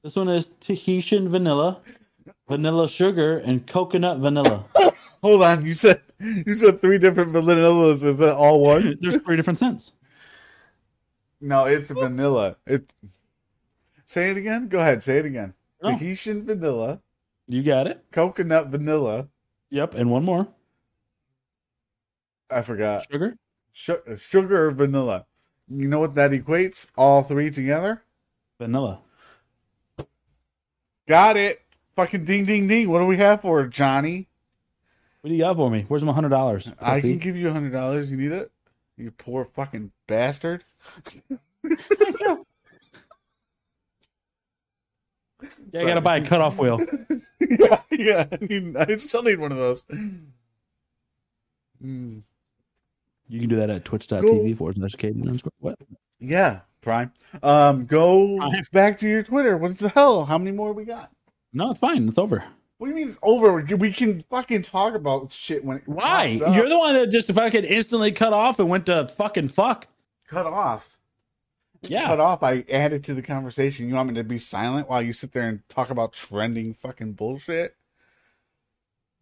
this 0.03 0.15
one 0.15 0.27
is 0.29 0.49
Tahitian 0.59 1.29
vanilla, 1.29 1.79
vanilla 2.47 2.87
sugar, 2.89 3.37
and 3.39 3.65
coconut 3.65 4.19
vanilla. 4.19 4.65
Hold 5.21 5.43
on, 5.43 5.65
you 5.65 5.73
said 5.73 6.01
you 6.19 6.55
said 6.55 6.81
three 6.81 6.97
different 6.97 7.31
vanillas. 7.33 8.03
Is 8.03 8.17
that 8.17 8.35
all 8.35 8.61
one? 8.61 8.97
There's 9.01 9.17
three 9.17 9.35
different 9.37 9.59
scents. 9.59 9.93
No, 11.39 11.65
it's 11.65 11.91
vanilla. 11.91 12.57
It 12.67 12.91
Say 14.05 14.29
it 14.31 14.37
again? 14.37 14.67
Go 14.67 14.79
ahead, 14.79 15.01
say 15.03 15.17
it 15.17 15.25
again. 15.25 15.53
No. 15.81 15.89
Tahitian 15.91 16.45
vanilla, 16.45 17.01
You 17.47 17.63
got 17.63 17.87
it. 17.87 18.03
coconut 18.11 18.67
vanilla. 18.67 19.27
Yep, 19.71 19.95
and 19.95 20.11
one 20.11 20.23
more. 20.23 20.47
I 22.49 22.61
forgot. 22.61 23.05
Sugar. 23.11 23.35
Su- 23.73 24.17
sugar 24.17 24.67
or 24.67 24.71
vanilla. 24.71 25.25
You 25.69 25.87
know 25.87 25.99
what 25.99 26.15
that 26.15 26.31
equates? 26.31 26.87
All 26.95 27.23
three 27.23 27.49
together? 27.51 28.03
Vanilla. 28.59 28.99
Got 31.07 31.37
it. 31.37 31.61
Fucking 31.95 32.25
ding 32.25 32.45
ding 32.45 32.67
ding. 32.67 32.89
What 32.89 32.99
do 32.99 33.05
we 33.05 33.17
have 33.17 33.41
for 33.41 33.65
Johnny? 33.67 34.27
What 35.21 35.29
do 35.29 35.35
you 35.35 35.43
got 35.43 35.55
for 35.55 35.69
me? 35.69 35.85
Where's 35.87 36.03
my 36.03 36.13
hundred 36.13 36.29
dollars? 36.29 36.71
I 36.79 36.99
can 36.99 37.17
give 37.17 37.37
you 37.37 37.49
a 37.49 37.53
hundred 37.53 37.71
dollars. 37.71 38.09
You 38.11 38.17
need 38.17 38.31
it? 38.31 38.51
You 38.97 39.11
poor 39.11 39.45
fucking 39.45 39.91
bastard. 40.07 40.63
Yeah, 45.71 45.81
I 45.81 45.85
gotta 45.85 46.01
buy 46.01 46.17
a 46.17 46.25
cutoff 46.25 46.57
wheel. 46.57 46.79
yeah, 47.39 47.81
yeah. 47.91 48.25
I, 48.31 48.37
need, 48.45 48.77
I 48.77 48.95
still 48.97 49.23
need 49.23 49.39
one 49.39 49.51
of 49.51 49.57
those. 49.57 49.85
Mm. 51.83 52.21
You 53.33 53.39
can 53.39 53.49
do 53.49 53.55
that 53.55 53.71
at 53.71 53.83
twitch.tv 53.83 54.55
forward 54.57 54.75
slash 54.77 54.91
Katie 54.91 55.19
underscore. 55.21 55.51
What? 55.59 55.75
Yeah, 56.19 56.59
Prime. 56.81 57.11
Um, 57.41 57.87
go 57.87 58.37
Prime. 58.37 58.63
back 58.71 58.99
to 58.99 59.07
your 59.07 59.23
Twitter. 59.23 59.57
What 59.57 59.75
the 59.79 59.89
hell? 59.89 60.23
How 60.25 60.37
many 60.37 60.51
more 60.51 60.71
we 60.71 60.85
got? 60.85 61.11
No, 61.51 61.71
it's 61.71 61.79
fine. 61.79 62.07
It's 62.07 62.19
over. 62.19 62.43
What 62.77 62.87
do 62.87 62.91
you 62.91 62.95
mean 62.95 63.07
it's 63.07 63.17
over? 63.23 63.55
We 63.75 63.91
can 63.91 64.21
fucking 64.21 64.61
talk 64.61 64.93
about 64.93 65.31
shit 65.31 65.65
when 65.65 65.77
it 65.77 65.83
Why? 65.87 66.37
pops 66.37 66.51
up. 66.51 66.55
You're 66.55 66.69
the 66.69 66.77
one 66.77 66.93
that 66.93 67.09
just 67.09 67.31
fucking 67.31 67.63
instantly 67.63 68.11
cut 68.11 68.33
off 68.33 68.59
and 68.59 68.69
went 68.69 68.85
to 68.85 69.07
fucking 69.17 69.49
fuck. 69.49 69.87
cut 70.27 70.45
off. 70.45 70.99
Yeah. 71.81 72.05
Cut 72.05 72.19
off. 72.19 72.43
I 72.43 72.63
added 72.69 73.03
to 73.05 73.15
the 73.15 73.23
conversation. 73.23 73.87
You 73.89 73.95
want 73.95 74.09
me 74.09 74.15
to 74.15 74.23
be 74.23 74.37
silent 74.37 74.89
while 74.89 75.01
you 75.01 75.11
sit 75.11 75.31
there 75.31 75.47
and 75.47 75.67
talk 75.69 75.89
about 75.89 76.13
trending 76.13 76.75
fucking 76.75 77.13
bullshit? 77.13 77.75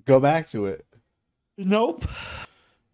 Go 0.03 0.19
back 0.19 0.49
to 0.49 0.65
it, 0.65 0.85
Nope. 1.57 2.03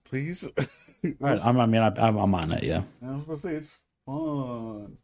please. 0.03 0.47
Right. 1.19 1.39
I'm, 1.43 1.59
I 1.59 1.65
mean, 1.65 1.81
I, 1.81 1.87
I'm, 1.97 2.17
I'm 2.17 2.35
on 2.35 2.51
it. 2.51 2.63
Yeah. 2.63 2.83
I 3.05 3.11
was 3.11 3.23
gonna 3.23 3.37
say 3.37 3.55
it's 3.55 3.77
fun. 4.05 4.97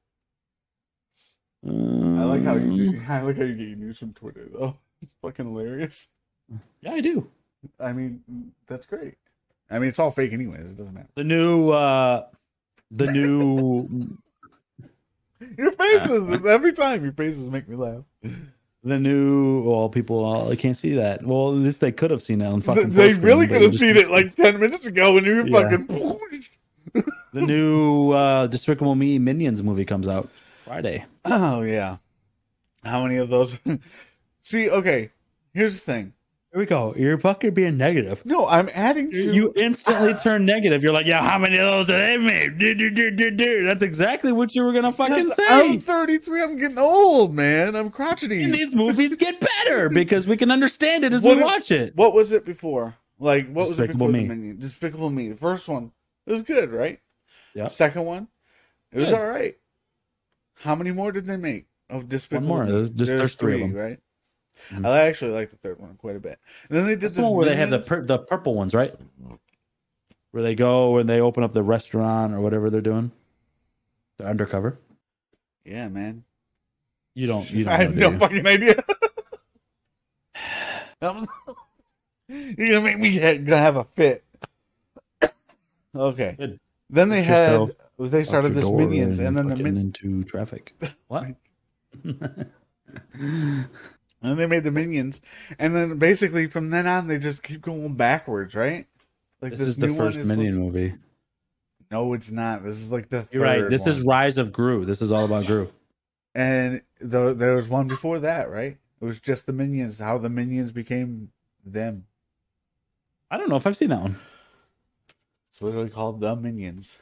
I 1.66 1.70
I 1.70 2.24
like 2.26 2.44
how 2.44 2.56
you. 2.56 3.02
I 3.10 3.22
like 3.22 3.38
how 3.38 3.44
you 3.44 3.56
get 3.56 3.78
news 3.78 3.98
from 4.00 4.14
Twitter 4.14 4.48
though. 4.52 4.78
It's 5.02 5.12
fucking 5.22 5.50
hilarious. 5.50 6.08
Yeah, 6.80 6.94
I 6.94 7.02
do. 7.02 7.28
I 7.78 7.92
mean, 7.92 8.24
that's 8.68 8.86
great. 8.88 9.16
I 9.70 9.78
mean, 9.80 9.90
it's 9.90 10.00
all 10.00 10.12
fake 10.12 10.32
anyways. 10.32 10.62
It 10.62 10.78
doesn't 10.78 10.94
matter. 10.94 11.10
The 11.16 11.26
new, 11.26 11.72
uh, 11.72 12.28
the 12.90 13.12
new, 13.12 13.90
Your 15.58 15.74
faces 15.74 16.46
every 16.48 16.72
time. 16.72 17.04
Your 17.04 17.12
faces 17.12 17.50
make 17.50 17.68
me 17.68 17.76
laugh. 17.76 18.04
The 18.84 19.00
new. 19.00 19.62
Well, 19.64 19.90
people 19.90 20.26
uh, 20.52 20.56
can't 20.56 20.78
see 20.78 20.94
that. 20.96 21.24
Well, 21.24 21.50
at 21.50 21.56
least 21.56 21.80
they 21.80 21.92
could 21.92 22.12
have 22.12 22.22
seen 22.22 22.40
that 22.40 22.52
on 22.52 22.62
fucking. 22.62 22.92
They 22.92 23.14
really 23.14 23.48
could 23.48 23.62
have 23.62 23.76
seen 23.78 23.96
it 23.98 24.10
like 24.10 24.36
ten 24.36 24.60
minutes 24.60 24.86
ago 24.88 25.14
when 25.14 25.26
you 25.26 25.36
were 25.36 25.48
Yeah. 25.48 25.78
fucking. 25.78 26.44
The 27.34 27.42
new 27.42 28.12
uh, 28.12 28.48
Despicable 28.48 28.94
Me 28.96 29.18
Minions 29.18 29.64
movie 29.64 29.86
comes 29.86 30.08
out 30.08 30.30
Friday. 30.64 31.06
Oh 31.26 31.62
yeah. 31.62 31.98
How 32.84 33.02
many 33.04 33.16
of 33.16 33.30
those? 33.30 33.58
See, 34.42 34.70
okay. 34.70 35.10
Here's 35.54 35.76
the 35.80 35.92
thing. 35.92 36.14
Here 36.54 36.60
we 36.60 36.66
go. 36.68 36.94
You're 36.96 37.18
fucking 37.18 37.56
being 37.56 37.78
negative. 37.78 38.24
No, 38.28 38.48
I'm 38.48 38.70
adding 38.76 39.10
to. 39.12 39.34
You 39.34 39.52
instantly 39.56 40.14
turn 40.14 40.46
negative. 40.46 40.84
You're 40.84 40.94
like, 40.94 41.08
yeah, 41.08 41.28
how 41.28 41.40
many 41.40 41.58
of 41.58 41.66
those 41.66 41.88
have 41.88 41.98
they 41.98 42.18
made? 42.18 42.60
Do, 42.60 42.76
do, 42.76 42.92
do, 42.92 43.10
do, 43.10 43.32
do. 43.32 43.64
That's 43.66 43.82
exactly 43.82 44.32
what 44.32 44.54
you 44.54 44.62
were 44.64 44.72
gonna 44.72 44.92
fucking 44.92 45.30
That's- 45.30 45.36
say. 45.36 45.48
I'm 45.50 45.80
33. 45.82 46.44
I'm 46.44 46.56
getting 46.60 46.78
old, 46.78 47.34
man. 47.34 47.76
I'm 47.76 47.90
crotchety. 47.90 48.44
and 48.44 48.54
these 48.54 48.76
movies 48.76 49.18
get 49.18 49.40
better 49.40 49.90
because 49.94 50.28
we 50.28 50.38
can 50.38 50.52
understand 50.52 51.04
it 51.04 51.12
as 51.12 51.24
What 51.24 51.38
we 51.38 51.42
if- 51.42 51.46
watch 51.46 51.72
it. 51.72 51.96
What 51.96 52.14
was 52.14 52.32
it 52.32 52.46
before? 52.46 52.96
Like, 53.18 53.48
what 53.48 53.70
was 53.70 53.80
it 53.80 53.88
Despicable 53.88 54.08
before 54.08 54.12
Me. 54.12 54.28
the 54.28 54.36
Minion? 54.36 54.60
Despicable 54.60 55.10
Me. 55.10 55.30
The 55.30 55.36
first 55.38 55.68
one, 55.68 55.92
it 56.28 56.32
was 56.32 56.44
good, 56.44 56.72
right? 56.72 57.00
Yep. 57.56 57.72
Second 57.72 58.06
one, 58.06 58.28
it 58.92 59.00
was 59.00 59.10
Good. 59.10 59.16
all 59.18 59.28
right. 59.28 59.58
How 60.58 60.76
many 60.76 60.92
more 60.92 61.12
did 61.12 61.26
they 61.26 61.38
make 61.38 61.66
of 61.90 62.08
Despicable 62.10 62.48
One 62.48 62.58
more. 62.58 62.66
Me? 62.68 62.72
There's 62.74 62.90
just- 62.92 63.08
there's 63.10 63.34
three 63.36 63.56
of 63.56 63.60
them. 63.62 63.74
right? 63.74 64.00
Mhm. 64.70 64.86
I 64.88 65.00
actually 65.08 65.32
like 65.32 65.50
the 65.50 65.58
third 65.58 65.80
one 65.80 65.96
quite 65.96 66.16
a 66.16 66.20
bit. 66.20 66.40
And 66.70 66.78
then 66.78 66.86
they 66.86 66.92
did 66.94 67.02
That's 67.02 67.16
this 67.16 67.26
the 67.26 67.32
one 67.32 67.40
where 67.40 67.50
they 67.50 67.56
have 67.56 67.70
the 67.70 67.80
pur- 67.80 68.06
the 68.06 68.20
purple 68.20 68.56
ones, 68.56 68.74
right? 68.74 68.94
Where 70.32 70.44
they 70.44 70.56
go 70.56 70.98
and 70.98 71.08
they 71.08 71.22
open 71.22 71.44
up 71.44 71.54
the 71.54 71.64
restaurant 71.64 72.34
or 72.34 72.42
whatever 72.42 72.70
they're 72.70 72.82
doing. 72.82 73.12
They're 74.18 74.28
undercover. 74.28 74.80
Yeah, 75.66 75.88
man. 75.90 76.24
You 77.16 77.28
don't. 77.28 77.50
You 77.52 77.64
don't 77.66 77.74
I 77.74 77.78
have 77.84 77.96
no 77.96 78.12
you? 78.12 78.18
fucking 78.20 78.48
idea. 78.48 78.84
You're 81.02 82.68
gonna 82.68 82.82
make 82.82 82.98
me 83.00 83.18
ha- 83.20 83.34
gonna 83.38 83.58
have 83.58 83.76
a 83.76 83.84
fit. 83.84 84.24
Okay. 85.96 86.36
Good. 86.40 86.60
Then 86.90 87.10
they 87.10 87.20
Just 87.24 87.30
had 87.30 88.10
they 88.12 88.24
started 88.24 88.56
this 88.56 88.66
minions, 88.68 89.20
and 89.20 89.38
then 89.38 89.48
the 89.48 89.56
min- 89.56 89.78
into 89.78 90.24
traffic. 90.24 90.74
What? 91.08 91.36
And 94.24 94.32
then 94.32 94.38
they 94.38 94.48
made 94.48 94.64
the 94.64 94.72
minions, 94.72 95.22
and 95.60 95.76
then 95.76 96.00
basically 96.00 96.48
from 96.48 96.70
then 96.70 96.88
on 96.88 97.08
they 97.08 97.20
just 97.20 97.44
keep 97.44 97.62
going 97.62 97.94
backwards, 97.96 98.56
right? 98.56 98.88
Like 99.42 99.52
this, 99.52 99.60
is 99.60 99.78
the 99.78 99.90
first 99.90 100.18
is 100.18 100.28
Minion 100.28 100.54
supposed 100.54 100.74
movie. 100.74 100.96
No, 101.92 102.14
it's 102.14 102.32
not. 102.32 102.64
This 102.64 102.82
is 102.82 102.90
like 102.92 103.10
the 103.10 103.28
You're 103.32 103.44
right. 103.44 103.60
third 103.60 103.72
This 103.72 103.86
is. 103.86 104.02
Rise 104.02 104.38
of 104.38 104.52
Gru. 104.54 104.86
This 104.86 105.02
is 105.02 105.12
all 105.12 105.26
about 105.26 105.46
Gru. 105.46 105.70
and 106.34 106.82
the, 107.00 107.34
there 107.34 107.54
was 107.56 107.68
one 107.68 107.88
before 107.88 108.20
that, 108.20 108.50
right? 108.50 108.78
It 109.02 109.06
was 109.06 109.20
just 109.20 109.46
the 109.46 109.54
minions. 109.54 110.00
How 110.00 110.18
the 110.18 110.30
minions 110.30 110.72
became 110.72 111.30
them. 111.66 112.06
I 113.30 113.38
don't 113.38 113.50
know 113.50 113.58
if 113.58 113.68
I've 113.68 113.76
seen 113.76 113.90
that 113.90 114.02
one. 114.02 114.20
It's 115.50 115.62
literally 115.62 115.90
called 115.90 116.20
the 116.20 116.36
Minions. 116.36 117.00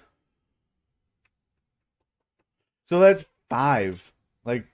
So 2.85 2.99
that's 2.99 3.25
five. 3.49 4.11
Like 4.43 4.65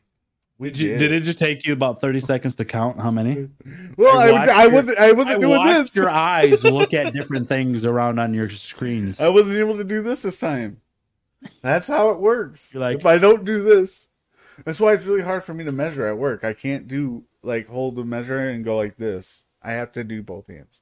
we 0.60 0.72
Did, 0.72 0.98
did 0.98 1.12
it 1.12 1.22
just 1.22 1.38
take 1.38 1.66
you 1.66 1.74
about 1.74 2.02
30 2.02 2.20
seconds 2.20 2.56
to 2.56 2.66
count 2.66 3.00
how 3.00 3.12
many? 3.12 3.48
Well, 3.96 4.18
I 4.18 4.30
I, 4.30 4.64
I, 4.64 4.68
wasn't. 4.68 4.98
I 4.98 5.12
wasn't 5.12 5.38
I 5.38 5.40
doing 5.40 5.58
watched 5.58 5.84
this. 5.94 5.96
your 5.96 6.10
eyes 6.10 6.64
look 6.64 6.94
at 6.94 7.14
different 7.14 7.48
things 7.48 7.86
around 7.86 8.18
on 8.20 8.34
your 8.34 8.50
screens. 8.50 9.20
I 9.20 9.30
wasn't 9.30 9.58
able 9.58 9.78
to 9.78 9.84
do 9.84 10.02
this 10.02 10.24
this 10.24 10.40
time. 10.40 10.82
That's 11.62 11.88
how 11.88 12.10
it 12.10 12.20
works. 12.20 12.74
You're 12.74 12.82
like- 12.82 12.98
if 13.00 13.06
I 13.06 13.20
don't 13.20 13.46
do 13.46 13.62
this, 13.64 14.08
that's 14.66 14.80
why 14.80 14.94
it's 14.94 15.06
really 15.06 15.22
hard 15.22 15.44
for 15.44 15.54
me 15.54 15.64
to 15.64 15.72
measure 15.72 16.08
at 16.08 16.18
work. 16.18 16.44
I 16.44 16.54
can't 16.54 16.88
do 16.88 17.26
like 17.44 17.68
hold 17.68 17.96
the 17.96 18.04
measure 18.04 18.50
and 18.50 18.66
go 18.66 18.78
like 18.78 18.98
this. 18.98 19.44
I 19.62 19.74
have 19.74 19.92
to 19.94 20.04
do 20.04 20.24
both 20.24 20.48
hands, 20.48 20.82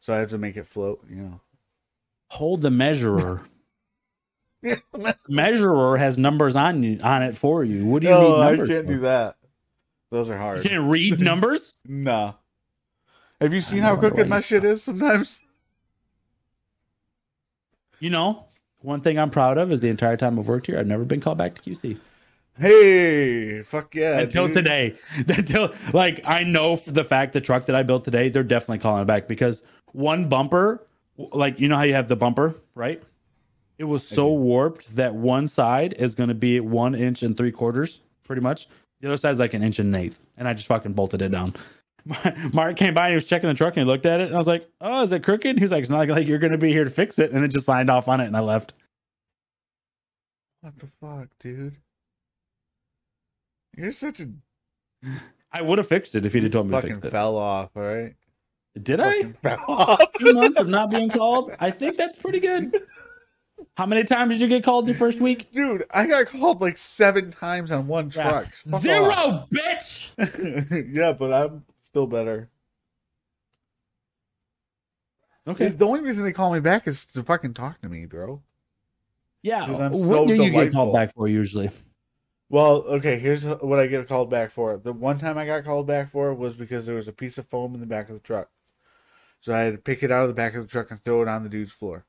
so 0.00 0.12
I 0.12 0.18
have 0.18 0.30
to 0.30 0.38
make 0.38 0.56
it 0.58 0.66
float. 0.66 1.02
You 1.08 1.16
know. 1.16 1.40
Hold 2.28 2.60
the 2.60 2.70
measurer. 2.70 3.46
Measurer 5.28 5.96
has 5.98 6.18
numbers 6.18 6.56
on 6.56 6.82
you 6.82 6.98
on 7.02 7.22
it 7.22 7.36
for 7.36 7.64
you. 7.64 7.84
What 7.86 8.02
do 8.02 8.08
you 8.08 8.14
No, 8.14 8.20
need 8.20 8.26
oh, 8.28 8.42
I 8.42 8.56
can't 8.56 8.68
for? 8.68 8.82
do 8.94 8.98
that. 9.00 9.36
Those 10.10 10.30
are 10.30 10.34
You 10.34 10.38
hard. 10.40 10.62
can't 10.62 10.90
read 10.90 11.20
numbers? 11.20 11.72
Nah. 11.86 12.34
Have 13.40 13.52
you 13.52 13.60
seen 13.60 13.80
how 13.80 13.96
crooked 13.96 14.28
my 14.28 14.40
shit 14.40 14.64
is 14.64 14.82
sometimes? 14.82 15.40
You 18.00 18.10
know, 18.10 18.44
one 18.80 19.00
thing 19.00 19.18
I'm 19.18 19.30
proud 19.30 19.58
of 19.58 19.70
is 19.72 19.80
the 19.80 19.88
entire 19.88 20.16
time 20.16 20.38
I've 20.38 20.48
worked 20.48 20.66
here, 20.66 20.78
I've 20.78 20.86
never 20.86 21.04
been 21.04 21.20
called 21.20 21.38
back 21.38 21.54
to 21.54 21.62
QC. 21.62 21.98
Hey, 22.58 23.62
fuck 23.62 23.94
yeah. 23.94 24.20
Until 24.20 24.46
dude. 24.46 24.56
today. 24.56 24.94
Until 25.28 25.74
like 25.92 26.20
I 26.28 26.44
know 26.44 26.76
for 26.76 26.92
the 26.92 27.04
fact 27.04 27.32
the 27.32 27.40
truck 27.40 27.66
that 27.66 27.74
I 27.76 27.82
built 27.82 28.04
today, 28.04 28.28
they're 28.28 28.44
definitely 28.44 28.78
calling 28.78 29.02
it 29.02 29.06
back 29.06 29.26
because 29.26 29.62
one 29.92 30.28
bumper, 30.28 30.86
like 31.16 31.58
you 31.58 31.68
know 31.68 31.76
how 31.76 31.82
you 31.82 31.94
have 31.94 32.08
the 32.08 32.16
bumper, 32.16 32.54
right? 32.74 33.02
It 33.78 33.84
was 33.84 34.06
so 34.06 34.32
warped 34.32 34.94
that 34.94 35.14
one 35.14 35.48
side 35.48 35.94
is 35.98 36.14
going 36.14 36.28
to 36.28 36.34
be 36.34 36.60
one 36.60 36.94
inch 36.94 37.22
and 37.22 37.36
three 37.36 37.50
quarters, 37.50 38.00
pretty 38.22 38.40
much. 38.40 38.68
The 39.00 39.08
other 39.08 39.16
side's 39.16 39.40
like 39.40 39.54
an 39.54 39.62
inch 39.62 39.78
and 39.80 39.94
an 39.94 40.00
eighth, 40.00 40.20
and 40.36 40.46
I 40.46 40.54
just 40.54 40.68
fucking 40.68 40.92
bolted 40.92 41.22
it 41.22 41.30
down. 41.30 41.54
Mark 42.52 42.76
came 42.76 42.94
by 42.94 43.06
and 43.06 43.12
he 43.12 43.14
was 43.16 43.24
checking 43.24 43.48
the 43.48 43.54
truck 43.54 43.76
and 43.76 43.86
he 43.86 43.90
looked 43.90 44.06
at 44.06 44.20
it 44.20 44.26
and 44.26 44.34
I 44.34 44.38
was 44.38 44.46
like, 44.46 44.68
"Oh, 44.80 45.02
is 45.02 45.12
it 45.12 45.22
crooked?" 45.24 45.58
He 45.58 45.64
was 45.64 45.70
like, 45.70 45.80
"It's 45.80 45.90
not 45.90 46.06
like 46.08 46.26
you're 46.26 46.38
going 46.38 46.52
to 46.52 46.58
be 46.58 46.70
here 46.70 46.84
to 46.84 46.90
fix 46.90 47.18
it," 47.18 47.32
and 47.32 47.42
it 47.44 47.48
just 47.48 47.64
signed 47.66 47.90
off 47.90 48.08
on 48.08 48.20
it 48.20 48.26
and 48.26 48.36
I 48.36 48.40
left. 48.40 48.74
What 50.60 50.78
the 50.78 50.88
fuck, 51.00 51.28
dude? 51.40 51.76
You're 53.76 53.90
such 53.90 54.20
a 54.20 54.28
I 55.52 55.62
would 55.62 55.78
have 55.78 55.88
fixed 55.88 56.14
it 56.14 56.26
if 56.26 56.32
he'd 56.32 56.42
have 56.42 56.52
told 56.52 56.66
me 56.66 56.72
to 56.72 56.80
fucking 56.80 56.94
fix 56.96 57.06
it. 57.06 57.10
fell 57.10 57.36
off, 57.36 57.70
all 57.76 57.82
right? 57.82 58.14
Did 58.82 59.00
I? 59.00 59.12
Fucking 59.12 59.32
fell 59.42 59.64
off. 59.68 60.12
Two 60.18 60.32
months 60.32 60.58
of 60.58 60.68
not 60.68 60.90
being 60.90 61.08
called. 61.08 61.52
I 61.60 61.70
think 61.70 61.96
that's 61.96 62.16
pretty 62.16 62.40
good. 62.40 62.74
How 63.76 63.86
many 63.86 64.04
times 64.04 64.34
did 64.34 64.40
you 64.40 64.48
get 64.48 64.64
called 64.64 64.86
your 64.86 64.96
first 64.96 65.20
week? 65.20 65.52
Dude, 65.52 65.84
I 65.90 66.06
got 66.06 66.26
called 66.26 66.60
like 66.60 66.76
seven 66.78 67.30
times 67.30 67.72
on 67.72 67.86
one 67.86 68.10
truck. 68.10 68.46
Fuck 68.70 68.82
Zero, 68.82 69.10
off. 69.10 69.50
bitch. 69.52 70.92
yeah, 70.92 71.12
but 71.12 71.32
I'm 71.32 71.64
still 71.80 72.06
better. 72.06 72.50
Okay. 75.46 75.68
The 75.68 75.86
only 75.86 76.00
reason 76.00 76.24
they 76.24 76.32
call 76.32 76.52
me 76.52 76.60
back 76.60 76.86
is 76.88 77.04
to 77.06 77.22
fucking 77.22 77.54
talk 77.54 77.80
to 77.82 77.88
me, 77.88 78.06
bro. 78.06 78.42
Yeah. 79.42 79.64
I'm 79.64 79.92
What 79.92 79.98
so 79.98 80.26
do 80.26 80.34
you 80.34 80.50
get 80.50 80.72
called 80.72 80.94
back 80.94 81.14
for 81.14 81.28
usually? 81.28 81.70
Well, 82.48 82.84
okay, 82.86 83.18
here's 83.18 83.44
what 83.44 83.78
I 83.78 83.86
get 83.86 84.08
called 84.08 84.30
back 84.30 84.50
for. 84.50 84.76
The 84.76 84.92
one 84.92 85.18
time 85.18 85.36
I 85.36 85.46
got 85.46 85.64
called 85.64 85.86
back 85.86 86.10
for 86.10 86.32
was 86.34 86.54
because 86.54 86.86
there 86.86 86.94
was 86.94 87.08
a 87.08 87.12
piece 87.12 87.36
of 87.36 87.46
foam 87.48 87.74
in 87.74 87.80
the 87.80 87.86
back 87.86 88.08
of 88.08 88.14
the 88.14 88.20
truck. 88.20 88.48
So 89.40 89.54
I 89.54 89.60
had 89.60 89.72
to 89.72 89.78
pick 89.78 90.02
it 90.02 90.10
out 90.10 90.22
of 90.22 90.28
the 90.28 90.34
back 90.34 90.54
of 90.54 90.62
the 90.62 90.70
truck 90.70 90.90
and 90.90 91.00
throw 91.00 91.20
it 91.20 91.28
on 91.28 91.42
the 91.42 91.48
dude's 91.48 91.72
floor. 91.72 92.06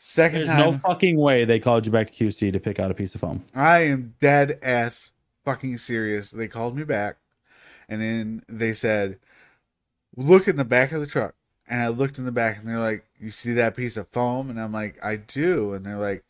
Second 0.00 0.38
There's 0.38 0.48
time, 0.48 0.58
no 0.58 0.72
fucking 0.72 1.18
way 1.18 1.44
they 1.44 1.58
called 1.58 1.84
you 1.84 1.92
back 1.92 2.10
to 2.10 2.12
QC 2.12 2.52
to 2.52 2.60
pick 2.60 2.78
out 2.78 2.90
a 2.90 2.94
piece 2.94 3.14
of 3.14 3.20
foam. 3.20 3.44
I 3.54 3.80
am 3.80 4.14
dead 4.20 4.58
ass 4.62 5.10
fucking 5.44 5.78
serious. 5.78 6.30
They 6.30 6.48
called 6.48 6.76
me 6.76 6.84
back 6.84 7.16
and 7.88 8.00
then 8.00 8.42
they 8.48 8.72
said, 8.72 9.18
Look 10.16 10.48
in 10.48 10.56
the 10.56 10.64
back 10.64 10.92
of 10.92 11.00
the 11.00 11.06
truck. 11.06 11.34
And 11.68 11.82
I 11.82 11.88
looked 11.88 12.18
in 12.18 12.24
the 12.24 12.32
back, 12.32 12.58
and 12.58 12.66
they're 12.66 12.78
like, 12.78 13.04
"You 13.18 13.30
see 13.30 13.52
that 13.52 13.76
piece 13.76 13.98
of 13.98 14.08
foam?" 14.08 14.48
And 14.48 14.58
I'm 14.58 14.72
like, 14.72 14.98
"I 15.04 15.16
do." 15.16 15.74
And 15.74 15.84
they're 15.84 15.98
like, 15.98 16.24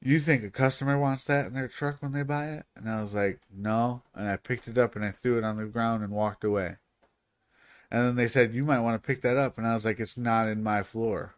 "You 0.00 0.18
think 0.18 0.42
a 0.42 0.50
customer 0.50 0.98
wants 0.98 1.24
that 1.26 1.46
in 1.46 1.54
their 1.54 1.68
truck 1.68 2.02
when 2.02 2.10
they 2.12 2.24
buy 2.24 2.48
it?" 2.48 2.66
And 2.74 2.88
I 2.90 3.00
was 3.00 3.14
like, 3.14 3.40
"No." 3.52 4.02
And 4.14 4.28
I 4.28 4.36
picked 4.36 4.66
it 4.66 4.76
up 4.76 4.96
and 4.96 5.04
I 5.04 5.12
threw 5.12 5.38
it 5.38 5.44
on 5.44 5.56
the 5.56 5.66
ground 5.66 6.02
and 6.02 6.12
walked 6.12 6.42
away. 6.42 6.76
And 7.90 8.04
then 8.04 8.16
they 8.16 8.26
said, 8.26 8.52
"You 8.52 8.64
might 8.64 8.80
want 8.80 9.00
to 9.00 9.06
pick 9.06 9.22
that 9.22 9.36
up." 9.36 9.58
And 9.58 9.66
I 9.66 9.74
was 9.74 9.84
like, 9.84 10.00
"It's 10.00 10.18
not 10.18 10.48
in 10.48 10.62
my 10.62 10.82
floor." 10.82 11.36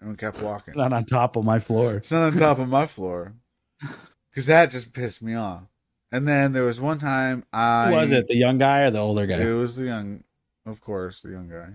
And 0.00 0.10
we 0.10 0.16
kept 0.16 0.40
walking. 0.42 0.72
It's 0.72 0.78
not 0.78 0.92
on 0.92 1.04
top 1.04 1.36
of 1.36 1.44
my 1.44 1.58
floor. 1.58 1.94
It's 1.94 2.10
not 2.10 2.32
on 2.32 2.38
top 2.38 2.58
of 2.58 2.68
my 2.68 2.86
floor. 2.86 3.34
Because 4.30 4.46
that 4.46 4.70
just 4.70 4.92
pissed 4.92 5.20
me 5.20 5.34
off. 5.34 5.64
And 6.12 6.28
then 6.28 6.52
there 6.52 6.62
was 6.62 6.80
one 6.80 7.00
time 7.00 7.44
I 7.52 7.88
Who 7.88 7.94
was 7.96 8.12
it? 8.12 8.28
The 8.28 8.36
young 8.36 8.56
guy 8.56 8.82
or 8.82 8.90
the 8.92 9.00
older 9.00 9.26
guy? 9.26 9.40
It 9.40 9.52
was 9.52 9.74
the 9.74 9.86
young, 9.86 10.22
of 10.64 10.80
course, 10.80 11.20
the 11.20 11.30
young 11.30 11.48
guy. 11.48 11.74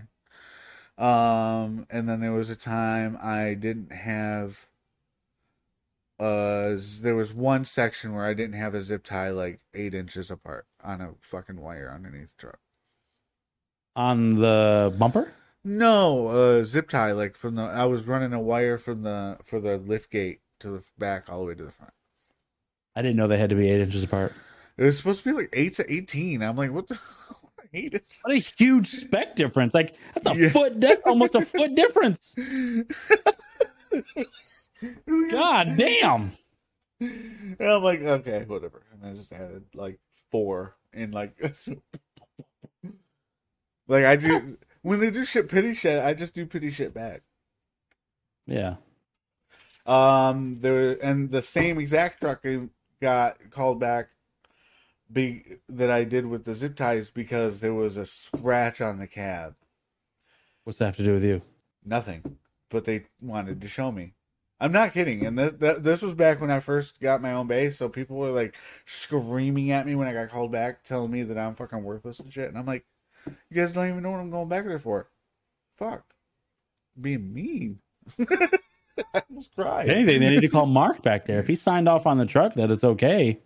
Um, 0.96 1.86
and 1.90 2.08
then 2.08 2.20
there 2.20 2.32
was 2.32 2.50
a 2.50 2.56
time 2.56 3.18
I 3.22 3.54
didn't 3.54 3.92
have. 3.92 4.66
Uh, 6.18 6.78
there 7.02 7.16
was 7.16 7.34
one 7.34 7.64
section 7.64 8.14
where 8.14 8.24
I 8.24 8.34
didn't 8.34 8.54
have 8.54 8.74
a 8.74 8.82
zip 8.82 9.04
tie 9.04 9.30
like 9.30 9.60
eight 9.74 9.94
inches 9.94 10.30
apart 10.30 10.66
on 10.82 11.00
a 11.00 11.10
fucking 11.20 11.60
wire 11.60 11.92
underneath 11.92 12.28
the 12.36 12.40
truck. 12.40 12.60
On 13.96 14.36
the 14.36 14.94
bumper? 14.96 15.34
No, 15.64 16.26
uh, 16.28 16.64
zip 16.64 16.88
tie 16.90 17.12
like 17.12 17.36
from 17.36 17.54
the. 17.54 17.62
I 17.62 17.84
was 17.86 18.06
running 18.06 18.32
a 18.34 18.40
wire 18.40 18.76
from 18.76 19.02
the 19.02 19.38
for 19.44 19.60
the 19.60 19.78
lift 19.78 20.10
gate 20.10 20.40
to 20.60 20.68
the 20.68 20.82
back 20.98 21.28
all 21.28 21.40
the 21.40 21.46
way 21.46 21.54
to 21.54 21.64
the 21.64 21.72
front. 21.72 21.92
I 22.94 23.02
didn't 23.02 23.16
know 23.16 23.26
they 23.26 23.38
had 23.38 23.50
to 23.50 23.56
be 23.56 23.70
eight 23.70 23.80
inches 23.80 24.04
apart. 24.04 24.34
It 24.76 24.84
was 24.84 24.96
supposed 24.98 25.22
to 25.24 25.30
be 25.30 25.34
like 25.34 25.48
eight 25.54 25.74
to 25.76 25.90
eighteen. 25.92 26.42
I'm 26.42 26.56
like, 26.56 26.70
what 26.72 26.88
the? 26.88 26.98
Eight 27.76 27.92
inches? 27.94 28.18
What 28.22 28.36
a 28.36 28.38
huge 28.38 28.86
spec 28.88 29.34
difference! 29.34 29.74
Like 29.74 29.96
that's 30.14 30.26
a 30.26 30.40
Yeah. 30.40 30.50
foot. 30.50 30.80
That's 30.80 31.02
almost 31.06 31.34
a 31.34 31.40
foot 31.40 31.74
difference. 31.74 32.36
God 35.28 35.74
damn! 35.76 36.30
And 37.00 37.56
I'm 37.60 37.82
like, 37.82 38.00
okay, 38.00 38.44
whatever. 38.46 38.82
And 38.92 39.04
I 39.04 39.16
just 39.16 39.32
added 39.32 39.64
like 39.74 39.98
four 40.30 40.76
and 40.92 41.12
like, 41.12 41.36
like 43.88 44.04
I 44.04 44.14
do 44.14 44.56
when 44.84 45.00
they 45.00 45.10
do 45.10 45.24
shit 45.24 45.48
pity 45.48 45.74
shit. 45.74 46.04
I 46.04 46.12
just 46.14 46.34
do 46.34 46.46
pity 46.46 46.70
shit 46.70 46.94
back. 46.94 47.22
Yeah. 48.46 48.76
Um, 49.86 50.58
there 50.60 51.02
and 51.02 51.30
the 51.30 51.42
same 51.42 51.80
exact 51.80 52.20
truck 52.20 52.44
got 53.00 53.50
called 53.50 53.80
back. 53.80 54.10
Be 55.10 55.58
that 55.68 55.90
I 55.90 56.04
did 56.04 56.26
with 56.26 56.44
the 56.44 56.54
zip 56.54 56.76
ties 56.76 57.10
because 57.10 57.60
there 57.60 57.74
was 57.74 57.96
a 57.96 58.06
scratch 58.06 58.80
on 58.80 58.98
the 58.98 59.06
cab. 59.06 59.54
What's 60.64 60.78
that 60.78 60.86
have 60.86 60.96
to 60.96 61.04
do 61.04 61.14
with 61.14 61.24
you? 61.24 61.42
Nothing, 61.84 62.38
but 62.70 62.84
they 62.84 63.06
wanted 63.20 63.60
to 63.60 63.68
show 63.68 63.90
me. 63.92 64.14
I'm 64.60 64.72
not 64.72 64.94
kidding, 64.94 65.26
and 65.26 65.36
th- 65.36 65.58
th- 65.60 65.78
this 65.78 66.00
was 66.00 66.14
back 66.14 66.40
when 66.40 66.50
I 66.50 66.60
first 66.60 67.00
got 67.00 67.20
my 67.20 67.32
own 67.32 67.46
base, 67.46 67.76
so 67.76 67.88
people 67.88 68.16
were 68.16 68.30
like 68.30 68.54
screaming 68.86 69.70
at 69.70 69.84
me 69.84 69.94
when 69.94 70.08
I 70.08 70.14
got 70.14 70.30
called 70.30 70.52
back, 70.52 70.84
telling 70.84 71.10
me 71.10 71.22
that 71.24 71.38
I'm 71.38 71.54
fucking 71.54 71.82
worthless 71.82 72.20
and 72.20 72.32
shit. 72.32 72.48
And 72.48 72.56
I'm 72.56 72.64
like, 72.64 72.86
you 73.26 73.56
guys 73.56 73.72
don't 73.72 73.88
even 73.88 74.02
know 74.02 74.10
what 74.10 74.20
I'm 74.20 74.30
going 74.30 74.48
back 74.48 74.66
there 74.66 74.78
for. 74.78 75.08
Fuck, 75.76 76.04
being 77.00 77.32
mean. 77.32 77.80
I 78.18 79.22
almost 79.28 79.54
cried. 79.54 79.88
If 79.88 79.94
anything, 79.94 80.20
they 80.20 80.30
need 80.30 80.42
to 80.42 80.48
call 80.48 80.66
Mark 80.66 81.02
back 81.02 81.26
there. 81.26 81.40
If 81.40 81.48
he 81.48 81.56
signed 81.56 81.88
off 81.88 82.06
on 82.06 82.18
the 82.18 82.26
truck 82.26 82.54
that 82.54 82.70
it's 82.70 82.84
okay, 82.84 83.40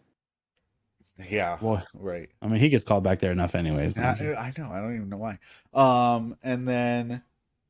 Yeah, 1.28 1.58
well, 1.60 1.82
right. 1.94 2.28
I 2.40 2.46
mean, 2.48 2.60
he 2.60 2.68
gets 2.68 2.84
called 2.84 3.02
back 3.02 3.18
there 3.18 3.32
enough, 3.32 3.54
anyways. 3.54 3.98
I, 3.98 4.10
I 4.38 4.52
know. 4.56 4.70
I 4.70 4.80
don't 4.80 4.94
even 4.94 5.08
know 5.08 5.16
why. 5.16 5.38
Um, 5.74 6.36
and 6.42 6.68
then 6.68 7.22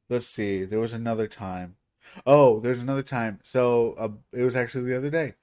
let's 0.09 0.27
see. 0.27 0.65
There 0.65 0.81
was 0.81 0.93
another 0.93 1.27
time. 1.27 1.77
Oh, 2.27 2.61
there's 2.61 2.81
another 2.81 3.03
time. 3.03 3.41
So 3.45 3.95
uh, 3.99 4.09
it 4.33 4.43
was 4.43 4.57
actually 4.57 4.85
the 4.91 4.97
other 4.97 5.11
day. 5.11 5.35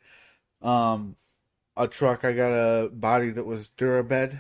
Um, 0.62 1.16
a 1.78 1.88
truck. 1.88 2.24
I 2.26 2.34
got 2.34 2.52
a 2.52 2.90
body 2.90 3.30
that 3.32 3.46
was 3.46 3.70
Durabed. 3.70 4.40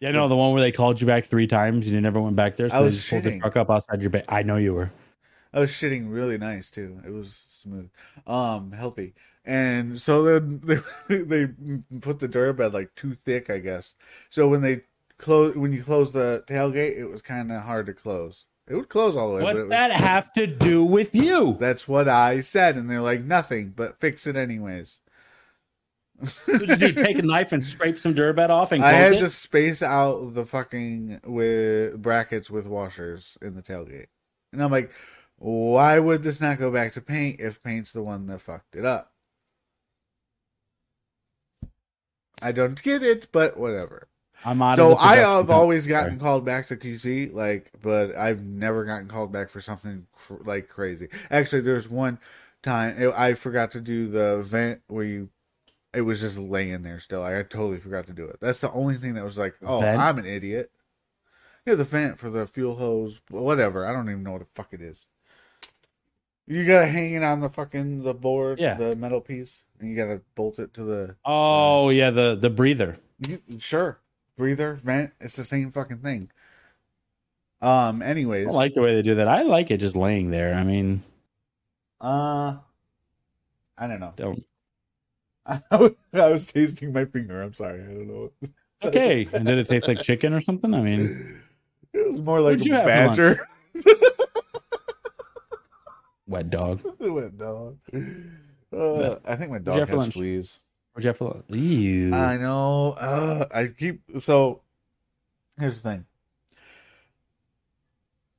Yeah, 0.00 0.12
no, 0.12 0.28
the 0.28 0.36
one 0.36 0.52
where 0.52 0.62
they 0.62 0.70
called 0.72 1.00
you 1.00 1.06
back 1.06 1.24
three 1.24 1.46
times 1.46 1.86
and 1.86 1.94
you 1.94 2.00
never 2.00 2.20
went 2.20 2.36
back 2.36 2.56
there. 2.56 2.68
So 2.68 2.76
I 2.76 2.78
they 2.78 2.84
was 2.84 2.96
just 2.96 3.10
pulled 3.10 3.24
the 3.24 3.30
shitting. 3.30 3.40
truck 3.40 3.56
up 3.56 3.70
outside 3.70 4.00
your 4.00 4.10
bed. 4.10 4.24
I 4.28 4.42
know 4.42 4.56
you 4.56 4.74
were. 4.74 4.92
I 5.52 5.60
was 5.60 5.70
shitting 5.70 6.12
really 6.12 6.38
nice 6.38 6.70
too. 6.70 7.00
It 7.04 7.10
was 7.10 7.42
smooth, 7.48 7.90
um, 8.26 8.72
healthy, 8.72 9.14
and 9.44 10.00
so 10.00 10.22
then 10.22 10.60
they 11.08 11.22
they 11.22 11.46
put 12.00 12.20
the 12.20 12.28
bed 12.28 12.74
like 12.74 12.94
too 12.94 13.14
thick, 13.14 13.50
I 13.50 13.58
guess. 13.58 13.94
So 14.30 14.46
when 14.46 14.60
they 14.60 14.82
close, 15.16 15.56
when 15.56 15.72
you 15.72 15.82
close 15.82 16.12
the 16.12 16.44
tailgate, 16.46 16.98
it 16.98 17.06
was 17.06 17.22
kind 17.22 17.50
of 17.50 17.62
hard 17.62 17.86
to 17.86 17.94
close. 17.94 18.44
It 18.68 18.74
would 18.74 18.90
close 18.90 19.16
all 19.16 19.30
the 19.30 19.36
way. 19.36 19.42
What's 19.42 19.62
was- 19.62 19.70
that 19.70 19.90
have 20.00 20.32
to 20.34 20.46
do 20.46 20.84
with 20.84 21.14
you? 21.14 21.56
That's 21.58 21.88
what 21.88 22.08
I 22.08 22.42
said, 22.42 22.76
and 22.76 22.90
they're 22.90 23.00
like 23.00 23.22
nothing, 23.22 23.72
but 23.74 23.98
fix 23.98 24.26
it 24.26 24.36
anyways. 24.36 25.00
What 26.18 26.60
did 26.60 26.68
you 26.68 26.76
do? 26.76 26.92
Take 26.92 27.18
a 27.18 27.22
knife 27.22 27.52
and 27.52 27.62
scrape 27.62 27.96
some 27.96 28.14
Durabed 28.14 28.50
off 28.50 28.72
and 28.72 28.84
I 28.84 28.92
had 28.92 29.12
it? 29.14 29.20
to 29.20 29.30
space 29.30 29.82
out 29.82 30.34
the 30.34 30.44
fucking 30.44 31.20
with 31.24 32.00
brackets 32.02 32.50
with 32.50 32.66
washers 32.66 33.38
in 33.40 33.54
the 33.54 33.62
tailgate, 33.62 34.06
and 34.52 34.62
I'm 34.62 34.70
like, 34.70 34.90
why 35.36 35.98
would 35.98 36.22
this 36.22 36.40
not 36.40 36.58
go 36.58 36.70
back 36.72 36.92
to 36.94 37.00
paint 37.00 37.40
if 37.40 37.62
paint's 37.62 37.92
the 37.92 38.02
one 38.02 38.26
that 38.26 38.40
fucked 38.40 38.74
it 38.74 38.84
up? 38.84 39.12
I 42.40 42.52
don't 42.52 42.80
get 42.82 43.02
it, 43.02 43.28
but 43.32 43.56
whatever. 43.56 44.08
I'm 44.44 44.62
out 44.62 44.76
So 44.76 44.96
I 44.96 45.16
have 45.16 45.50
always 45.50 45.86
gotten 45.86 46.18
called 46.18 46.44
back 46.44 46.68
to 46.68 46.76
QC, 46.76 47.32
like, 47.32 47.72
but 47.82 48.14
I've 48.14 48.44
never 48.44 48.84
gotten 48.84 49.08
called 49.08 49.32
back 49.32 49.50
for 49.50 49.60
something 49.60 50.06
cr- 50.14 50.42
like 50.44 50.68
crazy. 50.68 51.08
Actually, 51.30 51.62
there's 51.62 51.88
one 51.88 52.18
time 52.62 53.12
I 53.16 53.34
forgot 53.34 53.72
to 53.72 53.80
do 53.80 54.08
the 54.08 54.42
vent 54.42 54.80
where 54.86 55.04
you, 55.04 55.28
it 55.98 56.02
was 56.02 56.20
just 56.20 56.38
laying 56.38 56.82
there 56.82 57.00
still. 57.00 57.24
I 57.24 57.42
totally 57.42 57.80
forgot 57.80 58.06
to 58.06 58.12
do 58.12 58.24
it. 58.24 58.38
That's 58.40 58.60
the 58.60 58.70
only 58.70 58.94
thing 58.94 59.14
that 59.14 59.24
was 59.24 59.36
like, 59.36 59.56
oh, 59.62 59.80
Vent? 59.80 60.00
I'm 60.00 60.16
an 60.18 60.26
idiot. 60.26 60.70
Yeah, 61.66 61.74
the 61.74 61.82
vent 61.82 62.20
for 62.20 62.30
the 62.30 62.46
fuel 62.46 62.76
hose, 62.76 63.20
whatever. 63.30 63.84
I 63.84 63.92
don't 63.92 64.08
even 64.08 64.22
know 64.22 64.30
what 64.30 64.42
the 64.42 64.46
fuck 64.54 64.68
it 64.70 64.80
is. 64.80 65.06
You 66.46 66.64
gotta 66.64 66.86
hang 66.86 67.14
it 67.14 67.24
on 67.24 67.40
the 67.40 67.48
fucking 67.48 68.04
the 68.04 68.14
board, 68.14 68.60
Yeah. 68.60 68.74
the 68.74 68.94
metal 68.94 69.20
piece, 69.20 69.64
and 69.80 69.90
you 69.90 69.96
gotta 69.96 70.20
bolt 70.36 70.60
it 70.60 70.72
to 70.74 70.84
the. 70.84 71.16
Oh 71.24 71.88
yeah, 71.90 72.10
the 72.10 72.38
the 72.40 72.48
breather. 72.48 72.98
You, 73.26 73.40
sure. 73.58 73.98
Breather, 74.36 74.74
vent, 74.74 75.14
it's 75.20 75.34
the 75.34 75.42
same 75.42 75.72
fucking 75.72 75.98
thing. 75.98 76.30
Um, 77.60 78.02
anyways. 78.02 78.46
don't 78.46 78.54
like 78.54 78.74
the 78.74 78.82
way 78.82 78.94
they 78.94 79.02
do 79.02 79.16
that. 79.16 79.26
I 79.26 79.42
like 79.42 79.72
it 79.72 79.78
just 79.78 79.96
laying 79.96 80.30
there. 80.30 80.54
I 80.54 80.62
mean, 80.62 81.02
uh 82.00 82.58
I 83.76 83.86
don't 83.88 83.98
know. 84.00 84.12
don't. 84.16 84.44
I 85.70 86.26
was 86.28 86.46
tasting 86.46 86.92
my 86.92 87.04
finger. 87.06 87.42
I'm 87.42 87.52
sorry. 87.54 87.80
I 87.82 87.86
don't 87.86 88.08
know. 88.08 88.30
Okay. 88.84 89.28
and 89.32 89.44
did 89.44 89.58
it 89.58 89.66
taste 89.66 89.88
like 89.88 90.00
chicken 90.02 90.32
or 90.32 90.40
something? 90.40 90.72
I 90.72 90.80
mean, 90.80 91.40
It 91.92 92.06
was 92.06 92.20
more 92.20 92.40
like 92.40 92.60
a 92.60 92.64
you 92.64 92.74
have 92.74 92.84
for 92.84 93.06
lunch? 93.06 93.16
badger. 93.18 93.48
wet 96.28 96.48
dog. 96.50 96.80
Wet 97.00 97.36
dog. 97.36 97.76
Uh, 98.72 99.16
I 99.24 99.34
think 99.34 99.50
my 99.50 99.58
dog 99.58 99.80
has 99.80 99.90
lunch? 99.90 100.14
fleas. 100.14 100.60
Have 101.02 101.16
for 101.16 101.24
lunch? 101.50 102.12
I 102.14 102.36
know. 102.36 102.92
Uh, 102.92 103.46
I 103.52 103.66
keep 103.66 104.02
so. 104.20 104.60
Here's 105.58 105.80
the 105.80 105.90
thing. 105.90 106.04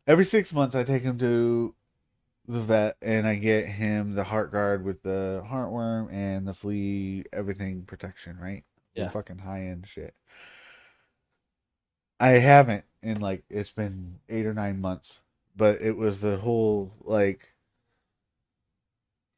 Every 0.08 0.24
six 0.26 0.54
months, 0.54 0.74
I 0.74 0.84
take 0.86 1.04
him 1.04 1.18
to 1.20 1.76
the 2.50 2.60
vet, 2.60 2.98
and 3.02 3.28
I 3.28 3.36
get 3.36 3.68
him 3.68 4.16
the 4.16 4.26
heart 4.26 4.52
guard 4.52 4.84
with 4.84 5.04
the 5.04 5.44
heartworm 5.48 6.12
and 6.12 6.48
the 6.48 6.54
flea 6.54 7.24
everything 7.32 7.84
protection. 7.84 8.38
Right? 8.40 8.64
The 8.96 9.04
Yeah. 9.04 9.10
fucking 9.10 9.40
high 9.40 9.62
end 9.68 9.88
shit. 9.88 10.16
I 12.20 12.30
haven't 12.32 12.86
in 13.02 13.22
like 13.22 13.44
it's 13.50 13.72
been 13.72 14.20
eight 14.28 14.46
or 14.46 14.54
nine 14.54 14.82
months, 14.82 15.20
but 15.56 15.82
it 15.82 15.96
was 15.96 16.22
the 16.22 16.38
whole 16.38 16.92
like 17.02 17.54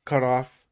cut 0.06 0.24
off 0.24 0.66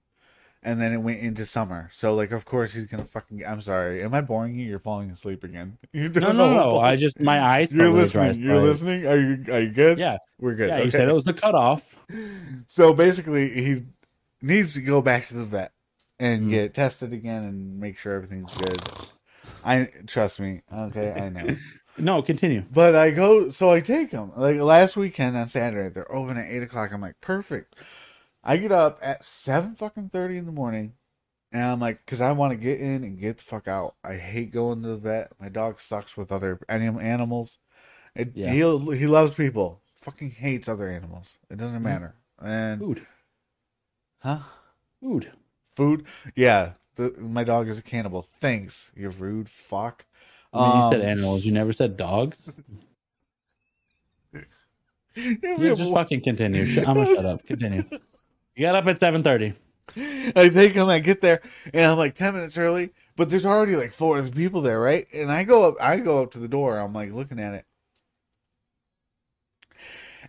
and 0.63 0.81
then 0.81 0.91
it 0.93 0.97
went 0.97 1.19
into 1.21 1.45
summer. 1.45 1.89
So 1.91 2.13
like 2.15 2.31
of 2.31 2.45
course 2.45 2.73
he's 2.73 2.85
gonna 2.85 3.05
fucking 3.05 3.43
I'm 3.45 3.61
sorry. 3.61 4.03
Am 4.03 4.13
I 4.13 4.21
boring 4.21 4.55
you? 4.55 4.65
You're 4.67 4.79
falling 4.79 5.09
asleep 5.11 5.43
again. 5.43 5.77
You 5.93 6.09
no, 6.09 6.19
don't 6.19 6.37
no, 6.37 6.53
know. 6.53 6.69
no. 6.71 6.79
I 6.79 6.95
just 6.95 7.19
my 7.19 7.41
eyes. 7.55 7.71
You're 7.71 7.89
listening. 7.89 8.41
You're 8.41 8.57
I- 8.59 8.63
listening. 8.63 9.05
Are 9.07 9.17
you 9.17 9.45
are 9.53 9.59
you 9.61 9.69
good? 9.71 9.99
Yeah, 9.99 10.17
We're 10.39 10.55
good. 10.55 10.69
yeah. 10.69 10.77
You 10.77 10.81
okay. 10.83 10.89
said 10.91 11.07
it 11.09 11.13
was 11.13 11.23
the 11.25 11.33
cutoff. 11.33 11.95
So 12.67 12.93
basically 12.93 13.49
he 13.49 13.81
needs 14.41 14.73
to 14.75 14.81
go 14.81 15.01
back 15.01 15.27
to 15.27 15.33
the 15.33 15.43
vet 15.45 15.71
and 16.19 16.47
Mm. 16.47 16.49
get 16.51 16.73
tested 16.73 17.13
again 17.13 17.43
and 17.43 17.79
make 17.79 17.97
sure 17.97 18.13
everything's 18.13 18.55
good. 18.55 18.81
I 19.63 19.89
trust 20.07 20.39
me. 20.39 20.61
Okay, 20.73 21.11
I 21.13 21.29
know. 21.29 21.55
No, 21.97 22.21
continue. 22.21 22.63
But 22.71 22.95
I 22.95 23.11
go, 23.11 23.49
so 23.49 23.69
I 23.71 23.81
take 23.81 24.11
him. 24.11 24.31
Like 24.37 24.57
last 24.57 24.95
weekend 24.95 25.35
on 25.35 25.49
Saturday, 25.49 25.89
they're 25.89 26.09
open 26.13 26.37
at 26.37 26.45
eight 26.49 26.63
o'clock. 26.63 26.91
I'm 26.93 27.01
like, 27.01 27.19
perfect. 27.21 27.75
I 28.43 28.57
get 28.57 28.71
up 28.71 28.99
at 29.01 29.23
seven 29.25 29.75
fucking 29.75 30.09
thirty 30.09 30.37
in 30.37 30.45
the 30.45 30.51
morning, 30.51 30.93
and 31.51 31.63
I'm 31.63 31.79
like, 31.79 31.99
because 32.05 32.21
I 32.21 32.31
want 32.31 32.51
to 32.51 32.57
get 32.57 32.79
in 32.79 33.03
and 33.03 33.19
get 33.19 33.37
the 33.37 33.43
fuck 33.43 33.67
out. 33.67 33.95
I 34.03 34.15
hate 34.15 34.51
going 34.51 34.81
to 34.83 34.89
the 34.89 34.97
vet. 34.97 35.31
My 35.39 35.49
dog 35.49 35.79
sucks 35.81 36.15
with 36.15 36.31
other 36.31 36.59
anim- 36.69 36.99
animals. 36.99 37.57
It, 38.15 38.31
Yeah. 38.35 38.51
He 38.51 38.59
he 38.97 39.07
loves 39.07 39.33
people. 39.33 39.81
fucking 40.01 40.31
hates 40.31 40.67
other 40.69 40.87
animals. 40.87 41.37
It 41.49 41.57
doesn't 41.57 41.83
matter. 41.83 42.15
And 42.41 42.79
Food. 42.79 43.05
huh? 44.19 44.39
Food. 45.01 45.31
Food? 45.75 46.05
Yeah. 46.35 46.71
The, 46.95 47.13
my 47.19 47.43
dog 47.43 47.67
is 47.67 47.77
a 47.77 47.81
cannibal. 47.81 48.21
Thanks. 48.21 48.91
You 48.95 49.09
rude 49.09 49.49
fuck. 49.49 50.05
I 50.53 50.57
mean, 50.73 50.83
you 50.85 50.91
said 50.91 51.01
Um, 51.01 51.07
animals. 51.07 51.45
You 51.45 51.51
never 51.51 51.73
said 51.73 51.95
dogs. 51.97 52.51
yeah, 54.33 54.41
Yeah, 55.15 55.55
we 55.57 55.67
have 55.67 55.77
just 55.77 55.91
fucking 55.93 56.21
continue. 56.21 56.63
I'm 56.79 56.95
gonna 56.95 57.05
shut 57.05 57.25
up. 57.25 57.45
Continue. 57.45 57.83
You 58.59 58.65
got 58.65 58.75
up 58.75 58.87
at 58.87 58.99
7:30. 58.99 59.55
I 60.35 60.49
take 60.49 60.73
him, 60.73 60.89
I 60.89 60.99
get 60.99 61.21
there, 61.21 61.41
and 61.73 61.85
I'm 61.85 61.97
like 61.97 62.13
ten 62.13 62.33
minutes 62.33 62.57
early, 62.57 62.89
but 63.15 63.29
there's 63.29 63.45
already 63.45 63.77
like 63.77 63.93
four 63.93 64.17
other 64.17 64.29
people 64.29 64.59
there, 64.59 64.81
right? 64.81 65.07
And 65.13 65.31
I 65.31 65.45
go 65.45 65.69
up, 65.69 65.75
I 65.79 65.99
go 65.99 66.21
up 66.21 66.31
to 66.31 66.39
the 66.39 66.49
door. 66.49 66.77
I'm 66.77 66.91
like 66.93 67.13
looking 67.13 67.39
at 67.39 67.53
it, 67.53 67.65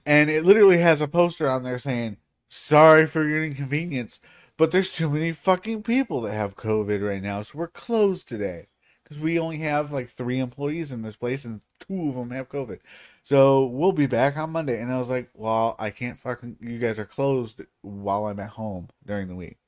and 0.07 0.31
it 0.31 0.45
literally 0.45 0.79
has 0.79 1.01
a 1.01 1.09
poster 1.09 1.51
on 1.51 1.65
there 1.65 1.81
saying, 1.81 2.19
"Sorry 2.49 3.05
for 3.05 3.27
your 3.27 3.45
inconvenience, 3.45 4.21
but 4.57 4.71
there's 4.71 4.95
too 4.95 5.11
many 5.11 5.33
fucking 5.33 5.83
people 5.83 6.21
that 6.21 6.33
have 6.33 6.55
COVID 6.55 7.05
right 7.05 7.23
now, 7.25 7.43
so 7.43 7.59
we're 7.59 7.67
closed 7.67 8.29
today 8.29 8.69
because 9.03 9.19
we 9.19 9.41
only 9.41 9.59
have 9.59 9.91
like 9.91 10.09
three 10.09 10.39
employees 10.39 10.93
in 10.93 11.03
this 11.03 11.17
place, 11.17 11.45
and 11.45 11.63
two 11.81 12.11
of 12.11 12.15
them 12.15 12.31
have 12.31 12.49
COVID. 12.49 12.79
So 13.23 13.67
we'll 13.67 13.93
be 13.93 14.07
back 14.07 14.37
on 14.37 14.51
Monday." 14.51 14.81
And 14.81 14.93
I 14.93 14.99
was 14.99 15.09
like, 15.11 15.31
"Well, 15.35 15.77
I 15.79 15.91
can't 15.91 16.19
fucking. 16.19 16.57
You 16.61 16.79
guys 16.79 16.99
are 16.99 17.05
closed 17.05 17.63
while 17.83 18.27
I'm 18.27 18.41
at 18.41 18.51
home 18.51 18.89
during 19.07 19.29
the 19.29 19.37
week." 19.37 19.59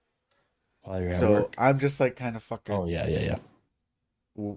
While 0.82 1.00
you're 1.00 1.11
at 1.12 1.20
so 1.20 1.30
work. 1.32 1.55
I'm 1.59 1.78
just 1.78 2.00
like 2.00 2.16
kind 2.16 2.34
of 2.36 2.42
fucking. 2.42 2.74
Oh 2.74 2.86
yeah, 2.86 3.07
yeah, 3.07 3.38
yeah. 4.36 4.53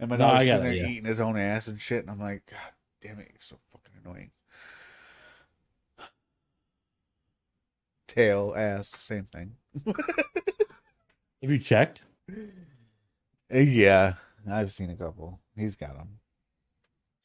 And 0.00 0.08
my 0.08 0.16
No, 0.16 0.28
dog's 0.28 0.44
sitting 0.44 0.62
there 0.62 0.72
it, 0.72 0.76
yeah. 0.78 0.86
eating 0.86 1.04
his 1.04 1.20
own 1.20 1.36
ass 1.36 1.68
and 1.68 1.78
shit, 1.80 2.00
and 2.00 2.10
I'm 2.10 2.20
like, 2.20 2.46
God 2.46 2.58
damn 3.02 3.18
it, 3.18 3.28
you're 3.30 3.40
so 3.40 3.58
fucking 3.70 3.92
annoying. 4.02 4.30
Tail, 8.08 8.54
ass, 8.56 8.88
same 8.88 9.24
thing. 9.26 9.56
Have 9.86 11.50
you 11.50 11.58
checked? 11.58 12.02
Uh, 12.30 13.58
Yeah, 13.58 14.14
I've 14.50 14.72
seen 14.72 14.90
a 14.90 14.96
couple. 14.96 15.40
He's 15.56 15.76
got 15.76 15.96
them. 15.96 16.18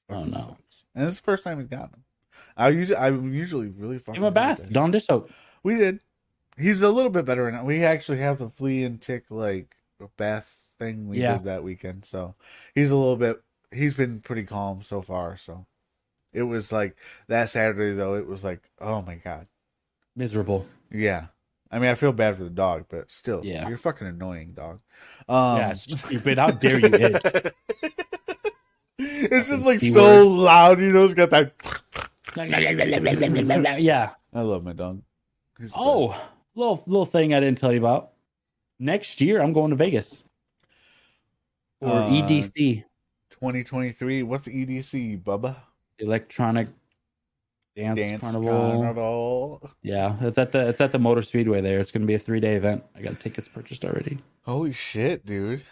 Oh, 0.09 0.23
no. 0.23 0.57
And 0.95 1.05
this 1.05 1.13
is 1.13 1.19
the 1.19 1.23
first 1.25 1.43
time 1.43 1.59
he's 1.59 1.67
gotten 1.67 1.91
them. 1.91 2.03
I 2.55 2.69
usually, 2.69 2.97
I'm 2.97 3.33
usually 3.33 3.67
really 3.67 3.99
fucking. 3.99 4.15
Give 4.15 4.23
him 4.23 4.27
a 4.27 4.31
bath. 4.31 4.67
Dawn 4.71 4.91
dish 4.91 5.05
soap. 5.05 5.29
We 5.63 5.75
did. 5.75 5.99
He's 6.57 6.81
a 6.81 6.89
little 6.89 7.11
bit 7.11 7.25
better 7.25 7.51
now. 7.51 7.63
We 7.63 7.83
actually 7.83 8.17
have 8.19 8.39
the 8.39 8.49
flea 8.49 8.83
and 8.83 8.99
tick 9.01 9.25
like 9.29 9.75
bath 10.17 10.57
thing 10.79 11.07
we 11.07 11.19
Yeah. 11.21 11.33
did 11.33 11.43
that 11.45 11.63
weekend, 11.63 12.05
so 12.05 12.35
he's 12.73 12.89
a 12.89 12.95
little 12.95 13.15
bit. 13.17 13.41
He's 13.71 13.93
been 13.93 14.21
pretty 14.21 14.43
calm 14.43 14.81
so 14.81 15.01
far. 15.01 15.37
So 15.37 15.65
it 16.33 16.43
was 16.43 16.71
like 16.71 16.97
that 17.27 17.49
Saturday 17.51 17.93
though. 17.93 18.15
It 18.15 18.25
was 18.27 18.43
like, 18.43 18.69
oh 18.81 19.01
my 19.03 19.15
god, 19.15 19.47
Miserable. 20.15 20.67
yeah. 20.91 21.27
I 21.69 21.79
mean, 21.79 21.89
I 21.89 21.95
feel 21.95 22.13
bad 22.13 22.37
for 22.37 22.43
the 22.45 22.49
dog, 22.49 22.85
but 22.89 23.11
still, 23.11 23.41
Yeah. 23.43 23.67
you're 23.67 23.77
fucking 23.77 24.07
annoying, 24.07 24.53
dog. 24.53 24.79
Um, 25.27 25.57
yeah, 25.57 25.73
stupid. 25.73 26.37
How 26.39 26.51
dare 26.51 26.79
you 26.79 26.85
itch? 26.93 27.21
it's 28.99 29.49
just 29.49 29.65
like 29.65 29.79
so 29.79 30.27
loud, 30.27 30.79
you 30.79 30.91
know. 30.91 31.05
It's 31.05 31.13
got 31.13 31.29
that. 31.31 31.53
yeah. 33.81 34.11
I 34.33 34.41
love 34.41 34.63
my 34.63 34.73
dog. 34.73 35.01
He's 35.57 35.67
best. 35.69 35.75
Oh, 35.77 36.19
little 36.55 36.83
little 36.87 37.05
thing 37.05 37.33
I 37.33 37.39
didn't 37.39 37.57
tell 37.57 37.71
you 37.71 37.79
about. 37.79 38.11
Next 38.79 39.21
year, 39.21 39.41
I'm 39.41 39.53
going 39.53 39.71
to 39.71 39.75
Vegas 39.75 40.23
for 41.79 41.87
Uh, 41.87 42.09
EDC, 42.09 42.83
2023. 43.31 44.23
What's 44.23 44.47
EDC, 44.47 45.23
Bubba? 45.23 45.57
Electronic 45.99 46.67
Dance, 47.75 47.99
Dance 47.99 48.21
Carnival. 48.21 48.81
Carnival. 48.81 49.71
Yeah, 49.81 50.15
it's 50.21 50.37
at 50.37 50.51
the 50.51 50.67
it's 50.67 50.81
at 50.81 50.91
the 50.91 50.99
Motor 50.99 51.23
Speedway 51.23 51.61
there. 51.61 51.79
It's 51.79 51.91
going 51.91 52.01
to 52.01 52.07
be 52.07 52.13
a 52.15 52.19
three 52.19 52.39
day 52.39 52.55
event. 52.55 52.83
I 52.95 53.01
got 53.01 53.19
tickets 53.19 53.47
purchased 53.47 53.83
already. 53.85 54.19
Holy 54.43 54.73
shit, 54.73 55.25
dude. 55.25 55.63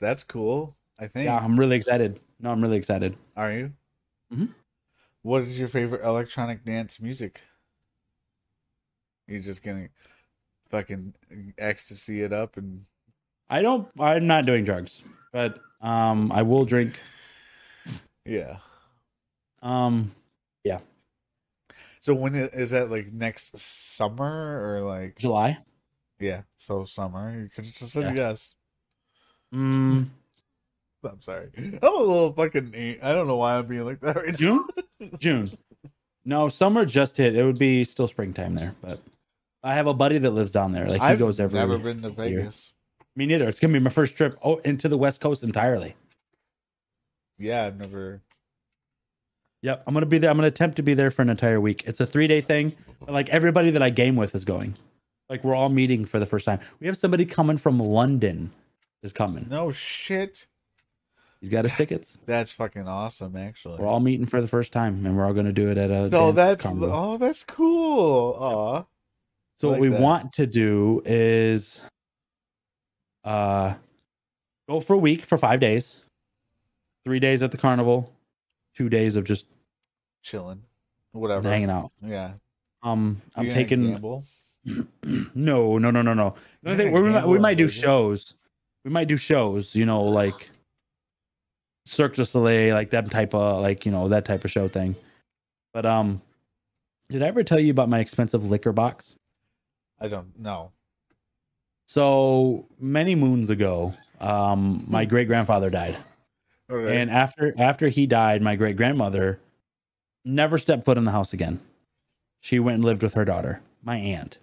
That's 0.00 0.24
cool. 0.24 0.76
I 0.98 1.06
think. 1.08 1.24
Yeah, 1.26 1.36
I'm 1.38 1.58
really 1.58 1.76
excited. 1.76 2.20
No, 2.40 2.50
I'm 2.50 2.60
really 2.60 2.76
excited. 2.76 3.16
Are 3.36 3.52
you? 3.52 3.72
Mhm. 4.32 4.54
What 5.22 5.42
is 5.42 5.58
your 5.58 5.68
favorite 5.68 6.04
electronic 6.04 6.64
dance 6.64 7.00
music? 7.00 7.42
You're 9.26 9.40
just 9.40 9.62
gonna 9.62 9.88
fucking 10.70 11.14
ecstasy 11.58 12.22
it 12.22 12.32
up 12.32 12.56
and 12.56 12.84
I 13.48 13.62
don't. 13.62 13.88
I'm 13.98 14.26
not 14.26 14.46
doing 14.46 14.64
drugs, 14.64 15.02
but 15.32 15.60
um, 15.80 16.32
I 16.32 16.42
will 16.42 16.64
drink. 16.64 16.98
yeah. 18.24 18.58
Um, 19.62 20.14
Yeah. 20.64 20.80
So 22.00 22.12
when 22.14 22.34
is 22.34 22.70
that 22.70 22.90
like 22.90 23.12
next 23.12 23.56
summer 23.58 24.76
or 24.76 24.82
like 24.82 25.16
July. 25.18 25.58
yeah? 26.18 26.42
So 26.58 26.84
summer. 26.84 27.38
You 27.40 27.48
could 27.48 27.64
just 27.64 27.94
Yeah. 27.96 28.12
yes. 28.12 28.56
Mm, 29.54 30.08
I'm 31.04 31.20
sorry. 31.20 31.50
I'm 31.56 31.78
a 31.82 31.90
little 31.90 32.32
fucking. 32.32 32.98
I 33.02 33.12
don't 33.12 33.26
know 33.26 33.36
why 33.36 33.56
I'm 33.56 33.66
being 33.66 33.84
like 33.84 34.00
that 34.00 34.16
right. 34.16 34.36
June. 34.36 34.66
June. 35.18 35.50
No, 36.24 36.48
summer 36.48 36.84
just 36.84 37.16
hit. 37.16 37.36
It 37.36 37.44
would 37.44 37.58
be 37.58 37.84
still 37.84 38.08
springtime 38.08 38.54
there, 38.54 38.74
but 38.80 39.00
I 39.62 39.74
have 39.74 39.86
a 39.86 39.94
buddy 39.94 40.18
that 40.18 40.30
lives 40.30 40.52
down 40.52 40.72
there. 40.72 40.88
Like 40.88 41.00
he 41.00 41.06
I've 41.06 41.18
goes 41.18 41.38
every. 41.38 41.58
never 41.58 41.78
been 41.78 42.02
to 42.02 42.08
Vegas. 42.08 42.72
Me 43.16 43.26
neither. 43.26 43.48
It's 43.48 43.60
gonna 43.60 43.72
be 43.72 43.78
my 43.78 43.90
first 43.90 44.16
trip 44.16 44.36
oh 44.42 44.56
into 44.58 44.88
the 44.88 44.98
West 44.98 45.20
Coast 45.20 45.42
entirely. 45.42 45.94
Yeah, 47.38 47.66
I've 47.66 47.76
never. 47.76 48.22
Yep, 49.62 49.84
I'm 49.86 49.94
gonna 49.94 50.06
be 50.06 50.18
there. 50.18 50.30
I'm 50.30 50.36
gonna 50.36 50.48
attempt 50.48 50.76
to 50.76 50.82
be 50.82 50.94
there 50.94 51.10
for 51.10 51.22
an 51.22 51.30
entire 51.30 51.60
week. 51.60 51.84
It's 51.86 52.00
a 52.00 52.06
three 52.06 52.26
day 52.26 52.40
thing. 52.40 52.74
But 53.00 53.12
like 53.12 53.28
everybody 53.28 53.70
that 53.70 53.82
I 53.82 53.90
game 53.90 54.16
with 54.16 54.34
is 54.34 54.44
going. 54.44 54.76
Like 55.28 55.44
we're 55.44 55.54
all 55.54 55.68
meeting 55.68 56.04
for 56.04 56.18
the 56.18 56.26
first 56.26 56.44
time. 56.44 56.60
We 56.80 56.86
have 56.86 56.98
somebody 56.98 57.24
coming 57.24 57.56
from 57.56 57.78
London 57.78 58.50
is 59.02 59.12
coming. 59.12 59.46
No 59.48 59.70
shit. 59.70 60.46
He's 61.44 61.50
got 61.50 61.66
his 61.66 61.74
tickets. 61.74 62.16
That's 62.24 62.54
fucking 62.54 62.88
awesome, 62.88 63.36
actually. 63.36 63.76
We're 63.78 63.86
all 63.86 64.00
meeting 64.00 64.24
for 64.24 64.40
the 64.40 64.48
first 64.48 64.72
time, 64.72 65.04
and 65.04 65.14
we're 65.14 65.26
all 65.26 65.34
gonna 65.34 65.52
do 65.52 65.70
it 65.70 65.76
at 65.76 65.90
a. 65.90 66.06
so 66.06 66.32
dance 66.32 66.36
that's 66.36 66.62
carnival. 66.62 66.90
oh, 66.90 67.18
that's 67.18 67.44
cool. 67.44 68.32
Aw. 68.40 68.84
So 69.56 69.68
like 69.68 69.72
what 69.72 69.80
we 69.82 69.88
that. 69.90 70.00
want 70.00 70.32
to 70.32 70.46
do 70.46 71.02
is 71.04 71.82
uh 73.24 73.74
go 74.70 74.80
for 74.80 74.94
a 74.94 74.98
week 74.98 75.26
for 75.26 75.36
five 75.36 75.60
days. 75.60 76.06
Three 77.04 77.20
days 77.20 77.42
at 77.42 77.50
the 77.50 77.58
carnival, 77.58 78.10
two 78.74 78.88
days 78.88 79.16
of 79.16 79.24
just 79.24 79.44
chilling, 80.22 80.62
whatever. 81.12 81.46
hanging 81.46 81.68
out. 81.68 81.92
Yeah, 82.02 82.32
Um 82.82 83.20
I'm 83.36 83.50
taking 83.50 84.00
no, 84.64 85.76
no, 85.76 85.90
no, 85.90 86.00
no, 86.00 86.14
no. 86.14 86.34
The 86.62 86.70
only 86.70 86.84
thing, 86.84 86.92
we 86.94 87.00
might, 87.10 87.28
we 87.28 87.38
might 87.38 87.58
do 87.58 87.68
shows. 87.68 88.34
We 88.82 88.90
might 88.90 89.08
do 89.08 89.18
shows, 89.18 89.74
you 89.74 89.84
know, 89.84 90.04
like 90.04 90.48
Cirque 91.86 92.14
du 92.14 92.24
Soleil, 92.24 92.74
like 92.74 92.90
that 92.90 93.10
type 93.10 93.34
of 93.34 93.60
like, 93.60 93.84
you 93.84 93.92
know, 93.92 94.08
that 94.08 94.24
type 94.24 94.44
of 94.44 94.50
show 94.50 94.68
thing. 94.68 94.94
But 95.72 95.84
um 95.86 96.20
did 97.10 97.22
I 97.22 97.26
ever 97.26 97.44
tell 97.44 97.60
you 97.60 97.70
about 97.70 97.88
my 97.88 97.98
expensive 98.00 98.48
liquor 98.50 98.72
box? 98.72 99.16
I 100.00 100.08
don't 100.08 100.38
know. 100.38 100.72
So 101.86 102.66
many 102.80 103.14
moons 103.14 103.50
ago, 103.50 103.94
um, 104.20 104.78
Hmm. 104.80 104.90
my 104.92 105.04
great 105.04 105.26
grandfather 105.28 105.68
died. 105.70 105.96
Okay. 106.70 107.00
And 107.00 107.10
after 107.10 107.52
after 107.58 107.88
he 107.88 108.06
died, 108.06 108.40
my 108.40 108.56
great 108.56 108.76
grandmother 108.76 109.38
never 110.24 110.56
stepped 110.56 110.84
foot 110.84 110.96
in 110.96 111.04
the 111.04 111.10
house 111.10 111.34
again. 111.34 111.60
She 112.40 112.58
went 112.58 112.76
and 112.76 112.84
lived 112.84 113.02
with 113.02 113.12
her 113.14 113.24
daughter, 113.26 113.60
my 113.82 113.96
aunt. 113.98 114.38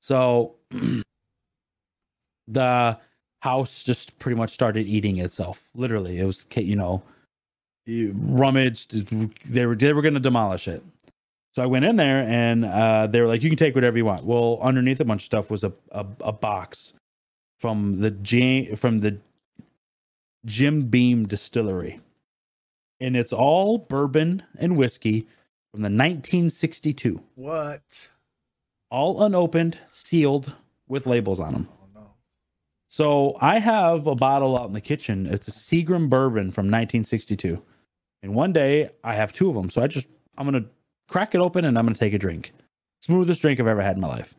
So 0.00 0.54
the 2.48 2.98
house 3.40 3.82
just 3.82 4.18
pretty 4.18 4.36
much 4.36 4.50
started 4.50 4.86
eating 4.86 5.18
itself. 5.18 5.68
Literally, 5.74 6.18
it 6.18 6.24
was 6.24 6.46
you 6.56 6.76
know 6.76 7.02
rummaged. 7.86 9.08
They 9.52 9.66
were 9.66 9.76
they 9.76 9.92
were 9.92 10.02
going 10.02 10.14
to 10.14 10.20
demolish 10.20 10.68
it. 10.68 10.82
So 11.54 11.62
I 11.62 11.66
went 11.66 11.86
in 11.86 11.96
there 11.96 12.18
and 12.18 12.64
uh, 12.64 13.06
they 13.06 13.20
were 13.20 13.26
like, 13.26 13.42
"You 13.42 13.50
can 13.50 13.56
take 13.56 13.74
whatever 13.74 13.96
you 13.96 14.04
want." 14.04 14.24
Well, 14.24 14.58
underneath 14.62 15.00
a 15.00 15.04
bunch 15.04 15.22
of 15.22 15.26
stuff 15.26 15.50
was 15.50 15.64
a 15.64 15.72
a, 15.92 16.06
a 16.20 16.32
box 16.32 16.92
from 17.58 18.00
the 18.00 18.10
J, 18.10 18.74
from 18.74 19.00
the 19.00 19.18
Jim 20.44 20.82
Beam 20.88 21.26
Distillery, 21.26 22.00
and 23.00 23.16
it's 23.16 23.32
all 23.32 23.78
bourbon 23.78 24.42
and 24.58 24.76
whiskey 24.76 25.26
from 25.72 25.82
the 25.82 25.88
1962, 25.88 27.20
what? 27.34 28.08
all 28.90 29.22
unopened, 29.24 29.78
sealed 29.88 30.54
with 30.88 31.06
labels 31.06 31.40
on 31.40 31.52
them. 31.52 31.68
Oh. 32.86 32.88
So 32.88 33.36
I 33.40 33.58
have 33.58 34.06
a 34.06 34.14
bottle 34.14 34.56
out 34.58 34.66
in 34.68 34.72
the 34.72 34.80
kitchen. 34.80 35.26
It's 35.26 35.48
a 35.48 35.50
Seagram 35.50 36.08
bourbon 36.08 36.50
from 36.50 36.66
1962, 36.66 37.62
and 38.22 38.34
one 38.34 38.52
day 38.52 38.90
I 39.04 39.14
have 39.14 39.32
two 39.32 39.48
of 39.48 39.54
them. 39.54 39.70
So 39.70 39.82
I 39.82 39.86
just 39.86 40.06
I'm 40.38 40.46
gonna 40.46 40.64
crack 41.08 41.34
it 41.34 41.40
open 41.40 41.64
and 41.64 41.78
I'm 41.78 41.84
gonna 41.84 41.96
take 41.96 42.14
a 42.14 42.18
drink. 42.18 42.52
Smoothest 43.00 43.42
drink 43.42 43.60
I've 43.60 43.66
ever 43.66 43.82
had 43.82 43.96
in 43.96 44.00
my 44.00 44.08
life. 44.08 44.34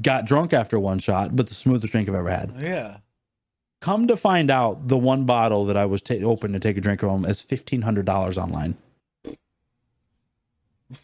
Got 0.00 0.24
drunk 0.24 0.52
after 0.52 0.78
one 0.80 0.98
shot, 0.98 1.36
but 1.36 1.48
the 1.48 1.54
smoothest 1.54 1.92
drink 1.92 2.08
I've 2.08 2.14
ever 2.14 2.30
had. 2.30 2.62
Yeah. 2.62 2.98
Come 3.82 4.06
to 4.06 4.16
find 4.16 4.50
out, 4.50 4.88
the 4.88 4.96
one 4.96 5.24
bottle 5.26 5.66
that 5.66 5.76
I 5.76 5.84
was 5.86 6.00
ta- 6.00 6.14
open 6.22 6.52
to 6.52 6.60
take 6.60 6.76
a 6.76 6.80
drink 6.80 7.00
from 7.00 7.24
is 7.24 7.42
fifteen 7.42 7.82
hundred 7.82 8.06
dollars 8.06 8.38
online. 8.38 8.76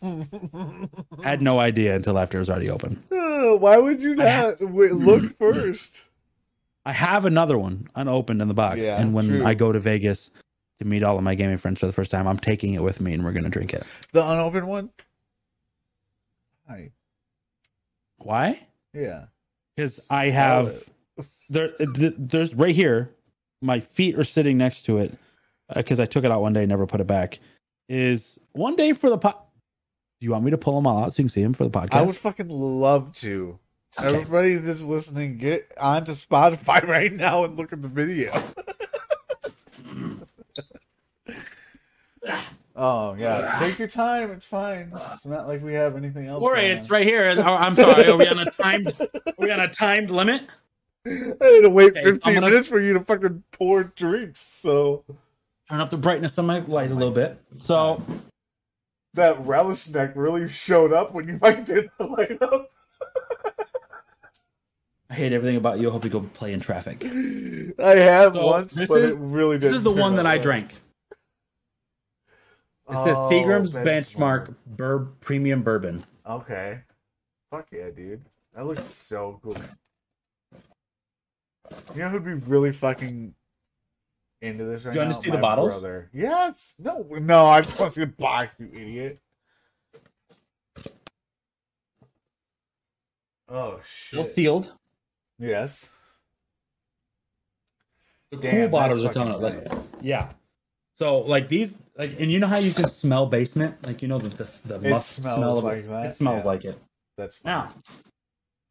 Had 1.25 1.43
no 1.43 1.59
idea 1.59 1.97
until 1.97 2.19
after 2.19 2.39
it 2.39 2.41
was 2.41 2.51
already 2.51 2.71
open. 2.71 3.03
Uh, 3.11 3.57
Why 3.57 3.79
would 3.79 4.01
you 4.01 4.15
ha- 4.17 4.55
not 4.61 4.71
wait, 4.71 4.93
look 4.93 5.37
first? 5.39 6.05
I 6.89 6.93
have 6.93 7.27
another 7.27 7.59
one 7.59 7.87
unopened 7.95 8.41
in 8.41 8.49
the 8.49 8.55
box, 8.55 8.79
Yeah, 8.79 8.99
and 8.99 9.13
when 9.13 9.29
true. 9.29 9.45
I 9.45 9.53
go 9.53 9.73
to 9.73 9.79
Vegas 9.79 10.31
to 10.79 10.87
meet 10.87 11.03
all 11.03 11.19
of 11.19 11.23
my 11.23 11.35
gaming 11.35 11.59
friends 11.59 11.81
for 11.81 11.87
the 11.87 11.93
first 11.93 12.11
time, 12.11 12.27
I'm 12.27 12.39
taking 12.39 12.73
it 12.73 12.83
with 12.83 12.99
me, 12.99 13.13
and 13.13 13.23
we're 13.23 13.33
gonna 13.33 13.51
drink 13.51 13.75
it. 13.75 13.83
The 14.13 14.27
unopened 14.27 14.67
one? 14.67 14.89
Hi. 16.67 16.93
Why? 18.17 18.61
Yeah. 18.95 19.27
Because 19.77 20.01
I 20.09 20.31
have 20.31 20.89
there. 21.51 21.73
There's 21.79 22.55
right 22.55 22.75
here. 22.75 23.11
My 23.61 23.81
feet 23.81 24.19
are 24.19 24.25
sitting 24.25 24.57
next 24.57 24.85
to 24.85 24.97
it 24.97 25.13
uh, 25.69 25.75
because 25.75 26.01
I 26.01 26.07
took 26.07 26.25
it 26.25 26.31
out 26.31 26.41
one 26.41 26.55
day, 26.55 26.63
and 26.63 26.71
never 26.71 26.87
put 26.87 27.03
it 27.03 27.07
back. 27.07 27.39
Is 27.91 28.39
one 28.53 28.77
day 28.77 28.95
for 28.95 29.11
the 29.11 29.19
pot. 29.19 29.47
Do 30.21 30.25
you 30.25 30.31
want 30.33 30.43
me 30.43 30.53
to 30.53 30.59
pull 30.59 30.75
them 30.75 30.87
all 30.87 31.05
out 31.05 31.13
so 31.13 31.21
you 31.21 31.25
can 31.25 31.29
see 31.29 31.43
them 31.43 31.53
for 31.53 31.65
the 31.65 31.71
podcast? 31.71 31.93
I 31.93 32.03
would 32.03 32.17
fucking 32.17 32.49
love 32.49 33.13
to. 33.17 33.59
Okay. 33.99 34.07
Everybody 34.07 34.55
that's 34.57 34.85
listening, 34.85 35.39
get 35.39 35.71
onto 35.79 36.13
Spotify 36.13 36.83
right 36.89 37.13
now 37.13 37.45
and 37.45 37.57
look 37.57 37.73
at 37.73 37.83
the 37.83 37.89
video. 37.89 38.33
oh 42.77 43.15
yeah, 43.15 43.57
take 43.59 43.79
your 43.79 43.89
time. 43.89 44.31
It's 44.31 44.45
fine. 44.47 44.93
It's 45.13 45.27
not 45.27 45.49
like 45.49 45.63
we 45.63 45.75
have 45.75 45.97
anything 45.97 46.27
else. 46.27 46.43
Worry, 46.43 46.67
it's 46.67 46.85
on. 46.85 46.89
right 46.89 47.07
here. 47.07 47.35
Oh, 47.39 47.43
I'm 47.43 47.75
sorry. 47.75 48.07
Are 48.07 48.17
we 48.17 48.29
on 48.29 48.39
a 48.39 48.51
timed? 48.51 48.95
Are 49.01 49.35
we 49.39 49.51
on 49.51 49.61
a 49.61 49.69
timed 49.69 50.11
limit? 50.11 50.43
I 51.07 51.11
had 51.11 51.41
to 51.63 51.71
wait 51.71 51.93
Okay, 51.97 52.03
15 52.05 52.35
gonna- 52.35 52.49
minutes 52.51 52.69
for 52.69 52.81
you 52.81 52.93
to 52.95 53.01
fucking 53.01 53.43
pour 53.53 53.85
drinks. 53.85 54.41
So 54.41 55.05
Turn 55.71 55.81
up 55.81 55.91
the 55.91 55.97
brightness 55.99 56.39
on 56.39 56.47
my 56.47 56.61
light 56.61 56.91
a 56.91 56.95
little 56.95 57.13
bit. 57.13 57.39
So 57.53 58.03
that 59.15 59.45
relish 59.45 59.89
neck 59.89 60.13
really 60.15 60.49
showed 60.49 60.93
up 60.93 61.13
when 61.13 61.29
you 61.29 61.39
fucking 61.39 61.65
did 61.65 61.91
the 61.99 62.05
light 62.05 62.41
up. 62.43 62.71
I 65.11 65.15
hate 65.15 65.33
everything 65.33 65.57
about 65.57 65.79
you. 65.81 65.89
I 65.89 65.93
hope 65.93 66.05
you 66.05 66.11
go 66.11 66.21
play 66.21 66.53
in 66.53 66.61
traffic. 66.61 67.03
I 67.05 67.95
have 67.97 68.35
So, 68.35 68.47
once, 68.47 68.75
this 68.75 68.89
but 68.89 69.03
is- 69.03 69.17
it 69.17 69.21
really 69.21 69.59
did. 69.59 69.71
This 69.71 69.77
is 69.77 69.83
the 69.83 69.91
one 69.91 70.17
that 70.17 70.27
I 70.27 70.37
drank. 70.39 70.73
It 72.91 72.97
says 73.05 73.17
Oh, 73.19 73.29
Seagram's 73.31 73.73
Benchmark 73.75 73.85
benchmark. 74.49 74.55
Bur- 74.67 75.09
Premium 75.21 75.63
Bourbon. 75.63 76.05
Okay. 76.27 76.81
Fuck 77.51 77.69
yeah, 77.73 77.91
dude. 77.91 78.25
That 78.55 78.67
looks 78.67 78.85
so 78.85 79.41
cool. 79.43 79.57
You 81.95 82.01
know 82.03 82.09
who'd 82.09 82.25
be 82.25 82.33
really 82.33 82.73
fucking 82.73 83.35
into 84.41 84.65
this 84.65 84.85
right 84.87 84.91
now? 84.91 84.93
Do 84.93 84.99
you 84.99 85.01
want 85.05 85.11
now? 85.11 85.17
to 85.17 85.23
see 85.23 85.31
the 85.31 85.37
My 85.37 85.41
bottles? 85.43 85.71
Brother. 85.73 86.09
Yes. 86.15 86.75
No, 86.79 87.07
no, 87.21 87.47
I 87.47 87.61
just 87.61 87.79
want 87.79 87.93
to 87.93 88.01
see 88.01 88.05
the 88.07 88.13
box, 88.13 88.55
you 88.59 88.71
idiot. 88.73 89.21
Oh 93.51 93.81
shit. 93.87 94.19
Well 94.19 94.27
sealed. 94.29 94.73
Yes. 95.39 95.89
The 98.31 98.37
cool 98.39 98.51
that's 98.51 98.71
bottles 98.71 99.05
are 99.05 99.13
coming 99.13 99.35
out. 99.35 99.41
Like, 99.41 99.67
yeah. 100.03 100.31
So 100.95 101.19
like 101.19 101.49
these, 101.49 101.75
like, 101.97 102.19
and 102.21 102.31
you 102.31 102.39
know 102.39 102.47
how 102.47 102.59
you 102.59 102.73
can 102.73 102.89
smell 102.89 103.27
basement, 103.27 103.75
like 103.87 104.03
you 104.03 104.09
know 104.09 104.19
the 104.19 104.29
the, 104.29 104.79
the 104.79 104.79
smells 104.79 105.07
smell 105.07 105.59
of 105.59 105.65
like 105.65 105.79
it. 105.79 105.89
that, 105.89 106.07
It 106.07 106.15
smells 106.15 106.43
yeah. 106.43 106.49
like 106.51 106.65
it. 106.65 106.79
That's 107.17 107.37
fine. 107.37 107.53
Now, 107.53 107.69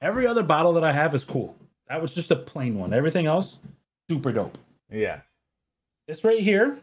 every 0.02 0.28
other 0.28 0.44
bottle 0.44 0.74
that 0.74 0.84
I 0.84 0.92
have 0.92 1.16
is 1.16 1.26
cool. 1.26 1.56
That 1.90 2.02
was 2.02 2.14
just 2.14 2.32
a 2.32 2.36
plain 2.36 2.78
one. 2.78 2.94
Everything 2.94 3.26
else, 3.26 3.60
super 4.10 4.32
dope. 4.32 4.58
Yeah. 4.92 5.22
This 6.08 6.24
right 6.24 6.42
here, 6.42 6.78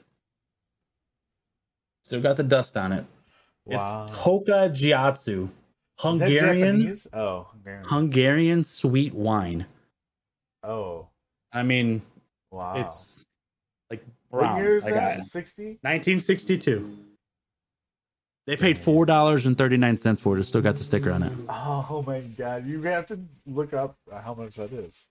still 2.04 2.20
got 2.20 2.36
the 2.36 2.42
dust 2.42 2.76
on 2.76 2.92
it. 2.92 3.04
Wow. 3.66 4.06
It's 4.06 4.16
Hoka 4.16 4.72
that 4.74 5.50
Hungarian 5.98 6.96
Oh, 7.12 7.46
Hungarian. 7.52 7.84
Hungarian 7.84 8.64
sweet 8.64 9.14
wine. 9.14 9.66
Oh, 10.64 11.08
I 11.52 11.62
mean, 11.62 12.02
wow. 12.50 12.74
it's 12.76 13.24
like 13.90 14.04
brown. 14.30 14.54
what 14.54 14.62
year 14.62 14.76
is 14.76 14.84
I 14.84 14.90
that? 14.92 15.18
Uh, 15.20 15.22
60? 15.22 15.64
1962. 15.82 16.98
They 18.46 18.56
paid 18.56 18.78
four 18.78 19.06
dollars 19.06 19.46
and 19.46 19.56
thirty 19.56 19.78
nine 19.78 19.96
cents 19.96 20.20
for 20.20 20.36
it. 20.36 20.40
It 20.40 20.44
still 20.44 20.60
got 20.60 20.76
the 20.76 20.84
sticker 20.84 21.10
on 21.10 21.22
it. 21.22 21.32
Oh 21.48 22.04
my 22.06 22.20
god. 22.20 22.66
You 22.66 22.82
have 22.82 23.06
to 23.06 23.18
look 23.46 23.72
up 23.72 23.96
how 24.12 24.34
much 24.34 24.56
that 24.56 24.70
is. 24.70 25.08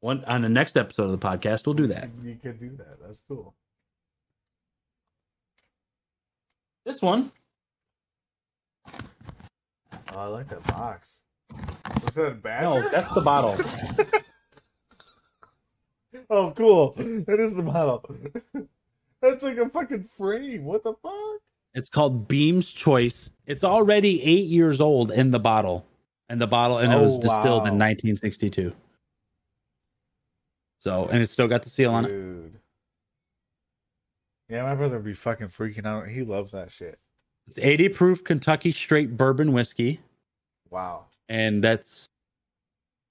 One 0.00 0.22
on 0.26 0.42
the 0.42 0.50
next 0.50 0.76
episode 0.76 1.04
of 1.04 1.12
the 1.12 1.18
podcast, 1.18 1.64
we'll 1.66 1.74
do 1.74 1.86
that. 1.86 2.10
You 2.22 2.36
could 2.42 2.60
do 2.60 2.70
that. 2.76 2.98
That's 3.02 3.22
cool. 3.26 3.54
This 6.84 7.00
one, 7.02 7.32
Oh, 10.14 10.20
I 10.20 10.26
like 10.26 10.48
that 10.48 10.66
box. 10.66 11.20
Was 12.04 12.14
that 12.14 12.26
a 12.26 12.30
badger? 12.30 12.80
no, 12.80 12.88
that's 12.88 13.12
the 13.12 13.20
bottle. 13.20 13.56
Oh, 16.30 16.52
cool. 16.56 16.92
That 16.96 17.40
is 17.40 17.54
the 17.54 17.62
bottle. 17.62 18.04
That's 19.20 19.42
like 19.42 19.56
a 19.58 19.68
fucking 19.68 20.04
frame. 20.04 20.64
What 20.64 20.84
the 20.84 20.94
fuck? 21.02 21.40
It's 21.74 21.88
called 21.90 22.28
Beam's 22.28 22.72
Choice. 22.72 23.30
It's 23.46 23.64
already 23.64 24.22
eight 24.22 24.46
years 24.46 24.80
old 24.80 25.10
in 25.10 25.30
the 25.30 25.38
bottle, 25.38 25.86
and 26.28 26.40
the 26.40 26.46
bottle, 26.46 26.78
and 26.78 26.92
it 26.92 26.96
Oh, 26.96 27.02
was 27.02 27.18
distilled 27.18 27.66
in 27.66 27.78
1962. 27.78 28.72
So, 30.80 31.06
and 31.08 31.20
it's 31.22 31.32
still 31.32 31.48
got 31.48 31.62
the 31.62 31.70
seal 31.70 31.92
on 31.92 32.04
it. 32.04 32.08
Dude. 32.08 32.54
Yeah, 34.48 34.62
my 34.62 34.74
brother 34.74 34.96
would 34.96 35.04
be 35.04 35.14
fucking 35.14 35.48
freaking 35.48 35.84
out. 35.84 36.08
He 36.08 36.22
loves 36.22 36.52
that 36.52 36.70
shit. 36.70 36.98
It's 37.48 37.58
80 37.58 37.88
proof 37.90 38.24
Kentucky 38.24 38.70
straight 38.70 39.16
bourbon 39.16 39.52
whiskey, 39.52 40.00
Wow. 40.70 41.06
and 41.28 41.62
that's 41.64 42.06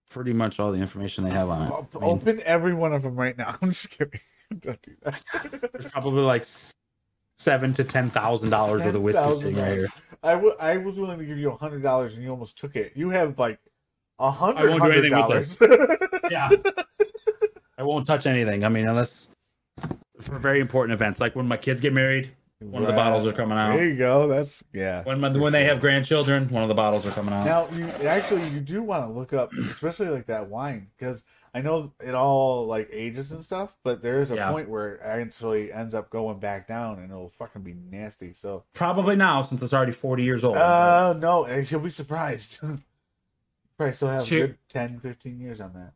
pretty 0.10 0.34
much 0.34 0.60
all 0.60 0.72
the 0.72 0.80
information 0.80 1.24
they 1.24 1.30
have 1.32 1.49
on 1.49 1.64
it. 1.64 1.74
I 1.95 1.99
mean, 1.99 2.10
Open 2.10 2.41
every 2.45 2.74
one 2.74 2.93
of 2.93 3.01
them 3.01 3.16
right 3.16 3.38
now. 3.38 3.55
I'm 3.62 3.70
just 3.70 3.89
kidding. 3.89 4.20
Don't 4.60 4.82
do 4.82 4.93
that. 5.03 5.22
there's 5.74 5.91
probably 5.91 6.22
like 6.24 6.45
seven 7.38 7.74
to 7.74 7.84
ten 7.84 8.10
thousand 8.10 8.49
dollars 8.49 8.84
worth 8.84 8.95
of 8.95 9.01
whiskey 9.01 9.36
sitting 9.36 9.55
right 9.58 9.78
here. 9.78 9.88
I 10.24 10.34
I 10.60 10.78
was 10.78 10.97
willing 10.97 11.20
to 11.20 11.26
give 11.26 11.38
you 11.38 11.51
a 11.51 11.55
hundred 11.55 11.84
dollars 11.84 12.16
and 12.16 12.24
you 12.24 12.30
almost 12.30 12.58
took 12.58 12.76
it. 12.76 12.93
You 12.95 13.10
have 13.10 13.38
like 13.38 13.60
a 14.20 14.32
hundred 14.32 14.70
won't 14.70 14.84
do 14.84 14.91
anything 14.91 15.12
dollars. 15.12 15.60
Yeah, 16.32 16.49
I 17.78 17.84
won't 17.84 18.05
touch 18.05 18.26
anything. 18.26 18.66
I 18.66 18.70
mean, 18.70 18.88
unless 18.88 19.30
for 20.20 20.39
very 20.39 20.60
important 20.60 20.93
events, 20.93 21.22
like 21.22 21.36
when 21.36 21.47
my 21.47 21.55
kids 21.55 21.80
get 21.80 21.93
married, 21.93 22.32
one 22.60 22.82
of 22.82 22.88
the 22.88 22.93
bottles 22.93 23.26
are 23.28 23.34
coming 23.34 23.58
out. 23.58 23.76
There 23.76 23.86
you 23.88 23.95
go. 23.95 24.28
That's 24.28 24.64
yeah. 24.74 25.03
When 25.03 25.22
when 25.39 25.53
they 25.53 25.66
have 25.66 25.80
grandchildren, 25.80 26.47
one 26.49 26.64
of 26.64 26.70
the 26.70 26.76
bottles 26.76 27.05
are 27.05 27.12
coming 27.12 27.34
out. 27.34 27.45
Now 27.45 27.78
you 27.78 27.86
actually 28.08 28.47
you 28.49 28.60
do 28.60 28.82
want 28.82 29.05
to 29.08 29.12
look 29.14 29.34
up, 29.34 29.51
especially 29.53 30.08
like 30.10 30.26
that 30.28 30.49
wine, 30.49 30.88
because 30.97 31.24
I 31.53 31.62
know 31.62 31.93
it 32.03 32.16
all 32.16 32.66
like 32.66 32.89
ages 32.91 33.32
and 33.32 33.43
stuff, 33.43 33.78
but 33.84 34.01
there 34.01 34.22
is 34.22 34.32
a 34.32 34.36
Yeah. 34.36 34.51
point 34.51 34.70
where 34.70 34.95
it 34.95 35.01
actually 35.03 35.72
ends 35.72 35.93
up 35.93 36.10
going 36.10 36.39
back 36.39 36.68
down 36.68 36.99
and 36.99 37.12
it'll 37.12 37.30
fucking 37.30 37.62
be 37.62 37.74
nasty. 37.74 38.34
So 38.34 38.64
Probably 38.74 39.16
now, 39.16 39.41
since 39.43 39.62
it's 39.62 39.74
already 39.74 39.91
forty 39.91 40.24
years 40.24 40.43
old. 40.43 40.58
uh 40.58 41.14
no, 41.14 41.47
you'll 41.47 41.80
be 41.82 41.89
surprised. 41.91 42.60
Probably 43.78 43.93
still 43.93 44.08
have 44.08 44.26
a 44.26 44.30
good 44.30 44.58
10, 44.70 44.99
15 45.01 45.39
years 45.39 45.62
on 45.62 45.74
that. 45.74 45.93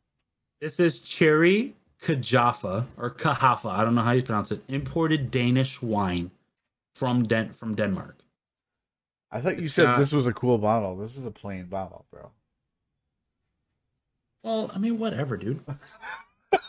This 0.59 0.79
is 0.79 0.99
cherry 0.99 1.75
Kajafa 2.03 2.85
or 2.97 3.09
Kahafa. 3.09 3.71
I 3.71 3.83
don't 3.83 3.95
know 3.95 4.03
how 4.03 4.11
you 4.11 4.21
pronounce 4.21 4.51
it. 4.51 4.61
Imported 4.67 5.31
Danish 5.31 5.81
wine 5.81 6.29
from 6.95 7.23
Den- 7.27 7.53
from 7.53 7.75
Denmark. 7.75 8.17
I 9.31 9.39
thought 9.41 9.57
you 9.57 9.65
It's 9.65 9.73
said 9.73 9.85
got- 9.85 9.99
this 9.99 10.11
was 10.11 10.27
a 10.27 10.33
cool 10.33 10.57
bottle. 10.57 10.95
This 10.97 11.15
is 11.17 11.25
a 11.25 11.31
plain 11.31 11.65
bottle, 11.67 12.05
bro. 12.11 12.31
Well, 14.43 14.71
I 14.73 14.77
mean, 14.79 14.97
whatever, 14.99 15.37
dude. 15.37 15.63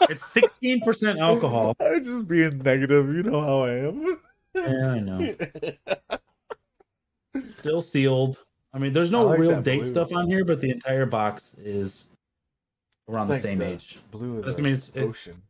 it's 0.03 0.25
sixteen 0.27 0.81
percent 0.81 1.19
alcohol. 1.19 1.75
I'm 1.81 2.03
just 2.05 2.29
being 2.29 2.59
negative. 2.59 3.09
You 3.15 3.23
know 3.23 3.41
how 3.41 3.65
I 3.65 3.71
am. 3.89 4.21
Yeah, 4.55 4.91
I 4.91 5.01
know. 5.01 5.35
Still 7.57 7.81
sealed. 7.81 8.45
I 8.75 8.79
mean, 8.79 8.93
there's 8.93 9.11
no 9.11 9.25
like 9.27 9.39
real 9.39 9.61
date 9.63 9.83
blue. 9.83 9.91
stuff 9.91 10.13
on 10.13 10.29
here, 10.29 10.45
but 10.45 10.61
the 10.61 10.71
entire 10.71 11.07
box 11.07 11.55
is 11.59 12.09
around 13.09 13.23
It's 13.23 13.27
the 13.29 13.33
like 13.35 13.43
same 13.43 13.59
the 13.59 13.67
age. 13.69 13.99
Blue 14.11 14.39
of 14.41 14.45
I 14.47 14.57
mean, 14.61 14.75
it's- 14.75 14.91
it's- 14.91 15.05
ocean. 15.09 15.43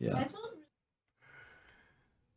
Yeah. 0.00 0.26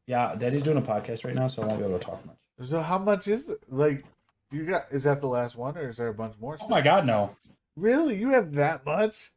Yeah, 0.08 0.36
Daddy's 0.36 0.62
doing 0.64 0.78
a 0.78 0.82
podcast 0.82 1.24
right 1.26 1.36
now, 1.36 1.48
so 1.48 1.62
I 1.62 1.66
won't 1.66 1.80
be 1.80 1.86
able 1.86 2.00
to 2.00 2.06
talk 2.06 2.26
much. 2.26 2.38
So 2.68 2.82
how 2.82 2.98
much 2.98 3.28
is 3.28 3.50
it? 3.50 3.60
Like, 3.70 4.04
you 4.52 4.66
got? 4.66 4.86
Is 4.92 5.04
that 5.04 5.20
the 5.22 5.28
last 5.28 5.56
one, 5.58 5.78
or 5.78 5.90
is 5.90 5.98
there 5.98 6.08
a 6.08 6.14
bunch 6.14 6.34
more? 6.40 6.58
Oh 6.62 6.68
my 6.70 6.82
god, 6.82 7.06
no. 7.06 7.36
Really? 7.76 8.16
You 8.18 8.30
have 8.30 8.54
that 8.54 8.86
much? 8.86 9.32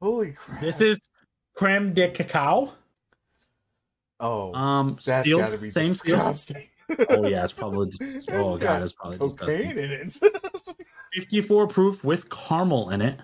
Holy 0.00 0.32
crap! 0.32 0.60
This 0.60 0.80
is 0.80 1.00
creme 1.54 1.94
de 1.94 2.10
cacao. 2.10 2.72
oh, 4.20 4.52
Um, 4.54 4.98
that's 5.04 5.26
sealed, 5.26 5.40
got 5.42 5.50
to 5.50 5.58
be 5.58 5.70
same 5.70 5.94
seal. 5.94 6.16
disgusting. 6.16 6.68
Oh 7.08 7.26
yeah, 7.26 7.42
it's 7.44 7.52
probably. 7.52 7.88
Just, 7.88 8.02
It's 8.28 8.28
oh 8.30 8.50
got 8.58 8.60
god, 8.60 8.82
it's 8.82 8.92
probably 8.92 9.18
cocaine 9.18 9.74
disgusting. 9.74 10.28
in 10.28 10.68
it. 10.70 10.76
54 11.14 11.66
proof 11.68 12.04
with 12.04 12.28
caramel 12.30 12.90
in 12.90 13.00
it. 13.00 13.18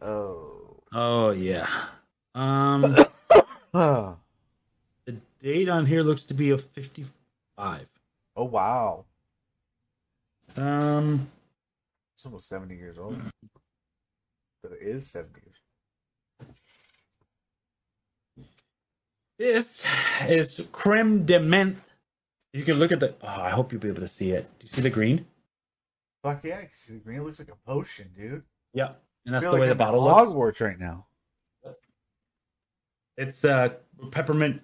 oh. 0.00 0.80
Oh 0.94 1.30
yeah. 1.30 1.68
Um, 2.34 2.80
the 3.74 4.16
date 5.42 5.68
on 5.68 5.84
here 5.86 6.02
looks 6.02 6.24
to 6.26 6.34
be 6.34 6.50
a 6.50 6.58
55. 6.58 7.86
Oh 8.34 8.44
wow, 8.44 9.04
Um, 10.56 11.28
it's 12.16 12.24
almost 12.24 12.48
seventy 12.48 12.76
years 12.76 12.96
old. 12.98 13.20
But 14.62 14.72
it 14.72 14.78
is 14.80 15.10
seventy 15.10 15.40
years. 15.44 16.48
this 19.38 19.84
is 20.28 20.66
creme 20.72 21.26
de 21.26 21.38
menthe. 21.38 21.76
You 22.54 22.64
can 22.64 22.78
look 22.78 22.90
at 22.92 23.00
the. 23.00 23.14
Oh, 23.22 23.26
I 23.28 23.50
hope 23.50 23.70
you'll 23.72 23.80
be 23.82 23.88
able 23.88 24.00
to 24.00 24.08
see 24.08 24.30
it. 24.32 24.44
Do 24.58 24.64
you 24.64 24.68
see 24.68 24.80
the 24.80 24.90
green? 24.90 25.26
Fuck 26.22 26.44
yeah, 26.44 26.58
I 26.58 26.62
can 26.62 26.70
see 26.72 26.94
the 26.94 27.00
green. 27.00 27.18
It 27.20 27.24
looks 27.24 27.38
like 27.38 27.48
a 27.50 27.56
potion, 27.70 28.10
dude. 28.16 28.42
Yeah, 28.72 28.92
and 29.26 29.34
that's 29.34 29.44
the 29.44 29.50
feel 29.50 29.60
way 29.60 29.68
like 29.68 29.68
the 29.70 29.74
bottle 29.74 30.04
looks. 30.04 30.30
Hogwarts 30.32 30.60
right 30.64 30.78
now. 30.78 31.06
It's 33.18 33.44
uh 33.44 33.70
peppermint 34.10 34.62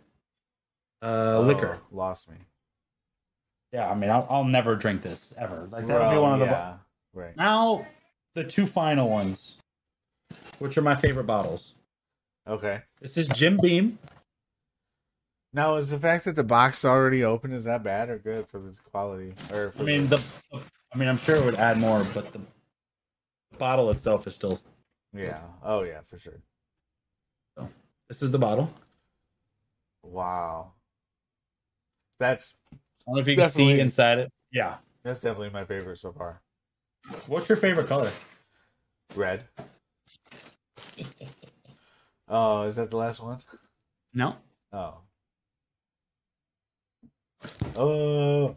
uh 1.03 1.41
liquor. 1.41 1.79
Oh, 1.81 1.97
lost 1.97 2.31
me. 2.31 2.37
Yeah, 3.73 3.91
I 3.91 3.95
mean, 3.95 4.09
I'll, 4.11 4.27
I'll 4.31 4.45
never 4.45 4.77
drink 4.77 5.03
this 5.03 5.35
ever. 5.37 5.69
Like 5.71 5.87
that 5.87 6.01
would 6.01 6.11
be 6.15 6.21
one 6.21 6.35
of 6.35 6.39
the. 6.41 6.47
yeah, 6.47 6.75
right. 7.13 7.37
Now, 7.37 7.87
the 8.35 8.43
two 8.45 8.67
final 8.67 9.11
ones, 9.11 9.59
which 10.59 10.79
are 10.79 10.83
my 10.83 10.97
favorite 10.97 11.25
bottles. 11.27 11.75
Okay. 12.49 12.81
This 13.01 13.19
is 13.19 13.29
Jim 13.29 13.59
Beam. 13.61 13.99
Now, 15.53 15.77
is 15.77 15.89
the 15.89 15.99
fact 15.99 16.25
that 16.25 16.35
the 16.37 16.45
box 16.45 16.85
already 16.85 17.25
open 17.25 17.53
is 17.53 17.65
that 17.65 17.83
bad 17.83 18.09
or 18.09 18.19
good 18.19 18.49
for 18.49 18.59
the 18.59 18.75
quality? 18.91 19.35
Or 19.53 19.71
for 19.71 19.83
I 19.83 19.85
mean, 19.85 20.09
the. 20.09 20.23
I 20.93 20.97
mean, 20.97 21.09
I'm 21.09 21.19
sure 21.19 21.37
it 21.37 21.45
would 21.45 21.57
add 21.57 21.77
more, 21.79 22.07
but 22.15 22.33
the 22.33 22.41
bottle 23.59 23.91
itself 23.91 24.27
is 24.27 24.35
still. 24.35 24.59
yeah. 25.15 25.41
Oh 25.63 25.83
yeah, 25.83 26.01
for 26.03 26.19
sure. 26.19 26.41
So, 27.59 27.69
This 28.09 28.23
is 28.23 28.31
the 28.31 28.39
bottle. 28.39 28.73
Wow. 30.03 30.73
That's 32.19 32.55
I 32.73 32.77
don't 33.07 33.15
know 33.17 33.21
if 33.21 33.29
you 33.29 33.37
can 33.37 33.51
see 33.51 33.81
inside 33.81 34.19
it. 34.19 34.33
Yeah. 34.53 34.77
that's 35.03 35.21
definitely 35.21 35.51
my 35.51 35.65
favorite 35.65 35.99
so 35.99 36.13
far. 36.13 36.41
What's 37.27 37.49
your 37.49 37.57
favorite 37.57 37.89
color? 37.89 38.11
Red. 39.15 39.45
Oh, 42.31 42.65
is 42.65 42.77
that 42.77 42.91
the 42.91 42.97
last 42.99 43.23
one? 43.23 43.39
No. 44.13 44.37
Oh. 44.71 44.99
Oh. 47.75 48.57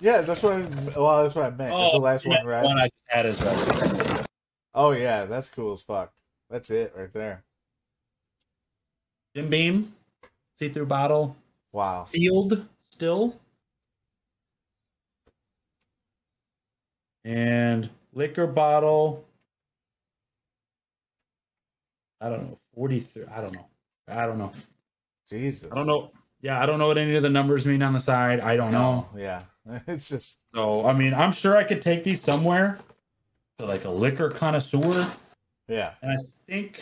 Yeah, 0.00 0.20
that's 0.20 0.42
what 0.42 0.52
I. 0.52 0.66
Well, 0.94 1.22
that's 1.22 1.34
what 1.34 1.46
I 1.46 1.50
meant. 1.50 1.72
It's 1.72 1.92
the 1.92 1.98
oh, 1.98 2.00
last 2.00 2.26
Oh, 2.26 2.30
yeah, 2.30 2.36
one, 2.36 2.46
red. 2.46 2.64
One 2.64 2.78
I 2.78 2.84
just 2.84 2.94
had 3.06 3.26
is 3.26 3.42
red. 3.42 4.26
Oh 4.74 4.92
yeah, 4.92 5.24
that's 5.24 5.48
cool 5.48 5.72
as 5.72 5.82
fuck. 5.82 6.12
That's 6.48 6.70
it 6.70 6.92
right 6.96 7.12
there. 7.12 7.44
Jim 9.34 9.48
Beam, 9.48 9.94
see-through 10.58 10.86
bottle, 10.86 11.36
Wow. 11.72 12.04
sealed 12.04 12.66
still, 12.90 13.38
and 17.24 17.88
liquor 18.12 18.46
bottle. 18.46 19.24
I 22.20 22.28
don't 22.28 22.42
know, 22.50 22.58
forty-three. 22.74 23.24
I 23.32 23.40
don't 23.40 23.52
know. 23.52 23.66
I 24.08 24.26
don't 24.26 24.38
know. 24.38 24.52
Jesus. 25.28 25.70
I 25.70 25.74
don't 25.74 25.86
know. 25.86 26.10
Yeah, 26.42 26.60
I 26.60 26.66
don't 26.66 26.78
know 26.78 26.88
what 26.88 26.98
any 26.98 27.14
of 27.16 27.22
the 27.22 27.30
numbers 27.30 27.66
mean 27.66 27.82
on 27.82 27.92
the 27.92 28.00
side. 28.00 28.40
I 28.40 28.56
don't 28.56 28.72
know. 28.72 29.08
Yeah. 29.16 29.42
It's 29.86 30.08
just 30.08 30.40
So 30.52 30.84
I 30.84 30.92
mean, 30.94 31.14
I'm 31.14 31.32
sure 31.32 31.56
I 31.56 31.62
could 31.64 31.80
take 31.82 32.02
these 32.02 32.20
somewhere 32.20 32.78
to 33.58 33.66
like 33.66 33.84
a 33.84 33.90
liquor 33.90 34.30
connoisseur. 34.30 35.08
yeah. 35.68 35.92
And 36.02 36.12
I 36.12 36.16
think 36.48 36.80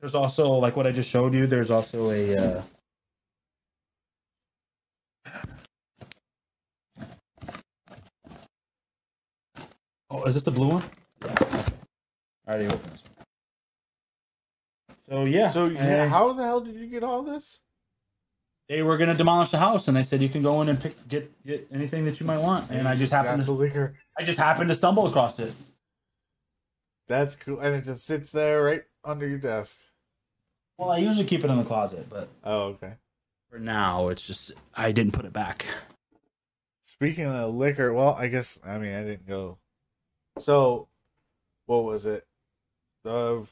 there's 0.00 0.14
also 0.14 0.50
like 0.50 0.76
what 0.76 0.86
I 0.86 0.90
just 0.92 1.08
showed 1.08 1.34
you. 1.34 1.46
There's 1.46 1.70
also 1.70 2.10
a. 2.10 2.36
Uh, 2.36 2.62
oh, 10.10 10.24
is 10.24 10.34
this 10.34 10.44
the 10.44 10.50
blue 10.50 10.68
one? 10.68 10.84
I 11.22 12.50
already 12.52 12.66
opened 12.66 12.92
this 12.92 13.02
one. 13.02 13.26
So 15.08 15.24
yeah. 15.24 15.50
So 15.50 15.66
yeah, 15.66 16.02
and 16.02 16.10
how 16.10 16.32
the 16.32 16.44
hell 16.44 16.60
did 16.60 16.74
you 16.74 16.86
get 16.86 17.02
all 17.02 17.22
this? 17.22 17.60
they 18.68 18.82
were 18.82 18.98
gonna 18.98 19.14
demolish 19.14 19.50
the 19.50 19.58
house, 19.58 19.88
and 19.88 19.96
they 19.96 20.02
said 20.02 20.20
you 20.20 20.28
can 20.28 20.42
go 20.42 20.60
in 20.60 20.68
and 20.68 20.80
pick 20.80 21.08
get 21.08 21.30
get 21.46 21.66
anything 21.72 22.04
that 22.04 22.20
you 22.20 22.26
might 22.26 22.38
want. 22.38 22.70
And 22.70 22.86
I 22.86 22.94
just 22.96 23.10
got 23.10 23.24
happened 23.24 23.44
to 23.46 23.52
liquor. 23.52 23.94
I 24.16 24.24
just 24.24 24.38
happened 24.38 24.68
to 24.68 24.74
stumble 24.74 25.06
across 25.06 25.38
it. 25.38 25.52
That's 27.08 27.34
cool, 27.34 27.60
and 27.60 27.74
it 27.74 27.84
just 27.84 28.04
sits 28.04 28.30
there 28.30 28.62
right 28.62 28.84
under 29.04 29.26
your 29.26 29.38
desk. 29.38 29.76
Well, 30.76 30.90
I 30.90 30.98
usually 30.98 31.24
keep 31.24 31.42
it 31.42 31.50
in 31.50 31.56
the 31.56 31.64
closet, 31.64 32.06
but 32.10 32.28
Oh, 32.44 32.60
okay. 32.74 32.92
For 33.50 33.58
now, 33.58 34.08
it's 34.08 34.26
just 34.26 34.52
I 34.74 34.92
didn't 34.92 35.12
put 35.12 35.24
it 35.24 35.32
back. 35.32 35.66
Speaking 36.84 37.26
of 37.26 37.54
liquor, 37.54 37.92
well, 37.92 38.14
I 38.14 38.28
guess 38.28 38.58
I 38.64 38.78
mean 38.78 38.94
I 38.94 39.02
didn't 39.02 39.26
go. 39.26 39.58
So, 40.38 40.88
what 41.66 41.84
was 41.84 42.06
it? 42.06 42.26
The 43.04 43.46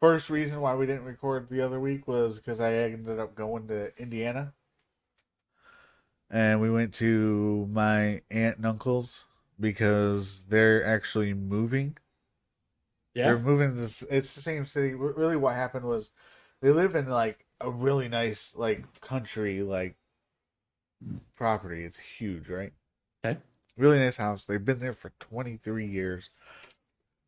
first 0.00 0.30
reason 0.30 0.60
why 0.60 0.74
we 0.74 0.86
didn't 0.86 1.04
record 1.04 1.48
the 1.48 1.62
other 1.62 1.80
week 1.80 2.06
was 2.06 2.36
because 2.36 2.60
I 2.60 2.74
ended 2.74 3.18
up 3.18 3.34
going 3.34 3.68
to 3.68 3.96
Indiana, 4.00 4.52
and 6.30 6.60
we 6.60 6.70
went 6.70 6.94
to 6.94 7.68
my 7.72 8.22
aunt 8.30 8.58
and 8.58 8.66
uncle's 8.66 9.24
because 9.58 10.42
they're 10.48 10.84
actually 10.84 11.34
moving. 11.34 11.96
Yeah, 13.14 13.26
they're 13.26 13.38
moving 13.38 13.76
this. 13.76 14.02
It's 14.10 14.34
the 14.34 14.40
same 14.40 14.66
city. 14.66 14.94
Really, 14.94 15.36
what 15.36 15.54
happened 15.54 15.86
was 15.86 16.10
they 16.60 16.70
live 16.70 16.94
in 16.94 17.08
like 17.08 17.43
a 17.60 17.70
really 17.70 18.08
nice 18.08 18.54
like 18.56 19.00
country 19.00 19.62
like 19.62 19.96
property. 21.36 21.84
It's 21.84 21.98
huge, 21.98 22.48
right? 22.48 22.72
Okay. 23.24 23.38
Really 23.76 23.98
nice 23.98 24.16
house. 24.16 24.46
They've 24.46 24.64
been 24.64 24.78
there 24.78 24.92
for 24.92 25.12
23 25.20 25.86
years. 25.86 26.30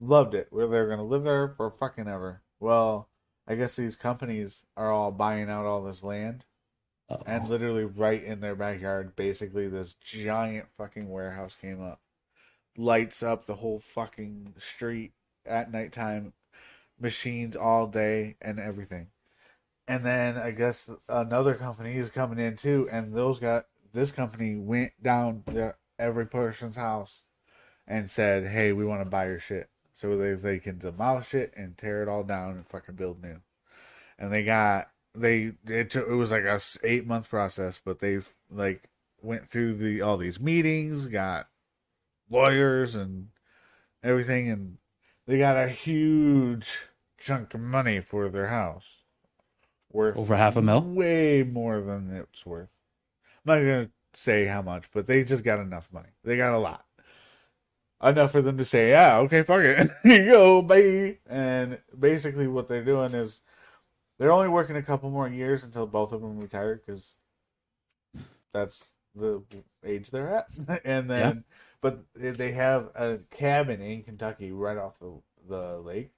Loved 0.01 0.35
it. 0.35 0.49
Where 0.51 0.67
they're 0.67 0.89
gonna 0.89 1.05
live 1.05 1.25
there 1.25 1.49
for 1.49 1.71
fucking 1.71 2.09
ever. 2.09 2.43
Well, 2.61 3.09
I 3.47 3.55
guess 3.55 3.77
these 3.77 3.97
companies 3.97 4.65
are 4.77 4.91
all 4.91 5.13
buying 5.13 5.49
out 5.49 5.67
all 5.67 5.83
this 5.83 6.03
land, 6.03 6.45
and 7.27 7.49
literally 7.49 7.85
right 7.85 8.23
in 8.23 8.41
their 8.41 8.57
backyard, 8.57 9.15
basically 9.15 9.69
this 9.69 9.95
giant 9.95 10.67
fucking 10.77 11.09
warehouse 11.09 11.55
came 11.55 11.81
up, 11.81 12.01
lights 12.77 13.23
up 13.23 13.47
the 13.47 13.57
whole 13.57 13.79
fucking 13.79 14.55
street 14.59 15.13
at 15.45 15.71
nighttime, 15.71 16.33
machines 16.99 17.55
all 17.55 17.87
day 17.87 18.37
and 18.41 18.59
everything. 18.59 19.09
And 19.89 20.05
then 20.05 20.37
I 20.37 20.51
guess 20.51 20.91
another 21.09 21.55
company 21.55 21.95
is 21.97 22.11
coming 22.11 22.39
in 22.39 22.57
too, 22.57 22.89
and 22.91 23.15
those 23.15 23.39
got 23.39 23.67
this 23.93 24.11
company 24.11 24.57
went 24.57 25.01
down 25.03 25.45
to 25.47 25.75
every 25.99 26.27
person's 26.27 26.77
house 26.77 27.23
and 27.87 28.11
said, 28.11 28.47
"Hey, 28.49 28.73
we 28.73 28.85
want 28.85 29.05
to 29.05 29.11
buy 29.11 29.27
your 29.27 29.39
shit." 29.39 29.71
So 29.95 30.17
they 30.17 30.35
they 30.35 30.59
can 30.59 30.79
demolish 30.79 31.35
it 31.35 31.53
and 31.57 31.79
tear 31.79 32.03
it 32.03 32.09
all 32.09 32.25
down 32.25 32.53
and 32.53 32.67
fucking 32.67 32.97
build 32.97 33.23
new. 33.23 33.41
And 34.19 34.33
they 34.33 34.45
got 34.45 34.91
they 35.15 35.53
it 35.67 35.91
took, 35.91 36.09
it 36.09 36.15
was 36.15 36.33
like 36.33 36.45
a 36.45 36.61
eight 36.85 37.07
month 37.07 37.29
process, 37.31 37.81
but 37.83 38.01
they've 38.01 38.29
like 38.51 38.91
went 39.23 39.47
through 39.47 39.77
the 39.77 40.03
all 40.03 40.17
these 40.17 40.41
meetings, 40.41 41.07
got 41.07 41.49
lawyers 42.29 42.95
and 42.95 43.29
everything, 44.03 44.51
and 44.51 44.79
they 45.27 45.39
got 45.39 45.57
a 45.57 45.69
huge 45.69 46.89
chunk 47.19 47.55
of 47.55 47.61
money 47.61 48.01
for 48.01 48.29
their 48.29 48.49
house. 48.49 49.03
Worth 49.97 50.17
Over 50.17 50.37
half 50.37 50.57
a 50.57 50.63
mil? 50.63 50.83
way 50.83 51.43
more 51.43 51.81
than 51.81 52.11
it's 52.15 52.45
worth. 52.45 52.69
I'm 53.47 53.55
not 53.55 53.61
gonna 53.61 53.91
say 54.13 54.45
how 54.45 54.61
much, 54.61 54.91
but 54.93 55.07
they 55.07 55.25
just 55.25 55.43
got 55.43 55.59
enough 55.59 55.89
money. 55.91 56.11
They 56.23 56.37
got 56.37 56.53
a 56.55 56.59
lot. 56.59 56.85
Enough 58.03 58.31
for 58.31 58.43
them 58.43 58.59
to 58.59 58.65
say, 58.65 58.91
yeah, 58.91 59.17
okay, 59.21 59.43
fuck 59.43 59.63
it. 59.63 59.91
Here 60.03 60.25
you 60.25 60.31
go, 60.31 60.61
bye. 60.63 61.17
And 61.27 61.79
basically 61.99 62.47
what 62.47 62.69
they're 62.69 62.85
doing 62.85 63.15
is 63.15 63.41
they're 64.19 64.33
only 64.33 64.49
working 64.49 64.77
a 64.77 64.83
couple 64.83 65.09
more 65.11 65.29
years 65.29 65.65
until 65.65 65.87
both 65.87 66.13
of 66.13 66.21
them 66.21 66.39
retire 66.39 66.77
because 66.85 67.15
that's 68.53 68.91
the 69.15 69.43
age 69.83 70.11
they're 70.11 70.29
at. 70.29 70.49
and 70.85 71.09
then, 71.11 71.45
but 71.81 72.05
they 72.15 72.53
have 72.53 72.91
a 72.95 73.21
cabin 73.31 73.81
in 73.81 74.03
Kentucky 74.03 74.53
right 74.53 74.77
off 74.77 74.99
the, 75.01 75.15
the 75.49 75.79
lake. 75.79 76.11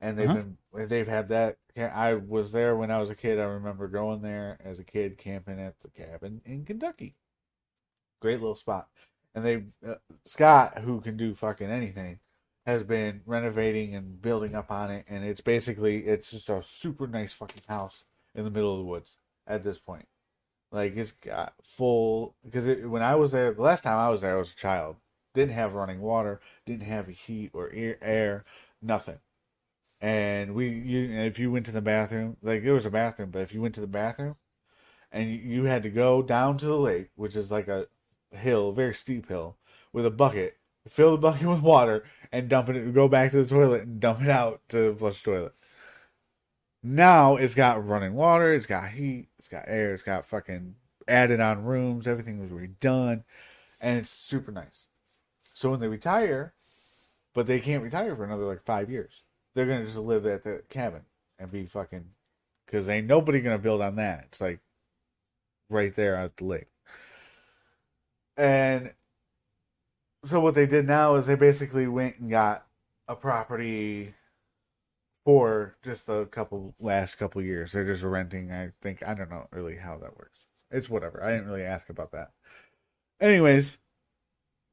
And 0.00 0.18
they've 0.18 0.28
Uh-huh. 0.28 0.44
been, 0.72 0.88
they've 0.88 1.08
had 1.08 1.28
that. 1.28 1.58
I 1.76 2.14
was 2.14 2.52
there 2.52 2.76
when 2.76 2.90
I 2.90 2.98
was 2.98 3.10
a 3.10 3.14
kid. 3.14 3.38
I 3.38 3.44
remember 3.44 3.88
going 3.88 4.22
there 4.22 4.58
as 4.64 4.78
a 4.78 4.84
kid 4.84 5.18
camping 5.18 5.60
at 5.60 5.80
the 5.80 5.88
cabin 5.88 6.42
in 6.44 6.64
Kentucky. 6.64 7.16
Great 8.20 8.40
little 8.40 8.54
spot. 8.56 8.88
And 9.34 9.44
they, 9.44 9.64
uh, 9.86 9.96
Scott, 10.24 10.78
who 10.78 11.00
can 11.00 11.16
do 11.16 11.34
fucking 11.34 11.70
anything, 11.70 12.20
has 12.64 12.82
been 12.82 13.22
renovating 13.26 13.94
and 13.94 14.20
building 14.20 14.54
up 14.54 14.70
on 14.70 14.90
it. 14.90 15.04
And 15.08 15.24
it's 15.24 15.40
basically, 15.42 16.06
it's 16.06 16.30
just 16.30 16.48
a 16.50 16.62
super 16.62 17.06
nice 17.06 17.32
fucking 17.32 17.62
house 17.68 18.04
in 18.34 18.44
the 18.44 18.50
middle 18.50 18.72
of 18.72 18.78
the 18.78 18.84
woods 18.84 19.18
at 19.46 19.62
this 19.64 19.78
point. 19.78 20.08
Like 20.72 20.96
it's 20.96 21.12
got 21.12 21.54
full 21.62 22.34
because 22.44 22.66
it, 22.66 22.88
when 22.88 23.02
I 23.02 23.14
was 23.14 23.32
there, 23.32 23.52
the 23.52 23.62
last 23.62 23.84
time 23.84 23.98
I 23.98 24.08
was 24.10 24.22
there, 24.22 24.34
I 24.36 24.38
was 24.38 24.52
a 24.52 24.56
child. 24.56 24.96
Didn't 25.32 25.54
have 25.54 25.74
running 25.74 26.00
water, 26.00 26.40
didn't 26.64 26.86
have 26.86 27.06
heat 27.08 27.50
or 27.52 27.70
air, 27.72 27.98
air 28.02 28.44
nothing. 28.82 29.18
And 30.00 30.54
we, 30.54 30.68
you, 30.68 31.10
if 31.12 31.38
you 31.38 31.50
went 31.50 31.66
to 31.66 31.72
the 31.72 31.80
bathroom, 31.82 32.36
like 32.42 32.62
there 32.64 32.74
was 32.74 32.86
a 32.86 32.90
bathroom, 32.90 33.30
but 33.30 33.42
if 33.42 33.54
you 33.54 33.60
went 33.62 33.74
to 33.76 33.80
the 33.80 33.86
bathroom, 33.86 34.36
and 35.12 35.30
you- 35.30 35.38
you 35.38 35.64
had 35.64 35.82
to 35.84 35.90
go 35.90 36.22
down 36.22 36.58
to 36.58 36.66
the 36.66 36.78
lake, 36.78 37.10
which 37.16 37.36
is 37.36 37.50
like 37.52 37.68
a 37.68 37.88
hill, 38.32 38.72
very 38.72 38.94
steep 38.94 39.28
hill, 39.28 39.58
with 39.92 40.06
a 40.06 40.10
bucket, 40.10 40.58
fill 40.88 41.12
the 41.12 41.18
bucket 41.18 41.48
with 41.48 41.62
water, 41.62 42.04
and 42.32 42.48
dump 42.48 42.68
it. 42.70 42.94
Go 42.94 43.08
back 43.08 43.30
to 43.32 43.42
the 43.42 43.48
toilet 43.48 43.82
and 43.84 44.00
dump 44.00 44.22
it 44.22 44.30
out 44.30 44.62
to 44.70 44.94
flush 44.96 45.22
the 45.22 45.30
toilet. 45.32 45.54
Now 46.82 47.36
it's 47.36 47.54
got 47.54 47.84
running 47.86 48.14
water, 48.14 48.54
it's 48.54 48.66
got 48.66 48.90
heat, 48.90 49.28
it's 49.38 49.48
got 49.48 49.64
air, 49.66 49.92
it's 49.94 50.02
got 50.02 50.24
fucking 50.24 50.76
added 51.08 51.40
on 51.40 51.64
rooms. 51.64 52.06
Everything 52.06 52.38
was 52.40 52.50
redone, 52.50 53.24
and 53.80 54.00
it's 54.00 54.10
super 54.10 54.52
nice. 54.52 54.88
So 55.54 55.70
when 55.72 55.80
they 55.80 55.88
retire, 55.88 56.54
but 57.34 57.46
they 57.48 57.60
can't 57.60 57.84
retire 57.84 58.16
for 58.16 58.24
another 58.24 58.46
like 58.46 58.64
five 58.64 58.90
years. 58.90 59.24
They're 59.56 59.64
gonna 59.64 59.86
just 59.86 59.96
live 59.96 60.26
at 60.26 60.44
the 60.44 60.62
cabin 60.68 61.00
and 61.38 61.50
be 61.50 61.64
fucking 61.64 62.04
because 62.66 62.90
ain't 62.90 63.06
nobody 63.06 63.40
gonna 63.40 63.56
build 63.56 63.80
on 63.80 63.96
that. 63.96 64.24
It's 64.26 64.40
like 64.40 64.60
right 65.70 65.94
there 65.94 66.14
at 66.14 66.36
the 66.36 66.44
lake. 66.44 66.68
And 68.36 68.92
so 70.26 70.40
what 70.40 70.54
they 70.54 70.66
did 70.66 70.86
now 70.86 71.14
is 71.14 71.24
they 71.26 71.36
basically 71.36 71.86
went 71.86 72.18
and 72.18 72.28
got 72.28 72.66
a 73.08 73.16
property 73.16 74.12
for 75.24 75.76
just 75.82 76.06
a 76.10 76.26
couple 76.26 76.74
last 76.78 77.14
couple 77.14 77.40
years. 77.40 77.72
They're 77.72 77.86
just 77.86 78.02
renting. 78.02 78.52
I 78.52 78.72
think 78.82 79.02
I 79.06 79.14
don't 79.14 79.30
know 79.30 79.48
really 79.52 79.76
how 79.76 79.96
that 79.96 80.18
works. 80.18 80.40
It's 80.70 80.90
whatever. 80.90 81.24
I 81.24 81.32
didn't 81.32 81.48
really 81.48 81.64
ask 81.64 81.88
about 81.88 82.12
that. 82.12 82.32
Anyways, 83.22 83.78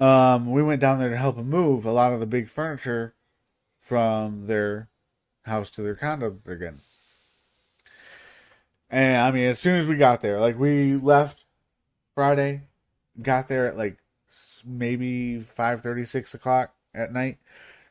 um, 0.01 0.51
we 0.51 0.61
went 0.61 0.81
down 0.81 0.99
there 0.99 1.09
to 1.09 1.15
help 1.15 1.37
them 1.37 1.49
move 1.49 1.85
a 1.85 1.93
lot 1.93 2.11
of 2.11 2.19
the 2.19 2.25
big 2.25 2.49
furniture 2.49 3.15
from 3.83 4.47
their 4.47 4.87
house 5.43 5.69
to 5.69 5.81
their 5.81 5.93
condo 5.93 6.31
getting. 6.31 6.79
And 8.89 9.17
I 9.17 9.31
mean, 9.31 9.47
as 9.47 9.59
soon 9.59 9.75
as 9.75 9.85
we 9.85 9.97
got 9.97 10.21
there, 10.21 10.39
like 10.39 10.57
we 10.57 10.95
left 10.95 11.43
Friday, 12.15 12.61
got 13.21 13.49
there 13.49 13.67
at 13.67 13.77
like 13.77 13.97
maybe 14.65 15.41
five 15.41 15.81
thirty, 15.81 16.05
six 16.05 16.33
o'clock 16.33 16.73
at 16.93 17.11
night. 17.11 17.39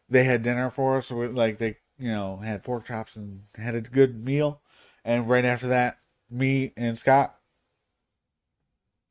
They 0.08 0.24
had 0.24 0.42
dinner 0.42 0.70
for 0.70 0.96
us, 0.96 1.10
with 1.10 1.32
like 1.32 1.58
they, 1.58 1.76
you 1.98 2.10
know, 2.10 2.38
had 2.38 2.62
pork 2.62 2.86
chops 2.86 3.16
and 3.16 3.42
had 3.56 3.74
a 3.74 3.80
good 3.82 4.24
meal. 4.24 4.60
And 5.04 5.28
right 5.28 5.44
after 5.44 5.66
that, 5.68 5.98
me 6.30 6.72
and 6.76 6.96
Scott 6.96 7.36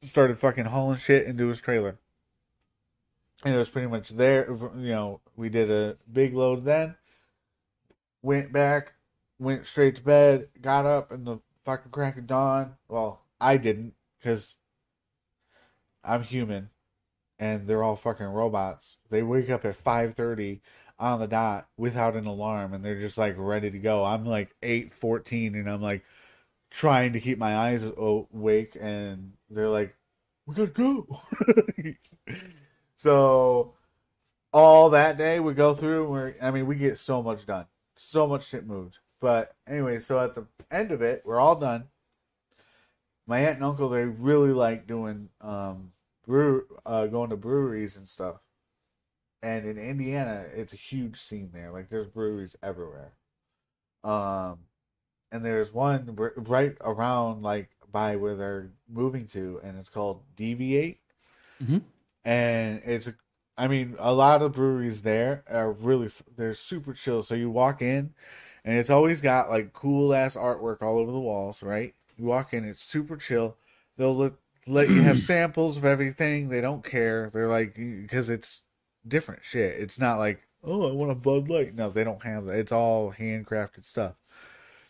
started 0.02 0.40
fucking 0.40 0.66
hauling 0.66 0.98
shit 0.98 1.28
into 1.28 1.48
his 1.48 1.62
trailer. 1.62 1.99
And 3.43 3.55
it 3.55 3.57
was 3.57 3.69
pretty 3.69 3.88
much 3.88 4.09
there. 4.09 4.51
You 4.51 4.91
know, 4.91 5.22
we 5.35 5.49
did 5.49 5.72
a 5.72 5.97
big 6.11 6.34
load 6.34 6.65
then. 6.65 6.95
Went 8.22 8.51
back, 8.51 8.93
went 9.39 9.65
straight 9.65 9.95
to 9.95 10.03
bed, 10.03 10.49
got 10.61 10.85
up 10.85 11.11
in 11.11 11.23
the 11.23 11.39
fucking 11.65 11.91
crack 11.91 12.18
of 12.18 12.27
dawn. 12.27 12.76
Well, 12.88 13.22
I 13.39 13.57
didn't, 13.57 13.93
because 14.19 14.57
I'm 16.03 16.23
human 16.23 16.69
and 17.39 17.68
they're 17.68 17.84
all 17.84 17.95
fucking 17.95 18.27
robots. 18.27 18.97
They 19.09 19.23
wake 19.23 19.49
up 19.49 19.65
at 19.65 19.84
5.30 19.84 20.61
on 20.99 21.19
the 21.19 21.27
dot 21.27 21.68
without 21.76 22.15
an 22.15 22.27
alarm 22.27 22.73
and 22.73 22.85
they're 22.85 22.99
just 22.99 23.18
like 23.18 23.34
ready 23.38 23.72
to 23.72 23.80
go. 23.80 24.05
I'm 24.05 24.26
like 24.26 24.55
8.14 24.61 25.55
and 25.55 25.68
I'm 25.68 25.81
like 25.81 26.03
trying 26.69 27.13
to 27.13 27.19
keep 27.19 27.39
my 27.39 27.57
eyes 27.57 27.84
awake 27.84 28.77
and 28.80 29.34
they're 29.49 29.69
like, 29.69 29.95
we 30.45 30.53
gotta 30.53 30.68
go. 30.68 31.07
so 33.02 33.73
all 34.53 34.91
that 34.91 35.18
day 35.18 35.40
we 35.40 35.56
go 35.56 35.73
through 35.73 36.07
we're 36.07 36.36
I 36.40 36.52
mean 36.52 36.68
we 36.68 36.76
get 36.76 36.99
so 36.99 37.23
much 37.23 37.48
done. 37.48 37.65
So 37.95 38.28
much 38.28 38.48
shit 38.48 38.68
moved. 38.68 38.99
But 39.19 39.56
anyway, 39.68 39.98
so 39.98 40.19
at 40.19 40.36
the 40.36 40.45
end 40.69 40.91
of 40.91 41.02
it, 41.02 41.23
we're 41.26 41.40
all 41.40 41.56
done. 41.56 41.86
My 43.26 43.40
aunt 43.40 43.56
and 43.56 43.65
uncle 43.65 43.90
they 43.90 44.06
really 44.06 44.52
like 44.52 44.86
doing 44.86 45.30
um 45.41 45.94
brew 46.28 46.65
uh 46.86 47.07
going 47.07 47.32
to 47.32 47.38
breweries 47.38 47.98
and 47.98 48.07
stuff. 48.07 48.36
And 49.41 49.65
in 49.65 49.80
Indiana, 49.80 50.45
it's 50.53 50.73
a 50.73 50.78
huge 50.78 51.19
scene 51.19 51.49
there. 51.53 51.72
Like 51.72 51.90
there's 51.90 52.07
breweries 52.07 52.56
everywhere. 52.61 53.14
Um 54.03 54.60
and 55.32 55.44
there's 55.44 55.73
one 55.73 56.15
right 56.36 56.78
around 56.82 57.41
like 57.41 57.69
by 57.91 58.15
where 58.15 58.36
they're 58.36 58.69
moving 58.88 59.26
to 59.28 59.60
and 59.64 59.80
it's 59.80 59.90
called 59.90 60.22
Deviate. 60.36 60.99
Mhm. 61.64 61.82
And 62.23 62.81
it's 62.85 63.10
I 63.57 63.68
mean, 63.68 63.95
a 63.99 64.14
lot 64.14 64.41
of 64.41 64.53
breweries 64.53 65.02
there 65.02 65.43
are 65.49 65.72
really 65.72 66.10
they're 66.35 66.53
super 66.53 66.93
chill. 66.93 67.22
So 67.23 67.35
you 67.35 67.49
walk 67.49 67.81
in, 67.81 68.14
and 68.64 68.77
it's 68.77 68.89
always 68.89 69.22
got 69.22 69.49
like 69.49 69.73
cool 69.73 70.14
ass 70.14 70.35
artwork 70.35 70.81
all 70.81 70.98
over 70.98 71.11
the 71.11 71.19
walls. 71.19 71.61
Right? 71.61 71.93
You 72.18 72.26
walk 72.26 72.53
in, 72.53 72.65
it's 72.65 72.84
super 72.84 73.18
chill. 73.18 73.57
They'll 73.98 74.15
let 74.15 74.34
let 74.68 74.89
you 74.89 75.02
have 75.02 75.19
samples 75.22 75.77
of 75.77 75.85
everything. 75.85 76.49
They 76.49 76.61
don't 76.61 76.84
care. 76.84 77.30
They're 77.31 77.48
like 77.48 77.76
because 77.76 78.30
it's 78.30 78.61
different 79.07 79.43
shit. 79.43 79.80
It's 79.80 79.99
not 79.99 80.18
like 80.18 80.48
oh 80.64 80.89
I 80.89 80.93
want 80.93 81.11
a 81.11 81.15
Bud 81.15 81.49
Light. 81.49 81.76
No, 81.76 81.89
they 81.89 82.03
don't 82.03 82.23
have 82.23 82.45
that. 82.45 82.57
It's 82.57 82.72
all 82.72 83.14
handcrafted 83.14 83.85
stuff. 83.85 84.14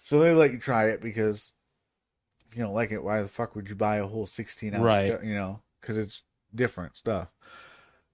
So 0.03 0.20
they 0.20 0.34
let 0.34 0.52
you 0.52 0.60
try 0.60 0.90
it 0.90 1.02
because 1.02 1.52
if 2.49 2.58
you 2.58 2.64
don't 2.64 2.74
like 2.74 2.91
it, 2.91 3.03
why 3.03 3.22
the 3.22 3.28
fuck 3.28 3.56
would 3.56 3.70
you 3.70 3.76
buy 3.76 3.98
a 3.98 4.08
whole 4.08 4.28
sixteen 4.28 4.76
ounce? 4.76 4.84
Right. 4.84 5.24
You 5.24 5.36
know, 5.36 5.62
because 5.80 5.98
it's 5.98 6.22
different 6.56 6.98
stuff. 6.98 7.30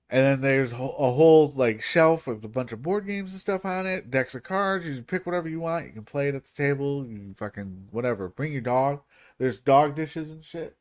And 0.10 0.24
then 0.24 0.42
there's 0.42 0.72
a 0.72 0.76
whole, 0.76 1.52
like 1.54 1.82
shelf 1.82 2.28
with 2.28 2.44
a 2.46 2.48
bunch 2.48 2.72
of 2.72 2.82
board 2.82 3.06
games 3.06 3.34
and 3.34 3.42
stuff 3.42 3.66
on 3.66 3.86
it, 3.86 4.10
decks 4.10 4.36
of 4.36 4.44
cards. 4.44 4.86
You 4.86 4.96
can 4.96 5.04
pick 5.04 5.26
whatever 5.26 5.50
you 5.50 5.60
want. 5.60 5.86
You 5.86 5.92
can 5.92 6.06
play 6.06 6.30
it 6.30 6.36
at 6.36 6.46
the 6.46 6.54
table. 6.54 7.06
You 7.06 7.18
can 7.18 7.34
fucking 7.34 7.90
whatever. 7.92 8.30
Bring 8.30 8.54
your 8.54 8.62
dog. 8.62 9.02
There's 9.38 9.60
dog 9.60 9.96
dishes 9.96 10.32
and 10.32 10.46
shit, 10.46 10.78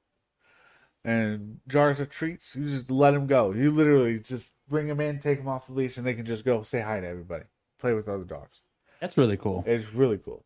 and 1.05 1.59
jars 1.67 1.99
of 2.01 2.09
treats. 2.09 2.55
You 2.55 2.69
just 2.69 2.89
let 2.89 3.11
them 3.11 3.27
go. 3.27 3.53
You 3.53 3.71
literally 3.71 4.21
just 4.21 4.53
bring 4.69 4.87
them 4.87 5.01
in, 5.01 5.19
take 5.19 5.39
them 5.39 5.49
off 5.49 5.67
the 5.67 5.73
leash, 5.73 5.97
and 5.97 6.07
they 6.07 6.15
can 6.15 6.25
just 6.25 6.45
go 6.45 6.63
say 6.63 6.81
hi 6.81 7.01
to 7.01 7.07
everybody, 7.07 7.45
play 7.79 7.93
with 7.95 8.09
other 8.09 8.25
dogs. 8.25 8.61
That's 9.01 9.19
really 9.19 9.37
cool. 9.37 9.65
It's 9.67 9.93
really 9.93 10.19
cool. 10.19 10.45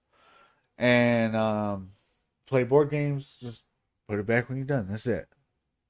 And 0.77 1.37
um, 1.37 1.91
play 2.47 2.65
board 2.65 2.91
games. 2.91 3.37
Just 3.41 3.65
put 4.09 4.19
it 4.19 4.27
back 4.27 4.49
when 4.49 4.57
you're 4.57 4.67
done. 4.67 4.87
That's 4.89 5.07
it. 5.07 5.29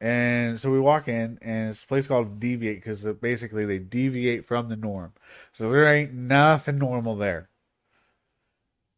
And 0.00 0.58
so 0.58 0.70
we 0.70 0.80
walk 0.80 1.08
in, 1.08 1.38
and 1.42 1.70
it's 1.70 1.82
a 1.82 1.86
place 1.86 2.06
called 2.06 2.40
Deviate 2.40 2.78
because 2.78 3.06
uh, 3.06 3.12
basically 3.12 3.66
they 3.66 3.78
deviate 3.78 4.46
from 4.46 4.68
the 4.68 4.76
norm. 4.76 5.12
So 5.52 5.70
there 5.70 5.92
ain't 5.92 6.14
nothing 6.14 6.78
normal 6.78 7.16
there. 7.16 7.50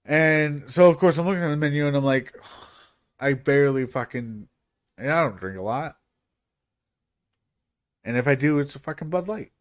And 0.04 0.70
so, 0.70 0.88
of 0.88 0.98
course, 0.98 1.18
I'm 1.18 1.26
looking 1.26 1.42
at 1.42 1.48
the 1.48 1.56
menu 1.56 1.86
and 1.86 1.96
I'm 1.96 2.04
like, 2.04 2.32
I 3.20 3.32
barely 3.34 3.86
fucking, 3.86 4.48
I 4.98 5.04
don't 5.04 5.38
drink 5.38 5.58
a 5.58 5.62
lot. 5.62 5.96
And 8.04 8.16
if 8.16 8.26
I 8.28 8.34
do, 8.34 8.58
it's 8.58 8.76
a 8.76 8.80
fucking 8.80 9.10
Bud 9.10 9.28
Light. 9.28 9.52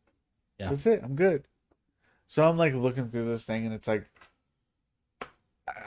Yeah. 0.60 0.70
That's 0.70 0.86
it. 0.86 1.02
I'm 1.04 1.16
good. 1.16 1.46
So 2.28 2.48
I'm 2.48 2.58
like 2.58 2.74
looking 2.74 3.10
through 3.10 3.26
this 3.26 3.44
thing, 3.44 3.66
and 3.66 3.74
it's 3.74 3.88
like, 3.88 4.08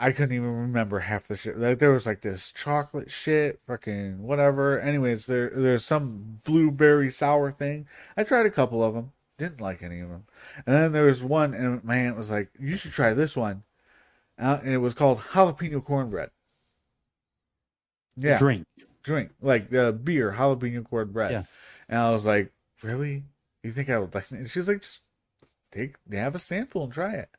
I- 0.00 0.12
couldn't 0.12 0.34
even 0.34 0.54
remember 0.54 1.00
half 1.00 1.26
the 1.28 1.36
shit. 1.36 1.58
Like 1.58 1.78
there 1.78 1.92
was 1.92 2.06
like 2.06 2.20
this 2.20 2.50
chocolate 2.52 3.10
shit, 3.10 3.60
fucking 3.66 4.22
whatever. 4.22 4.78
Anyways, 4.80 5.26
there 5.26 5.50
there's 5.50 5.84
some 5.84 6.40
blueberry 6.44 7.10
sour 7.10 7.52
thing. 7.52 7.86
I 8.16 8.24
tried 8.24 8.46
a 8.46 8.50
couple 8.50 8.82
of 8.82 8.94
them, 8.94 9.12
didn't 9.38 9.60
like 9.60 9.82
any 9.82 10.00
of 10.00 10.08
them. 10.08 10.24
And 10.66 10.74
then 10.74 10.92
there 10.92 11.04
was 11.04 11.22
one, 11.22 11.54
and 11.54 11.82
my 11.84 11.96
aunt 11.96 12.16
was 12.16 12.30
like, 12.30 12.50
"You 12.58 12.76
should 12.76 12.92
try 12.92 13.14
this 13.14 13.36
one," 13.36 13.62
uh, 14.38 14.60
and 14.62 14.72
it 14.72 14.78
was 14.78 14.94
called 14.94 15.18
jalapeno 15.18 15.84
cornbread. 15.84 16.30
Yeah, 18.16 18.38
Drink. 18.38 18.66
drink 19.02 19.32
like 19.40 19.70
the 19.70 19.92
beer 19.92 20.32
jalapeno 20.38 20.84
cornbread. 20.84 21.32
Yeah. 21.32 21.42
And 21.88 21.98
I 21.98 22.10
was 22.10 22.26
like, 22.26 22.52
"Really? 22.82 23.24
You 23.62 23.72
think 23.72 23.90
I 23.90 23.98
would 23.98 24.14
like?" 24.14 24.30
it?" 24.30 24.38
And 24.38 24.50
she's 24.50 24.68
like, 24.68 24.82
"Just 24.82 25.02
take, 25.72 25.96
have 26.12 26.34
a 26.34 26.38
sample 26.38 26.84
and 26.84 26.92
try 26.92 27.14
it." 27.14 27.30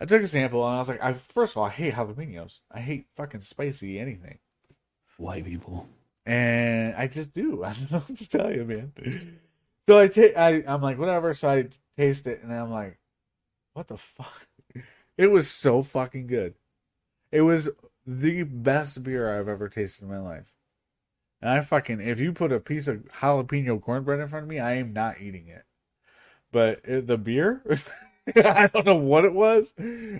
I 0.00 0.04
took 0.04 0.22
a 0.22 0.26
sample 0.26 0.64
and 0.64 0.76
I 0.76 0.78
was 0.78 0.88
like, 0.88 1.02
I 1.02 1.12
first 1.14 1.54
of 1.54 1.58
all, 1.58 1.64
I 1.64 1.70
hate 1.70 1.94
jalapenos. 1.94 2.60
I 2.70 2.80
hate 2.80 3.06
fucking 3.16 3.40
spicy 3.40 3.98
anything, 3.98 4.38
White 5.16 5.44
people. 5.44 5.88
and 6.24 6.94
I 6.96 7.08
just 7.08 7.32
do. 7.32 7.64
I 7.64 7.72
don't 7.72 7.90
know 7.90 7.98
what 7.98 8.16
to 8.16 8.28
tell 8.28 8.52
you, 8.52 8.64
man. 8.64 8.92
So 9.86 9.98
I 9.98 10.08
take, 10.08 10.36
I, 10.36 10.62
I'm 10.66 10.82
like, 10.82 10.98
whatever. 10.98 11.34
So 11.34 11.48
I 11.48 11.68
taste 11.96 12.26
it, 12.26 12.42
and 12.42 12.54
I'm 12.54 12.70
like, 12.70 12.98
what 13.72 13.88
the 13.88 13.96
fuck? 13.98 14.46
It 15.16 15.32
was 15.32 15.50
so 15.50 15.82
fucking 15.82 16.28
good. 16.28 16.54
It 17.32 17.40
was 17.40 17.68
the 18.06 18.44
best 18.44 19.02
beer 19.02 19.36
I've 19.36 19.48
ever 19.48 19.68
tasted 19.68 20.04
in 20.04 20.08
my 20.10 20.20
life. 20.20 20.52
And 21.42 21.50
I 21.50 21.60
fucking, 21.60 22.00
if 22.00 22.20
you 22.20 22.32
put 22.32 22.52
a 22.52 22.60
piece 22.60 22.86
of 22.86 22.98
jalapeno 23.20 23.82
cornbread 23.82 24.20
in 24.20 24.28
front 24.28 24.44
of 24.44 24.48
me, 24.48 24.60
I 24.60 24.74
am 24.74 24.92
not 24.92 25.20
eating 25.20 25.48
it. 25.48 25.64
But 26.52 26.82
the 26.84 27.18
beer, 27.18 27.62
I 28.36 28.66
don't 28.66 28.86
know 28.86 28.96
what 28.96 29.24
it 29.24 29.32
was. 29.32 29.72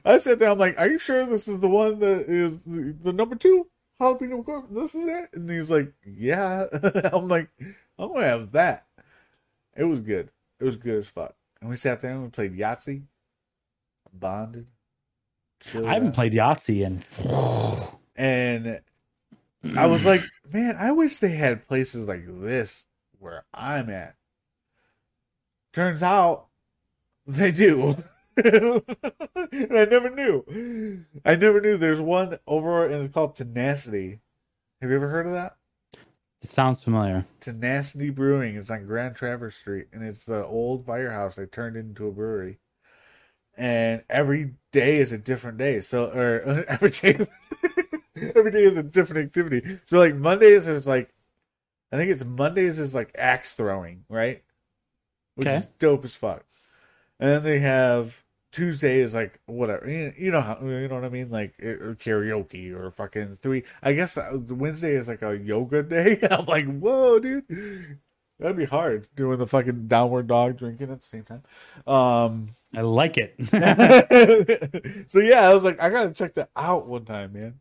I 0.05 0.19
sat 0.19 0.39
there, 0.39 0.51
I'm 0.51 0.59
like, 0.59 0.79
are 0.79 0.89
you 0.89 0.99
sure 0.99 1.27
this 1.27 1.49
is 1.49 1.59
the 1.61 1.69
one 1.69 1.99
that 2.01 2.29
is 2.29 2.59
the, 2.65 3.13
number 3.13 3.37
two 3.37 3.67
jalapeno 4.01 4.45
cornbread? 4.45 4.83
This 4.83 4.95
is 4.95 5.07
it? 5.07 5.31
And 5.33 5.51
he's 5.51 5.71
like, 5.71 5.93
yeah. 6.07 6.67
I'm 7.13 7.29
like, 7.29 7.49
I'm 7.99 8.13
gonna 8.13 8.27
have 8.27 8.53
that. 8.53 8.87
It 9.77 9.85
was 9.85 10.01
good. 10.01 10.31
It 10.61 10.65
was 10.65 10.77
good 10.77 10.99
as 10.99 11.09
fuck. 11.09 11.35
And 11.61 11.71
we 11.71 11.77
sat 11.77 12.01
there 12.01 12.13
and 12.13 12.23
we 12.23 12.29
played 12.31 12.57
Yahtzee, 12.57 13.03
bonded. 14.13 14.67
I 15.75 15.95
haven't 15.95 16.09
out. 16.09 16.15
played 16.15 16.33
Yahtzee 16.33 16.85
in 16.85 17.03
And 18.17 18.81
I 19.77 19.87
was 19.87 20.05
like, 20.05 20.23
man, 20.53 20.77
I 20.79 20.93
wish 20.93 21.19
they 21.19 21.31
had 21.31 21.67
places 21.67 22.07
like 22.07 22.25
this 22.27 22.87
where 23.19 23.45
I'm 23.53 23.91
at. 23.91 24.15
Turns 25.73 26.03
out 26.03 26.48
they 27.29 27.53
do. 27.53 27.97
and 28.37 28.83
I 29.77 29.85
never 29.85 30.11
knew. 30.11 31.05
I 31.25 31.37
never 31.37 31.61
knew 31.61 31.77
there's 31.77 32.01
one 32.01 32.39
over 32.47 32.85
and 32.87 32.95
it's 33.05 33.13
called 33.13 33.37
Tenacity. 33.37 34.21
Have 34.81 34.91
you 34.91 34.97
ever 34.97 35.09
heard 35.09 35.27
of 35.27 35.33
that? 35.33 35.57
It 36.41 36.51
sounds 36.51 36.83
familiar. 36.83 37.25
Tenacity 37.41 38.11
Brewing. 38.11 38.57
It's 38.57 38.71
on 38.71 38.87
Grand 38.87 39.17
Traverse 39.17 39.57
Street, 39.57 39.89
and 39.93 40.05
it's 40.05 40.25
the 40.25 40.45
old 40.45 40.87
firehouse 40.87 41.37
they 41.37 41.47
turned 41.47 41.77
into 41.77 42.07
a 42.07 42.13
brewery. 42.13 42.59
And 43.57 44.05
every 44.09 44.55
day 44.73 44.99
is 44.99 45.11
a 45.13 45.19
different 45.19 45.59
day. 45.59 45.81
So, 45.81 46.07
or 46.07 46.65
every 46.69 46.91
day, 46.91 47.19
every 48.37 48.51
day 48.53 48.63
is 48.65 48.77
a 48.77 48.83
different 48.85 49.27
activity. 49.27 49.81
So, 49.87 49.99
like 49.99 50.15
Mondays 50.15 50.67
is 50.69 50.87
like, 50.87 51.13
I 51.93 51.97
think 51.97 52.11
it's 52.11 52.25
Mondays 52.25 52.79
is 52.79 52.95
like 52.95 53.13
axe 53.17 53.53
throwing, 53.55 54.05
right? 54.09 54.45
Which 55.35 55.49
Okay. 55.49 55.57
is 55.57 55.67
dope 55.79 56.05
as 56.05 56.15
fuck. 56.17 56.45
And 57.20 57.31
then 57.31 57.43
they 57.43 57.59
have 57.59 58.23
Tuesday 58.53 59.01
is 59.01 59.15
like 59.15 59.40
whatever 59.47 59.89
you, 59.89 60.31
know 60.31 60.40
how 60.40 60.59
you 60.62 60.89
know 60.89 60.95
what 60.95 61.05
I 61.05 61.11
mean 61.11 61.31
like 61.31 61.55
eh, 61.61 61.74
karaoke 61.95 62.73
or 62.73 62.90
fucking 62.90 63.39
three. 63.43 63.65
I 63.82 63.93
guess 63.93 64.19
Wednesday 64.32 64.95
is 64.95 65.09
like 65.09 65.23
a 65.23 65.36
yoga 65.36 65.82
day. 65.85 66.19
I'm 66.31 66.47
like, 66.47 66.66
whoa, 66.66 67.19
dude, 67.19 67.99
that'd 68.39 68.57
be 68.57 68.65
hard 68.65 69.07
doing 69.15 69.39
the 69.39 69.47
fucking 69.47 69.86
downward 69.89 70.28
dog 70.28 70.59
drinking 70.59 70.90
at 70.90 71.01
the 71.01 71.07
same 71.07 71.24
time. 71.24 71.43
Um, 71.86 72.55
I 72.74 72.81
like 72.82 73.16
it. 73.19 73.35
so 75.11 75.19
yeah, 75.20 75.49
I 75.49 75.53
was 75.55 75.65
like, 75.65 75.81
I 75.82 75.90
gotta 75.90 76.12
check 76.12 76.35
that 76.35 76.51
out 76.57 76.86
one 76.86 77.05
time, 77.05 77.35
man. 77.35 77.61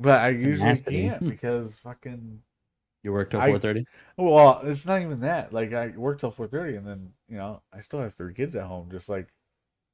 But 0.00 0.20
I 0.20 0.28
usually 0.30 0.76
can't 0.76 1.28
because 1.28 1.78
fucking 1.78 2.40
you 3.08 3.12
work 3.14 3.30
till 3.30 3.40
four 3.40 3.58
thirty. 3.58 3.86
well, 4.16 4.60
it's 4.64 4.84
not 4.84 5.00
even 5.00 5.20
that. 5.20 5.52
Like 5.52 5.72
I 5.72 5.88
work 5.88 6.20
till 6.20 6.30
four 6.30 6.46
thirty, 6.46 6.76
and 6.76 6.86
then 6.86 7.12
you 7.28 7.38
know 7.38 7.62
I 7.72 7.80
still 7.80 8.00
have 8.00 8.14
three 8.14 8.34
kids 8.34 8.54
at 8.54 8.64
home. 8.64 8.88
Just 8.90 9.08
like 9.08 9.28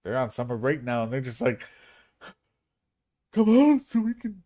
they're 0.02 0.18
on 0.18 0.32
summer 0.32 0.56
break 0.56 0.82
now, 0.82 1.04
and 1.04 1.12
they're 1.12 1.20
just 1.20 1.40
like, 1.40 1.62
"Come 3.32 3.48
on, 3.48 3.80
so 3.80 4.00
we 4.00 4.14
can 4.14 4.42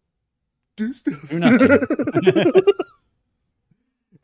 do 0.77 0.93
stuff." 0.93 1.31
Do 1.31 1.39
nothing. 1.39 1.71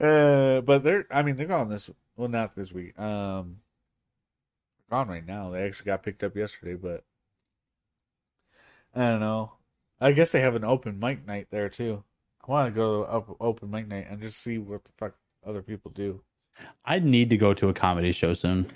uh, 0.00 0.60
but 0.60 0.84
they're. 0.84 1.06
I 1.10 1.22
mean, 1.22 1.36
they're 1.36 1.46
gone 1.46 1.70
this. 1.70 1.90
Well, 2.16 2.28
not 2.28 2.54
this 2.54 2.70
week. 2.70 2.98
Um, 2.98 3.60
gone 4.90 5.08
right 5.08 5.26
now. 5.26 5.50
They 5.50 5.62
actually 5.62 5.86
got 5.86 6.02
picked 6.02 6.22
up 6.22 6.36
yesterday, 6.36 6.74
but 6.74 7.02
I 8.94 9.10
don't 9.10 9.20
know. 9.20 9.54
I 10.00 10.12
guess 10.12 10.32
they 10.32 10.40
have 10.40 10.54
an 10.54 10.64
open 10.64 10.98
mic 10.98 11.26
night 11.26 11.48
there 11.50 11.70
too. 11.70 12.04
I 12.46 12.50
want 12.50 12.74
to 12.74 12.76
go 12.78 13.02
to 13.04 13.10
op- 13.10 13.36
open 13.40 13.70
mic 13.70 13.88
night 13.88 14.06
and 14.10 14.20
just 14.20 14.42
see 14.42 14.58
what 14.58 14.84
the 14.84 14.90
fuck 14.98 15.14
other 15.46 15.62
people 15.62 15.90
do. 15.90 16.20
I 16.84 16.98
need 16.98 17.30
to 17.30 17.36
go 17.36 17.54
to 17.54 17.68
a 17.68 17.74
comedy 17.74 18.12
show 18.12 18.34
soon. 18.34 18.66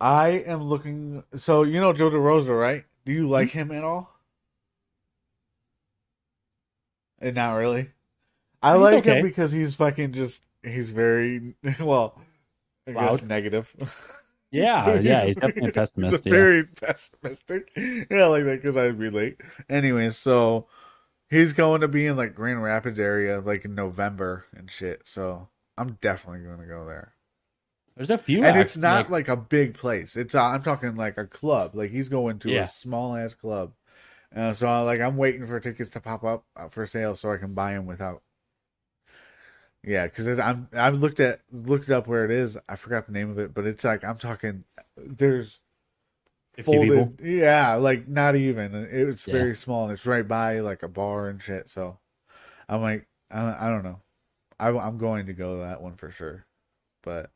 I 0.00 0.28
am 0.46 0.62
looking. 0.64 1.22
So 1.36 1.62
you 1.62 1.78
know 1.78 1.92
Joe 1.92 2.10
DeRosa, 2.10 2.58
right? 2.58 2.84
Do 3.04 3.12
you 3.12 3.28
like 3.28 3.52
hmm? 3.52 3.58
him 3.58 3.72
at 3.72 3.84
all? 3.84 4.10
And 7.20 7.36
not 7.36 7.52
really. 7.52 7.90
I 8.62 8.72
He's 8.72 8.82
like 8.82 8.94
okay. 8.94 9.18
him 9.18 9.22
because 9.22 9.52
he's 9.52 9.74
fucking 9.74 10.12
just. 10.12 10.42
He's 10.62 10.90
very 10.90 11.54
well. 11.80 12.20
I 12.86 12.92
guess 12.92 13.22
negative. 13.22 13.74
Yeah, 14.52 15.00
yeah, 15.00 15.24
he's 15.24 15.36
definitely 15.40 15.70
a 15.70 15.72
pessimist. 15.72 16.12
He's 16.12 16.26
a 16.26 16.28
yeah. 16.28 16.42
very 16.42 16.64
pessimistic. 16.64 17.72
Yeah, 17.74 18.24
I 18.24 18.26
like 18.26 18.44
that 18.44 18.60
because 18.60 18.76
I 18.76 18.88
relate. 18.88 19.40
Anyway, 19.70 20.10
so 20.10 20.66
he's 21.32 21.52
going 21.52 21.80
to 21.80 21.88
be 21.88 22.06
in 22.06 22.16
like 22.16 22.34
Grand 22.34 22.62
Rapids 22.62 23.00
area 23.00 23.40
like 23.40 23.64
in 23.64 23.74
November 23.74 24.44
and 24.54 24.70
shit. 24.70 25.02
So 25.06 25.48
I'm 25.76 25.98
definitely 26.00 26.46
going 26.46 26.60
to 26.60 26.66
go 26.66 26.86
there. 26.86 27.14
There's 27.96 28.10
a 28.10 28.16
few, 28.18 28.44
and 28.44 28.58
it's 28.58 28.76
not 28.76 29.10
like- 29.10 29.28
like 29.28 29.28
a 29.28 29.36
big 29.40 29.74
place. 29.74 30.16
It's 30.16 30.34
uh, 30.34 30.42
I'm 30.42 30.62
talking 30.62 30.94
like 30.94 31.18
a 31.18 31.26
club. 31.26 31.74
Like 31.74 31.90
he's 31.90 32.08
going 32.08 32.38
to 32.40 32.50
Yeah. 32.50 32.64
a 32.64 32.68
small 32.68 33.16
ass 33.16 33.34
club. 33.34 33.72
Uh, 34.34 34.52
so 34.54 34.66
I, 34.66 34.80
like 34.80 35.00
I'm 35.00 35.16
waiting 35.18 35.46
for 35.46 35.60
tickets 35.60 35.90
to 35.90 36.00
pop 36.00 36.24
up 36.24 36.44
uh, 36.56 36.68
for 36.68 36.86
sale 36.86 37.14
so 37.14 37.30
I 37.32 37.36
can 37.36 37.52
buy 37.52 37.74
them 37.74 37.84
without. 37.86 38.22
Yeah, 39.84 40.04
because 40.06 40.38
I'm 40.38 40.68
I've 40.72 40.94
looked 40.94 41.20
at 41.20 41.40
looked 41.52 41.90
up 41.90 42.06
where 42.06 42.24
it 42.24 42.30
is. 42.30 42.56
I 42.68 42.76
forgot 42.76 43.06
the 43.06 43.12
name 43.12 43.30
of 43.30 43.38
it, 43.38 43.52
but 43.52 43.66
it's 43.66 43.84
like 43.84 44.04
I'm 44.04 44.16
talking. 44.16 44.64
There's 44.96 45.60
50 45.60 45.60
people. 45.60 45.71
Folded, 46.60 47.20
yeah, 47.22 47.74
like 47.74 48.08
not 48.08 48.36
even. 48.36 48.74
It's 48.90 49.26
Yeah. 49.26 49.32
very 49.34 49.56
small 49.56 49.84
and 49.84 49.92
it's 49.92 50.06
right 50.06 50.26
by 50.26 50.60
like 50.60 50.82
a 50.82 50.88
bar 50.88 51.28
and 51.28 51.40
shit. 51.42 51.68
So 51.68 51.98
I'm 52.68 52.82
like, 52.82 53.06
I, 53.30 53.66
I 53.66 53.70
don't 53.70 53.84
know. 53.84 54.00
I, 54.60 54.68
I'm 54.68 54.98
going 54.98 55.26
to 55.26 55.32
go 55.32 55.56
to 55.56 55.62
that 55.62 55.80
one 55.82 55.94
for 55.96 56.10
sure, 56.10 56.46
but 57.02 57.30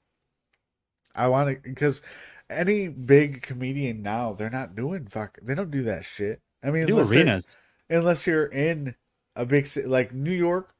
I 1.15 1.29
want 1.29 1.49
to 1.63 1.69
because 1.69 2.03
any 2.51 2.89
big 2.89 3.43
comedian 3.43 4.03
now 4.03 4.33
they're 4.35 4.51
not 4.51 4.77
doing 4.77 5.07
fuck. 5.07 5.39
They 5.43 5.55
don't 5.55 5.71
do 5.71 5.83
that 5.85 6.05
shit. 6.05 6.41
I 6.63 6.71
mean, 6.71 6.87
do 6.87 7.03
they're- 7.03 7.19
arenas. 7.19 7.57
unless 7.89 8.27
you're 8.27 8.47
in 8.47 8.95
a 9.35 9.45
big 9.47 9.67
city 9.69 9.87
like 9.89 10.13
New 10.13 10.33
York. 10.33 10.73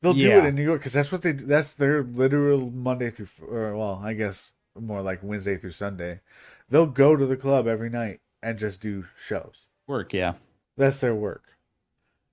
They'll 0.00 0.14
do 0.14 0.30
it 0.38 0.44
in 0.46 0.54
New 0.54 0.62
York 0.62 0.80
because 0.80 0.92
that's 0.92 1.10
what 1.10 1.22
they. 1.22 1.32
That's 1.32 1.72
their 1.72 2.04
literal 2.04 2.70
Monday 2.70 3.10
through, 3.10 3.26
or 3.48 3.76
well, 3.76 4.00
I 4.02 4.12
guess 4.14 4.52
more 4.78 5.02
like 5.02 5.24
Wednesday 5.24 5.56
through 5.56 5.72
Sunday. 5.72 6.20
They'll 6.68 6.86
go 6.86 7.16
to 7.16 7.26
the 7.26 7.36
club 7.36 7.66
every 7.66 7.90
night 7.90 8.20
and 8.42 8.58
just 8.58 8.80
do 8.80 9.04
shows. 9.18 9.66
Work, 9.86 10.12
yeah. 10.12 10.34
That's 10.76 10.98
their 10.98 11.14
work. 11.14 11.44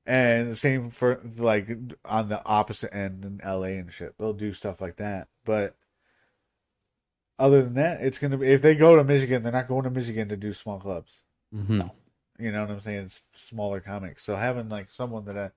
And 0.05 0.51
the 0.51 0.55
same 0.55 0.91
for 0.91 1.19
like 1.37 1.67
on 2.03 2.29
the 2.29 2.45
opposite 2.45 2.93
end 2.95 3.25
in 3.25 3.41
LA 3.43 3.79
and 3.79 3.91
shit. 3.91 4.15
They'll 4.17 4.33
do 4.33 4.53
stuff 4.53 4.79
like 4.81 4.97
that. 4.97 5.29
But 5.45 5.75
other 7.39 7.63
than 7.63 7.73
that, 7.75 8.01
it's 8.01 8.19
gonna 8.19 8.37
be 8.37 8.47
if 8.47 8.61
they 8.61 8.75
go 8.75 8.95
to 8.95 9.03
Michigan, 9.03 9.41
they're 9.43 9.51
not 9.51 9.67
going 9.67 9.83
to 9.83 9.89
Michigan 9.89 10.29
to 10.29 10.37
do 10.37 10.53
small 10.53 10.79
clubs. 10.79 11.23
Mhm, 11.53 11.69
No. 11.69 11.91
You 12.37 12.51
know 12.51 12.61
what 12.61 12.71
I'm 12.71 12.79
saying? 12.79 13.05
It's 13.05 13.21
smaller 13.33 13.79
comics. 13.79 14.23
So 14.23 14.35
having 14.35 14.69
like 14.69 14.89
someone 14.89 15.25
that 15.25 15.37
I, 15.37 15.51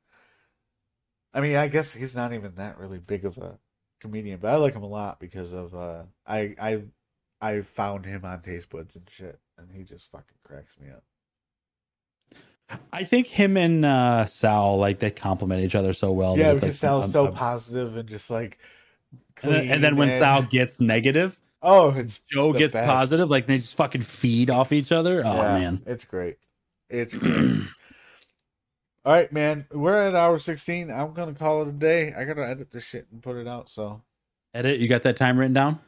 I 1.35 1.41
mean, 1.41 1.57
I 1.57 1.69
guess 1.69 1.93
he's 1.93 2.17
not 2.17 2.33
even 2.33 2.55
that 2.55 2.79
really 2.79 2.99
big 2.99 3.25
of 3.25 3.37
a 3.37 3.59
comedian, 4.01 4.39
but 4.41 4.53
I 4.53 4.57
like 4.57 4.75
him 4.75 4.83
a 4.83 4.89
lot 4.89 5.21
because 5.21 5.53
of 5.53 5.75
uh, 5.75 6.05
I 6.27 6.55
I 6.61 6.83
I 7.41 7.61
found 7.61 8.05
him 8.05 8.25
on 8.25 8.41
Taste 8.41 8.71
Buds 8.71 8.97
and 8.97 9.09
shit, 9.09 9.39
and 9.57 9.69
he 9.73 9.85
just 9.85 10.11
fucking 10.11 10.39
cracks 10.43 10.77
me 10.81 10.91
up. 10.91 11.03
I 12.93 13.05
think 13.05 13.27
him 13.27 13.57
and 13.57 13.85
uh, 13.85 14.27
Sal 14.27 14.77
like 14.79 14.99
they 14.99 15.11
complement 15.11 15.65
each 15.65 15.75
other 15.75 15.93
so 15.93 16.13
well. 16.13 16.37
yeah, 16.37 16.53
because 16.53 16.63
like, 16.63 16.73
Sal's 16.73 17.05
um, 17.07 17.11
so 17.11 17.27
um, 17.29 17.35
positive 17.35 17.97
and 17.97 18.09
just 18.09 18.31
like. 18.31 18.59
and 19.43 19.53
then, 19.53 19.71
and 19.71 19.85
then 19.85 19.97
when 19.97 20.09
clean 20.09 20.21
Sal 20.21 20.43
gets 20.43 20.81
negative, 20.81 21.39
oh, 21.63 21.91
it's 21.91 22.21
Joe 22.31 22.53
gets 22.53 22.75
best. 22.75 22.87
positive. 22.87 23.31
Like 23.31 23.47
they 23.47 23.59
just 23.59 23.77
fucking 23.77 24.03
feed 24.03 24.51
off 24.51 24.73
each 24.73 24.93
other. 24.93 25.23
Oh 25.25 25.35
Yeah, 25.35 25.59
man, 25.59 25.83
it's 25.87 26.05
great. 26.05 26.39
It's 26.91 27.15
great. 27.15 27.63
All 29.05 29.15
right, 29.15 29.33
man. 29.33 29.67
We're 29.73 29.97
at 29.97 30.15
hour 30.15 30.39
sixteen. 30.39 30.91
I'm 30.91 31.15
gonna 31.15 31.33
call 31.33 31.63
it 31.63 31.69
a 31.69 31.73
day. 31.73 32.13
I 32.13 32.25
gotta 32.25 32.47
edit 32.47 32.71
this 32.71 32.85
shit 32.85 33.07
and 33.11 33.23
put 33.23 33.37
it 33.37 33.49
out. 33.49 33.71
So 33.71 34.03
edit. 34.53 34.79
You 34.79 34.89
got 34.89 35.03
that 35.05 35.17
time 35.17 35.39
written 35.39 35.55
down? 35.55 35.79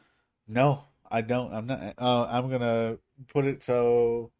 no, 0.47 0.85
I 1.11 1.21
don't. 1.21 1.53
I'm 1.53 1.67
not. 1.67 1.93
Uh, 1.97 2.27
I'm 2.29 2.49
gonna 2.49 2.97
put 3.27 3.45
it 3.45 3.63
so. 3.63 4.31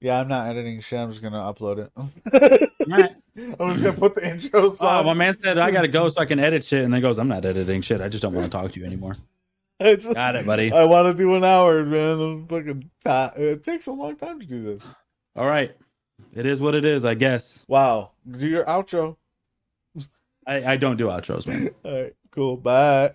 Yeah, 0.00 0.20
I'm 0.20 0.28
not 0.28 0.46
editing 0.48 0.80
shit. 0.80 0.98
I'm 0.98 1.10
just 1.10 1.22
gonna 1.22 1.38
upload 1.38 1.88
it. 1.88 2.70
Right. 2.88 3.16
I'm 3.58 3.72
just 3.72 3.82
gonna 3.82 3.92
put 3.94 4.14
the 4.14 4.20
intros 4.20 4.78
Oh, 4.80 4.86
on. 4.86 5.06
my 5.06 5.14
man 5.14 5.34
said 5.42 5.58
I 5.58 5.72
gotta 5.72 5.88
go 5.88 6.08
so 6.08 6.20
I 6.20 6.24
can 6.24 6.38
edit 6.38 6.62
shit, 6.62 6.84
and 6.84 6.94
then 6.94 7.00
goes, 7.02 7.18
"I'm 7.18 7.26
not 7.26 7.44
editing 7.44 7.80
shit. 7.82 8.00
I 8.00 8.08
just 8.08 8.22
don't 8.22 8.32
want 8.32 8.44
to 8.44 8.50
talk 8.50 8.70
to 8.72 8.80
you 8.80 8.86
anymore." 8.86 9.16
It's- 9.80 10.10
Got 10.10 10.36
it, 10.36 10.46
buddy. 10.46 10.72
I 10.72 10.84
want 10.84 11.14
to 11.14 11.22
do 11.22 11.34
an 11.34 11.42
hour, 11.44 11.84
man. 11.84 12.20
I'm 12.20 12.46
fucking. 12.46 12.90
ti- 13.04 13.42
It 13.42 13.62
takes 13.64 13.86
a 13.88 13.92
long 13.92 14.16
time 14.16 14.38
to 14.40 14.46
do 14.46 14.62
this. 14.62 14.94
All 15.34 15.46
right, 15.46 15.76
it 16.32 16.46
is 16.46 16.60
what 16.60 16.74
it 16.76 16.84
is. 16.84 17.04
I 17.04 17.14
guess 17.14 17.64
Wow. 17.68 18.12
Do 18.30 18.46
your 18.46 18.64
outro. 18.64 19.16
I, 20.46 20.72
I 20.72 20.76
don't 20.76 20.96
do 20.96 21.06
outros, 21.08 21.46
man. 21.46 21.70
All 21.84 22.02
right. 22.02 22.14
Cool. 22.30 22.56
Bye. 22.56 23.12